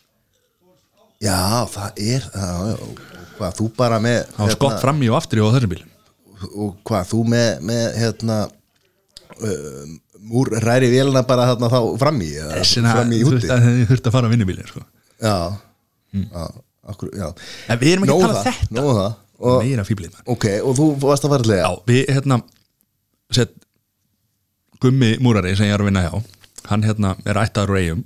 Já, 1.21 1.37
það 1.69 2.01
er 2.01 2.25
já, 2.25 2.49
já, 2.71 2.75
hvað, 3.37 3.53
þú 3.59 3.67
bara 3.77 3.99
með 4.01 4.19
það 4.33 4.41
var 4.41 4.55
skott 4.57 4.79
fram 4.81 5.03
í 5.05 5.11
og 5.11 5.17
aftur 5.19 5.39
í 5.39 5.45
á 5.45 5.53
þessum 5.53 5.73
bíl 5.75 5.83
og 6.49 6.73
hvað, 6.89 7.05
þú 7.11 7.19
með, 7.29 7.49
með 7.69 7.85
hérna 8.01 8.39
uh, 8.49 9.83
múr 10.31 10.51
ræri 10.65 10.89
vélina 10.91 11.21
bara 11.29 11.51
þarna 11.51 11.69
þá 11.69 11.79
fram 12.01 12.19
í 12.25 12.31
fram 12.41 13.13
í 13.13 13.21
þú 13.21 13.29
úti 13.29 13.37
veist 13.37 13.53
að 13.53 13.67
þið 13.69 13.85
þurft 13.93 14.09
að 14.09 14.17
fara 14.17 14.27
á 14.27 14.31
vinnubílin 14.33 14.71
sko. 14.73 14.83
Já, 15.21 15.37
já, 16.17 16.45
akkur, 16.89 17.11
en 17.13 17.79
við 17.81 17.93
erum 17.93 18.05
ekki 18.05 18.13
að 18.15 18.21
Nóg 18.21 18.25
tala 18.25 18.39
um 18.39 18.45
þetta. 18.45 18.85
það. 19.01 19.11
Og, 19.41 19.63
meira 19.65 19.83
fýblið 19.85 20.11
mann 20.13 20.27
Ok, 20.29 20.45
og 20.61 20.75
þú 20.77 20.87
varst 21.01 21.25
að 21.25 21.35
til 21.41 21.55
Já, 21.57 21.69
við 21.89 22.01
hérna 22.13 22.37
sett, 23.33 23.53
Gummi 24.81 25.15
Múrari 25.21 25.55
sem 25.57 25.65
ég 25.69 25.73
er 25.73 25.81
að 25.81 25.89
vinna 25.89 26.03
hjá 26.05 26.19
hann 26.69 26.85
hérna 26.85 27.15
er 27.25 27.39
ættaður 27.41 27.73
úr 27.73 27.79
eigum 27.81 28.03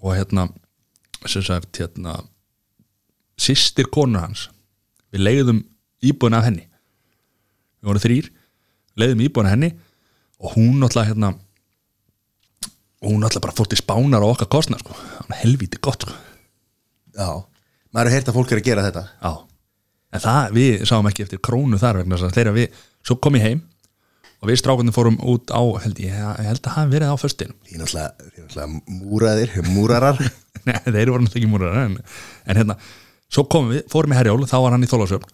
og 0.00 0.14
hérna 0.16 0.46
sem 1.28 1.44
sagt 1.44 1.76
hérna 1.80 2.18
sýstir 3.40 3.88
konur 3.92 4.24
hans 4.24 4.46
við 5.12 5.24
leiðum 5.26 5.60
íbúin 6.04 6.36
af 6.36 6.46
henni. 6.46 6.64
Við 7.80 7.90
vorum 7.90 8.04
þrýr 8.04 8.30
leiðum 9.00 9.24
íbúin 9.26 9.48
af 9.48 9.54
henni 9.56 9.70
og 10.40 10.54
hún 10.56 10.80
náttúrulega 10.80 11.10
hérna 11.12 11.32
og 13.02 13.10
hún 13.10 13.20
náttúrulega 13.20 13.44
bara 13.48 13.56
fórt 13.56 13.76
í 13.76 13.80
spánar 13.80 14.24
á 14.24 14.28
okkar 14.28 14.48
kostna 14.52 14.80
sko, 14.80 14.96
hann 14.96 15.36
helvíti 15.42 15.80
gott 15.84 16.06
sko. 16.06 16.16
Já, 17.16 17.28
maður 17.96 18.10
er 18.10 18.16
heyrt 18.18 18.28
að 18.28 18.36
fólk 18.36 18.52
er 18.52 18.60
að 18.60 18.66
gera 18.66 18.84
þetta. 18.84 19.04
Já, 19.22 19.32
en 20.12 20.22
það, 20.26 20.50
við 20.56 20.84
sáum 20.90 21.08
ekki 21.08 21.24
eftir 21.24 21.40
krónu 21.48 21.80
þar 21.80 22.02
vegna 22.02 22.18
þess 22.18 22.28
að 22.28 22.36
þegar 22.36 22.56
við, 22.58 22.82
svo 23.06 23.16
kom 23.24 23.38
ég 23.38 23.46
heim 23.46 23.62
og 24.42 24.50
við 24.50 24.60
strákunni 24.60 24.92
fórum 24.92 25.16
út 25.24 25.48
á, 25.48 25.62
held 25.86 26.00
ég, 26.02 26.12
ég 26.12 26.50
held 26.50 26.60
að 26.68 26.76
hafa 26.76 26.92
verið 26.92 27.12
á 27.12 27.16
föstinum 27.16 27.56
náttúrulega, 27.56 28.26
því 28.34 28.44
náttúrulega 28.44 29.00
múraðir, 29.00 29.54
múrarar. 29.72 30.20
Nei, 30.66 30.76
þeir 30.84 31.12
voru 31.14 31.24
náttúrulega 31.24 31.40
ekki 31.40 31.50
múrar 31.50 31.78
en, 31.80 31.96
en 32.44 32.60
hérna, 32.60 32.76
svo 33.32 33.46
komum 33.48 33.72
við, 33.72 33.82
fórum 33.92 34.12
í 34.12 34.18
herjól 34.18 34.44
þá 34.44 34.56
var 34.60 34.76
hann 34.76 34.84
í 34.84 34.90
þólasöfn 34.90 35.32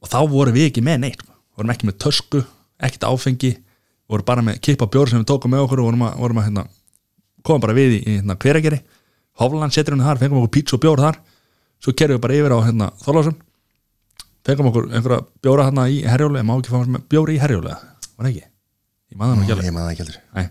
og 0.00 0.10
þá 0.10 0.18
vorum 0.32 0.56
við 0.56 0.70
ekki 0.70 0.84
með 0.86 1.02
neitt 1.04 1.24
vorum 1.56 1.72
ekki 1.72 1.90
með 1.90 1.98
tösku, 2.06 2.42
ekkert 2.80 3.06
áfengi 3.08 3.52
vorum 4.08 4.28
bara 4.28 4.44
með 4.48 4.60
kippa 4.64 4.88
bjór 4.88 5.12
sem 5.12 5.20
við 5.20 5.28
tókum 5.28 5.52
með 5.52 5.66
okkur 5.66 5.82
og 5.82 5.90
vorum 5.90 6.04
að, 6.08 6.18
vorum 6.24 6.40
að 6.40 6.48
hérna, 6.48 6.66
komum 7.44 7.64
bara 7.64 7.76
við 7.76 7.98
í, 7.98 8.02
hérna, 8.16 8.38
hverageri 8.40 8.82
Hofland 9.36 9.74
setur 9.74 9.92
hann 9.92 10.06
þar, 10.06 10.20
fengum 10.22 10.40
okkur 10.40 10.54
pizza 10.56 10.76
og 10.78 10.84
bjór 10.84 11.02
þar 11.04 11.18
svo 11.82 11.92
kerjum 11.92 12.18
við 12.18 12.24
bara 12.26 12.38
yfir 12.40 12.56
á 12.56 12.58
hérna, 12.66 12.90
þólasöfn 13.02 13.42
fengum 14.46 14.70
okkur 14.70 14.88
einhverja 14.94 15.24
bjóra 15.42 15.68
hérna 15.68 15.88
í 15.90 16.02
herjóli, 16.06 16.42
má 16.46 16.54
ekki 16.56 16.72
fá 16.72 17.06
bjóri 17.10 17.36
í 17.36 17.42
herjóli 17.42 17.74
var 18.16 18.28
ekki? 18.30 18.44
Ég 19.12 19.18
maður 19.20 19.42
ekki 19.42 19.54
alveg. 19.56 19.74
það 19.76 19.92
ekki 19.92 20.20
Nei. 20.36 20.46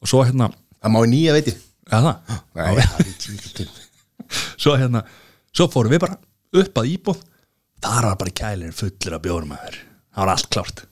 og 0.00 0.10
svo 0.10 0.22
hérna, 0.24 0.48
Það 0.84 0.92
má 0.92 1.00
í 1.00 1.08
nýja 1.08 1.32
veiti. 1.32 1.52
Til. 3.56 3.68
Svo 4.60 4.74
hérna 4.76 5.00
svo 5.54 5.66
fórum 5.72 5.94
við 5.94 6.02
bara 6.02 6.18
upp 6.60 6.80
að 6.80 6.90
íbúð. 6.92 7.22
Þar 7.84 8.08
var 8.10 8.18
bara 8.20 8.34
kælir 8.40 8.74
fullur 8.76 9.16
af 9.16 9.22
bjórum 9.24 9.54
það 9.56 10.20
var 10.20 10.32
allt 10.34 10.50
klárt. 10.52 10.82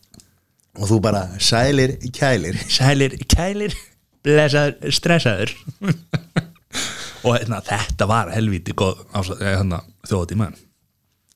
Og 0.80 0.88
þú 0.88 0.98
bara 1.04 1.22
sælir 1.44 1.98
kælir. 2.16 2.56
Sælir, 2.72 3.18
kælir, 3.28 3.76
blessaður 4.24 4.96
stressaður 4.96 5.52
og 7.22 7.36
hérna, 7.36 7.60
þetta 7.66 8.08
var 8.10 8.30
helvíti 8.34 8.74
góð 8.76 9.02
hérna, 9.40 9.82
þjóðatíma 10.08 10.50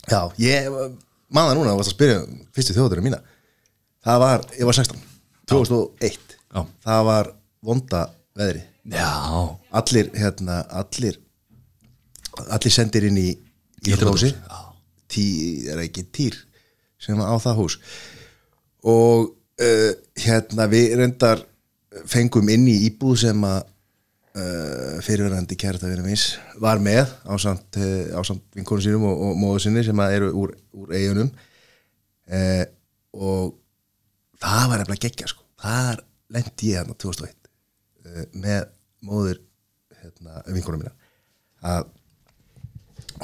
Já, 0.06 0.20
ég 0.38 0.70
maður 1.34 1.58
núna 1.58 1.74
varst 1.74 1.90
að 1.90 1.96
spyrja 1.96 2.18
fyrstu 2.54 2.76
þjóðurinn 2.76 3.08
mína. 3.08 3.18
Það 4.06 4.20
var, 4.22 4.44
ég 4.54 4.68
var 4.68 4.78
16 4.78 5.00
2001 5.50 6.36
Já. 6.54 6.60
Það 6.86 7.06
var 7.08 7.30
vonda 7.66 8.02
veðri 8.38 8.62
já, 8.86 9.10
Allir, 9.80 10.12
hérna, 10.14 10.60
allir 10.70 11.18
Allir 12.46 12.72
sendir 12.74 13.08
inn 13.08 13.18
í 13.18 13.30
Íþróttahús, 13.86 14.28
Íþróttahúsi 14.28 14.64
Tí, 15.10 15.24
er 15.70 15.82
ekki 15.84 16.06
týr 16.14 16.36
sem 16.98 17.18
var 17.18 17.30
á 17.30 17.36
það 17.38 17.60
hús. 17.60 17.76
Og 18.86 19.28
uh, 19.62 19.92
hérna 20.18 20.66
við 20.70 20.96
reyndar 21.00 21.42
fengum 22.10 22.48
inn 22.52 22.66
í 22.70 22.76
íbúð 22.88 23.20
sem 23.26 23.46
að 23.46 23.60
uh, 24.36 24.96
fyrirverandi 25.04 25.56
kærta 25.58 25.90
við 25.90 26.04
mis 26.06 26.26
var 26.62 26.80
með 26.82 27.10
ásamt, 27.24 27.78
uh, 27.80 28.16
ásamt 28.20 28.44
vinkonu 28.56 28.84
sínum 28.84 29.06
og, 29.08 29.22
og 29.28 29.38
móðu 29.40 29.64
sinni 29.66 29.84
sem 29.86 30.02
eru 30.06 30.30
úr, 30.44 30.54
úr 30.76 30.94
eigunum 30.96 31.30
uh, 31.32 32.64
og 33.16 33.56
það 34.42 34.70
var 34.70 34.84
eftir 34.84 34.96
að 34.96 35.04
gegja 35.06 35.30
sko. 35.32 35.44
Þar 35.62 36.00
lendi 36.36 36.72
ég 36.72 36.80
hérna 36.80 36.96
2001 37.00 37.50
uh, 38.06 38.24
með 38.44 38.66
móður 39.06 39.40
hérna, 40.02 40.42
vinkonu 40.52 40.82
mína. 40.82 40.94
Að 41.66 41.88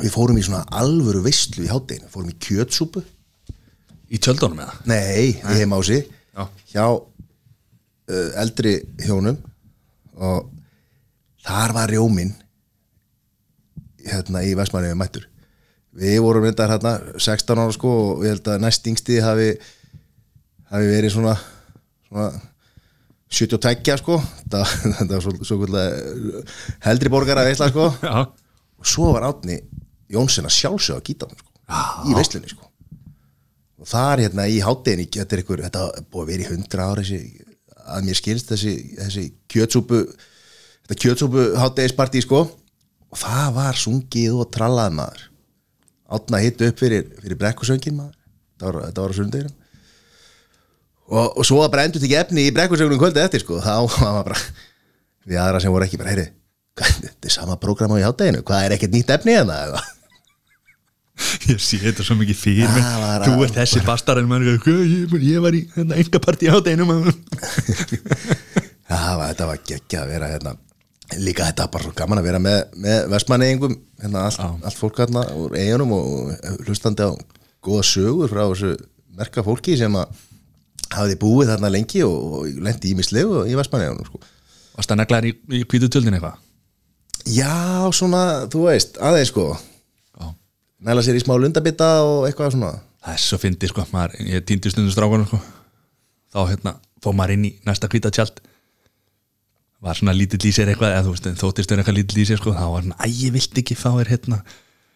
við 0.01 0.15
fórum 0.15 0.39
í 0.41 0.45
svona 0.47 0.65
alvöru 0.81 1.23
veistlu 1.25 1.67
í 1.67 1.71
hátteginu, 1.71 2.11
fórum 2.13 2.33
í 2.33 2.39
kjötsúpu. 2.41 3.05
Í 4.13 4.21
tjöldunum 4.21 4.61
eða? 4.65 4.75
Nei, 4.89 5.33
í 5.37 5.57
heimási 5.61 6.03
Já. 6.03 6.45
hjá 6.73 6.85
uh, 6.89 8.31
eldri 8.41 8.79
hjónum. 9.05 9.39
Og 10.13 10.51
þar 11.47 11.74
var 11.76 11.93
rjóminn 11.93 12.32
hérna 14.07 14.43
í 14.47 14.55
Vestmanniðu 14.59 14.99
mættur. 14.99 15.28
Við 15.93 16.18
vorum 16.24 16.47
reyndar 16.47 16.72
hérna 16.72 16.95
16 17.20 17.61
ára 17.61 17.74
sko 17.74 17.93
og 17.93 18.24
ég 18.24 18.34
held 18.36 18.49
að 18.49 18.62
næst 18.64 18.86
yngsti 18.88 19.18
hafi, 19.22 19.51
hafi 20.72 20.88
verið 20.88 21.14
svona, 21.14 21.36
svona 22.09 22.30
72 23.32 23.99
sko. 24.01 24.18
Það, 24.53 24.74
það 24.97 25.14
var 25.14 25.24
svo, 25.26 25.34
svo 25.45 25.61
kvölda 25.61 25.84
heldri 26.88 27.12
borgar 27.12 27.43
að 27.43 27.53
veitla 27.53 27.70
sko. 27.72 27.90
Já, 28.01 28.24
og 28.82 28.88
svo 28.88 29.12
var 29.14 29.28
Átni 29.28 29.61
Jónsson 30.12 30.49
að 30.49 30.57
sjálfsögða 30.59 31.01
að 31.01 31.09
gíta 31.09 31.30
sko, 31.30 31.53
í 32.09 32.16
veislunni 32.16 32.51
sko. 32.51 32.68
Og 33.82 33.88
þar 33.90 34.22
hérna 34.26 34.47
í 34.47 34.61
hátdeginni 34.62 35.09
þetta 35.11 35.36
er 35.36 35.43
ykkur, 35.43 35.62
þetta 35.64 35.86
búið 36.12 36.22
að 36.22 36.32
vera 36.32 36.45
í 36.45 36.51
hundra 36.53 36.88
ára 36.90 37.03
þessi, 37.03 37.47
að 37.82 38.05
mér 38.07 38.18
skilst 38.18 38.53
þessi, 38.53 38.74
þessi 38.99 39.24
kjötsúpu 39.51 40.03
þetta 40.93 41.01
kjötsúpu 41.07 41.47
hátdegispartí 41.59 42.22
sko. 42.24 42.45
Og 43.12 43.20
það 43.20 43.49
var 43.57 43.76
sungið 43.80 44.38
og 44.40 44.51
trallað 44.53 44.95
maður. 45.01 45.24
Átna 46.12 46.40
hitt 46.45 46.61
upp 46.64 46.80
fyrir, 46.80 47.09
fyrir 47.20 47.40
brekkusöngin 47.40 47.97
maður. 47.97 48.16
Þetta 48.53 48.68
var, 48.68 48.78
þetta 48.86 49.05
var 49.07 49.16
á 49.16 49.18
sundeginum 49.18 49.59
og, 51.12 51.32
og 51.36 51.45
svo 51.45 51.59
að 51.64 51.72
brendu 51.74 52.01
ekki 52.01 52.14
efni 52.16 52.45
í 52.47 52.53
brekkusöngunum 52.55 53.01
kvöldi 53.01 53.20
eftir 53.24 53.43
sko. 53.43 53.59
Þá 53.61 53.74
var 54.05 54.22
bara 54.28 54.38
við 55.28 55.40
aðra 55.43 55.61
sem 55.62 55.72
voru 55.74 55.86
ekki 55.86 55.99
bara 56.01 56.14
heyri 56.14 56.28
þetta 56.78 57.28
er 57.28 57.34
sama 57.34 57.59
prógram 57.61 57.93
á 57.93 58.01
í 58.01 58.07
hátdeginu, 58.07 58.40
hvað 58.47 58.66
er 58.66 58.74
ekkert 58.76 58.95
nýtt 58.95 59.12
efni 59.12 59.34
en 59.36 59.51
það 59.53 59.76
ég 61.53 61.61
sé 61.61 61.78
þetta 61.82 62.07
svo 62.07 62.16
mikið 62.18 62.38
fyrir 62.40 62.70
Það 62.72 63.03
var 63.05 63.26
þú 63.26 63.45
ert 63.45 63.59
þessi 63.61 63.82
bastarinn 63.84 64.32
ég, 64.49 64.68
ég 65.28 65.45
var 65.45 65.57
í 65.59 65.62
hérna, 65.74 65.99
engapartí 66.01 66.49
á 66.49 66.57
deinum 66.64 66.95
Já, 67.05 67.12
það 68.97 69.20
var- 69.20 69.43
var 69.53 69.61
geggja 69.68 70.03
að 70.03 70.14
vera 70.14 70.30
hérna 70.32 70.57
líka 71.21 71.47
þetta 71.49 71.67
var 71.67 71.73
bara 71.75 71.87
svo 71.87 71.95
gaman 71.99 72.21
að 72.21 72.29
vera 72.29 72.41
með, 72.43 72.59
með 72.85 72.99
vestmanneigingum, 73.13 73.79
hérna 74.03 74.27
allt, 74.29 74.43
allt 74.43 74.79
fólk 74.79 75.01
hérna 75.03 75.25
úr 75.39 75.57
eigunum 75.59 75.95
og 75.97 76.33
hlustandi 76.67 77.09
á 77.09 77.11
góða 77.63 77.87
sögur 77.87 78.31
frá 78.33 78.45
þessu 78.45 78.75
merka 79.19 79.45
fólki 79.47 79.77
sem 79.79 79.97
að 79.99 80.15
hafiði 80.93 81.19
búið 81.23 81.53
þarna 81.53 81.73
lengi 81.73 82.05
og, 82.07 82.39
og 82.39 82.63
lendi 82.65 82.93
í 82.93 82.97
mislegu 82.99 83.45
í 83.49 83.57
vestmanneigunum 83.59 84.09
sko. 84.09 84.23
varst 84.77 84.93
það 84.93 85.03
neglaðir 85.03 85.31
í, 85.31 85.35
í 85.61 85.65
hvítu 85.65 85.89
tjöldin 85.89 86.19
eitthvað 86.19 86.41
Já, 87.31 87.87
svona, 87.95 88.23
þú 88.51 88.65
veist, 88.67 88.97
aðeins 88.99 89.31
sko 89.31 89.53
Já. 89.55 90.33
næla 90.89 91.05
sér 91.07 91.19
í 91.19 91.23
smá 91.23 91.37
lundabita 91.39 91.91
og 92.05 92.27
eitthvað 92.29 92.57
svona 92.57 92.73
það 93.03 93.17
er 93.17 93.25
svo 93.25 93.39
fyndi 93.43 93.71
sko, 93.71 93.85
maður, 93.95 94.17
ég 94.27 94.47
týndi 94.47 94.73
stundum 94.73 94.95
strákunum 94.95 95.29
sko. 95.31 95.41
þá 96.35 96.41
hérna 96.51 96.77
fór 97.03 97.17
maður 97.19 97.37
inn 97.37 97.49
í 97.51 97.53
næsta 97.67 97.91
hvita 97.91 98.13
tjald 98.15 98.43
var 99.83 99.99
svona 99.99 100.14
lítill 100.14 100.45
í 100.47 100.53
sér 100.55 100.70
eitthvað 100.70 100.95
eða 100.95 101.07
þú 101.07 101.14
veist, 101.16 101.30
þóttist 101.41 101.72
er 101.72 101.80
eitthvað 101.83 101.97
lítill 101.99 102.20
í 102.22 102.26
sér 102.28 102.39
sko, 102.41 102.53
þá 102.55 102.66
var 102.70 102.85
svona, 102.85 102.99
æ, 103.03 103.07
ég 103.11 103.35
vilt 103.35 103.59
ekki 103.62 103.76
fá 103.78 103.89
þér 103.97 104.12
hérna 104.14 104.39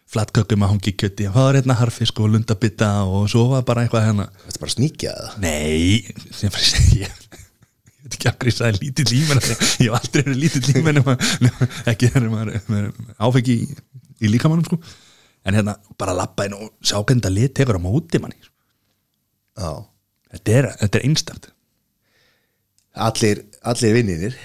flatkökum 0.07 0.63
að 0.63 0.71
hangi 0.71 0.93
kjötti 0.95 1.27
fá 1.33 1.41
þér 1.41 1.57
hérna 1.59 1.75
harfisk 1.81 2.21
og 2.23 2.29
lundabitta 2.31 2.91
og 3.03 3.25
svo 3.31 3.49
var 3.51 3.65
bara 3.67 3.83
eitthvað 3.83 4.05
hérna. 4.07 4.27
Þetta 4.45 4.55
er 4.55 4.63
bara 4.63 4.73
sníkja 4.73 5.15
það? 5.17 5.33
Nei, 5.43 6.29
sem 6.31 6.53
bara 6.53 6.69
ég, 7.01 7.01
ég 7.01 8.05
veit 8.05 8.15
ekki 8.15 8.31
hverju 8.31 8.53
ég 8.53 8.57
sagði 8.59 8.81
lítill 8.85 9.07
límen 9.11 9.43
ég 9.43 9.51
hef 9.51 9.97
aldrei 9.99 10.23
verið 10.23 10.39
lítill 10.45 10.85
nema, 10.87 11.17
nema, 11.43 11.67
ekki 11.91 12.11
þegar 12.13 12.29
maður 12.31 12.87
áfengi 13.27 13.57
í, 13.57 13.67
í 14.23 14.31
líkamannum 14.31 14.69
sko. 14.69 14.79
en 15.43 15.59
hérna 15.59 15.75
bara 15.99 16.15
labba 16.15 16.47
inn 16.47 16.55
og 16.55 16.71
sjá 16.79 17.01
hvernig 17.01 17.25
þetta 17.25 17.33
lit 17.35 17.55
tekur 17.59 17.79
á 17.79 17.83
móti 17.83 18.23
manni 18.23 18.39
Já. 19.57 19.83
Þetta 20.31 20.53
er, 20.53 20.69
er 20.85 21.03
einstæmt 21.03 21.51
Allir, 22.97 23.43
allir 23.67 23.93
vinninir 23.93 24.39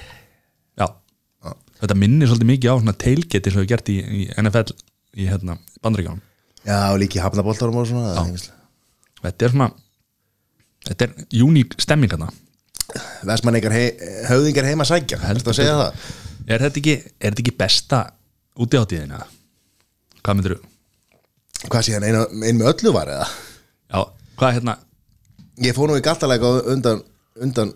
þetta 1.83 1.99
minnir 1.99 2.31
svolítið 2.31 2.51
mikið 2.53 2.73
á 2.73 2.77
svona 2.79 2.95
tailgate 2.99 3.53
sem 3.53 3.63
við 3.63 3.71
gert 3.73 3.91
í, 3.91 3.97
í 3.99 4.21
NFL 4.39 4.75
í 5.19 5.29
hérna 5.29 5.59
bandaríkjánum 5.83 6.23
Já, 6.63 6.77
og 6.93 7.01
líki 7.03 7.19
hafnaboltarum 7.23 7.81
og 7.81 7.89
svona 7.91 8.13
Já. 8.15 8.51
þetta 9.25 9.47
er 9.49 9.55
svona 9.55 9.69
þetta 10.87 11.09
er 11.09 11.43
uník 11.43 11.77
stemming 11.83 12.13
hérna. 12.13 12.31
Vestmanningar 13.27 13.75
hei, 13.75 13.87
höfðingar 14.29 14.69
heima 14.69 14.87
sækja 14.87 15.19
Heldur 15.23 15.53
að 15.53 15.59
segja 15.59 15.77
það? 15.79 16.09
Er 16.47 16.65
þetta 16.67 16.81
ekki, 16.83 16.97
er 17.19 17.33
þetta 17.33 17.45
ekki 17.45 17.57
besta 17.59 18.01
úti 18.63 18.79
á 18.79 18.85
tíðina 18.87 19.23
hvað 20.23 20.39
myndir 20.39 20.57
þú? 20.57 20.73
Hvað 21.71 21.87
sé 21.87 21.95
hann, 21.97 22.07
ein, 22.07 22.43
ein 22.43 22.59
með 22.59 22.73
öllu 22.73 22.95
var 22.95 23.11
eða? 23.11 23.29
Já, 23.93 24.01
hvað 24.39 24.57
hérna? 24.59 24.79
Ég 25.63 25.77
fór 25.77 25.91
nú 25.91 25.99
í 25.99 26.03
gattalega 26.05 26.51
undan, 26.73 27.03
undan 27.43 27.71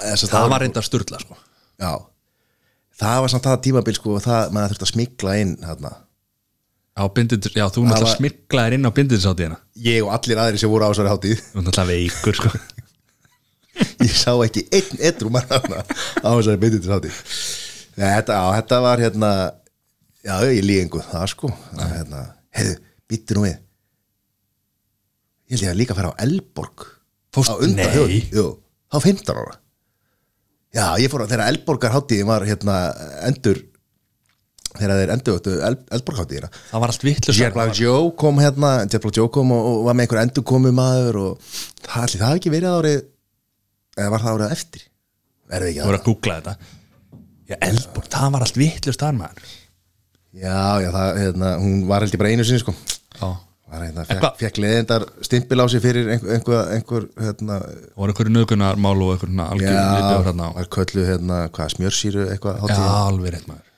eða, 0.00 0.16
það 0.18 0.50
var 0.50 0.62
reyndar 0.64 0.86
sturla 0.86 1.20
sko. 1.22 1.36
Já 1.78 1.92
Það 3.00 3.20
var 3.24 3.32
samt 3.32 3.46
það 3.48 3.60
tímabil 3.66 3.96
sko 3.98 4.14
og 4.18 4.22
það, 4.24 4.52
maður 4.54 4.74
þurfti 4.74 4.86
að 4.86 4.92
smikla 4.92 5.36
inn 5.42 5.54
hérna. 5.66 5.92
á 6.94 7.04
bindindis, 7.10 7.50
já 7.58 7.64
þú 7.74 7.82
náttúrulega 7.88 8.06
var- 8.06 8.16
smiklaðir 8.20 8.76
inn 8.76 8.86
á 8.86 8.90
bindindisáttíðina 8.94 9.56
Ég 9.82 10.04
og 10.06 10.12
allir 10.14 10.38
aðrir 10.38 10.60
sem 10.62 10.70
voru 10.70 10.86
á 10.86 10.90
þessari 10.92 11.10
hátíð. 11.10 11.40
Þú 11.50 11.64
náttúrulega 11.66 11.90
veikur 11.90 12.38
sko. 12.38 12.52
Ég 14.06 14.14
sá 14.14 14.30
ekki 14.44 14.62
einn 14.70 15.00
etru 15.10 15.32
mann 15.34 15.48
hérna 15.50 15.82
á 16.22 16.28
þessari 16.38 17.10
Nei, 17.94 18.08
þetta, 18.10 18.38
á, 18.38 18.44
þetta 18.58 18.78
var 18.82 19.02
hérna 19.02 19.30
Já, 20.24 20.38
ég 20.48 20.62
líðingu 20.64 21.02
það 21.04 21.26
sko. 21.34 21.50
Hérna, 21.76 22.22
Heiðu, 22.54 22.78
býttu 23.10 23.34
nú 23.36 23.42
við. 23.44 23.58
Ég 25.50 25.58
held 25.58 25.66
ég 25.66 25.72
að 25.74 25.78
líka 25.82 25.92
að 25.92 25.98
fara 26.00 26.12
á 26.14 26.20
Elborg. 26.24 26.86
Fórst- 27.34 27.52
á 27.52 27.56
Nei. 27.68 28.22
Jú, 28.32 28.46
þá 28.88 28.96
15 29.04 29.34
ára 29.42 29.58
Já, 30.74 30.86
ég 30.98 31.12
fór 31.12 31.24
á 31.24 31.30
þegar 31.30 31.46
Elborgar 31.52 31.94
hátíðin 31.94 32.28
var 32.28 32.44
hérna 32.48 32.76
endur 33.28 33.62
þegar 34.74 34.98
þeir 34.98 35.12
endur 35.14 35.50
El, 35.68 35.76
Elborg 35.94 36.20
hátíðina 36.24 36.50
það 36.50 36.82
var 36.82 36.92
allt 36.92 37.04
vittlust 37.06 37.54
Black 37.54 37.78
Joe 37.78 38.10
kom 38.18 38.40
hérna 38.42 38.72
Joe 38.90 39.30
kom 39.30 39.54
og, 39.54 39.68
og 39.70 39.84
var 39.86 39.94
með 39.94 40.08
einhver 40.08 40.22
endur 40.24 40.46
komu 40.50 40.74
maður 40.74 41.20
og 41.22 41.52
það, 41.84 42.16
það 42.16 42.26
hafi 42.26 42.40
ekki 42.42 42.54
verið 42.56 42.78
árið 42.80 43.02
eða 43.98 44.10
var 44.14 44.24
það 44.24 44.38
árið 44.38 44.54
eftir? 44.56 44.86
Verður 45.50 45.70
ekki 45.70 45.80
þú 45.80 45.86
voru 45.86 45.98
að 45.98 46.02
að 46.02 46.08
googla 46.08 46.38
þetta. 46.38 46.72
Já, 47.44 47.56
Eldborg, 47.68 48.10
það 48.14 48.30
var 48.34 48.44
allt 48.46 48.58
vittlust 48.58 49.02
þar 49.04 49.16
maður. 49.18 49.50
Já, 50.34 50.60
já, 50.82 50.88
það, 50.94 51.18
hérna, 51.20 51.50
hún 51.62 51.82
var 51.90 52.04
held 52.04 52.16
ég 52.16 52.22
bara 52.22 52.32
einu 52.32 52.46
sinni 52.48 52.62
sko. 52.62 52.74
Já, 53.20 53.28
hérna, 53.82 54.04
fekk, 54.08 54.26
fekk 54.40 54.60
leðindar 54.62 55.06
stimpil 55.26 55.60
á 55.60 55.66
sig 55.72 55.82
fyrir 55.84 56.10
einhver, 56.14 56.70
einhver, 56.76 57.08
hérna, 57.20 57.58
voru 57.98 58.14
einhverju 58.14 58.34
nögunarmál 58.34 58.94
og 59.02 59.14
einhverju 59.14 59.32
svona 59.32 59.48
algjör 59.54 59.74
já, 59.74 59.82
viðbjóður 59.96 60.28
hérna 60.30 60.46
á? 60.46 60.50
var 60.58 60.70
köllu 60.76 61.06
hérna, 61.08 61.40
hvað, 61.56 61.72
smjörsýru 61.74 62.28
eitthvað 62.30 62.64
Já, 62.70 62.78
alveg 62.78 63.34
rétt 63.34 63.50
maður. 63.50 63.68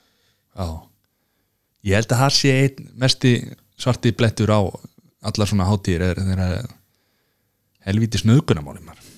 Já. 0.57 0.67
Ég 1.87 1.99
held 1.99 2.13
að 2.13 2.23
það 2.23 2.37
sé 2.37 2.55
einn 2.61 2.87
mesti 3.03 3.33
svarti 3.77 4.13
blettur 4.17 4.53
á 4.53 4.61
allar 5.27 5.49
svona 5.49 5.67
hátíðir 5.69 6.09
er 6.11 6.23
þeirra 6.23 6.49
helvíti 7.87 8.21
snöðgunamáli 8.21 8.83
maður. 8.85 9.13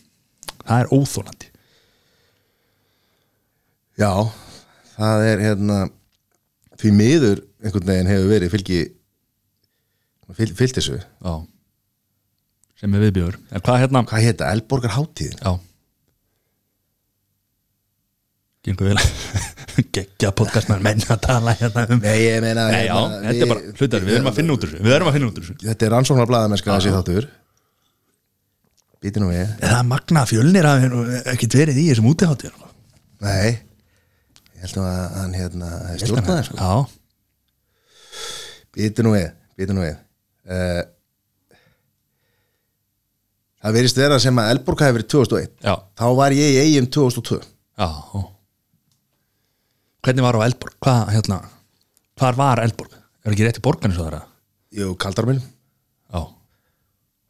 Það 0.63 0.83
er 0.83 0.93
óþólandi 0.93 1.53
já, 3.99 4.11
það 4.95 5.25
er 5.27 5.43
hérna 5.43 5.79
því 6.79 6.93
miður 6.95 7.43
einhvern 7.59 7.89
veginn 7.91 8.11
hefur 8.11 8.31
verið 8.31 8.53
fylgi 8.53 8.79
fyl, 10.37 10.51
fyllt 10.57 10.77
þessu. 10.77 10.99
Já. 10.99 11.33
Sem 12.79 12.93
er 12.95 13.03
viðbjóður. 13.07 13.39
En 13.51 13.63
hvað 13.65 13.81
hérna 13.83 14.03
hvað 14.07 14.25
heita, 14.27 14.51
Elborgar 14.53 14.93
hátíðin 14.95 15.41
Já. 15.41 15.51
Gengur 18.67 18.89
vel. 18.91 18.99
Gekkja 19.95 20.31
podcast 20.35 20.67
með 20.71 20.81
menn 20.83 21.03
að 21.07 21.19
tala 21.23 21.53
hérna 21.55 21.85
um 21.87 22.01
Nei, 22.03 22.17
ég 22.25 22.41
meina 22.43 22.65
Nei, 22.67 22.81
já, 22.89 22.95
hérna, 22.95 23.19
þetta 23.23 23.45
er 23.45 23.51
bara 23.53 23.73
hlutar, 23.79 24.03
við 24.03 24.17
erum 24.17 24.27
að 24.31 24.39
finna 24.39 24.55
út 24.55 24.65
úr 24.65 24.71
þessu 24.73 24.83
Við 24.83 24.95
erum 24.95 25.09
að 25.09 25.15
finna 25.15 25.29
út 25.29 25.37
úr 25.39 25.45
þessu. 25.45 25.55
Þetta 25.63 25.87
er 25.87 25.93
rannsóknar 25.95 26.27
blaðamennska 26.29 26.73
þessi 26.75 26.91
þáttur. 26.95 27.27
Býti 28.99 29.23
nú 29.23 29.29
við 29.31 29.45
Er 29.45 29.71
það 29.71 29.87
magna 29.93 30.25
fjölnir 30.27 30.67
að 30.67 30.85
ekkert 31.31 31.57
verið 31.61 31.79
í 31.79 31.85
þessum 31.87 32.09
útiháttíðum 32.11 32.67
Nei. 33.23 33.49
Ég 34.59 34.65
held 34.65 34.75
nú 34.75 34.85
að 34.89 35.17
hann 35.21 35.37
hérna 35.39 35.71
stjórnaði 36.03 36.47
sko. 36.49 36.73
Býti 38.75 39.07
nú 39.07 39.15
við 39.15 39.29
Býti 39.55 39.75
nú 39.75 39.87
við 39.87 39.95
uh, 40.49 40.81
Það 43.59 43.75
verist 43.75 43.97
vera 43.99 44.17
sem 44.23 44.37
að 44.39 44.53
Elborg 44.53 44.83
hafi 44.85 44.95
verið 44.95 45.09
2001 45.11 45.49
já, 45.67 45.73
Þá 45.99 46.05
var 46.19 46.35
ég 46.37 46.53
í 46.55 46.59
eigum 46.63 46.89
2002 46.95 47.39
já 47.39 47.89
Hvernig 49.99 50.23
var 50.23 50.37
á 50.39 50.47
Eldborg? 50.47 50.75
Hvað, 50.79 51.09
hérna, 51.11 51.37
hvar 52.19 52.37
var 52.39 52.61
Eldborg? 52.63 52.93
Er 53.27 53.33
ekki 53.35 53.43
rétt 53.45 53.59
í 53.59 53.63
borgarni 53.65 53.97
svo 53.97 54.05
þeirra? 54.07 54.21
Jú, 54.79 54.93
kaldarminn 55.01 55.41
Já. 55.43 56.21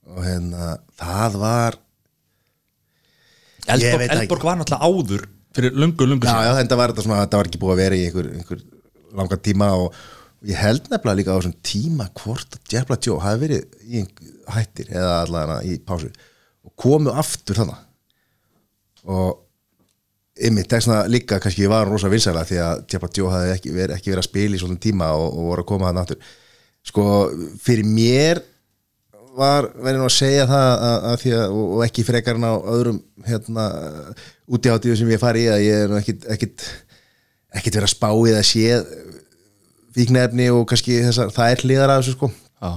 Og 0.10 0.20
hérna, 0.26 0.76
það 1.02 1.38
var 1.42 1.80
Ég 3.66 3.74
Eldborg, 3.74 4.04
veit 4.04 4.12
það 4.14 4.22
Eldborg 4.22 4.46
var 4.48 4.60
náttúrulega 4.60 4.90
áður 4.90 5.26
fyrir 5.58 5.82
löngu, 5.82 6.08
löngu 6.14 6.30
Já, 6.30 6.46
já, 6.46 6.52
þetta 6.62 6.78
var, 6.80 6.94
þetta, 6.94 7.06
svona, 7.08 7.24
þetta 7.26 7.42
var 7.42 7.50
ekki 7.50 7.62
búið 7.64 7.74
að 7.74 7.82
vera 7.82 7.98
í 7.98 8.06
einhver, 8.06 8.30
einhver 8.38 8.64
langa 9.18 9.40
tíma 9.50 9.72
og 9.82 10.00
ég 10.48 10.60
held 10.60 10.88
nefnilega 10.88 11.18
líka 11.20 11.36
á 11.36 11.40
þessum 11.40 11.58
tíma 11.66 12.08
hvort 12.22 12.56
að 12.56 12.74
Jeff 12.74 12.88
Black 12.88 13.06
Joe 13.08 13.20
hafi 13.24 13.44
verið 13.44 13.86
í 13.90 14.04
hættir 14.50 14.92
eða 14.94 15.22
allavega 15.26 15.60
í 15.68 15.80
pásu 15.84 16.10
og 16.66 16.74
komu 16.80 17.14
aftur 17.16 17.60
þannig 17.60 19.10
og 19.10 19.46
ymmið, 20.40 20.70
þessna 20.72 21.02
líka 21.12 21.40
kannski 21.44 21.68
var 21.72 21.90
rosa 21.90 22.12
vinsæla 22.12 22.46
því 22.48 22.62
að 22.64 22.86
Jeff 22.86 23.04
Black 23.04 23.18
Joe 23.20 23.34
hafi 23.34 23.56
ekki 23.56 23.74
verið, 23.76 23.98
ekki 23.98 24.14
verið 24.14 24.24
að 24.24 24.30
spila 24.30 24.56
í 24.56 24.62
svona 24.62 24.80
tíma 24.86 25.12
og, 25.18 25.28
og 25.34 25.50
voru 25.50 25.66
að 25.66 25.70
koma 25.74 25.90
þannig 25.90 26.06
aftur. 26.06 26.30
Sko, 26.90 27.06
fyrir 27.60 27.88
mér 27.88 28.44
var 29.40 29.68
verið 29.76 30.00
nú 30.00 30.08
að 30.08 30.16
segja 30.16 30.46
það 30.50 30.70
að, 30.70 31.08
að 31.10 31.26
að, 31.34 31.42
og, 31.48 31.66
og 31.76 31.84
ekki 31.86 32.06
frekar 32.08 32.40
en 32.40 32.48
á 32.48 32.54
öðrum 32.56 33.02
hérna, 33.28 33.66
úti 34.48 34.72
átíðu 34.72 35.00
sem 35.00 35.12
ég 35.12 35.22
fari 35.22 35.46
í 35.46 35.52
að 35.52 35.66
ég 35.66 35.84
er 35.86 35.98
ekkit, 36.00 36.30
ekkit 36.36 36.70
ekkit 37.60 37.80
verið 37.80 37.88
að 37.88 37.96
spá 37.96 38.10
það 38.14 38.44
séð 38.48 38.90
fíknefni 39.96 40.50
og 40.54 40.66
kannski 40.70 41.00
þessar, 41.06 41.32
það 41.36 41.54
er 41.54 41.64
hliðar 41.66 41.94
af 41.94 42.04
þessu 42.04 42.18
sko. 42.18 42.32
Já, 42.60 42.72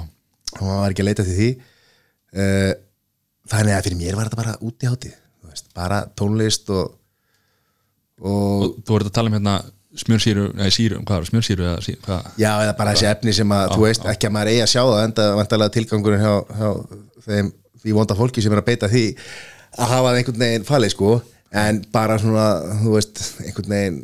og 0.58 0.62
maður 0.62 0.80
var 0.84 0.94
ekki 0.94 1.04
að 1.04 1.10
leita 1.10 1.26
til 1.26 1.36
því. 1.38 1.50
Uh, 2.32 2.70
þannig 3.52 3.76
að 3.76 3.84
fyrir 3.88 4.00
mér 4.00 4.16
var 4.16 4.30
þetta 4.30 4.40
bara 4.40 4.56
úti 4.64 4.88
átíð 4.88 5.18
bara 5.76 6.02
tónlist 6.16 6.70
og 6.72 6.98
og 8.22 8.32
og 8.32 8.76
þú 8.86 8.94
voruð 8.94 9.10
að 9.10 9.16
tala 9.16 9.30
um 9.30 9.36
hérna 9.36 9.56
smjörsýru, 9.98 10.44
nei 10.56 10.70
síru, 10.72 11.00
hvað 11.04 11.18
er 11.18 11.28
smjörsýru 11.28 11.64
eða 11.66 11.80
síru, 11.84 12.00
hvað? 12.06 12.28
Já, 12.40 12.50
eða 12.64 12.76
bara 12.78 12.92
þessi 12.94 13.08
efni 13.10 13.34
sem 13.36 13.50
að, 13.52 13.74
þú 13.74 13.82
veist, 13.84 14.06
ekki 14.08 14.28
að 14.28 14.34
maður 14.36 14.50
eigi 14.52 14.62
að 14.64 14.70
sjá 14.72 14.80
það 14.80 15.02
enda 15.02 15.26
vantarlega 15.36 15.74
tilgangurinn 15.74 16.22
hjá, 16.22 16.32
hjá 16.60 16.70
þeim, 17.26 17.50
því 17.82 17.96
vonda 17.98 18.16
fólki 18.16 18.44
sem 18.44 18.54
er 18.54 18.62
að 18.62 18.68
beita 18.70 18.88
því 18.92 19.02
að 19.12 19.92
hafa 19.92 20.06
það 20.06 20.20
einhvern 20.20 20.44
veginn 20.44 20.66
falið, 20.68 20.94
sko. 20.94 21.10
En 21.62 21.82
bara 21.92 22.16
svona, 22.22 22.46
þú 22.80 22.94
veist, 22.94 23.20
einhvern 23.44 23.74
veginn 23.74 24.00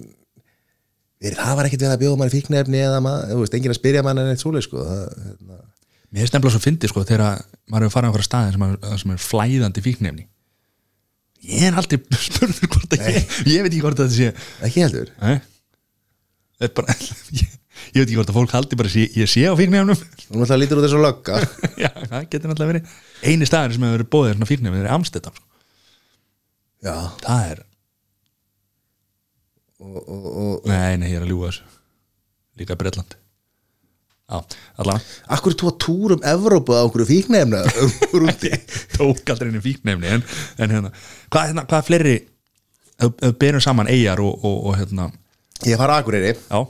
það 1.19 1.57
var 1.59 1.66
ekkert 1.69 1.82
verið 1.85 1.95
að 1.97 2.03
bjóða 2.05 2.19
manni 2.20 2.35
fíknefni 2.36 2.81
eða 2.86 3.01
maður, 3.03 3.32
þú 3.35 3.39
veist, 3.43 3.55
enginn 3.59 3.73
að 3.74 3.78
spyrja 3.81 4.03
manni 4.07 4.23
en 4.24 4.32
eitt 4.35 4.43
svoleið, 4.45 4.66
sko 4.69 4.85
það, 4.86 5.05
hérna, 5.27 5.61
Mér 6.09 6.24
er 6.24 6.31
stemmlega 6.31 6.55
svo 6.55 6.61
fyndið 6.65 6.89
sko 6.93 7.03
þegar 7.05 7.40
maður 7.69 7.85
hefur 7.85 7.95
farið 7.99 8.07
á 8.07 8.09
einhverja 8.09 8.28
staði 8.28 8.53
sem, 8.55 8.62
er- 8.69 8.99
sem 9.03 9.11
er 9.12 9.19
flæðandi 9.27 9.82
fíknefni 9.85 10.24
Ég 11.49 11.66
er 11.69 11.77
aldrei 11.78 11.99
spurður 12.28 12.70
hvort 12.73 12.95
að 12.97 13.05
ég, 13.12 13.35
ég 13.53 13.62
veit 13.66 13.69
ekki 13.74 13.82
hvort 13.85 14.01
að 14.03 14.09
þetta 14.09 14.16
sé. 14.16 14.47
Ekki 14.66 14.82
heldur. 14.86 15.11
Það 16.59 16.65
er 16.66 16.73
bara, 16.78 16.97
ég, 17.39 17.53
ég 17.93 18.01
veit 18.01 18.07
ekki 18.09 18.16
hvort 18.19 18.32
að 18.32 18.39
fólk 18.40 18.55
haldi 18.57 18.78
bara 18.81 18.90
að 18.90 18.97
sé- 18.97 19.12
ég 19.20 19.31
sé 19.31 19.45
á 19.47 19.55
fíknefnum 19.59 19.93
Nú 19.95 20.40
náttúrulega 20.40 20.59
lítur 20.65 20.81
út 20.81 20.86
þessu 20.89 21.03
lögga. 21.05 21.39
Já, 21.85 21.90
það 22.11 22.27
getur 22.32 22.51
náttúrulega 22.51 22.73
verið. 22.73 22.97
Einu 23.31 23.47
staðar 23.49 23.77
sem 23.77 23.86
hefur 23.86 23.99
verið 24.01 24.11
bóðið 24.16 24.35
svona 24.39 24.51
fíknefni 24.51 24.82
er 24.82 24.90
Amstedam 24.97 25.36
sko. 25.39 25.47
Já, 26.89 26.97
Það 27.23 27.45
er, 27.53 27.62
og, 29.83 29.97
og, 30.03 30.29
og 30.29 30.69
nei, 30.71 30.97
nei, 31.01 31.13
ég 31.13 31.21
er 31.21 31.27
að 31.27 31.33
ljúga 31.33 31.51
þessu. 31.53 31.69
Líka 32.59 32.77
Bretland. 32.79 33.15
Já, 34.29 34.43
allavega 34.77 35.33
Akkur 35.33 35.55
er 35.55 35.63
að 35.71 35.77
túrum 35.81 36.25
Evrópu 36.29 36.75
á 36.77 36.85
okkur 36.85 37.07
fíknefna 37.09 37.63
rúti 38.21 38.51
tók 38.93 39.31
aldrei 39.33 39.49
inn 39.49 39.57
í 39.57 39.63
fíknefni 39.65 40.11
en, 40.19 40.25
en 40.61 40.75
hérna, 40.75 40.91
hvað, 41.33 41.47
hérna, 41.47 41.65
hvað 41.71 41.87
fleiri 41.87 42.17
ef 43.01 43.15
við 43.23 43.39
berum 43.41 43.65
saman 43.65 43.89
eigjar 43.89 44.21
og, 44.21 44.45
og, 44.45 44.59
og 44.69 44.77
hérna, 44.77 45.07
Ég 45.67 45.81
fara 45.81 45.97
Akureyri. 46.03 46.35
Já, 46.37 46.61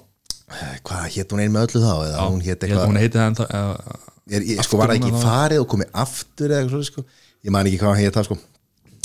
Hvað 0.86 1.08
hétt 1.12 1.32
hún 1.34 1.42
ein 1.42 1.52
með 1.52 1.66
öllu 1.66 1.80
þá? 1.82 1.94
Eða 2.06 2.28
hún 2.30 2.44
hétt 2.44 2.62
eitthvað 2.64 2.86
hún 2.88 2.98
heiti 3.02 3.18
það 3.18 3.26
en 3.28 3.34
það 3.36 3.50
uh, 3.58 3.96
ég, 4.32 4.46
ég, 4.54 4.62
Sko 4.64 4.78
var 4.80 4.92
ekki 4.94 5.10
farið 5.20 5.60
og 5.60 5.66
komið 5.74 5.90
aftur 6.04 6.54
eða 6.54 6.62
eitthvað 6.62 6.86
svo 6.86 6.88
sko? 6.88 7.04
Ég 7.44 7.52
man 7.52 7.68
ekki 7.68 7.80
hvað 7.82 7.98
hétt 8.00 8.16
það 8.16 8.28
sko. 8.30 8.38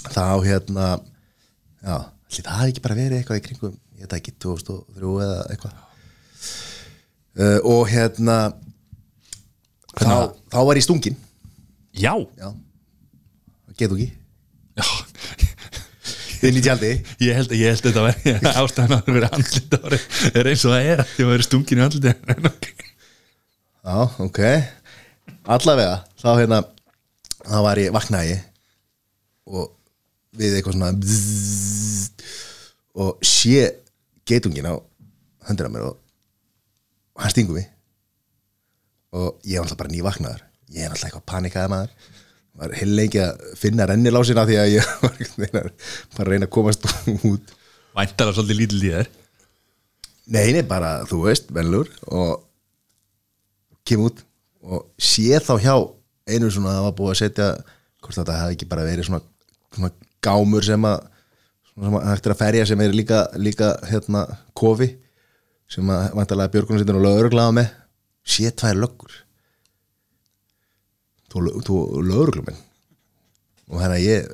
Þá 0.06 0.24
hérna 0.46 0.88
Já, 1.84 1.98
það 2.38 2.54
hafi 2.54 2.72
ekki 2.72 2.86
bara 2.86 2.98
verið 3.02 3.18
eitthvað 3.20 3.42
í 3.42 3.44
kringum 3.50 3.76
Ég 4.04 4.10
veit 4.10 4.12
það 4.12 4.20
ekki 4.20 4.34
2003 4.44 5.12
eða 5.24 5.44
eitthvað. 5.54 5.76
Uh, 7.34 7.60
Og 7.72 7.86
hérna 7.90 8.36
þá, 9.96 10.34
þá 10.52 10.60
var 10.68 10.78
ég 10.78 10.84
stungin 10.86 11.16
já, 11.96 12.12
Já. 12.38 12.50
Getu 13.80 13.96
ekki? 13.98 14.10
Já. 14.78 14.86
Inn 16.44 16.60
í 16.60 16.62
tjaldi 16.66 16.90
ég 17.24 17.38
held, 17.38 17.54
ég 17.56 17.72
held 17.72 17.88
að 17.88 17.88
þetta 17.88 18.04
var 18.04 18.16
ástæðan 18.66 18.96
að 18.98 19.06
það 19.08 19.16
verið 19.16 19.38
andlit 19.38 19.76
ári 19.80 20.00
er 20.34 20.50
eins 20.52 20.66
og 20.68 20.74
það 20.76 20.90
er 20.92 21.04
að 21.04 21.14
að 21.16 21.30
verið 21.32 21.48
stungin 21.48 21.80
í 21.80 21.86
ok. 22.52 22.68
Já, 23.84 23.96
ok. 24.28 24.42
Allavega, 25.56 25.96
þá 26.20 26.30
hérna 26.42 26.60
þá 27.48 27.56
var 27.70 27.82
ég, 27.82 27.94
vaknaði 27.96 28.34
ég 28.34 28.44
og 29.48 29.72
við 30.36 30.58
eitthvað 30.60 30.78
svona 30.78 30.92
bzzz, 31.00 32.28
og 33.00 33.24
sé 33.26 33.72
geitungin 34.30 34.70
á 34.70 34.76
höndina 35.48 35.72
mér 35.72 35.90
og 35.92 36.00
hann 37.20 37.34
stingur 37.34 37.60
mig 37.60 37.70
og 39.14 39.40
ég 39.46 39.60
var 39.60 39.68
alltaf 39.68 39.78
bara 39.78 39.94
nývaknaður. 39.94 40.44
Ég 40.74 40.86
er 40.86 40.94
alltaf 40.94 41.10
eitthvað 41.10 41.28
panikaði 41.30 41.70
maður. 41.70 41.92
Var 42.58 42.74
heil 42.80 42.94
lengi 42.98 43.20
að 43.22 43.44
finna 43.58 43.86
rennilásina 43.90 44.46
því 44.50 44.58
að 44.62 44.72
ég 44.74 44.94
var 45.04 45.20
veginn 45.20 45.60
að 45.60 45.92
bara 46.18 46.32
reyna 46.32 46.48
að 46.50 46.56
komast 46.56 46.88
út. 47.30 47.54
Væntalega 47.94 48.38
svolítið 48.40 48.60
lítil 48.62 48.80
í 48.82 48.94
þér. 48.96 49.12
Nei, 50.34 50.48
nei, 50.56 50.64
bara, 50.66 50.96
þú 51.06 51.26
veist, 51.28 51.50
velur 51.54 51.90
og 52.08 52.46
kem 53.86 54.06
út 54.06 54.24
og 54.64 54.86
sé 54.96 55.38
þá 55.44 55.58
hjá 55.60 55.76
einu 56.32 56.48
svona 56.48 56.72
að 56.72 56.78
það 56.78 56.86
var 56.88 56.96
búið 57.00 57.12
að 57.12 57.20
setja 57.20 57.48
hvort 58.04 58.18
þetta 58.18 58.38
hefði 58.40 58.56
ekki 58.56 58.68
bara 58.72 58.86
verið 58.88 59.10
svona, 59.10 59.20
svona 59.76 59.90
gámur 60.24 60.64
sem 60.66 60.88
að 60.88 61.10
hægt 61.82 62.28
er 62.28 62.36
að 62.36 62.42
ferja 62.42 62.66
sem 62.70 62.82
er 62.84 62.94
líka, 62.94 63.26
líka 63.42 63.74
hérna 63.90 64.26
kofi 64.58 64.92
sem 65.72 65.90
að 65.90 66.12
vantarlega 66.20 66.54
björgunarsittin 66.54 67.00
og 67.00 67.06
lögurglaða 67.08 67.56
með 67.58 67.72
sé 68.36 68.52
tvær 68.54 68.78
löggur 68.84 69.16
þú, 71.34 71.42
lögurgluminn 72.06 72.60
og 73.72 73.82
hérna 73.82 73.98
ég 74.02 74.30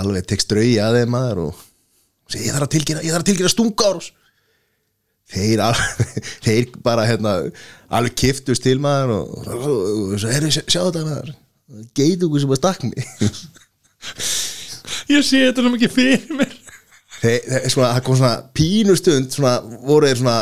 alveg 0.00 0.26
tek 0.30 0.40
strauji 0.40 0.78
að 0.80 1.02
þeim 1.02 1.12
maður 1.12 1.44
og 1.48 1.62
segi 2.32 2.48
ég 2.48 2.56
þarf 2.56 2.68
að 2.68 2.74
þarf 3.02 3.20
að 3.20 3.28
tilkynna 3.28 3.52
stunga 3.52 3.90
árus 3.90 4.08
þeir, 5.32 5.64
alveg, 5.66 6.30
þeir 6.46 6.70
bara 6.84 7.06
hérna, 7.08 7.36
alveg 7.92 8.16
kiftust 8.24 8.64
til 8.64 8.78
maður 8.82 9.18
og, 9.18 9.36
og, 9.44 9.68
og 9.68 10.16
svo 10.16 10.32
herri, 10.32 10.52
sjá, 10.54 10.64
sjá 10.64 10.80
þetta 10.86 11.04
maður 11.08 11.34
geitungu 11.96 12.40
sem 12.40 12.56
að 12.56 12.62
stakk 12.62 12.88
mig 12.88 12.96
ég 15.10 15.24
sé 15.26 15.44
þetta 15.48 15.64
nú 15.66 15.74
ekki 15.78 15.90
fyrir 15.92 16.36
mér. 16.38 16.58
Þeir, 17.22 17.38
þeir, 17.46 17.70
svona, 17.70 17.92
það 17.94 18.04
kom 18.08 18.18
svona 18.18 18.34
pínustund 18.56 19.32
svona, 19.34 19.54
voru 19.86 20.10
þeir 20.10 20.20
svona 20.22 20.36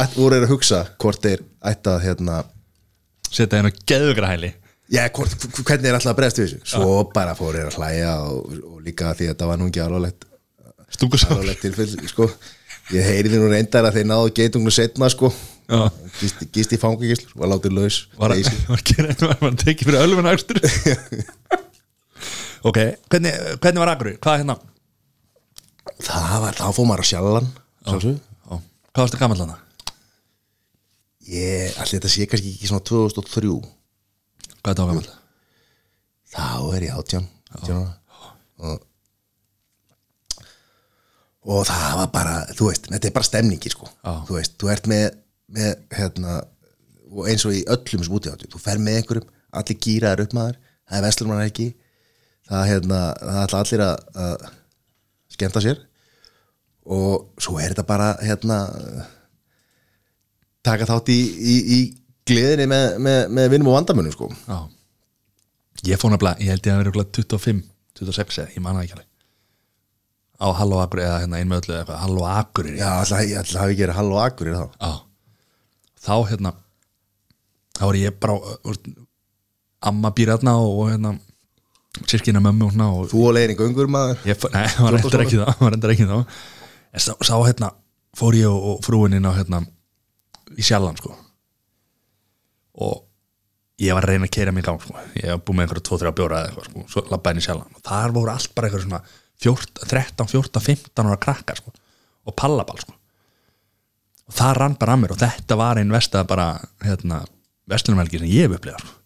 ætt, 0.00 0.16
voru 0.16 0.36
þeir 0.36 0.46
að 0.46 0.52
hugsa 0.54 0.82
hvort 1.02 1.22
þeir 1.24 1.44
ætti 1.72 1.92
að 1.92 2.04
hérna, 2.06 2.42
setja 3.28 3.60
henn 3.60 3.68
á 3.68 3.80
geðugrahæli 3.92 4.52
já, 4.92 5.02
hvort, 5.12 5.46
hvernig 5.60 5.86
þeir 5.86 5.98
alltaf 5.98 6.12
að 6.12 6.18
bregðast 6.20 6.40
við 6.40 6.48
þessu? 6.48 6.60
Svo 6.72 7.02
bara 7.14 7.36
fóru 7.36 7.60
þeir 7.60 7.70
að 7.70 7.78
hlæja 7.80 8.14
og, 8.26 8.58
og 8.72 8.84
líka 8.84 9.12
því 9.12 9.28
að 9.28 9.34
þetta 9.34 9.50
var 9.50 9.60
nú 9.60 9.68
ekki 9.70 10.28
stungusár 10.92 11.34
alvarlegt 11.36 11.64
tilfell 11.64 12.08
sko. 12.10 12.28
ég 12.92 13.06
heyriði 13.06 13.40
nú 13.40 13.50
reyndar 13.52 13.88
að 13.88 13.98
þeir 13.98 14.08
náðu 14.10 14.32
geitungu 14.36 14.72
setna 14.74 15.08
sko. 15.12 15.32
Gist, 16.18 16.42
gist 16.52 16.74
í 16.74 16.78
fangagisl 16.80 17.30
var 17.38 17.52
látið 17.54 17.76
laus. 17.78 18.00
Var 18.18 18.34
að 18.34 18.48
var 18.72 18.82
að 18.82 19.22
var 19.30 19.52
að 19.52 19.60
tekið 19.62 19.88
fyrir 19.88 20.02
ölfun 20.02 20.32
akstur 20.32 20.60
ok, 22.68 22.78
hvernig, 23.10 23.32
hvernig 23.62 23.82
var 23.82 23.92
Akureyri? 23.94 24.18
hvað 24.22 24.38
hérna? 24.42 24.56
það 26.02 26.36
var, 26.44 26.58
þá 26.58 26.68
fór 26.76 26.88
maður 26.88 27.04
á 27.04 27.10
sjallan 27.10 27.48
sjálfsög 27.86 28.16
Já. 28.18 28.54
hvað 28.92 29.02
varstu 29.02 29.20
gammal 29.20 29.40
hana? 29.42 29.56
ég, 31.32 31.74
allir 31.78 31.96
þetta 31.98 32.12
sé 32.12 32.28
kannski 32.30 32.54
ekki 32.56 32.70
svona 32.70 32.86
2003 32.86 33.50
hvað 34.62 34.72
er 34.72 34.78
á 34.78 34.86
gammal? 34.86 35.10
þá 36.32 36.46
er 36.78 36.86
ég 36.88 36.96
átján, 36.96 37.26
og 38.62 38.88
og 41.42 41.64
það 41.66 41.94
var 41.98 42.10
bara 42.14 42.34
þú 42.54 42.68
veist, 42.70 42.84
þetta 42.86 43.08
er 43.08 43.14
bara 43.16 43.26
stemningi 43.26 43.70
sko 43.72 43.88
Já. 43.90 44.12
þú 44.28 44.36
veist, 44.38 44.52
þú 44.62 44.68
ert 44.70 44.84
með, 44.90 45.06
með 45.56 45.72
hérna, 45.98 46.36
og 47.10 47.26
eins 47.28 47.44
og 47.48 47.56
í 47.58 47.64
öllum 47.66 48.04
sem 48.06 48.14
úti 48.14 48.30
áttu, 48.30 48.46
þú 48.52 48.60
fer 48.62 48.78
með 48.82 49.00
einhverjum 49.00 49.32
allir 49.58 49.80
gýraðar 49.84 50.22
upp 50.24 50.36
maður, 50.38 50.60
það 50.86 50.98
er 51.00 51.04
vestlumar 51.08 51.42
ekki 51.48 51.66
það 52.50 52.68
hérna 52.70 53.00
það 53.20 53.40
ætla 53.44 53.62
allir 53.62 53.84
að, 53.86 54.04
að 54.26 54.46
skemmta 55.36 55.64
sér. 55.64 55.82
Og 56.92 57.42
svo 57.42 57.58
er 57.62 57.72
þetta 57.72 57.86
bara 57.86 58.08
hérna 58.22 58.58
taka 60.66 60.88
þátt 60.88 61.12
í, 61.14 61.20
í, 61.22 61.54
í 61.76 61.78
gleðinni 62.28 62.66
með, 62.70 62.86
með, 63.02 63.20
með 63.38 63.52
vinnum 63.54 63.70
og 63.70 63.78
vandamunum 63.78 64.14
sko. 64.14 64.30
Ég 65.86 65.98
fór 65.98 66.12
nefnilega, 66.12 66.42
ég 66.42 66.54
held 66.54 66.66
ég 66.66 66.74
að 66.74 66.82
vera 66.82 66.90
örugglega 66.90 67.16
25 67.22 67.62
26 67.98 68.42
eða, 68.42 68.52
ég 68.56 68.64
manna 68.64 68.82
ekki 68.84 68.96
alveg. 68.96 69.08
Á 70.42 70.46
Halló 70.58 70.78
Akureyri 70.82 71.06
eða 71.06 71.22
hérna 71.22 71.38
einmöðlu 71.38 71.74
eða 71.74 71.80
eitthvað. 71.82 72.02
Halló 72.02 72.26
Akureyri. 72.26 72.78
Já, 72.80 72.88
alltaf, 72.98 73.56
hafi 73.62 73.74
ekki 73.74 73.84
verið 73.84 73.98
hall 73.98 74.12
og 74.12 74.22
akkurir 74.22 74.56
þá 74.58 74.92
þá 76.02 76.14
hérna 76.30 76.52
þá 77.78 77.84
var 77.86 77.98
ég 77.98 78.16
bara 78.22 78.38
amma 79.88 80.10
býr 80.14 80.34
og, 80.34 80.46
og 80.48 80.90
hérna 80.90 81.14
sirkina 82.00 82.40
mömmu 82.40 82.70
og, 82.70 82.80
og 82.80 83.12
Þú 83.12 83.22
og 83.28 83.36
leiðin 83.36 83.58
göngur 83.58 83.90
maður 83.92 84.22
ég, 84.28 84.44
nei, 84.54 84.66
var 84.78 84.96
reyndar 84.96 85.24
ekki 85.26 85.40
þá 85.40 85.48
var 85.60 85.74
reyndar 85.74 85.92
ekki 85.94 86.08
þá 86.08 86.16
en 86.18 87.04
sá, 87.04 87.12
sá 87.20 87.34
hérna, 87.44 87.72
fór 88.16 88.36
ég 88.36 88.48
og, 88.48 88.68
og 88.72 88.84
frúin 88.86 89.16
inn 89.16 89.28
á 89.28 89.32
hérna 89.36 89.62
í 90.56 90.64
sjallan 90.64 90.96
sko 91.00 91.12
og 92.82 93.02
ég 93.82 93.96
var 93.96 94.06
að 94.06 94.14
reyna 94.14 94.28
að 94.28 94.34
keira 94.36 94.54
mig 94.54 94.64
í 94.64 94.68
gang 94.68 94.80
sko. 94.80 94.96
ég 95.18 95.28
var 95.28 95.42
búið 95.42 95.58
með 95.58 95.66
einhverja 95.66 95.86
2-3 95.90 96.14
bjóra 96.16 96.40
eða 96.40 96.50
eitthvað 96.50 96.70
sko. 96.70 96.86
svo 96.94 97.04
labbaði 97.10 97.36
inn 97.36 97.42
í 97.42 97.46
sjallan 97.46 97.76
og 97.76 97.84
þar 97.88 98.16
voru 98.16 98.32
allt 98.32 98.54
bara 98.56 98.70
einhverja 98.70 98.88
svona 98.88 99.02
14, 99.42 99.86
13, 99.90 100.32
14, 100.32 100.66
15 100.70 101.06
ára 101.12 101.20
krakkar 101.20 101.60
sko. 101.60 101.74
og 102.24 102.36
pallaball 102.38 102.80
sko. 102.80 102.96
og 104.30 104.38
það 104.40 104.56
rann 104.60 104.80
bara 104.80 104.96
að 104.96 105.04
mér 105.04 105.14
og 105.16 105.22
þetta 105.22 105.60
var 105.60 105.82
einn 105.82 105.92
vesta 105.92 106.24
bara 106.24 106.48
hérna, 106.84 107.22
vestlunumhelgi 107.68 108.22
sem 108.22 108.32
ég 108.32 108.48
hef 108.48 108.58
upplegað 108.58 108.86
sko. 108.86 108.98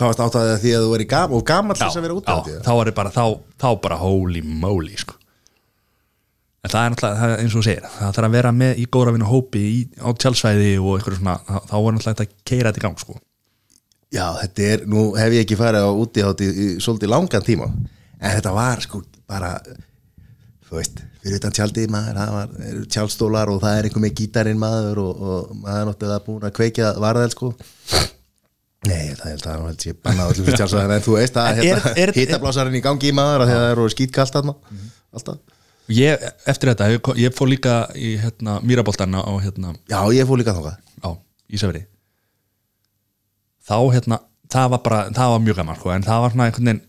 Hvað 0.00 0.08
varst 0.14 0.20
átt 0.24 0.36
að 0.40 0.50
því 0.62 0.70
að 0.72 0.84
þú 0.84 0.92
verið 0.94 1.08
gam 1.10 1.32
og 1.36 1.42
gamall 1.44 1.76
þess 1.76 1.98
að 1.98 2.04
vera 2.06 2.14
út 2.16 2.28
af 2.32 2.38
því 2.46 2.52
þá 2.64 2.70
var 2.78 2.88
ég 2.88 2.94
bara 2.96 3.10
þá, 3.12 3.24
þá 3.60 3.66
bara 3.84 3.98
holy 4.00 4.40
moly 4.62 4.94
sko. 4.96 5.16
en 6.64 6.72
það 6.72 6.84
er 6.86 6.94
náttúrulega 6.94 7.26
er 7.26 7.42
eins 7.42 7.52
og 7.52 7.60
þú 7.60 7.64
segir, 7.66 7.88
það 7.98 8.14
þarf 8.16 8.28
að 8.28 8.36
vera 8.38 8.52
með 8.56 8.80
í 8.80 8.86
góra 8.96 9.12
vinna 9.12 9.28
hópi 9.28 9.60
í, 9.60 9.76
á 10.00 10.08
tjálsvæði 10.12 10.70
og 10.80 10.94
eitthvað 10.94 11.18
svona 11.18 11.34
þá, 11.44 11.58
þá 11.68 11.74
var 11.76 11.96
náttúrulega 11.96 12.14
þetta 12.14 12.26
að 12.26 12.48
keira 12.48 12.72
þetta 12.72 12.80
í 12.80 12.84
gang 12.86 13.02
sko. 13.04 13.16
Já, 14.10 14.24
þetta 14.40 14.66
er, 14.70 14.84
nú 14.90 15.04
hef 15.20 15.36
ég 15.36 15.44
ekki 15.44 15.60
farið 15.60 15.84
á 15.84 15.92
úti 15.92 16.24
í, 16.24 16.48
í 16.48 16.66
svolítið 16.80 17.12
langan 17.12 17.46
tíma 17.46 17.68
en 17.68 18.34
þetta 18.38 18.54
var 18.56 18.84
sko 18.84 19.02
bara 19.28 19.52
þú 20.68 20.78
veist, 20.78 21.02
fyrir 21.20 21.40
utan 21.40 21.56
tjaldið 21.56 21.92
maður 21.92 22.22
það 22.22 22.32
var, 22.38 22.56
eru 22.70 22.86
tjálstólar 22.96 23.52
og 23.52 23.60
það 23.64 23.76
er 23.76 23.88
einhver 23.88 24.04
með 24.04 24.16
gítarinn 24.22 24.60
maður 24.60 25.02
og, 25.04 25.20
og 25.20 25.52
maður 25.60 25.82
er 25.82 25.90
náttúrulega 25.90 26.26
búin 26.28 26.48
að 26.48 26.56
kveikja 26.56 26.94
varðel 27.04 27.30
sko 27.34 27.52
Nei, 28.88 29.10
það 29.12 29.26
held 29.28 29.42
að 29.44 29.46
það 29.50 29.64
held 29.68 29.82
ég 29.90 29.96
banna 30.06 30.24
allir 30.30 30.46
fyrir 30.46 30.56
tjálsvæðin 30.62 30.92
en 30.96 31.02
þú 31.04 31.14
veist 31.18 31.34
að 31.36 31.58
hérna, 31.60 31.90
er- 32.00 32.12
hittablásarinn 32.16 32.78
í 32.78 32.82
gangi 32.84 33.10
í 33.10 33.16
maður 33.16 33.44
að 33.44 33.50
það 33.52 33.64
eru 33.74 33.88
skýtkalt 33.92 34.32
þarna 34.38 34.54
alltaf. 35.12 35.40
Ég, 35.90 36.22
eftir 36.48 36.70
þetta, 36.70 36.86
ég, 36.94 37.10
ég 37.20 37.34
fór 37.36 37.50
líka 37.50 37.74
í 37.98 38.14
hérna, 38.22 38.54
mýraboltarna 38.64 39.20
á 39.26 39.32
hérna, 39.42 39.74
Já, 39.90 39.98
ég 40.16 40.28
fór 40.30 40.38
líka 40.40 40.54
þangað. 40.56 40.78
á 41.04 41.10
Ísafri 41.50 41.82
þá 43.68 43.76
hérna 43.94 44.20
það 44.50 44.70
var 44.74 44.80
bara, 44.86 45.00
það 45.14 45.32
var 45.34 45.42
mjög 45.44 45.58
gaman 45.60 45.78
sko, 45.78 45.90
en 45.94 46.06
það 46.06 46.22
var 46.24 46.32
svona 46.34 46.46
einhvern 46.48 46.70
veginn 46.70 46.80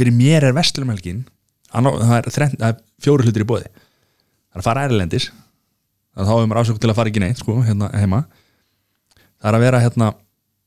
fyrir 0.00 0.16
mér 0.16 0.46
er 0.50 0.56
vestlumhelgin 0.56 1.22
það 1.70 2.16
er, 2.18 2.56
er 2.70 2.80
fjóru 3.04 3.24
hlutir 3.26 3.44
í 3.44 3.48
bóði 3.48 3.68
það 3.70 4.58
er 4.58 4.62
að 4.64 4.66
fara 4.66 4.84
ærlendis 4.88 5.28
þá 5.30 6.26
hefur 6.26 6.48
maður 6.50 6.62
ásöku 6.64 6.82
til 6.82 6.90
að 6.90 6.98
fara 6.98 7.12
ekki 7.12 7.22
neitt 7.22 7.38
sko, 7.40 7.54
hérna 7.64 7.86
heima. 7.94 8.24
Það 9.40 9.48
er 9.52 9.56
að 9.56 9.62
vera 9.64 9.78
hérna 9.80 10.08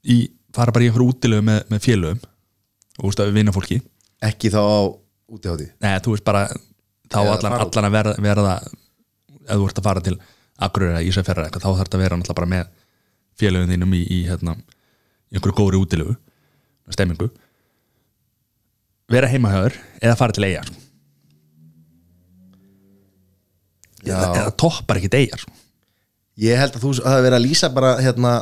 í, 0.07 0.15
fara 0.53 0.73
bara 0.75 0.85
í 0.85 0.89
einhverju 0.91 1.13
útilegu 1.13 1.45
með, 1.45 1.63
með 1.71 1.84
félögum 1.88 2.21
og 2.99 3.09
úst 3.09 3.21
að 3.23 3.34
vinna 3.35 3.53
fólki 3.55 3.80
Ekki 4.23 4.51
þá 4.53 4.61
útihátti 5.34 5.69
Nei, 5.84 5.95
þú 6.05 6.15
veist 6.15 6.27
bara 6.27 6.45
þá 6.49 7.19
Eða 7.19 7.35
allan, 7.38 7.55
fara 7.55 7.65
út. 7.67 7.73
allan 7.77 7.89
að 7.89 7.95
verða, 7.97 8.13
verða 8.27 8.53
ef 9.43 9.57
þú 9.57 9.67
ert 9.69 9.81
að 9.81 9.88
fara 9.89 10.05
til 10.05 10.15
Akureyri 10.63 10.93
eða 10.93 11.07
Ísafjörður 11.09 11.47
eitthvað, 11.47 11.63
þá 11.63 11.69
þarf 11.69 11.81
þetta 11.84 11.97
að 11.97 12.03
vera 12.05 12.19
náttúrulega 12.19 12.39
bara 12.39 12.51
með 12.53 12.69
félögum 13.41 13.73
þínum 13.73 13.95
í, 13.97 14.01
í, 14.05 14.19
hérna, 14.30 14.53
í 15.34 15.38
einhverju 15.39 15.57
góðri 15.57 15.81
útilegu 15.81 16.15
stemmingu 16.93 17.30
vera 19.13 19.30
heimahöður 19.31 19.75
eða 20.03 20.17
fara 20.19 20.35
til 20.35 20.45
eiga 20.47 20.63
sko. 20.67 20.80
Já. 24.03 24.13
eða, 24.17 24.30
eða 24.43 24.53
toppar 24.59 24.99
ekki 24.99 25.11
eiga 25.15 25.39
sko. 25.39 25.53
Ég 26.43 26.59
held 26.59 26.75
að 26.75 26.84
þú 26.84 26.91
hafi 27.05 27.23
verið 27.23 27.38
að 27.38 27.45
lýsa 27.45 27.69
bara 27.73 27.93
hérna, 28.03 28.34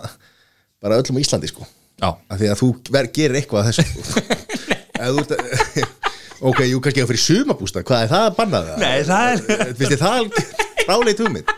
bara 0.81 0.97
öllum 1.01 1.19
á 1.19 1.23
Íslandi 1.23 1.49
sko 1.51 1.67
af 2.07 2.37
því 2.41 2.49
að 2.51 2.59
þú 2.61 2.69
ver, 2.95 3.09
gerir 3.15 3.39
eitthvað 3.41 3.61
að 3.61 3.71
þessu. 3.71 3.83
Að 5.01 5.11
Ok, 6.51 6.63
jú, 6.65 6.79
kannski 6.81 7.03
að 7.03 7.11
fyrir 7.11 7.21
sumabústa 7.21 7.83
Hvað 7.85 8.03
er 8.03 8.09
það 8.09 8.23
að 8.25 8.37
banna 8.39 8.59
það? 8.65 8.77
Nei, 8.81 9.03
það 9.05 9.27
er- 9.29 9.73
Finnst 9.77 9.91
þið 9.91 9.99
það 10.01 10.21
fráleit 10.87 11.19
hugmynd? 11.21 11.51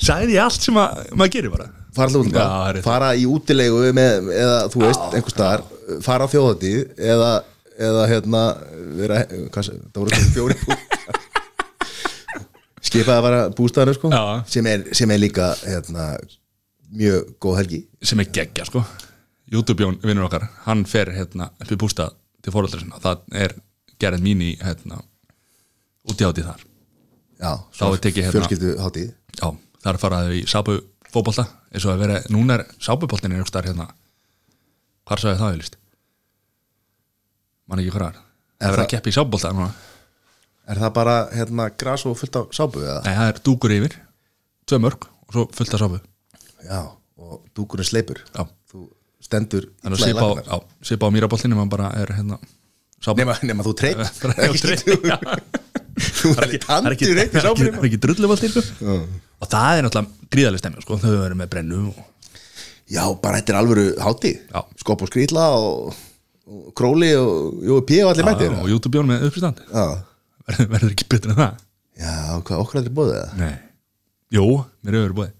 sagði 0.00 0.32
ég 0.38 0.40
allt 0.46 0.64
sem 0.64 0.78
að, 0.80 1.00
maður 1.12 1.32
gerir 1.34 1.52
bara. 1.52 1.66
Fara, 1.92 2.20
út, 2.22 2.28
Já, 2.32 2.78
fara 2.86 3.10
í 3.20 3.26
útilegu 3.28 3.90
með, 3.92 4.30
eða 4.32 4.54
þú 4.72 4.80
veist, 4.86 5.02
einhver 5.18 5.34
staðar 5.34 5.64
fara 6.06 6.24
á 6.24 6.32
þjóðatíð 6.32 7.02
eða, 7.12 7.28
eða 7.90 8.06
hérna 8.08 8.42
vera, 8.96 9.18
hvað, 9.52 9.68
það 9.92 10.00
voru 10.00 10.22
fjóri 10.38 10.56
bústar 10.62 11.18
skipaði 12.80 13.16
að 13.18 13.24
vara 13.26 13.42
bústaðinu 13.58 13.96
sko 13.98 14.12
sem 14.54 14.70
er, 14.72 14.86
sem 14.96 15.12
er 15.12 15.20
líka 15.20 15.50
hérna, 15.66 16.08
mjög 16.96 17.28
góð 17.44 17.58
helgi. 17.60 17.82
Sem 18.00 18.24
er 18.24 18.30
geggja 18.40 18.64
sko 18.70 18.86
YouTube-jón 19.50 19.98
vinnur 20.02 20.28
okkar, 20.28 20.48
hann 20.66 20.84
fer 20.86 21.10
hérna 21.14 21.50
upp 21.60 21.72
í 21.74 21.78
bústað 21.80 22.14
til 22.42 22.52
fóröldra 22.54 22.80
sinna. 22.80 23.00
Það 23.02 23.24
er 23.44 23.54
gerð 24.00 24.22
mín 24.24 24.42
í 24.46 24.52
hérna 24.62 25.00
út 26.08 26.20
í 26.20 26.24
hátíð 26.28 26.46
þar. 26.52 26.62
Já, 27.40 27.52
Þá 27.74 27.84
er 27.90 28.00
tekið 28.06 28.24
hérna- 28.24 28.34
fjölskyldu 28.36 28.70
hátíð 28.84 29.10
já, 29.40 29.48
þar 29.84 29.98
faraði 30.02 30.40
í 30.42 30.46
sápu 30.48 30.78
fótbolta. 31.10 31.46
Eins 31.72 31.84
og 31.86 31.94
að 31.94 32.02
vera, 32.04 32.20
núna 32.30 32.58
er 32.60 32.66
sápuboltin 32.82 33.32
einhvers 33.32 33.50
staðar 33.52 33.70
hérna. 33.72 33.86
Hvar 35.08 35.18
sagði 35.22 35.38
það 35.40 35.52
auðlist 35.54 35.76
man 37.70 37.78
ekki 37.82 37.92
hvað 37.94 38.06
er. 38.10 38.18
Það 38.60 38.66
er 38.66 38.74
verið 38.74 38.84
að 38.84 38.90
keppa 38.94 39.10
í 39.10 39.14
sápubolta 39.16 39.52
núna. 39.54 39.70
Er 40.70 40.78
það 40.82 40.92
bara 40.94 41.14
hérna 41.34 41.66
gras 41.82 42.04
og 42.06 42.16
fullt 42.18 42.36
á 42.38 42.42
sápu 42.54 42.82
eða? 42.84 43.00
nei, 43.06 43.14
það 43.16 43.28
er 43.32 43.38
dúkur 43.46 43.74
yfir, 43.74 43.94
tvö 44.70 44.78
mörg 44.84 45.06
og 45.06 45.34
svo 45.34 45.44
fullt 45.56 45.74
af 45.76 45.82
sápu. 45.82 46.00
Já, 46.66 46.80
og 47.18 47.44
dúkurinn 47.56 47.88
sleipur. 47.88 48.20
Já, 48.34 48.44
Þú 48.70 48.84
stendur 49.30 49.68
þannig 49.80 50.02
að 50.50 50.64
svipa 50.82 51.06
á, 51.06 51.14
mýraboltinu 51.14 51.56
maður 51.58 51.72
bara 51.78 51.92
er 52.02 52.12
hérna 52.18 52.40
Nema, 53.16 53.32
nema 53.48 53.64
þú 53.64 53.72
treyt 53.80 53.96
Bara- 54.20 54.44
já, 54.44 54.50
Þú 56.20 56.30
er 56.36 56.46
ekki 56.46 56.58
það 56.66 56.86
er 56.90 56.94
ekki, 56.94 57.06
tandur 57.08 57.30
það 57.32 57.62
er 57.70 57.86
ekki, 57.86 57.96
er 57.96 58.02
drulluboltir 58.04 58.52
sko. 58.52 58.96
og 59.40 59.48
það 59.48 59.78
er 59.78 59.86
náttúrulega 59.86 60.28
gríðaleg 60.36 60.60
stemmi 60.60 60.84
sko. 60.84 60.98
þau 61.00 61.14
eru 61.24 61.38
með 61.40 61.50
brennu 61.54 61.80
og, 61.94 62.02
Já, 62.90 63.04
bara 63.22 63.38
þetta 63.38 63.52
er 63.52 63.58
alvöru 63.60 63.82
hátíð. 64.02 64.38
Já. 64.50 64.60
Skopp 64.82 65.04
og 65.04 65.10
skrýtla 65.12 65.44
og, 65.54 65.92
og 66.50 66.70
króli 66.74 67.12
og 67.14 67.60
Jú, 67.62 67.76
P 67.86 68.00
og 68.02 68.10
allir 68.10 68.26
mættir 68.26 68.56
og 68.56 68.66
YouTube-jón 68.66 69.06
með 69.12 69.28
uppistand. 69.28 69.60
Já, 69.70 69.84
verður, 70.48 70.70
verður 70.72 70.94
ekki 70.96 71.06
betur 71.12 71.30
en 71.36 71.38
það. 71.38 71.60
Já 72.00 72.14
hvað, 72.40 72.64
okkur 72.64 72.80
allir 72.80 72.96
bóðið 72.96 73.20
það? 73.20 73.36
nei, 73.44 73.52
jú, 74.34 74.46
mér 74.82 74.96
hefur 74.96 75.06
verið 75.06 75.18
búið 75.20 75.32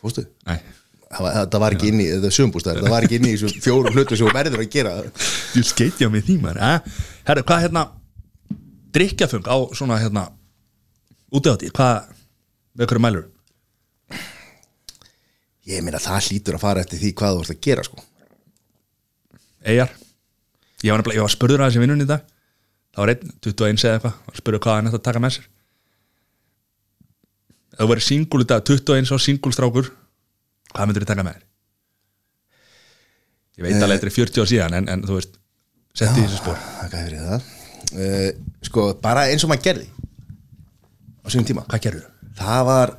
Fórstu? 0.00 0.24
nei, 0.48 0.58
Það 1.10 1.24
var, 1.26 1.38
það 1.50 1.62
var 1.64 1.74
ekki 1.74 1.88
inn 1.90 2.00
í, 2.00 2.04
þetta 2.06 2.28
er 2.28 2.34
sömbústæður 2.36 2.84
Það 2.84 2.92
var 2.94 3.06
ekki 3.06 3.16
inn 3.18 3.26
í 3.26 3.32
þessum 3.34 3.62
fjórum 3.64 3.96
hlutu 3.96 4.18
sem 4.18 4.28
þú 4.28 4.34
verður 4.36 4.60
að 4.62 4.68
gera. 4.70 4.92
Á 5.02 6.08
mig 6.14 6.26
því 6.28 6.36
maður 6.44 6.60
eh? 6.68 7.00
herru, 7.26 7.42
hvað 7.48 7.64
hérna 7.64 7.82
drikkjafung 8.94 9.50
á 9.50 9.56
svona 9.74 9.98
hérna 9.98 10.28
úti 11.34 11.50
á 11.50 11.58
því, 11.58 11.72
hvað 11.74 12.12
með 12.78 12.90
hverju 12.92 13.02
mælur 13.02 13.26
Ég 15.70 15.82
meina 15.84 16.00
það 16.02 16.30
hlýtur 16.30 16.56
að 16.56 16.64
fara 16.64 16.82
eftir 16.82 16.98
því 17.02 17.10
hvað 17.18 17.36
þú 17.36 17.42
ert 17.44 17.52
að 17.52 17.60
gera 17.66 17.82
sko. 17.86 18.04
Eyjar? 19.60 19.90
Ég 20.82 20.94
var, 20.94 21.12
ég 21.14 21.22
var 21.22 21.32
spurður 21.34 21.62
að 21.62 21.70
þessi 21.70 21.82
vinnun 21.82 22.02
í 22.02 22.08
dag. 22.08 22.24
Það 22.90 23.02
var 23.04 23.12
einn, 23.12 23.32
21 23.44 23.84
eða 23.84 23.98
eitthvað 23.98 24.40
spurður 24.40 24.62
hvað 24.64 24.78
hann 24.78 24.90
ætti 24.90 24.98
að 24.98 25.04
taka 25.06 25.22
með 25.22 25.34
sér. 25.36 25.48
Þú 27.76 27.88
verið 27.92 28.06
singul 28.06 28.42
í 28.42 28.48
dag 28.50 28.64
21 28.66 29.12
og 29.14 29.22
singulstrákur 29.26 29.92
hvað 30.74 30.86
myndir 30.90 31.04
þið 31.04 31.10
taka 31.12 31.26
með 31.26 31.38
þér 31.38 31.46
ég 33.60 33.66
veit 33.66 33.82
alveg 33.84 34.00
þetta 34.00 34.10
er 34.10 34.16
40 34.18 34.40
á 34.40 34.46
síðan 34.52 34.76
en, 34.78 34.88
en 34.94 35.02
þú 35.08 35.16
veist, 35.18 35.34
setti 35.96 36.22
í 36.22 36.26
þessu 36.26 36.38
spór 36.40 36.60
Það 36.60 36.92
gæði 36.94 37.04
verið 37.08 37.26
það 37.26 37.40
uh, 38.04 38.30
Sko, 38.70 38.86
bara 39.02 39.26
eins 39.32 39.44
og 39.46 39.50
maður 39.52 39.66
gerði 39.68 39.88
Á 41.20 41.26
sínum 41.32 41.48
tíma 41.50 41.66
hvað 41.68 41.84
gerður 41.86 42.06
þú? 42.06 42.30
Það 42.40 42.62
var 42.70 42.94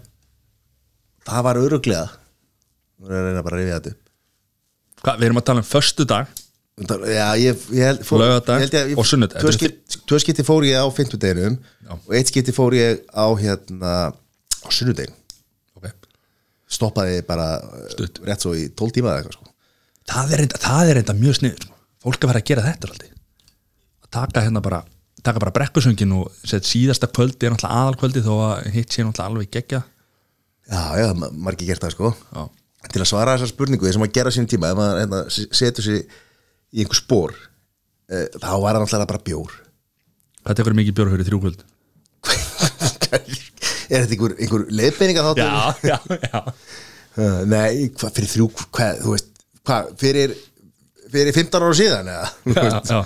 Það 1.31 1.45
var 1.47 1.61
öruglega 1.63 2.05
Nú 3.01 3.09
er 3.09 3.17
að 3.17 3.27
reyna 3.29 3.43
bara 3.47 3.57
að 3.57 3.63
rifja 3.63 3.79
þetta 3.79 3.93
upp 3.95 5.01
Hvað, 5.01 5.17
við 5.21 5.27
erum 5.31 5.41
að 5.41 5.47
tala 5.49 5.63
um 5.63 5.69
föstu 5.71 6.05
dag 6.09 6.37
Já, 6.81 7.27
ég, 7.37 7.63
ég 7.75 7.83
held 7.85 8.03
fór, 8.07 8.21
Laugardag 8.23 8.61
ég 8.63 8.69
held 8.71 8.75
ég- 8.93 8.99
og 9.01 9.05
sunnudag. 9.05 9.41
Tvö 9.43 9.51
skipti, 9.53 9.99
tvö 10.09 10.17
skipti 10.23 10.45
fór 10.47 10.65
ég 10.65 10.79
á 10.81 10.85
fimmtudeginum 10.95 11.57
Já. 11.61 11.91
Og 11.93 12.13
eitt 12.17 12.31
skipti 12.31 12.53
fór 12.55 12.73
ég 12.77 13.03
á 13.11 13.25
hérna 13.37 13.91
Á 14.65 14.69
sunnudegin. 14.73 15.13
Stoppaði 16.71 17.21
bara 17.27 17.47
Stutt. 17.91 18.21
uh, 18.21 18.27
Rétt 18.29 18.45
svo 18.45 18.53
í 18.55 18.67
12 18.71 18.95
tíma 18.97 19.11
eða 19.11 19.21
eitthvað 19.23 19.37
sko. 19.37 19.49
Það, 20.11 20.33
er 20.37 20.43
enda, 20.45 20.59
það 20.63 20.91
er 20.93 20.99
enda 21.01 21.15
mjög 21.19 21.37
sniður 21.41 21.65
sko. 21.67 21.75
fólk 22.05 22.23
er 22.23 22.31
fara 22.31 22.41
að 22.41 22.49
gera 22.51 22.65
þetta 22.69 22.89
alltaf 22.91 23.09
að 24.01 24.11
taka 24.17 24.45
hérna 24.47 24.61
bara 24.65 24.79
taka 25.21 25.39
bara 25.43 25.53
brekkusöngin 25.53 26.15
og 26.17 26.31
set 26.47 26.65
síðasta 26.65 27.07
kvöldi 27.13 27.45
er 27.45 27.53
náttúrulega 27.53 27.81
aðalkvöldi 27.83 28.23
þó 28.25 28.31
að 28.47 28.71
hitt 28.73 28.89
sé 28.95 29.03
náttúrulega 29.05 29.29
alveg 29.29 29.51
gegja 29.53 29.83
Já, 30.71 30.81
já, 31.01 31.07
ma- 31.17 31.29
margir 31.35 31.67
gert 31.67 31.83
það 31.83 31.93
sko. 31.97 32.09
Já. 32.31 32.41
Til 32.93 33.01
að 33.03 33.09
svara 33.09 33.33
þessar 33.35 33.49
spurningu 33.51 33.85
Þessum 33.85 34.05
að 34.05 34.13
gera 34.15 34.31
á 34.31 34.33
sínum 34.33 34.49
tíma 34.49 34.69
Ef 34.71 34.77
maður 34.79 34.99
hérna, 35.01 35.19
setur 35.59 35.85
sig 35.85 35.99
í 36.71 36.81
einhver 36.85 36.97
spór 36.97 37.33
uh, 37.35 38.25
Þá 38.39 38.53
var 38.63 38.77
það 38.77 38.81
náttúrulega 38.85 39.09
bara 39.11 39.23
bjór. 39.27 39.51
Hvað 40.41 40.57
tekur 40.61 40.77
mikið 40.79 40.95
bjór 40.97 41.11
fyrir 41.13 41.27
þrjú 41.29 41.41
kvöld 41.43 41.65
Er 43.91 44.05
þetta 44.05 44.15
einhver, 44.15 44.37
einhver 44.39 44.63
leiðbeininga 44.71 45.27
þáttur? 45.27 45.51
já, 45.91 45.97
já 46.31 46.43
Uh, 47.11 47.41
nei, 47.43 47.89
hvað 47.91 48.13
fyrir 48.15 48.29
þrjú 48.31 48.45
hvað, 48.71 48.99
þú 49.03 49.13
veist, 49.17 49.31
hvað, 49.67 49.87
fyrir 49.99 50.33
fyrir 51.11 51.35
15 51.35 51.57
ára 51.67 51.71
síðan 51.75 52.07
eða 52.13 52.29
Þú 52.45 52.53
já, 52.55 52.61
veist, 52.63 52.91
já. 52.93 53.01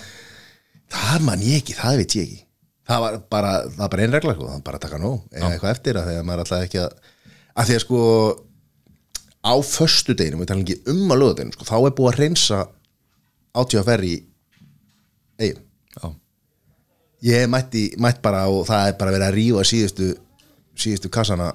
það 0.94 1.24
man 1.26 1.42
ég 1.42 1.64
ekki, 1.64 1.74
það 1.74 1.98
veit 1.98 2.16
ég 2.20 2.28
ekki 2.28 2.44
það 2.86 3.02
var 3.02 3.16
bara, 3.34 3.54
það 3.66 3.80
var 3.80 3.92
bara 3.96 4.06
ein 4.06 4.14
regla 4.14 4.36
sko, 4.36 4.46
það 4.46 4.54
var 4.60 4.66
bara 4.68 4.80
að 4.80 4.84
taka 4.86 5.00
nóg, 5.02 5.24
eða 5.34 5.50
eitthvað 5.56 5.74
eftir 5.74 5.98
að 5.98 6.10
þegar 6.12 6.28
maður 6.28 6.44
alltaf 6.44 6.66
ekki 6.68 6.82
að, 6.84 7.10
að 7.56 7.70
því 7.72 7.78
að 7.80 7.84
sko 7.86 8.02
á 9.46 9.54
föstu 9.72 10.16
deginum, 10.20 10.44
við 10.44 10.52
talum 10.52 10.66
ekki 10.68 10.94
um 10.94 11.16
að 11.16 11.22
lögadeginum, 11.24 11.56
sko, 11.58 11.68
þá 11.72 11.76
er 11.80 11.96
búið 11.98 12.12
að 12.12 12.20
reynsa 12.22 12.60
átíðaferð 13.56 14.12
í 14.12 14.16
eigin 15.42 15.64
já. 15.98 16.06
ég 17.32 17.50
mætti, 17.50 17.88
mætt 18.06 18.22
bara 18.26 18.46
og 18.54 18.68
það 18.70 18.92
er 18.92 19.00
bara 19.02 19.18
verið 19.18 19.28
að 19.32 19.38
rífa 19.40 19.66
síðustu 19.72 20.12
síðustu 20.80 21.12
kassana 21.14 21.52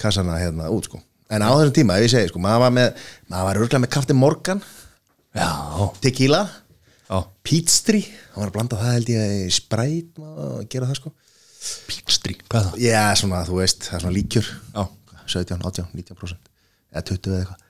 kassana 0.00 0.38
hérna 0.40 0.70
út 0.72 0.88
sko 0.88 1.00
en 1.32 1.44
á 1.44 1.50
þessum 1.50 1.74
tíma, 1.74 1.98
ef 1.98 2.06
ég 2.06 2.12
segi 2.12 2.30
sko, 2.30 2.42
maður 2.42 2.64
var 2.66 2.74
með 2.76 3.06
maður 3.30 3.46
var 3.48 3.60
örgulega 3.60 3.82
með 3.84 3.92
Captain 3.96 4.20
Morgan 4.20 4.60
já. 5.34 5.48
tequila. 6.04 6.44
Peachtree 7.44 8.08
hann 8.34 8.42
var 8.42 8.50
að 8.50 8.54
blanda 8.56 8.78
það 8.80 8.94
held 8.96 9.10
ég 9.12 9.34
í 9.44 9.50
Sprite 9.54 10.22
maður 10.22 10.54
að 10.54 10.68
gera 10.72 10.88
það 10.88 10.98
sko 11.00 11.12
Peachtree, 11.88 12.38
hvað 12.48 12.60
er 12.60 12.70
það? 12.70 12.80
já, 12.84 13.02
svona, 13.20 13.42
þú 13.48 13.58
veist, 13.60 13.84
það 13.86 13.96
er 13.96 14.04
svona 14.04 14.16
líkjur 14.16 14.48
já, 14.48 14.82
17, 15.34 15.60
18, 15.70 15.92
19% 16.00 16.50
eða 16.94 17.04
20 17.10 17.34
eða 17.34 17.42
eitthvað 17.42 17.60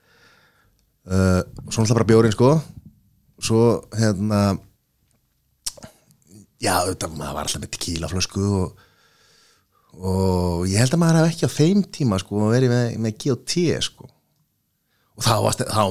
uh, 1.11 1.41
svo 1.67 1.83
náttúrulega 1.83 1.99
bara 1.99 2.09
bjórin 2.11 2.35
sko 2.35 2.49
svo 3.43 3.61
hérna 3.99 4.41
já, 6.63 6.75
þetta, 6.89 7.11
maður 7.11 7.37
var 7.37 7.45
alltaf 7.45 7.63
með 7.63 7.73
tequila 7.75 8.11
flösku 8.11 8.47
og, 8.63 8.84
og 10.01 10.65
ég 10.69 10.81
held 10.81 10.95
að 10.95 11.01
maður 11.01 11.21
hef 11.21 11.33
ekki 11.33 11.47
á 11.47 11.57
þeim 11.57 11.83
tíma 11.93 12.19
sko 12.21 12.49
verið 12.51 12.73
með, 12.73 12.85
með 13.05 13.17
G.O.T. 13.23 13.65
sko 13.85 14.07
og 15.15 15.23
þá 15.23 15.35
varst 15.45 15.63
þá, 15.69 15.83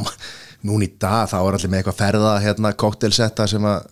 núna 0.69 0.87
í 0.87 0.93
dag 1.01 1.29
þá 1.31 1.39
var 1.41 1.57
allir 1.57 1.73
með 1.73 1.83
eitthvað 1.83 2.01
ferða 2.01 2.33
hérna 2.45 2.75
koktelsetta 2.85 3.47
sem 3.51 3.65
að, 3.69 3.87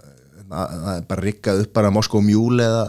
að, 0.50 0.74
að 0.92 1.04
bara 1.08 1.26
rikkað 1.26 1.64
upp 1.64 1.74
bara 1.78 1.92
Moskó 1.94 2.20
Mjúl 2.24 2.60
eða, 2.60 2.84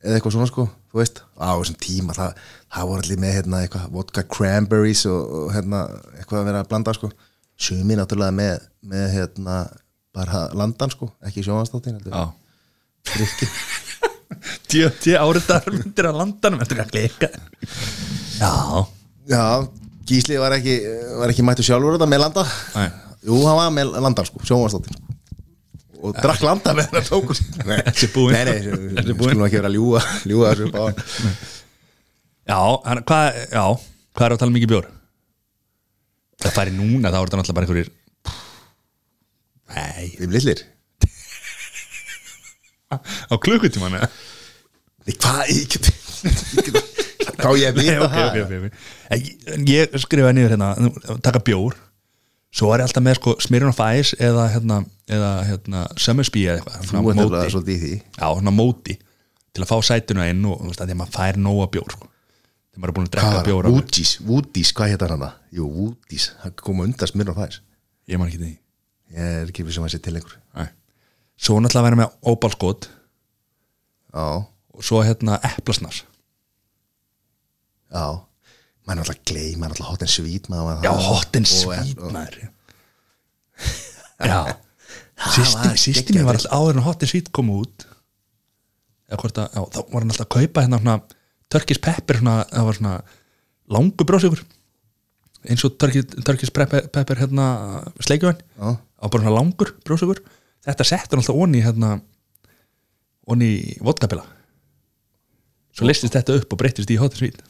eða 0.00 0.16
eitthvað 0.16 0.36
svona 0.38 0.50
sko 0.50 0.66
þú 0.90 0.98
veist, 1.02 1.20
á 1.38 1.54
þessum 1.54 1.78
tíma 1.84 2.16
það, 2.16 2.40
það 2.74 2.88
voru 2.90 3.04
allir 3.04 3.20
með 3.22 3.36
hérna 3.38 3.60
eitthvað 3.64 3.92
vodka 3.94 4.24
cranberries 4.36 5.04
og, 5.10 5.20
og 5.42 5.52
hérna 5.54 5.84
eitthvað 6.16 6.40
að 6.40 6.48
vera 6.50 6.64
að 6.64 6.72
blanda 6.72 6.96
sko 6.96 7.12
sumi 7.60 7.98
náttúrulega 7.98 8.34
með, 8.34 8.66
með 8.90 9.06
hérna 9.18 9.60
bara 10.16 10.48
landan 10.56 10.90
sko, 10.90 11.12
ekki 11.28 11.44
sjónvastáttin 11.46 12.00
já. 12.02 12.24
Drikki 14.30 14.70
Djöti 14.70 15.14
áriðar 15.18 15.68
myndir 15.74 16.08
að 16.10 16.18
landanum 16.22 16.62
Þetta 16.62 16.76
er 16.76 16.82
að 16.84 16.92
glika 16.94 17.30
Já, 18.40 18.52
já, 19.30 19.44
Gísli 20.10 20.38
var 20.40 20.56
ekki, 20.56 20.76
var 21.20 21.30
ekki 21.32 21.44
mættu 21.46 21.62
sjálfur 21.66 21.94
þetta 21.94 22.08
með 22.10 22.22
landa. 22.24 22.44
Nei. 22.74 22.86
jú, 23.28 23.36
hann 23.46 23.58
var 23.58 23.74
með 23.74 23.90
landan 24.00 24.26
sko, 24.26 24.40
sjónvastáttin 24.48 24.96
sko. 24.96 25.18
og 26.00 26.16
drakk 26.16 26.42
landa 26.42 26.72
með 26.74 26.88
þetta 26.88 27.02
tóku. 27.12 27.36
Nei, 27.68 27.76
er 27.76 28.48
nei, 28.48 28.56
nei, 28.56 29.02
er 29.04 29.12
skulum 29.12 29.44
ekki 29.46 29.60
vera 29.60 29.70
að 29.70 29.76
ljúga 29.76 30.00
ljúga 30.26 30.54
þessu 30.54 30.70
upp 30.70 30.80
á 30.80 30.82
hann. 30.86 31.36
Já, 32.50 32.58
hann, 32.88 33.04
hvað, 33.06 33.38
já 33.52 33.64
Hvað 34.10 34.26
er 34.26 34.34
að 34.34 34.40
tala 34.42 34.56
mikið 34.56 34.72
bjór? 34.72 34.88
það 36.40 36.56
færi 36.56 36.72
núna 36.74 37.10
þá 37.12 37.18
er 37.20 37.28
þetta 37.28 37.40
náttúrulega 37.40 37.58
bara 37.58 37.66
einhverjir 37.68 37.90
nei, 39.74 40.06
Við 40.18 40.34
lillir 40.34 40.62
á 42.94 43.34
klukkutíman 43.38 43.98
eða? 44.00 44.08
Hvað, 45.10 45.44
ég 45.48 45.68
get 45.70 45.90
Hvað 47.40 47.56
ég 47.60 47.70
að 47.70 47.78
vita 47.78 48.00
ok, 48.04 48.16
það? 48.16 48.66
ég- 49.70 49.94
skrifaði 50.02 50.34
niður 50.36 50.52
hérna 50.56 51.20
taka 51.24 51.40
bjór 51.46 51.76
svo 52.52 52.72
er 52.74 52.82
ég 52.82 52.88
alltaf 52.88 53.04
með 53.06 53.16
sko 53.20 53.34
Smirnoff 53.40 53.80
Ice 53.96 54.16
eða 54.20 54.48
hérna, 54.52 54.80
eða 55.08 55.30
hérna 55.48 55.84
Summersby 55.96 56.42
eða 56.50 56.58
eitthvað 56.60 56.88
svona 56.90 57.02
móti. 58.52 58.98
til 59.54 59.62
að 59.64 59.70
fá 59.70 59.76
sætuna 59.86 60.26
inn 60.30 60.44
og 60.50 60.60
þú 60.60 60.68
veist 60.72 60.82
að 60.82 60.90
því 60.90 60.96
að 60.96 61.00
maður 61.00 61.14
fær 61.16 61.38
nóga 61.46 61.68
bjór 61.74 61.94
sko. 61.94 62.06
þegar 62.70 62.80
maður 62.82 62.90
er 62.92 62.96
búin 62.98 63.06
að 63.08 63.14
drekka 63.16 63.44
bjór. 63.48 63.70
Woodies, 63.74 64.12
Woodies, 64.26 64.72
hvað 64.76 64.92
hétt 64.92 65.06
hann 65.06 65.24
það? 65.24 65.32
Jú, 65.58 65.64
Woodies, 65.78 66.26
það 66.42 66.56
kom 66.66 66.82
undan 66.84 67.10
smyrna 67.10 67.34
fæs 67.38 67.60
ég 68.10 68.18
man 68.20 68.28
ekki 68.30 68.42
því 68.44 68.52
Ég 69.10 69.18
er 69.40 69.48
ekki 69.50 69.64
við 69.66 69.74
sem 69.78 69.86
að 69.88 69.94
sé 69.96 69.98
til 70.04 70.12
lengur 70.14 70.36
Nei. 70.54 70.68
Svo 71.40 71.58
náttúrulega 71.60 71.88
vera 71.88 72.00
með 72.02 72.16
óbalskot 72.32 72.88
Já, 74.10 74.24
og 74.44 74.82
svo 74.84 75.02
hérna 75.06 75.38
eplasnars 75.46 76.04
já. 77.90 78.04
Maður 78.86 78.96
er 78.96 79.04
alltaf 79.04 79.20
gley, 79.28 79.52
maður 79.58 79.70
er 79.70 79.76
alltaf 79.76 79.90
hot 79.92 80.02
and 80.06 80.12
sweet 80.12 80.48
maður, 80.50 80.82
já, 80.86 80.92
hot 81.06 81.38
and 81.38 81.48
sweet 81.50 82.02
maður. 82.10 82.50
Já. 84.30 84.40
Var 85.20 85.76
sýstin 85.80 86.16
mér 86.16 86.26
var 86.28 86.38
alltaf 86.38 86.54
áður 86.56 86.78
en 86.78 86.84
hot 86.86 87.04
and 87.04 87.10
sweet 87.12 87.28
kom 87.36 87.50
út. 87.54 87.86
Eða 89.10 89.20
hvort 89.20 89.40
að, 89.42 89.46
já, 89.56 89.62
þá 89.74 89.80
var 89.80 90.04
hann 90.04 90.14
alltaf 90.14 90.26
að 90.26 90.32
kaupa 90.36 90.64
hérna 90.64 90.80
svona 90.80 90.96
Turkish 91.50 91.82
pepper 91.82 92.20
svona, 92.20 92.36
það 92.50 92.66
var 92.68 92.78
svona 92.78 92.94
langu 93.70 94.06
bróðsökur 94.06 94.42
eins 95.50 95.64
og 95.64 95.76
Turkish, 95.80 96.52
pepper, 96.52 97.16
hérna 97.20 97.46
sleikjuvæn 98.04 98.40
Já. 98.40 98.76
á 98.76 99.04
bara 99.06 99.22
svona 99.22 99.36
langur 99.38 99.72
bróðsökur 99.86 100.20
þetta 100.66 100.86
settur 100.86 101.20
alltaf 101.20 101.38
onni 101.40 101.62
hérna 101.64 101.94
onni 103.30 103.50
vodkapila 103.84 104.24
svo 105.76 105.88
listist 105.88 106.16
þetta 106.16 106.40
upp 106.40 106.52
og 106.52 106.60
breytist 106.60 106.90
í 106.90 106.98
hot 107.00 107.14
and 107.14 107.22
sweet. 107.22 107.42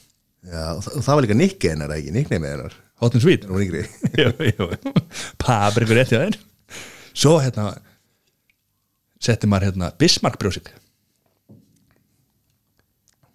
Já, 0.47 0.77
og 0.77 0.85
það, 0.85 1.11
var 1.11 1.24
líka 1.24 1.37
Nicky 1.37 1.70
hennar 1.73 1.93
ekki, 1.95 2.12
Nickname 2.15 2.49
hennar. 2.49 2.77
Hot 3.01 3.16
and 3.16 3.24
sweet. 3.24 3.47
Hún 3.49 3.57
var 3.59 3.65
yngri 3.65 3.82
jú, 4.20 4.31
jú, 4.51 4.69
pabrikur 5.41 6.01
hjá 6.01 6.07
þér. 6.12 6.39
Svo 7.11 7.39
hérna 7.43 7.73
setti 9.20 9.49
maður 9.51 9.70
hérna 9.70 9.91
Bismarck 10.01 10.39
brjósik 10.41 10.70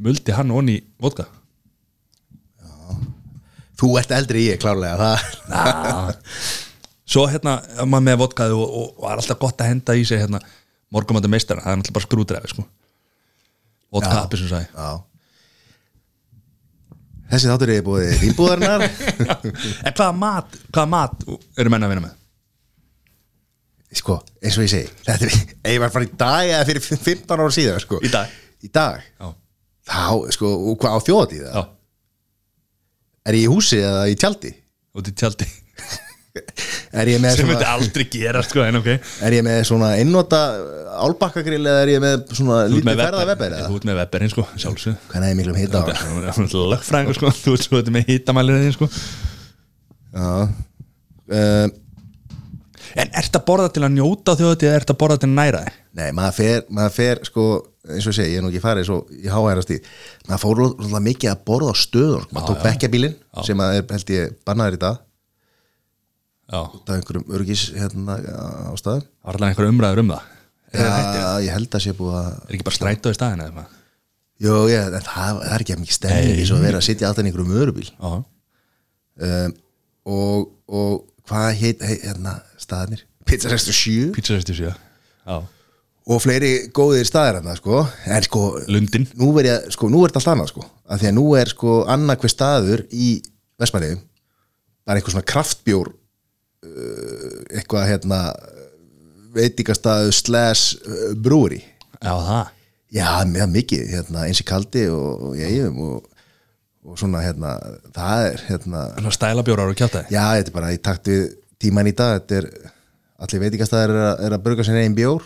muldi 0.01 0.33
hann 0.35 0.51
onni 0.51 0.79
vodka. 1.01 1.27
Þú 3.75 3.89
ert 3.99 4.13
eldri 4.15 4.45
ég, 4.47 4.59
klárlega 4.61 4.95
það. 5.51 6.21
Svo 7.05 7.25
hérna 7.29 7.57
maður 7.85 8.05
með 8.09 8.21
vodkaði 8.23 8.55
og, 8.57 8.77
og 8.79 9.03
var 9.05 9.19
alltaf 9.19 9.39
gott 9.41 9.61
að 9.61 9.71
henda 9.73 9.95
í 9.97 10.05
sig 10.07 10.21
hérna 10.21 10.41
morgumandi 10.93 11.29
meistar 11.31 11.61
það 11.61 11.71
er 11.71 11.79
náttúrulega 11.81 11.97
bara 11.99 12.07
skrúdrefi 12.07 12.53
sko. 12.53 12.65
Vodka 13.95 14.23
appi 14.23 14.39
sem 14.41 14.65
Já. 14.65 14.89
Þessi 17.25 17.49
þáttur 17.49 17.71
er 17.73 17.85
búið 17.85 18.11
vínbúðarinnar 18.21 18.83
en 19.87 19.95
hvaða 19.97 20.11
mat, 20.13 20.57
hvaða 20.69 20.89
mat 20.91 21.23
eru 21.57 21.71
menn 21.73 21.85
að 21.87 21.93
vinna 21.93 22.05
með? 22.05 22.17
Sko, 23.95 24.17
eins 24.43 24.57
og 24.59 24.65
ég 24.65 24.71
segi 24.73 24.89
Þetta 25.07 25.25
er, 25.29 25.37
ég 25.73 25.79
var 25.81 25.93
bara 25.93 26.05
í 26.05 26.11
dag 26.19 26.51
eða 26.51 26.67
fyrir 26.67 26.83
15 26.85 27.33
ára 27.33 27.47
síðan 27.55 27.81
sko, 27.81 28.01
Í 28.05 28.11
dag? 28.13 28.33
Í 28.65 28.69
dag. 28.73 29.01
Þá, 29.85 30.03
sko, 30.35 30.51
og 30.71 30.77
hvað 30.81 30.97
á 30.97 31.05
þjóðatíð 31.07 31.47
já, 31.47 31.63
Er 33.25 33.39
ég 33.39 33.47
í 33.47 33.51
húsi 33.51 33.81
eða 33.81 34.05
í 34.11 34.17
tjaldi? 34.21 34.53
út 34.95 35.09
í 35.09 35.13
tjaldi 35.17 35.47
Er 36.95 37.09
ég 37.11 37.21
með 37.23 37.37
sem 37.37 37.47
myndi 37.47 37.63
svona, 37.63 37.75
aldrei 37.75 38.05
gera 38.11 38.41
sko 38.43 38.63
en 38.63 38.79
ok. 38.79 38.89
Er 39.27 39.35
ég 39.35 39.45
með 39.45 39.61
svona 39.67 39.93
einnota 39.99 40.41
álbakkagrill 41.05 41.61
eða 41.61 41.83
er 41.83 41.91
ég 41.93 42.03
með 42.03 42.35
svona 42.37 42.59
lítið 42.71 43.01
ferða 43.01 43.23
eða? 43.35 43.61
þú 43.69 43.79
ert 43.79 43.87
með 43.89 43.99
Weberinn 44.01 44.31
sko, 44.31 44.45
sjálfsög 44.55 45.09
Hvernig 45.11 45.31
er 45.33 45.39
miklum 45.39 45.59
hita 45.59 45.83
á? 45.83 45.85
Lögfræðingur 46.75 47.19
sko, 47.19 47.33
þú 47.39 47.55
ert 47.57 47.67
svo 47.67 47.81
með 47.95 48.11
hitamælir 48.11 48.61
þín 48.63 48.75
sko. 48.77 48.91
Já. 50.15 50.29
Uh, 51.25 51.67
En 52.95 53.11
ert 53.17 53.35
að 53.35 53.43
borða 53.47 53.71
til 53.75 53.83
að 53.83 53.95
njóta 53.97 54.35
þjóðati 54.39 54.67
eða 54.69 54.79
ert 54.79 54.91
að 54.93 54.99
borða 55.01 55.17
til 55.19 55.27
að 55.27 55.33
næra 55.35 55.63
þig? 55.65 55.79
Nei, 55.99 56.05
maður 56.15 56.35
fer, 56.37 56.61
maður 56.77 56.93
fer 56.95 57.21
sko, 57.27 57.47
eins 57.89 58.07
og 58.07 58.15
segi, 58.15 58.35
ég 58.35 58.39
er 58.39 58.45
nú 58.45 58.51
ekki 58.51 58.61
farið 58.63 58.87
svo 58.87 58.99
í 59.11 59.31
háhærast 59.31 59.73
í, 59.75 59.79
maður 60.29 60.43
fór 60.43 61.01
mikið 61.07 61.31
að 61.31 61.41
borða 61.49 61.73
á 61.73 61.75
stöðun, 61.81 62.23
sko. 62.23 62.35
maður 62.37 62.47
tók 62.51 62.63
bekkjabílin 62.63 63.17
sem 63.47 63.63
að 63.65 63.79
er, 63.79 63.85
held 63.97 64.13
ég, 64.15 64.37
bannaður 64.47 64.77
í 64.77 64.81
dag 64.85 65.01
út 66.53 66.89
af 66.89 66.99
einhverjum 66.99 67.31
örgis 67.33 67.63
hérna 67.73 68.17
á 68.21 68.73
staðum 68.77 69.01
það 69.01 69.25
var 69.25 69.39
alveg 69.39 69.49
einhver 69.49 69.69
umræður 69.71 70.03
um 70.03 70.11
það? 70.13 70.27
Er, 70.75 70.83
Já, 70.85 70.91
það 70.91 71.39
ég? 71.45 71.51
held 71.55 71.75
að 71.77 71.83
sé 71.85 71.93
búið 71.95 72.15
að 72.19 72.29
er 72.35 72.55
ekki 72.57 72.67
bara 72.67 72.77
strætó 72.77 73.13
í 73.13 73.17
staðin 73.17 73.41
eða 73.41 73.49
eitthvað? 73.49 73.81
Jú, 74.45 74.55
ég, 74.69 74.85
en 74.91 75.05
það, 75.07 75.39
það 75.41 75.55
er 75.55 75.63
ekki 75.63 75.77
mikið 75.81 75.97
stemning 75.97 76.39
eins 76.41 76.51
og 76.51 76.59
að 76.59 76.65
vera 76.67 76.81
að 76.81 76.87
sitja 76.89 77.09
alltaf 77.09 77.25
einhverjum 77.25 77.57
örubíl 77.63 77.89
um, 78.05 79.55
og, 80.05 80.47
og 80.67 80.95
hvað 81.25 81.49
heit, 81.61 81.83
heit 81.87 82.05
hérna, 82.05 82.37
staðarnir? 82.61 83.05
Pizza 83.25 83.49
67 83.49 84.11
pizza 84.13 84.35
67 84.37 84.67
Já, 85.25 85.37
og 86.05 86.21
fleiri 86.21 86.51
góðir 86.75 87.07
staðir 87.09 87.39
hérna, 87.39 87.55
sko. 87.57 87.79
En 88.05 88.25
sko, 88.27 88.41
Lundin 88.69 89.07
nú 89.17 89.31
er 89.41 89.63
sko, 89.73 89.89
nú 89.89 90.03
er 90.05 90.11
þetta 90.11 90.21
allt 90.21 90.33
annað, 90.35 90.51
sko. 90.51 90.65
Af 90.85 91.01
því 91.01 91.09
að 91.09 91.15
nú 91.17 91.23
er, 91.39 91.49
sko, 91.49 91.77
annað 91.89 92.19
hver 92.21 92.33
staður 92.35 92.83
í 92.93 93.07
Vestmanniðum 93.57 94.03
bara 94.85 94.99
einhver 94.99 95.15
svona 95.15 95.25
kraftbjór 95.25 95.89
eitthvað, 97.55 97.87
hérna 97.89 98.19
veitingastaðu 99.35 100.13
slash 100.15 100.77
uh, 100.85 101.13
brúri 101.19 101.61
Já, 101.99 102.11
það. 102.11 102.51
Já, 102.95 103.07
mjög 103.27 103.49
mikið, 103.51 103.87
hérna, 103.91 104.27
eins 104.27 104.39
í 104.43 104.45
kaldi 104.47 104.85
og, 104.93 105.23
og 105.29 105.39
ég 105.39 105.55
eigum 105.55 105.79
og, 105.87 106.27
og 106.85 106.99
svona, 106.99 107.23
hérna, 107.25 107.55
það 107.95 108.27
er, 108.29 108.43
hérna, 108.49 108.83
Svona 108.99 109.15
stælabjórar 109.17 109.71
og 109.71 109.79
kjátaði 109.79 110.13
já, 110.13 110.23
þetta 110.37 110.51
er 110.51 110.55
bara 110.59 110.71
í 110.75 110.79
takt 110.85 111.09
við 111.11 111.25
tíman 111.61 111.89
í 111.89 111.95
dag, 111.97 112.19
þetta 112.19 112.39
er, 112.41 112.49
allir 113.25 113.43
veitingastæðir 113.45 113.95
er, 113.95 114.05
er 114.27 114.37
að 114.37 114.45
bruga 114.45 114.67
sinni 114.67 114.83
einn 114.85 114.95
bjór. 114.97 115.25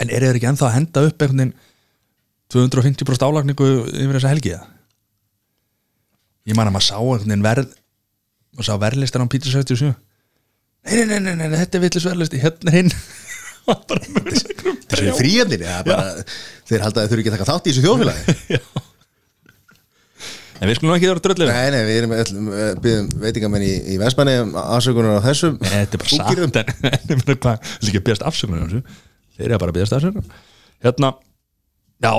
En 0.00 0.12
eru 0.12 0.28
þeir 0.28 0.38
ekki 0.38 0.50
ennþá 0.52 0.68
að 0.68 0.76
henda 0.76 1.04
upp 1.08 1.24
einhvern 1.24 1.42
veginn 1.42 1.54
250% 2.52 3.26
álagningu 3.26 3.68
yfir 3.88 4.18
þessa 4.18 4.32
helgi 4.32 4.54
það? 4.54 4.70
Ég 6.48 6.58
man 6.58 6.68
að 6.68 6.76
maður 6.76 6.88
sá 6.88 6.96
einhvern 7.00 7.28
veginn 7.28 7.46
verð 7.46 7.76
og 8.58 8.66
sá 8.68 8.74
verðlistar 8.80 9.24
á 9.24 9.32
pizza 9.32 9.52
67 9.54 9.92
Nei, 10.82 11.04
nei, 11.06 11.18
nei, 11.22 11.34
nei, 11.38 11.50
þetta 11.60 11.78
er 11.78 11.84
villis 11.86 12.06
verðlisti 12.08 12.40
hérna 12.42 12.72
er 12.72 12.78
hinn 12.80 12.94
er 15.62 15.62
það 15.62 15.76
er 15.76 15.84
bara, 15.86 16.24
þeir 16.68 16.82
halda 16.82 17.02
að 17.02 17.04
þeir 17.04 17.12
þurfi 17.12 17.22
ekki 17.22 17.30
að 17.30 17.36
taka 17.36 17.50
þátt 17.52 17.68
í 17.68 17.74
þessu 17.74 17.84
þjóðfélagi. 17.86 18.62
En 20.62 20.70
við 20.70 20.76
skulum 20.78 20.94
ekki 20.94 21.08
vera 21.10 21.22
dröllið 21.24 21.48
Nei, 21.50 21.70
nei, 21.74 21.80
við 21.88 21.96
erum 21.98 22.12
öll, 22.14 22.34
byggðum 22.84 23.06
veitingamenn 23.24 23.64
í, 23.66 23.70
í 23.90 23.96
Vestmanni 23.98 24.34
um 24.44 24.52
afsökunar 24.60 25.18
á 25.18 25.22
þessum. 25.24 25.56
Þetta 25.58 25.98
er 25.98 26.02
bara 26.04 26.46
meina 26.46 27.34
hvað, 27.42 27.72
vil 27.80 27.90
ekki 27.90 27.98
að 27.98 28.04
beðast 28.06 28.26
afsökunar 28.28 28.68
þessu? 28.68 29.00
Þeir 29.34 29.46
eru 29.48 29.58
bara 29.58 29.74
að 29.74 29.78
beðast 29.80 29.96
afsökunar. 29.96 30.44
Hérna, 30.86 31.10
já. 32.06 32.12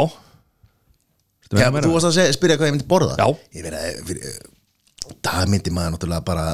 Já, 1.54 1.68
þú 1.70 1.94
varst 1.94 2.10
að 2.10 2.16
segja, 2.18 2.36
spyrja 2.36 2.60
hvað 2.60 2.68
ég 2.68 2.76
myndi 2.76 2.90
borða. 2.92 3.16
Já. 3.22 3.28
Ég 3.56 3.68
verið 3.70 4.28
að, 4.28 4.52
það 5.30 5.54
myndi 5.54 5.76
maður 5.78 5.96
náttúrulega 5.96 6.28
bara, 6.28 6.46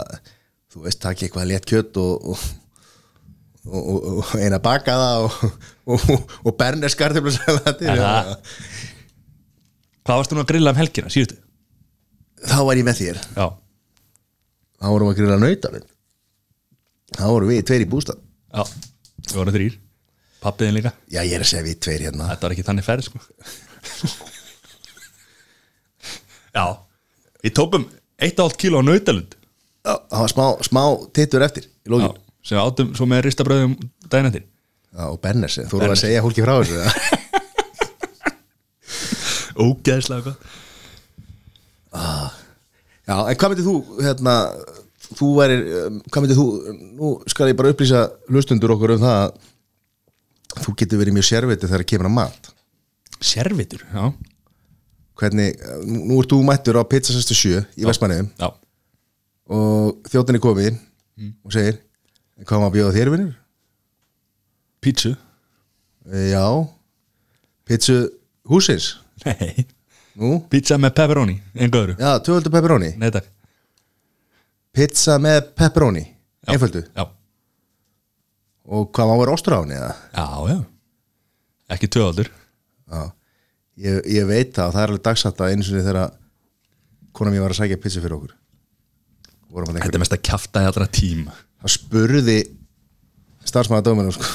þú 0.70 0.86
veist, 0.86 1.02
takk 1.04 1.26
eitthvað 1.26 1.52
létt 1.52 1.70
kjött 1.70 2.00
og, 2.02 2.34
og 2.34 2.48
og, 3.70 3.88
og, 3.92 4.30
eina 4.40 4.58
bakaða 4.64 5.10
og, 5.26 5.34
og, 5.94 6.32
og 6.48 6.56
bernes 6.58 6.96
kartöflusalati 6.98 7.90
Er 7.92 8.00
það? 8.00 8.32
Hvað 10.08 10.22
varstu 10.22 10.38
nú 10.38 10.42
að 10.42 10.52
grilla 10.54 10.72
um 10.74 10.80
helgina, 10.80 11.12
síðustu? 11.14 11.38
þá 12.40 12.60
var 12.68 12.80
ég 12.80 12.88
með 12.88 13.02
þér. 13.02 13.20
Já, 13.36 13.46
þá 14.80 14.88
vorum 14.94 15.10
við 15.10 15.14
að 15.14 15.20
grilla 15.20 15.40
nautalinn 15.42 15.88
þá 17.10 17.24
vorum 17.26 17.52
við 17.52 17.62
tveir 17.68 17.84
í 17.84 17.90
bústað. 17.90 18.20
Já, 18.54 18.64
við 19.28 19.38
vorum 19.42 19.56
þrýr 19.56 19.78
Pappiðin 20.40 20.78
líka, 20.78 20.94
já 21.12 21.20
ég 21.20 21.34
er 21.36 21.44
að 21.44 21.50
segja 21.50 21.66
við 21.66 21.80
tveir 21.84 22.04
hérna. 22.08 22.30
Þetta 22.30 22.46
var 22.46 22.54
ekki 22.56 22.64
þannig 22.64 22.86
ferð 22.86 23.08
sko. 23.10 23.20
Já, 26.56 26.64
við 27.44 27.54
tókum 27.60 27.84
1,5 28.24 28.56
kíló 28.62 28.80
á 28.80 28.88
nautalund 28.88 29.36
það 29.86 30.24
var 30.24 30.32
smá, 30.34 30.46
smá 30.66 30.84
tittur 31.16 31.46
eftir 31.46 31.64
í 31.68 31.70
Já, 31.88 31.92
lókin 31.94 32.18
sem 32.50 32.62
átum 32.62 32.96
svo 32.98 33.06
með 33.10 33.26
ristabröðum 33.28 33.76
eftir. 34.10 34.46
Já, 34.90 35.04
og 35.06 35.20
bernes, 35.22 35.60
þú 35.70 35.78
voru 35.78 35.94
að 35.94 36.02
segja 36.02 36.24
hólki 36.26 36.42
frá 36.44 36.54
þessu 36.58 36.80
eða? 36.80 36.94
Ógeðslega 39.60 40.30
gott. 40.30 40.42
Já, 43.10 43.16
en 43.18 43.38
hvað 43.42 43.52
myndir 43.52 43.68
þú 43.68 43.76
hérna, 44.06 44.34
þú 45.18 45.28
værir 45.38 45.62
um, 45.82 46.00
hvað 46.08 46.22
myndir 46.26 46.40
þú, 46.40 46.48
nú 46.98 47.08
skal 47.30 47.50
ég 47.52 47.58
bara 47.60 47.74
upplýsa 47.74 48.02
hlustundur 48.30 48.74
okkur 48.76 48.96
um 48.96 49.04
það 49.04 49.18
að 49.26 49.32
þú 50.66 50.70
getur 50.82 51.02
verið 51.02 51.16
mjög 51.18 51.28
sérviti 51.30 51.70
þegar 51.70 51.88
kemur 51.92 52.10
að 52.10 52.18
mat. 52.18 52.44
Servitur, 53.20 53.82
já. 53.94 54.04
Hvernig, 55.20 55.50
nú 55.86 56.22
ert 56.22 56.32
þú 56.32 56.38
mættur 56.48 56.80
á 56.80 56.84
pizza 56.88 57.12
67 57.12 57.60
í 57.76 57.84
Vestmanniðum 57.90 58.30
Já, 58.40 58.48
og 59.50 60.10
þjóttinni 60.12 60.42
komið 60.44 60.78
og 61.44 61.54
segir 61.54 61.80
hvað 62.46 62.62
maður 62.64 62.76
bjóða 62.78 62.96
þér 62.96 63.12
vinnur? 63.16 63.34
Pítsu? 64.80 65.12
E, 66.10 66.30
já. 66.32 66.46
Pizzu 67.68 67.98
húsins 68.50 68.94
Nei. 69.26 69.66
Nú, 70.20 70.38
Pizza 70.52 70.76
með 70.80 70.94
pepperoni, 70.98 71.36
öðru. 71.56 71.94
Já, 72.00 72.18
tvöföldu 72.24 72.52
pepperoni. 72.52 72.90
Nei 73.00 73.12
takk. 73.14 73.28
Pizza 74.76 75.16
með 75.22 75.52
pepperoni, 75.60 76.02
Já. 76.44 76.52
einföldu. 76.54 76.82
Já, 76.96 77.06
og 78.70 78.90
hvað 78.96 79.10
maður 79.12 79.32
ostur 79.34 79.56
á 79.56 79.60
henni 79.62 79.78
eða? 79.78 79.94
já, 80.16 80.26
já. 80.54 80.58
Ekki 81.76 81.90
tvöaldur 81.94 82.30
Já, 82.90 83.02
ég, 83.78 84.00
ég 84.10 84.28
veit 84.30 84.52
það 84.56 84.68
og 84.72 84.76
það 84.76 84.82
er 84.84 84.92
alveg 84.94 85.04
dagsatt 85.08 85.42
að 85.44 85.54
einu 85.54 85.66
sinni 85.68 85.84
þegar 85.86 86.14
kona 87.14 87.34
mér 87.34 87.44
var 87.46 87.54
að 87.56 87.60
sækja 87.62 87.80
pizza 87.84 88.02
fyrir 88.04 88.18
okkur 88.18 88.34
Þetta 89.50 89.96
er 89.96 90.04
mest 90.04 90.16
að 90.16 90.26
kjafta 90.30 90.64
í 90.64 90.70
allra 90.70 90.86
tíma 90.94 91.34
það 91.60 91.74
spurði 91.74 92.38
starfsmaður 93.50 93.88
dóminu 93.90 94.14
sko, 94.16 94.28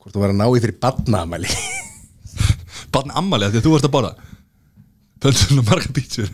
hvort 0.00 0.14
þú 0.14 0.22
var 0.22 0.32
að 0.32 0.40
ná 0.40 0.46
í 0.48 0.62
fyrir 0.62 0.78
badnaamæli 0.82 1.50
að 2.98 3.52
því 3.52 3.60
að 3.60 3.66
þú 3.66 3.74
varst 3.74 3.88
að 3.88 3.94
Pönsum 5.18 5.58
og 5.58 5.66
marga 5.66 5.90
pítsur. 5.90 6.28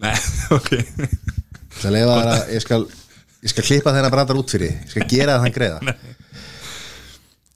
Nei, 0.00 0.14
ok. 0.56 0.70
Það 1.80 1.92
leiða 1.92 2.14
þær 2.14 2.30
að 2.32 2.52
ég 2.56 2.64
skal 2.64 2.80
ég 3.40 3.52
skal 3.52 3.66
klippa 3.66 3.92
þennan 3.92 4.14
brandar 4.14 4.40
út 4.40 4.54
fyrir 4.54 4.72
ég 4.72 4.94
skal 4.94 5.08
gera 5.10 5.34
það 5.36 5.44
hann 5.44 5.56
greiða. 5.56 5.96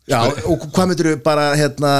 Já, 0.04 0.18
og 0.20 0.66
hvað 0.68 0.90
myndir 0.90 1.08
þú 1.08 1.14
bara 1.24 1.46
hérna 1.56 1.92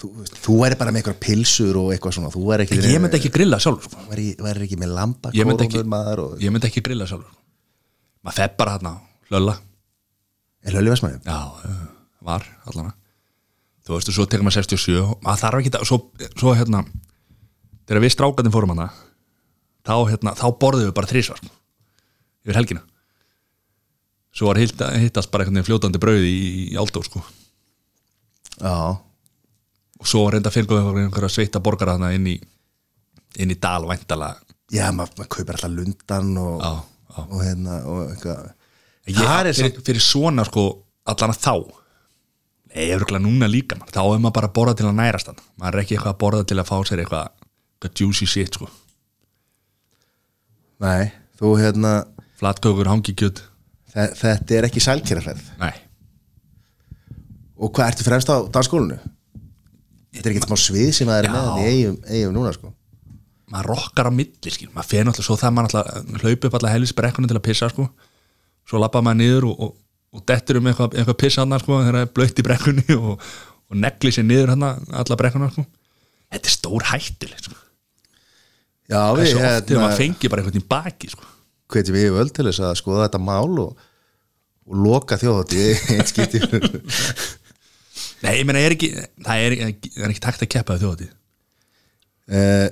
þú, 0.00 0.10
veist, 0.20 0.38
þú 0.44 0.56
væri 0.62 0.78
bara 0.80 0.92
með 0.94 1.02
eitthvað 1.02 1.18
pilsur 1.26 1.78
og 1.80 1.90
eitthvað 1.94 2.16
svona 2.16 2.30
þú 2.34 2.44
væri 2.48 2.66
ekki, 2.66 2.78
Ég 2.90 3.02
myndi 3.04 3.18
ekki 3.20 3.32
grilla 3.34 3.58
sjálfur 3.62 3.86
sko. 3.88 4.06
væri, 4.10 4.28
væri 4.40 4.66
ekki 4.68 4.78
með 4.80 4.94
lamba 4.96 5.32
Ég 5.36 5.48
myndi 5.48 5.66
ekki, 5.68 5.82
maður 5.94 6.22
og, 6.24 6.32
ég 6.42 6.54
myndi 6.54 6.70
ekki 6.70 6.82
grilla 6.86 7.08
sjálfur. 7.10 7.36
Maður 8.24 8.38
feð 8.40 8.56
bara 8.60 8.76
hérna 8.78 8.94
Lölla 9.30 9.56
er 10.64 10.74
lölu 10.76 10.92
vesmaði 10.92 11.20
Já, 11.24 11.38
var 12.26 12.48
allan 12.68 12.90
Þú 13.86 13.94
veistu, 13.96 14.12
svo 14.14 14.26
tekur 14.28 14.44
maður 14.46 14.60
67 14.60 14.98
og 15.00 15.14
maður 15.24 15.40
þarf 15.44 15.62
ekki 15.62 15.72
að, 15.78 15.86
svo, 15.88 16.00
svo 16.38 16.52
hérna 16.54 16.82
þegar 17.88 18.04
við 18.04 18.12
strákarnir 18.14 18.52
fórum 18.54 18.74
hana 18.74 18.90
þá, 19.88 19.94
hérna, 20.10 20.34
þá 20.38 20.46
borðum 20.60 20.90
við 20.90 20.94
bara 20.94 21.08
þrísvar 21.10 21.40
yfir 22.44 22.56
helgina. 22.56 22.82
Svo 24.36 24.46
var 24.50 24.60
hitt, 24.60 24.78
hittast 25.02 25.30
bara 25.32 25.44
veginn 25.48 25.64
fljótandi 25.66 25.98
brauði 26.00 26.28
í, 26.30 26.50
í 26.70 26.76
Aldó 26.78 27.02
sko. 27.02 27.22
Já, 28.60 29.00
og 30.00 30.08
svo 30.08 30.22
reynda 30.32 30.50
að 30.50 30.60
við 30.96 31.04
einhverja 31.04 31.32
sveita 31.34 31.60
borgara 31.64 31.96
þarna 31.98 32.14
inn 32.16 32.28
í 32.32 32.36
inn 33.40 33.52
í 33.52 33.58
dal 33.60 33.84
væntalega 33.88 34.40
já 34.72 34.86
maður 34.94 35.20
mað 35.20 35.28
kaupir 35.34 35.56
alltaf 35.58 35.74
lundan 35.74 36.30
og, 36.40 36.62
Já, 36.62 36.72
já. 37.10 37.20
og 37.26 37.40
hérna 37.44 37.76
og 37.90 38.00
eitthvað. 38.12 38.48
Fyrir, 39.10 39.78
fyrir 39.86 40.02
svona 40.04 40.44
sko 40.46 40.64
allan 41.10 41.32
að 41.34 41.40
þá. 41.42 41.54
Örugglega 42.70 43.24
núna 43.24 43.48
líka 43.50 43.74
man. 43.78 43.88
þá 43.90 44.02
er 44.04 44.20
maður 44.22 44.34
bara 44.36 44.50
að 44.50 44.54
borða 44.54 44.74
til 44.78 44.86
að 44.86 44.98
nærast 45.00 45.30
hann. 45.32 45.40
Maður 45.58 45.74
er 45.78 45.82
ekki 45.82 45.96
eitthvað 45.96 46.12
að 46.14 46.20
borða 46.22 46.44
til 46.46 46.58
að 46.62 46.68
fá 46.68 46.76
sér 46.86 47.02
eitthvað, 47.02 47.32
eitthvað 47.74 48.02
juicy 48.04 48.28
shit 48.30 48.54
sko. 48.58 48.68
Nei, 50.80 51.10
þú 51.40 51.54
hérna 51.58 51.94
flatkökur, 52.38 52.88
hangikjöt. 52.92 53.42
Þe 53.90 54.04
þetta 54.20 54.54
er 54.54 54.66
ekki 54.68 54.80
sælkeraferð 54.84 55.48
Nei, 55.58 55.72
og 57.58 57.72
hvað 57.74 57.90
ertu 57.90 58.06
fremst 58.06 58.30
á 58.30 58.38
dagskólinu? 58.54 59.00
Þetta 60.14 60.26
er 60.28 60.34
ekki 60.34 60.48
smá 60.48 60.58
svið 60.58 60.92
sem 60.96 61.10
það 61.10 61.22
er 61.22 61.32
með 61.34 61.48
í 61.50 61.70
eigum, 61.70 61.98
eigum 62.10 62.36
núna 62.36 62.52
sko 62.56 62.74
maður 63.50 63.70
rokkar 63.74 64.10
á 64.10 64.12
milli 64.14 64.52
skil. 64.52 64.70
maður 64.74 64.88
fer 64.90 65.06
náttúrulega 65.06 65.26
svo 65.26 65.36
það 65.38 65.54
maður 65.56 65.68
náttúrulega 65.68 66.22
hlaupi 66.22 66.48
upp 66.48 66.58
alla 66.58 66.74
helvis 66.74 66.94
brekkunum 66.96 67.30
til 67.30 67.38
að 67.38 67.46
pissa 67.48 67.70
sko. 67.72 67.86
svo 68.68 68.82
lappa 68.82 69.02
maður 69.02 69.20
niður 69.20 69.48
og, 69.50 69.64
og, 69.66 69.72
og 70.14 70.24
dettur 70.30 70.60
um 70.60 70.70
eitthvað, 70.70 70.94
eitthvað 70.98 71.18
pissa 71.24 71.42
hann 71.42 71.58
sko, 71.62 71.80
þegar 71.80 71.98
það 71.98 72.06
er 72.06 72.12
blöytt 72.18 72.42
í 72.42 72.46
brekkunni 72.46 72.98
og, 73.00 73.26
og 73.70 73.82
negli 73.86 74.14
sér 74.14 74.26
niður 74.28 74.54
hann 74.54 74.68
alla 74.68 75.18
brekkuna 75.18 75.50
sko. 75.50 75.66
þetta 76.30 76.52
er 76.52 76.56
stór 76.56 76.88
hættuleg 76.92 77.44
sko. 77.48 77.58
já, 78.86 79.00
það 79.00 79.24
er 79.24 79.32
svo 79.32 79.42
oft 79.42 79.50
þegar 79.50 79.60
hérna, 79.66 79.84
maður 79.84 80.02
fengi 80.04 80.32
bara 80.32 80.44
eitthvað 80.44 80.62
í 80.62 80.66
baki 80.76 81.12
sko. 81.16 81.30
hvetjum 81.74 81.98
við 81.98 82.16
völd 82.20 82.34
til 82.36 82.46
þess 82.50 82.66
að 82.68 82.78
skoða 82.82 83.08
þetta 83.08 83.22
mál 83.26 83.58
og, 83.66 83.84
og 84.70 84.80
loka 84.86 85.18
þjóðhátti 85.18 85.68
eitt 85.96 86.14
skipti 86.14 86.44
Nei, 88.24 88.34
ég 88.40 88.46
meina, 88.48 88.60
er 88.60 88.76
ekki, 88.76 88.90
það 89.24 89.46
er, 89.46 89.56
það 89.86 90.04
er 90.04 90.12
ekki 90.12 90.22
takt 90.26 90.44
að 90.44 90.52
keppa 90.54 90.76
þjóðatíð 90.80 91.12
uh, 92.36 92.66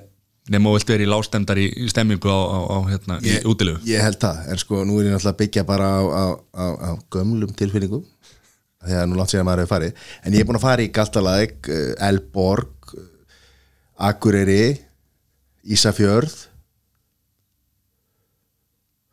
nema 0.52 0.70
og 0.70 0.78
vilt 0.78 0.92
vera 0.92 1.04
í 1.04 1.08
lástemdar 1.08 1.60
í, 1.60 1.68
stemmingu 1.92 2.32
á, 2.32 2.40
á, 2.40 2.58
á 2.72 2.78
hérna, 2.88 3.18
ég, 3.24 3.40
í 3.42 3.48
útilegu. 3.48 3.80
ég 3.88 4.04
held 4.04 4.20
það, 4.22 4.42
en 4.52 4.60
sko 4.62 4.82
nú 4.88 5.00
er 5.00 5.08
ég 5.08 5.16
náttúrulega 5.16 5.34
að 5.34 5.40
byggja 5.42 5.66
bara 5.68 5.88
á, 5.88 6.00
á, 6.04 6.24
á, 6.52 6.66
á 6.88 6.90
gömlum 7.12 7.54
tilfinningum 7.56 8.04
þegar 8.84 9.08
nú 9.10 9.18
langt 9.18 9.32
síðan 9.32 9.48
maður 9.48 9.64
hefur 9.64 9.74
farið. 9.74 10.04
En 10.22 10.36
ég 10.36 10.44
er 10.44 10.48
búin 10.48 10.56
að 10.60 10.64
fara 10.64 10.84
í 10.84 10.92
Galtalæk, 10.94 11.56
uh, 11.66 11.88
Elborg 12.08 12.92
uh, 12.94 13.08
Akureyri 14.08 14.78
Ísafjörð. 15.68 16.36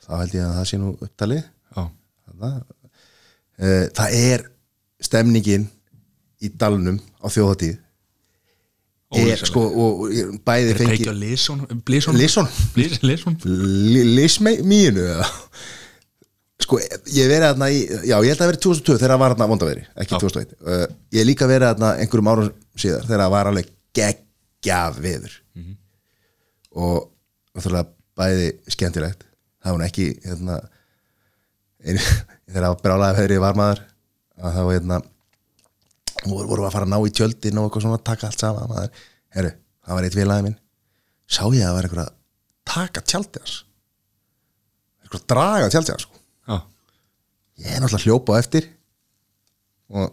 Þá 0.05 0.11
held 0.21 0.35
ég 0.37 0.45
að 0.45 0.57
það 0.59 0.67
sé 0.69 0.79
nú 0.79 0.93
upptalið. 1.01 1.43
Eh, 3.55 3.87
það 3.95 4.15
er 4.19 4.43
stemningin 5.03 5.69
í 6.43 6.51
dalnum 6.51 6.99
á 7.21 7.27
þjóðatíð 7.31 7.81
er 9.15 9.41
sko 9.47 9.61
og, 9.69 10.03
og 10.09 10.37
bæði 10.43 10.75
fengi 10.79 11.05
Lismíinu 14.17 15.05
eða? 15.05 15.29
Sko 16.65 16.79
ég 16.81 17.29
verið 17.29 17.45
þarna 17.51 17.69
í 17.71 17.79
já 17.85 18.15
ég 18.15 18.31
held 18.33 18.41
að 18.41 18.51
verið 18.51 18.63
2002 18.65 18.97
þegar 18.97 19.13
það 19.13 19.21
var 19.21 19.35
þarna 19.35 19.49
vondaveri 19.51 19.85
ekki 19.93 20.15
Já. 20.15 20.21
2001 20.25 20.55
uh, 20.65 20.85
ég 21.15 21.27
líka 21.29 21.47
verið 21.51 21.71
þarna 21.71 21.95
einhverjum 22.01 22.31
árum 22.31 22.53
síðar 22.75 23.05
þegar 23.05 23.23
það 23.23 23.33
var 23.35 23.49
alveg 23.51 23.71
geggjað 23.95 25.01
veður. 25.03 25.35
Og 26.75 26.95
náttúrulega 27.55 27.91
bæði 28.19 28.47
skemmtilegt. 28.73 29.25
Það 29.63 29.77
var 29.77 29.85
ekki 29.87 30.07
hérna, 30.25 30.57
ein, 31.85 31.99
þegar 32.47 32.61
það 32.61 32.71
var 32.71 32.81
brálaði 32.83 33.21
veðri 33.21 33.41
var 33.43 33.59
maður 33.59 33.83
að 34.35 34.57
það 34.57 34.67
var 34.67 34.77
hérna 34.79 35.01
voru, 36.23 36.47
voru 36.49 36.65
að 36.65 36.75
fara 36.77 36.87
að 36.87 36.93
ná 36.93 36.99
í 37.01 37.13
tjöldin 37.13 37.59
og 37.59 37.67
eitthvað 37.67 37.85
svona 37.87 38.01
taka 38.11 38.29
allt 38.29 38.43
saman. 38.43 38.99
Heru, 39.35 39.53
það 39.85 39.99
var 39.99 40.07
eitt 40.07 40.19
vilaði 40.19 40.47
minn. 40.47 40.59
Sá 41.25 41.43
ég 41.49 41.61
að 41.61 41.67
það 41.67 41.77
var 41.77 41.87
einhver 41.87 42.03
að 42.05 42.13
taka 42.69 43.03
tjaldið 43.05 43.43
hans? 43.43 43.55
Einhver 45.03 45.21
að 45.21 45.27
draga 45.33 45.71
tjaldið 45.73 45.95
hans 45.95 46.07
sko. 46.07 46.21
Ég 47.55 47.71
er 47.71 47.79
náttúrulega 47.79 48.03
hljópa 48.03 48.35
á 48.35 48.41
eftir. 48.41 48.67
Og 49.95 50.09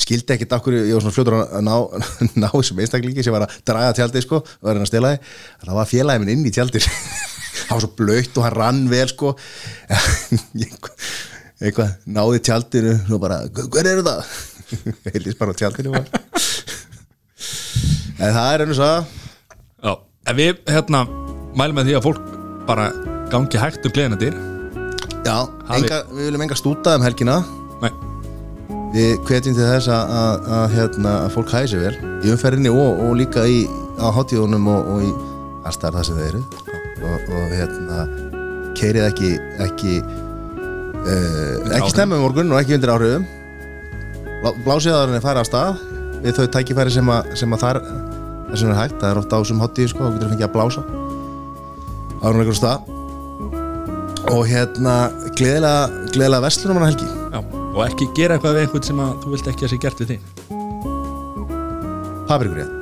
skildi 0.00 0.34
ekkert 0.34 0.54
okkur, 0.56 0.76
ég 0.78 0.94
var 0.94 1.02
svona 1.04 1.16
fljótur 1.16 1.36
að 1.40 1.64
ná, 1.66 1.74
ná 2.42 2.48
þessum 2.52 2.80
einstaklingi 2.82 3.24
sem 3.26 3.34
var 3.34 3.46
að 3.46 3.56
draga 3.66 3.96
tjaldið 3.98 4.24
sko, 4.24 4.40
var 4.60 4.72
að 4.72 4.78
reyna 4.78 4.86
að 4.86 4.92
stela 4.92 5.12
því. 5.12 5.34
Það 5.64 5.80
var 5.80 5.90
félagið 5.90 6.24
minn 6.24 6.32
inn 6.36 6.46
í 6.48 6.54
tjaldið. 6.54 6.88
Það 7.60 7.72
var 7.74 7.82
svo 7.84 7.90
blöytt 7.98 8.38
og 8.38 8.46
hann 8.46 8.56
rann 8.56 8.80
vel 8.90 9.06
sko. 9.10 9.32
Eitthvað, 10.60 11.10
eitthvað 11.60 11.96
náði 12.08 12.42
tjaldinu 12.48 12.94
og 13.10 13.22
bara, 13.22 13.42
hver 13.52 13.86
eru 13.94 14.04
það? 14.06 14.20
heilist 15.10 15.40
bara 15.40 15.52
á 15.52 15.58
tjaldinu 15.60 15.96
en 18.20 18.34
það 18.36 18.52
er 18.54 18.64
einu 18.64 18.76
að 18.84 19.00
já 19.80 19.92
En 20.28 20.36
við, 20.36 20.58
hérna, 20.68 21.06
mælum 21.56 21.78
með 21.80 21.88
því 21.88 21.94
að 21.96 22.04
fólk 22.04 22.26
bara 22.68 22.90
gangi 23.32 23.60
hægt 23.60 23.86
um 23.88 23.94
gleðina 23.94 24.18
dyr. 24.20 24.36
Já, 25.24 25.48
enga, 25.74 26.02
við 26.12 26.28
viljum 26.28 26.44
enga 26.44 26.58
stúta 26.58 26.94
um 26.98 27.04
helgina. 27.06 27.40
Nei, 27.80 27.90
Við 28.90 29.12
hvetjum 29.26 29.54
til 29.54 29.64
þess 29.64 29.88
að, 29.94 30.12
að, 30.20 30.46
að, 30.58 30.64
hérna, 30.74 31.12
að 31.24 31.34
fólk 31.36 31.52
hæði 31.54 31.70
sér 31.72 31.84
vel 31.84 32.10
í 32.26 32.32
umferðinni 32.34 32.72
og, 32.74 33.02
og 33.06 33.12
líka 33.20 33.44
í, 33.46 33.60
á 34.02 34.06
hátíðunum 34.16 34.66
og, 34.72 34.88
og 34.92 35.04
í 35.06 35.10
allstæðar 35.68 35.98
það 35.98 36.08
sem 36.08 36.18
þeir 36.20 36.28
eru. 36.30 36.42
Og, 37.00 37.28
og 37.38 37.54
hérna, 37.54 38.00
keirið 38.76 39.06
ekki 39.06 39.30
ekki 39.66 39.94
uh, 41.04 41.76
ekki 41.78 41.92
stemma 41.94 42.18
um 42.18 42.24
morgun 42.26 42.52
og 42.52 42.60
ekki 42.60 42.76
undir 42.76 42.92
áhrifum. 42.94 43.24
Blá- 44.40 44.56
blásið 44.64 44.94
að 44.96 45.02
hann 45.06 45.18
er 45.18 45.24
fara 45.24 45.42
af 45.44 45.48
stað 45.50 45.80
við 46.24 46.36
þau 46.38 46.46
tækifæri 46.56 46.92
sem 46.94 47.10
að, 47.12 47.34
sem 47.40 47.56
að 47.56 47.62
þar 47.64 47.80
það 47.84 48.56
sem 48.62 48.70
er 48.72 48.78
hægt, 48.80 48.96
það 49.00 49.10
er 49.12 49.20
ofta 49.22 49.36
á 49.36 49.40
þessum 49.40 49.62
hátíð 49.62 49.90
sko, 49.92 50.00
þá 50.04 50.10
getur 50.14 50.26
að 50.26 50.32
fengið 50.34 50.48
að 50.48 50.54
blása. 50.56 50.82
Ára 52.20 52.42
einhver 52.42 52.58
stað. 52.58 52.96
Og 54.30 54.42
hérna 54.46 54.94
gleðilega, 55.38 55.86
gleðilega 56.12 56.44
vestlunum 56.44 56.78
hann 56.78 56.90
helgi 56.92 57.08
já 57.08 57.40
Og 57.70 57.80
ekki 57.86 58.06
gera 58.18 58.36
eitthvað 58.36 58.56
við 58.58 58.66
einhvern 58.66 58.86
sem 58.90 59.00
að 59.02 59.14
þú 59.22 59.32
vilt 59.34 59.48
ekki 59.50 59.66
að 59.66 59.72
sé 59.72 59.78
gert 59.80 60.02
við 60.02 60.12
þig. 60.12 60.20
Paprikur 62.28 62.60
rétt 62.60 62.79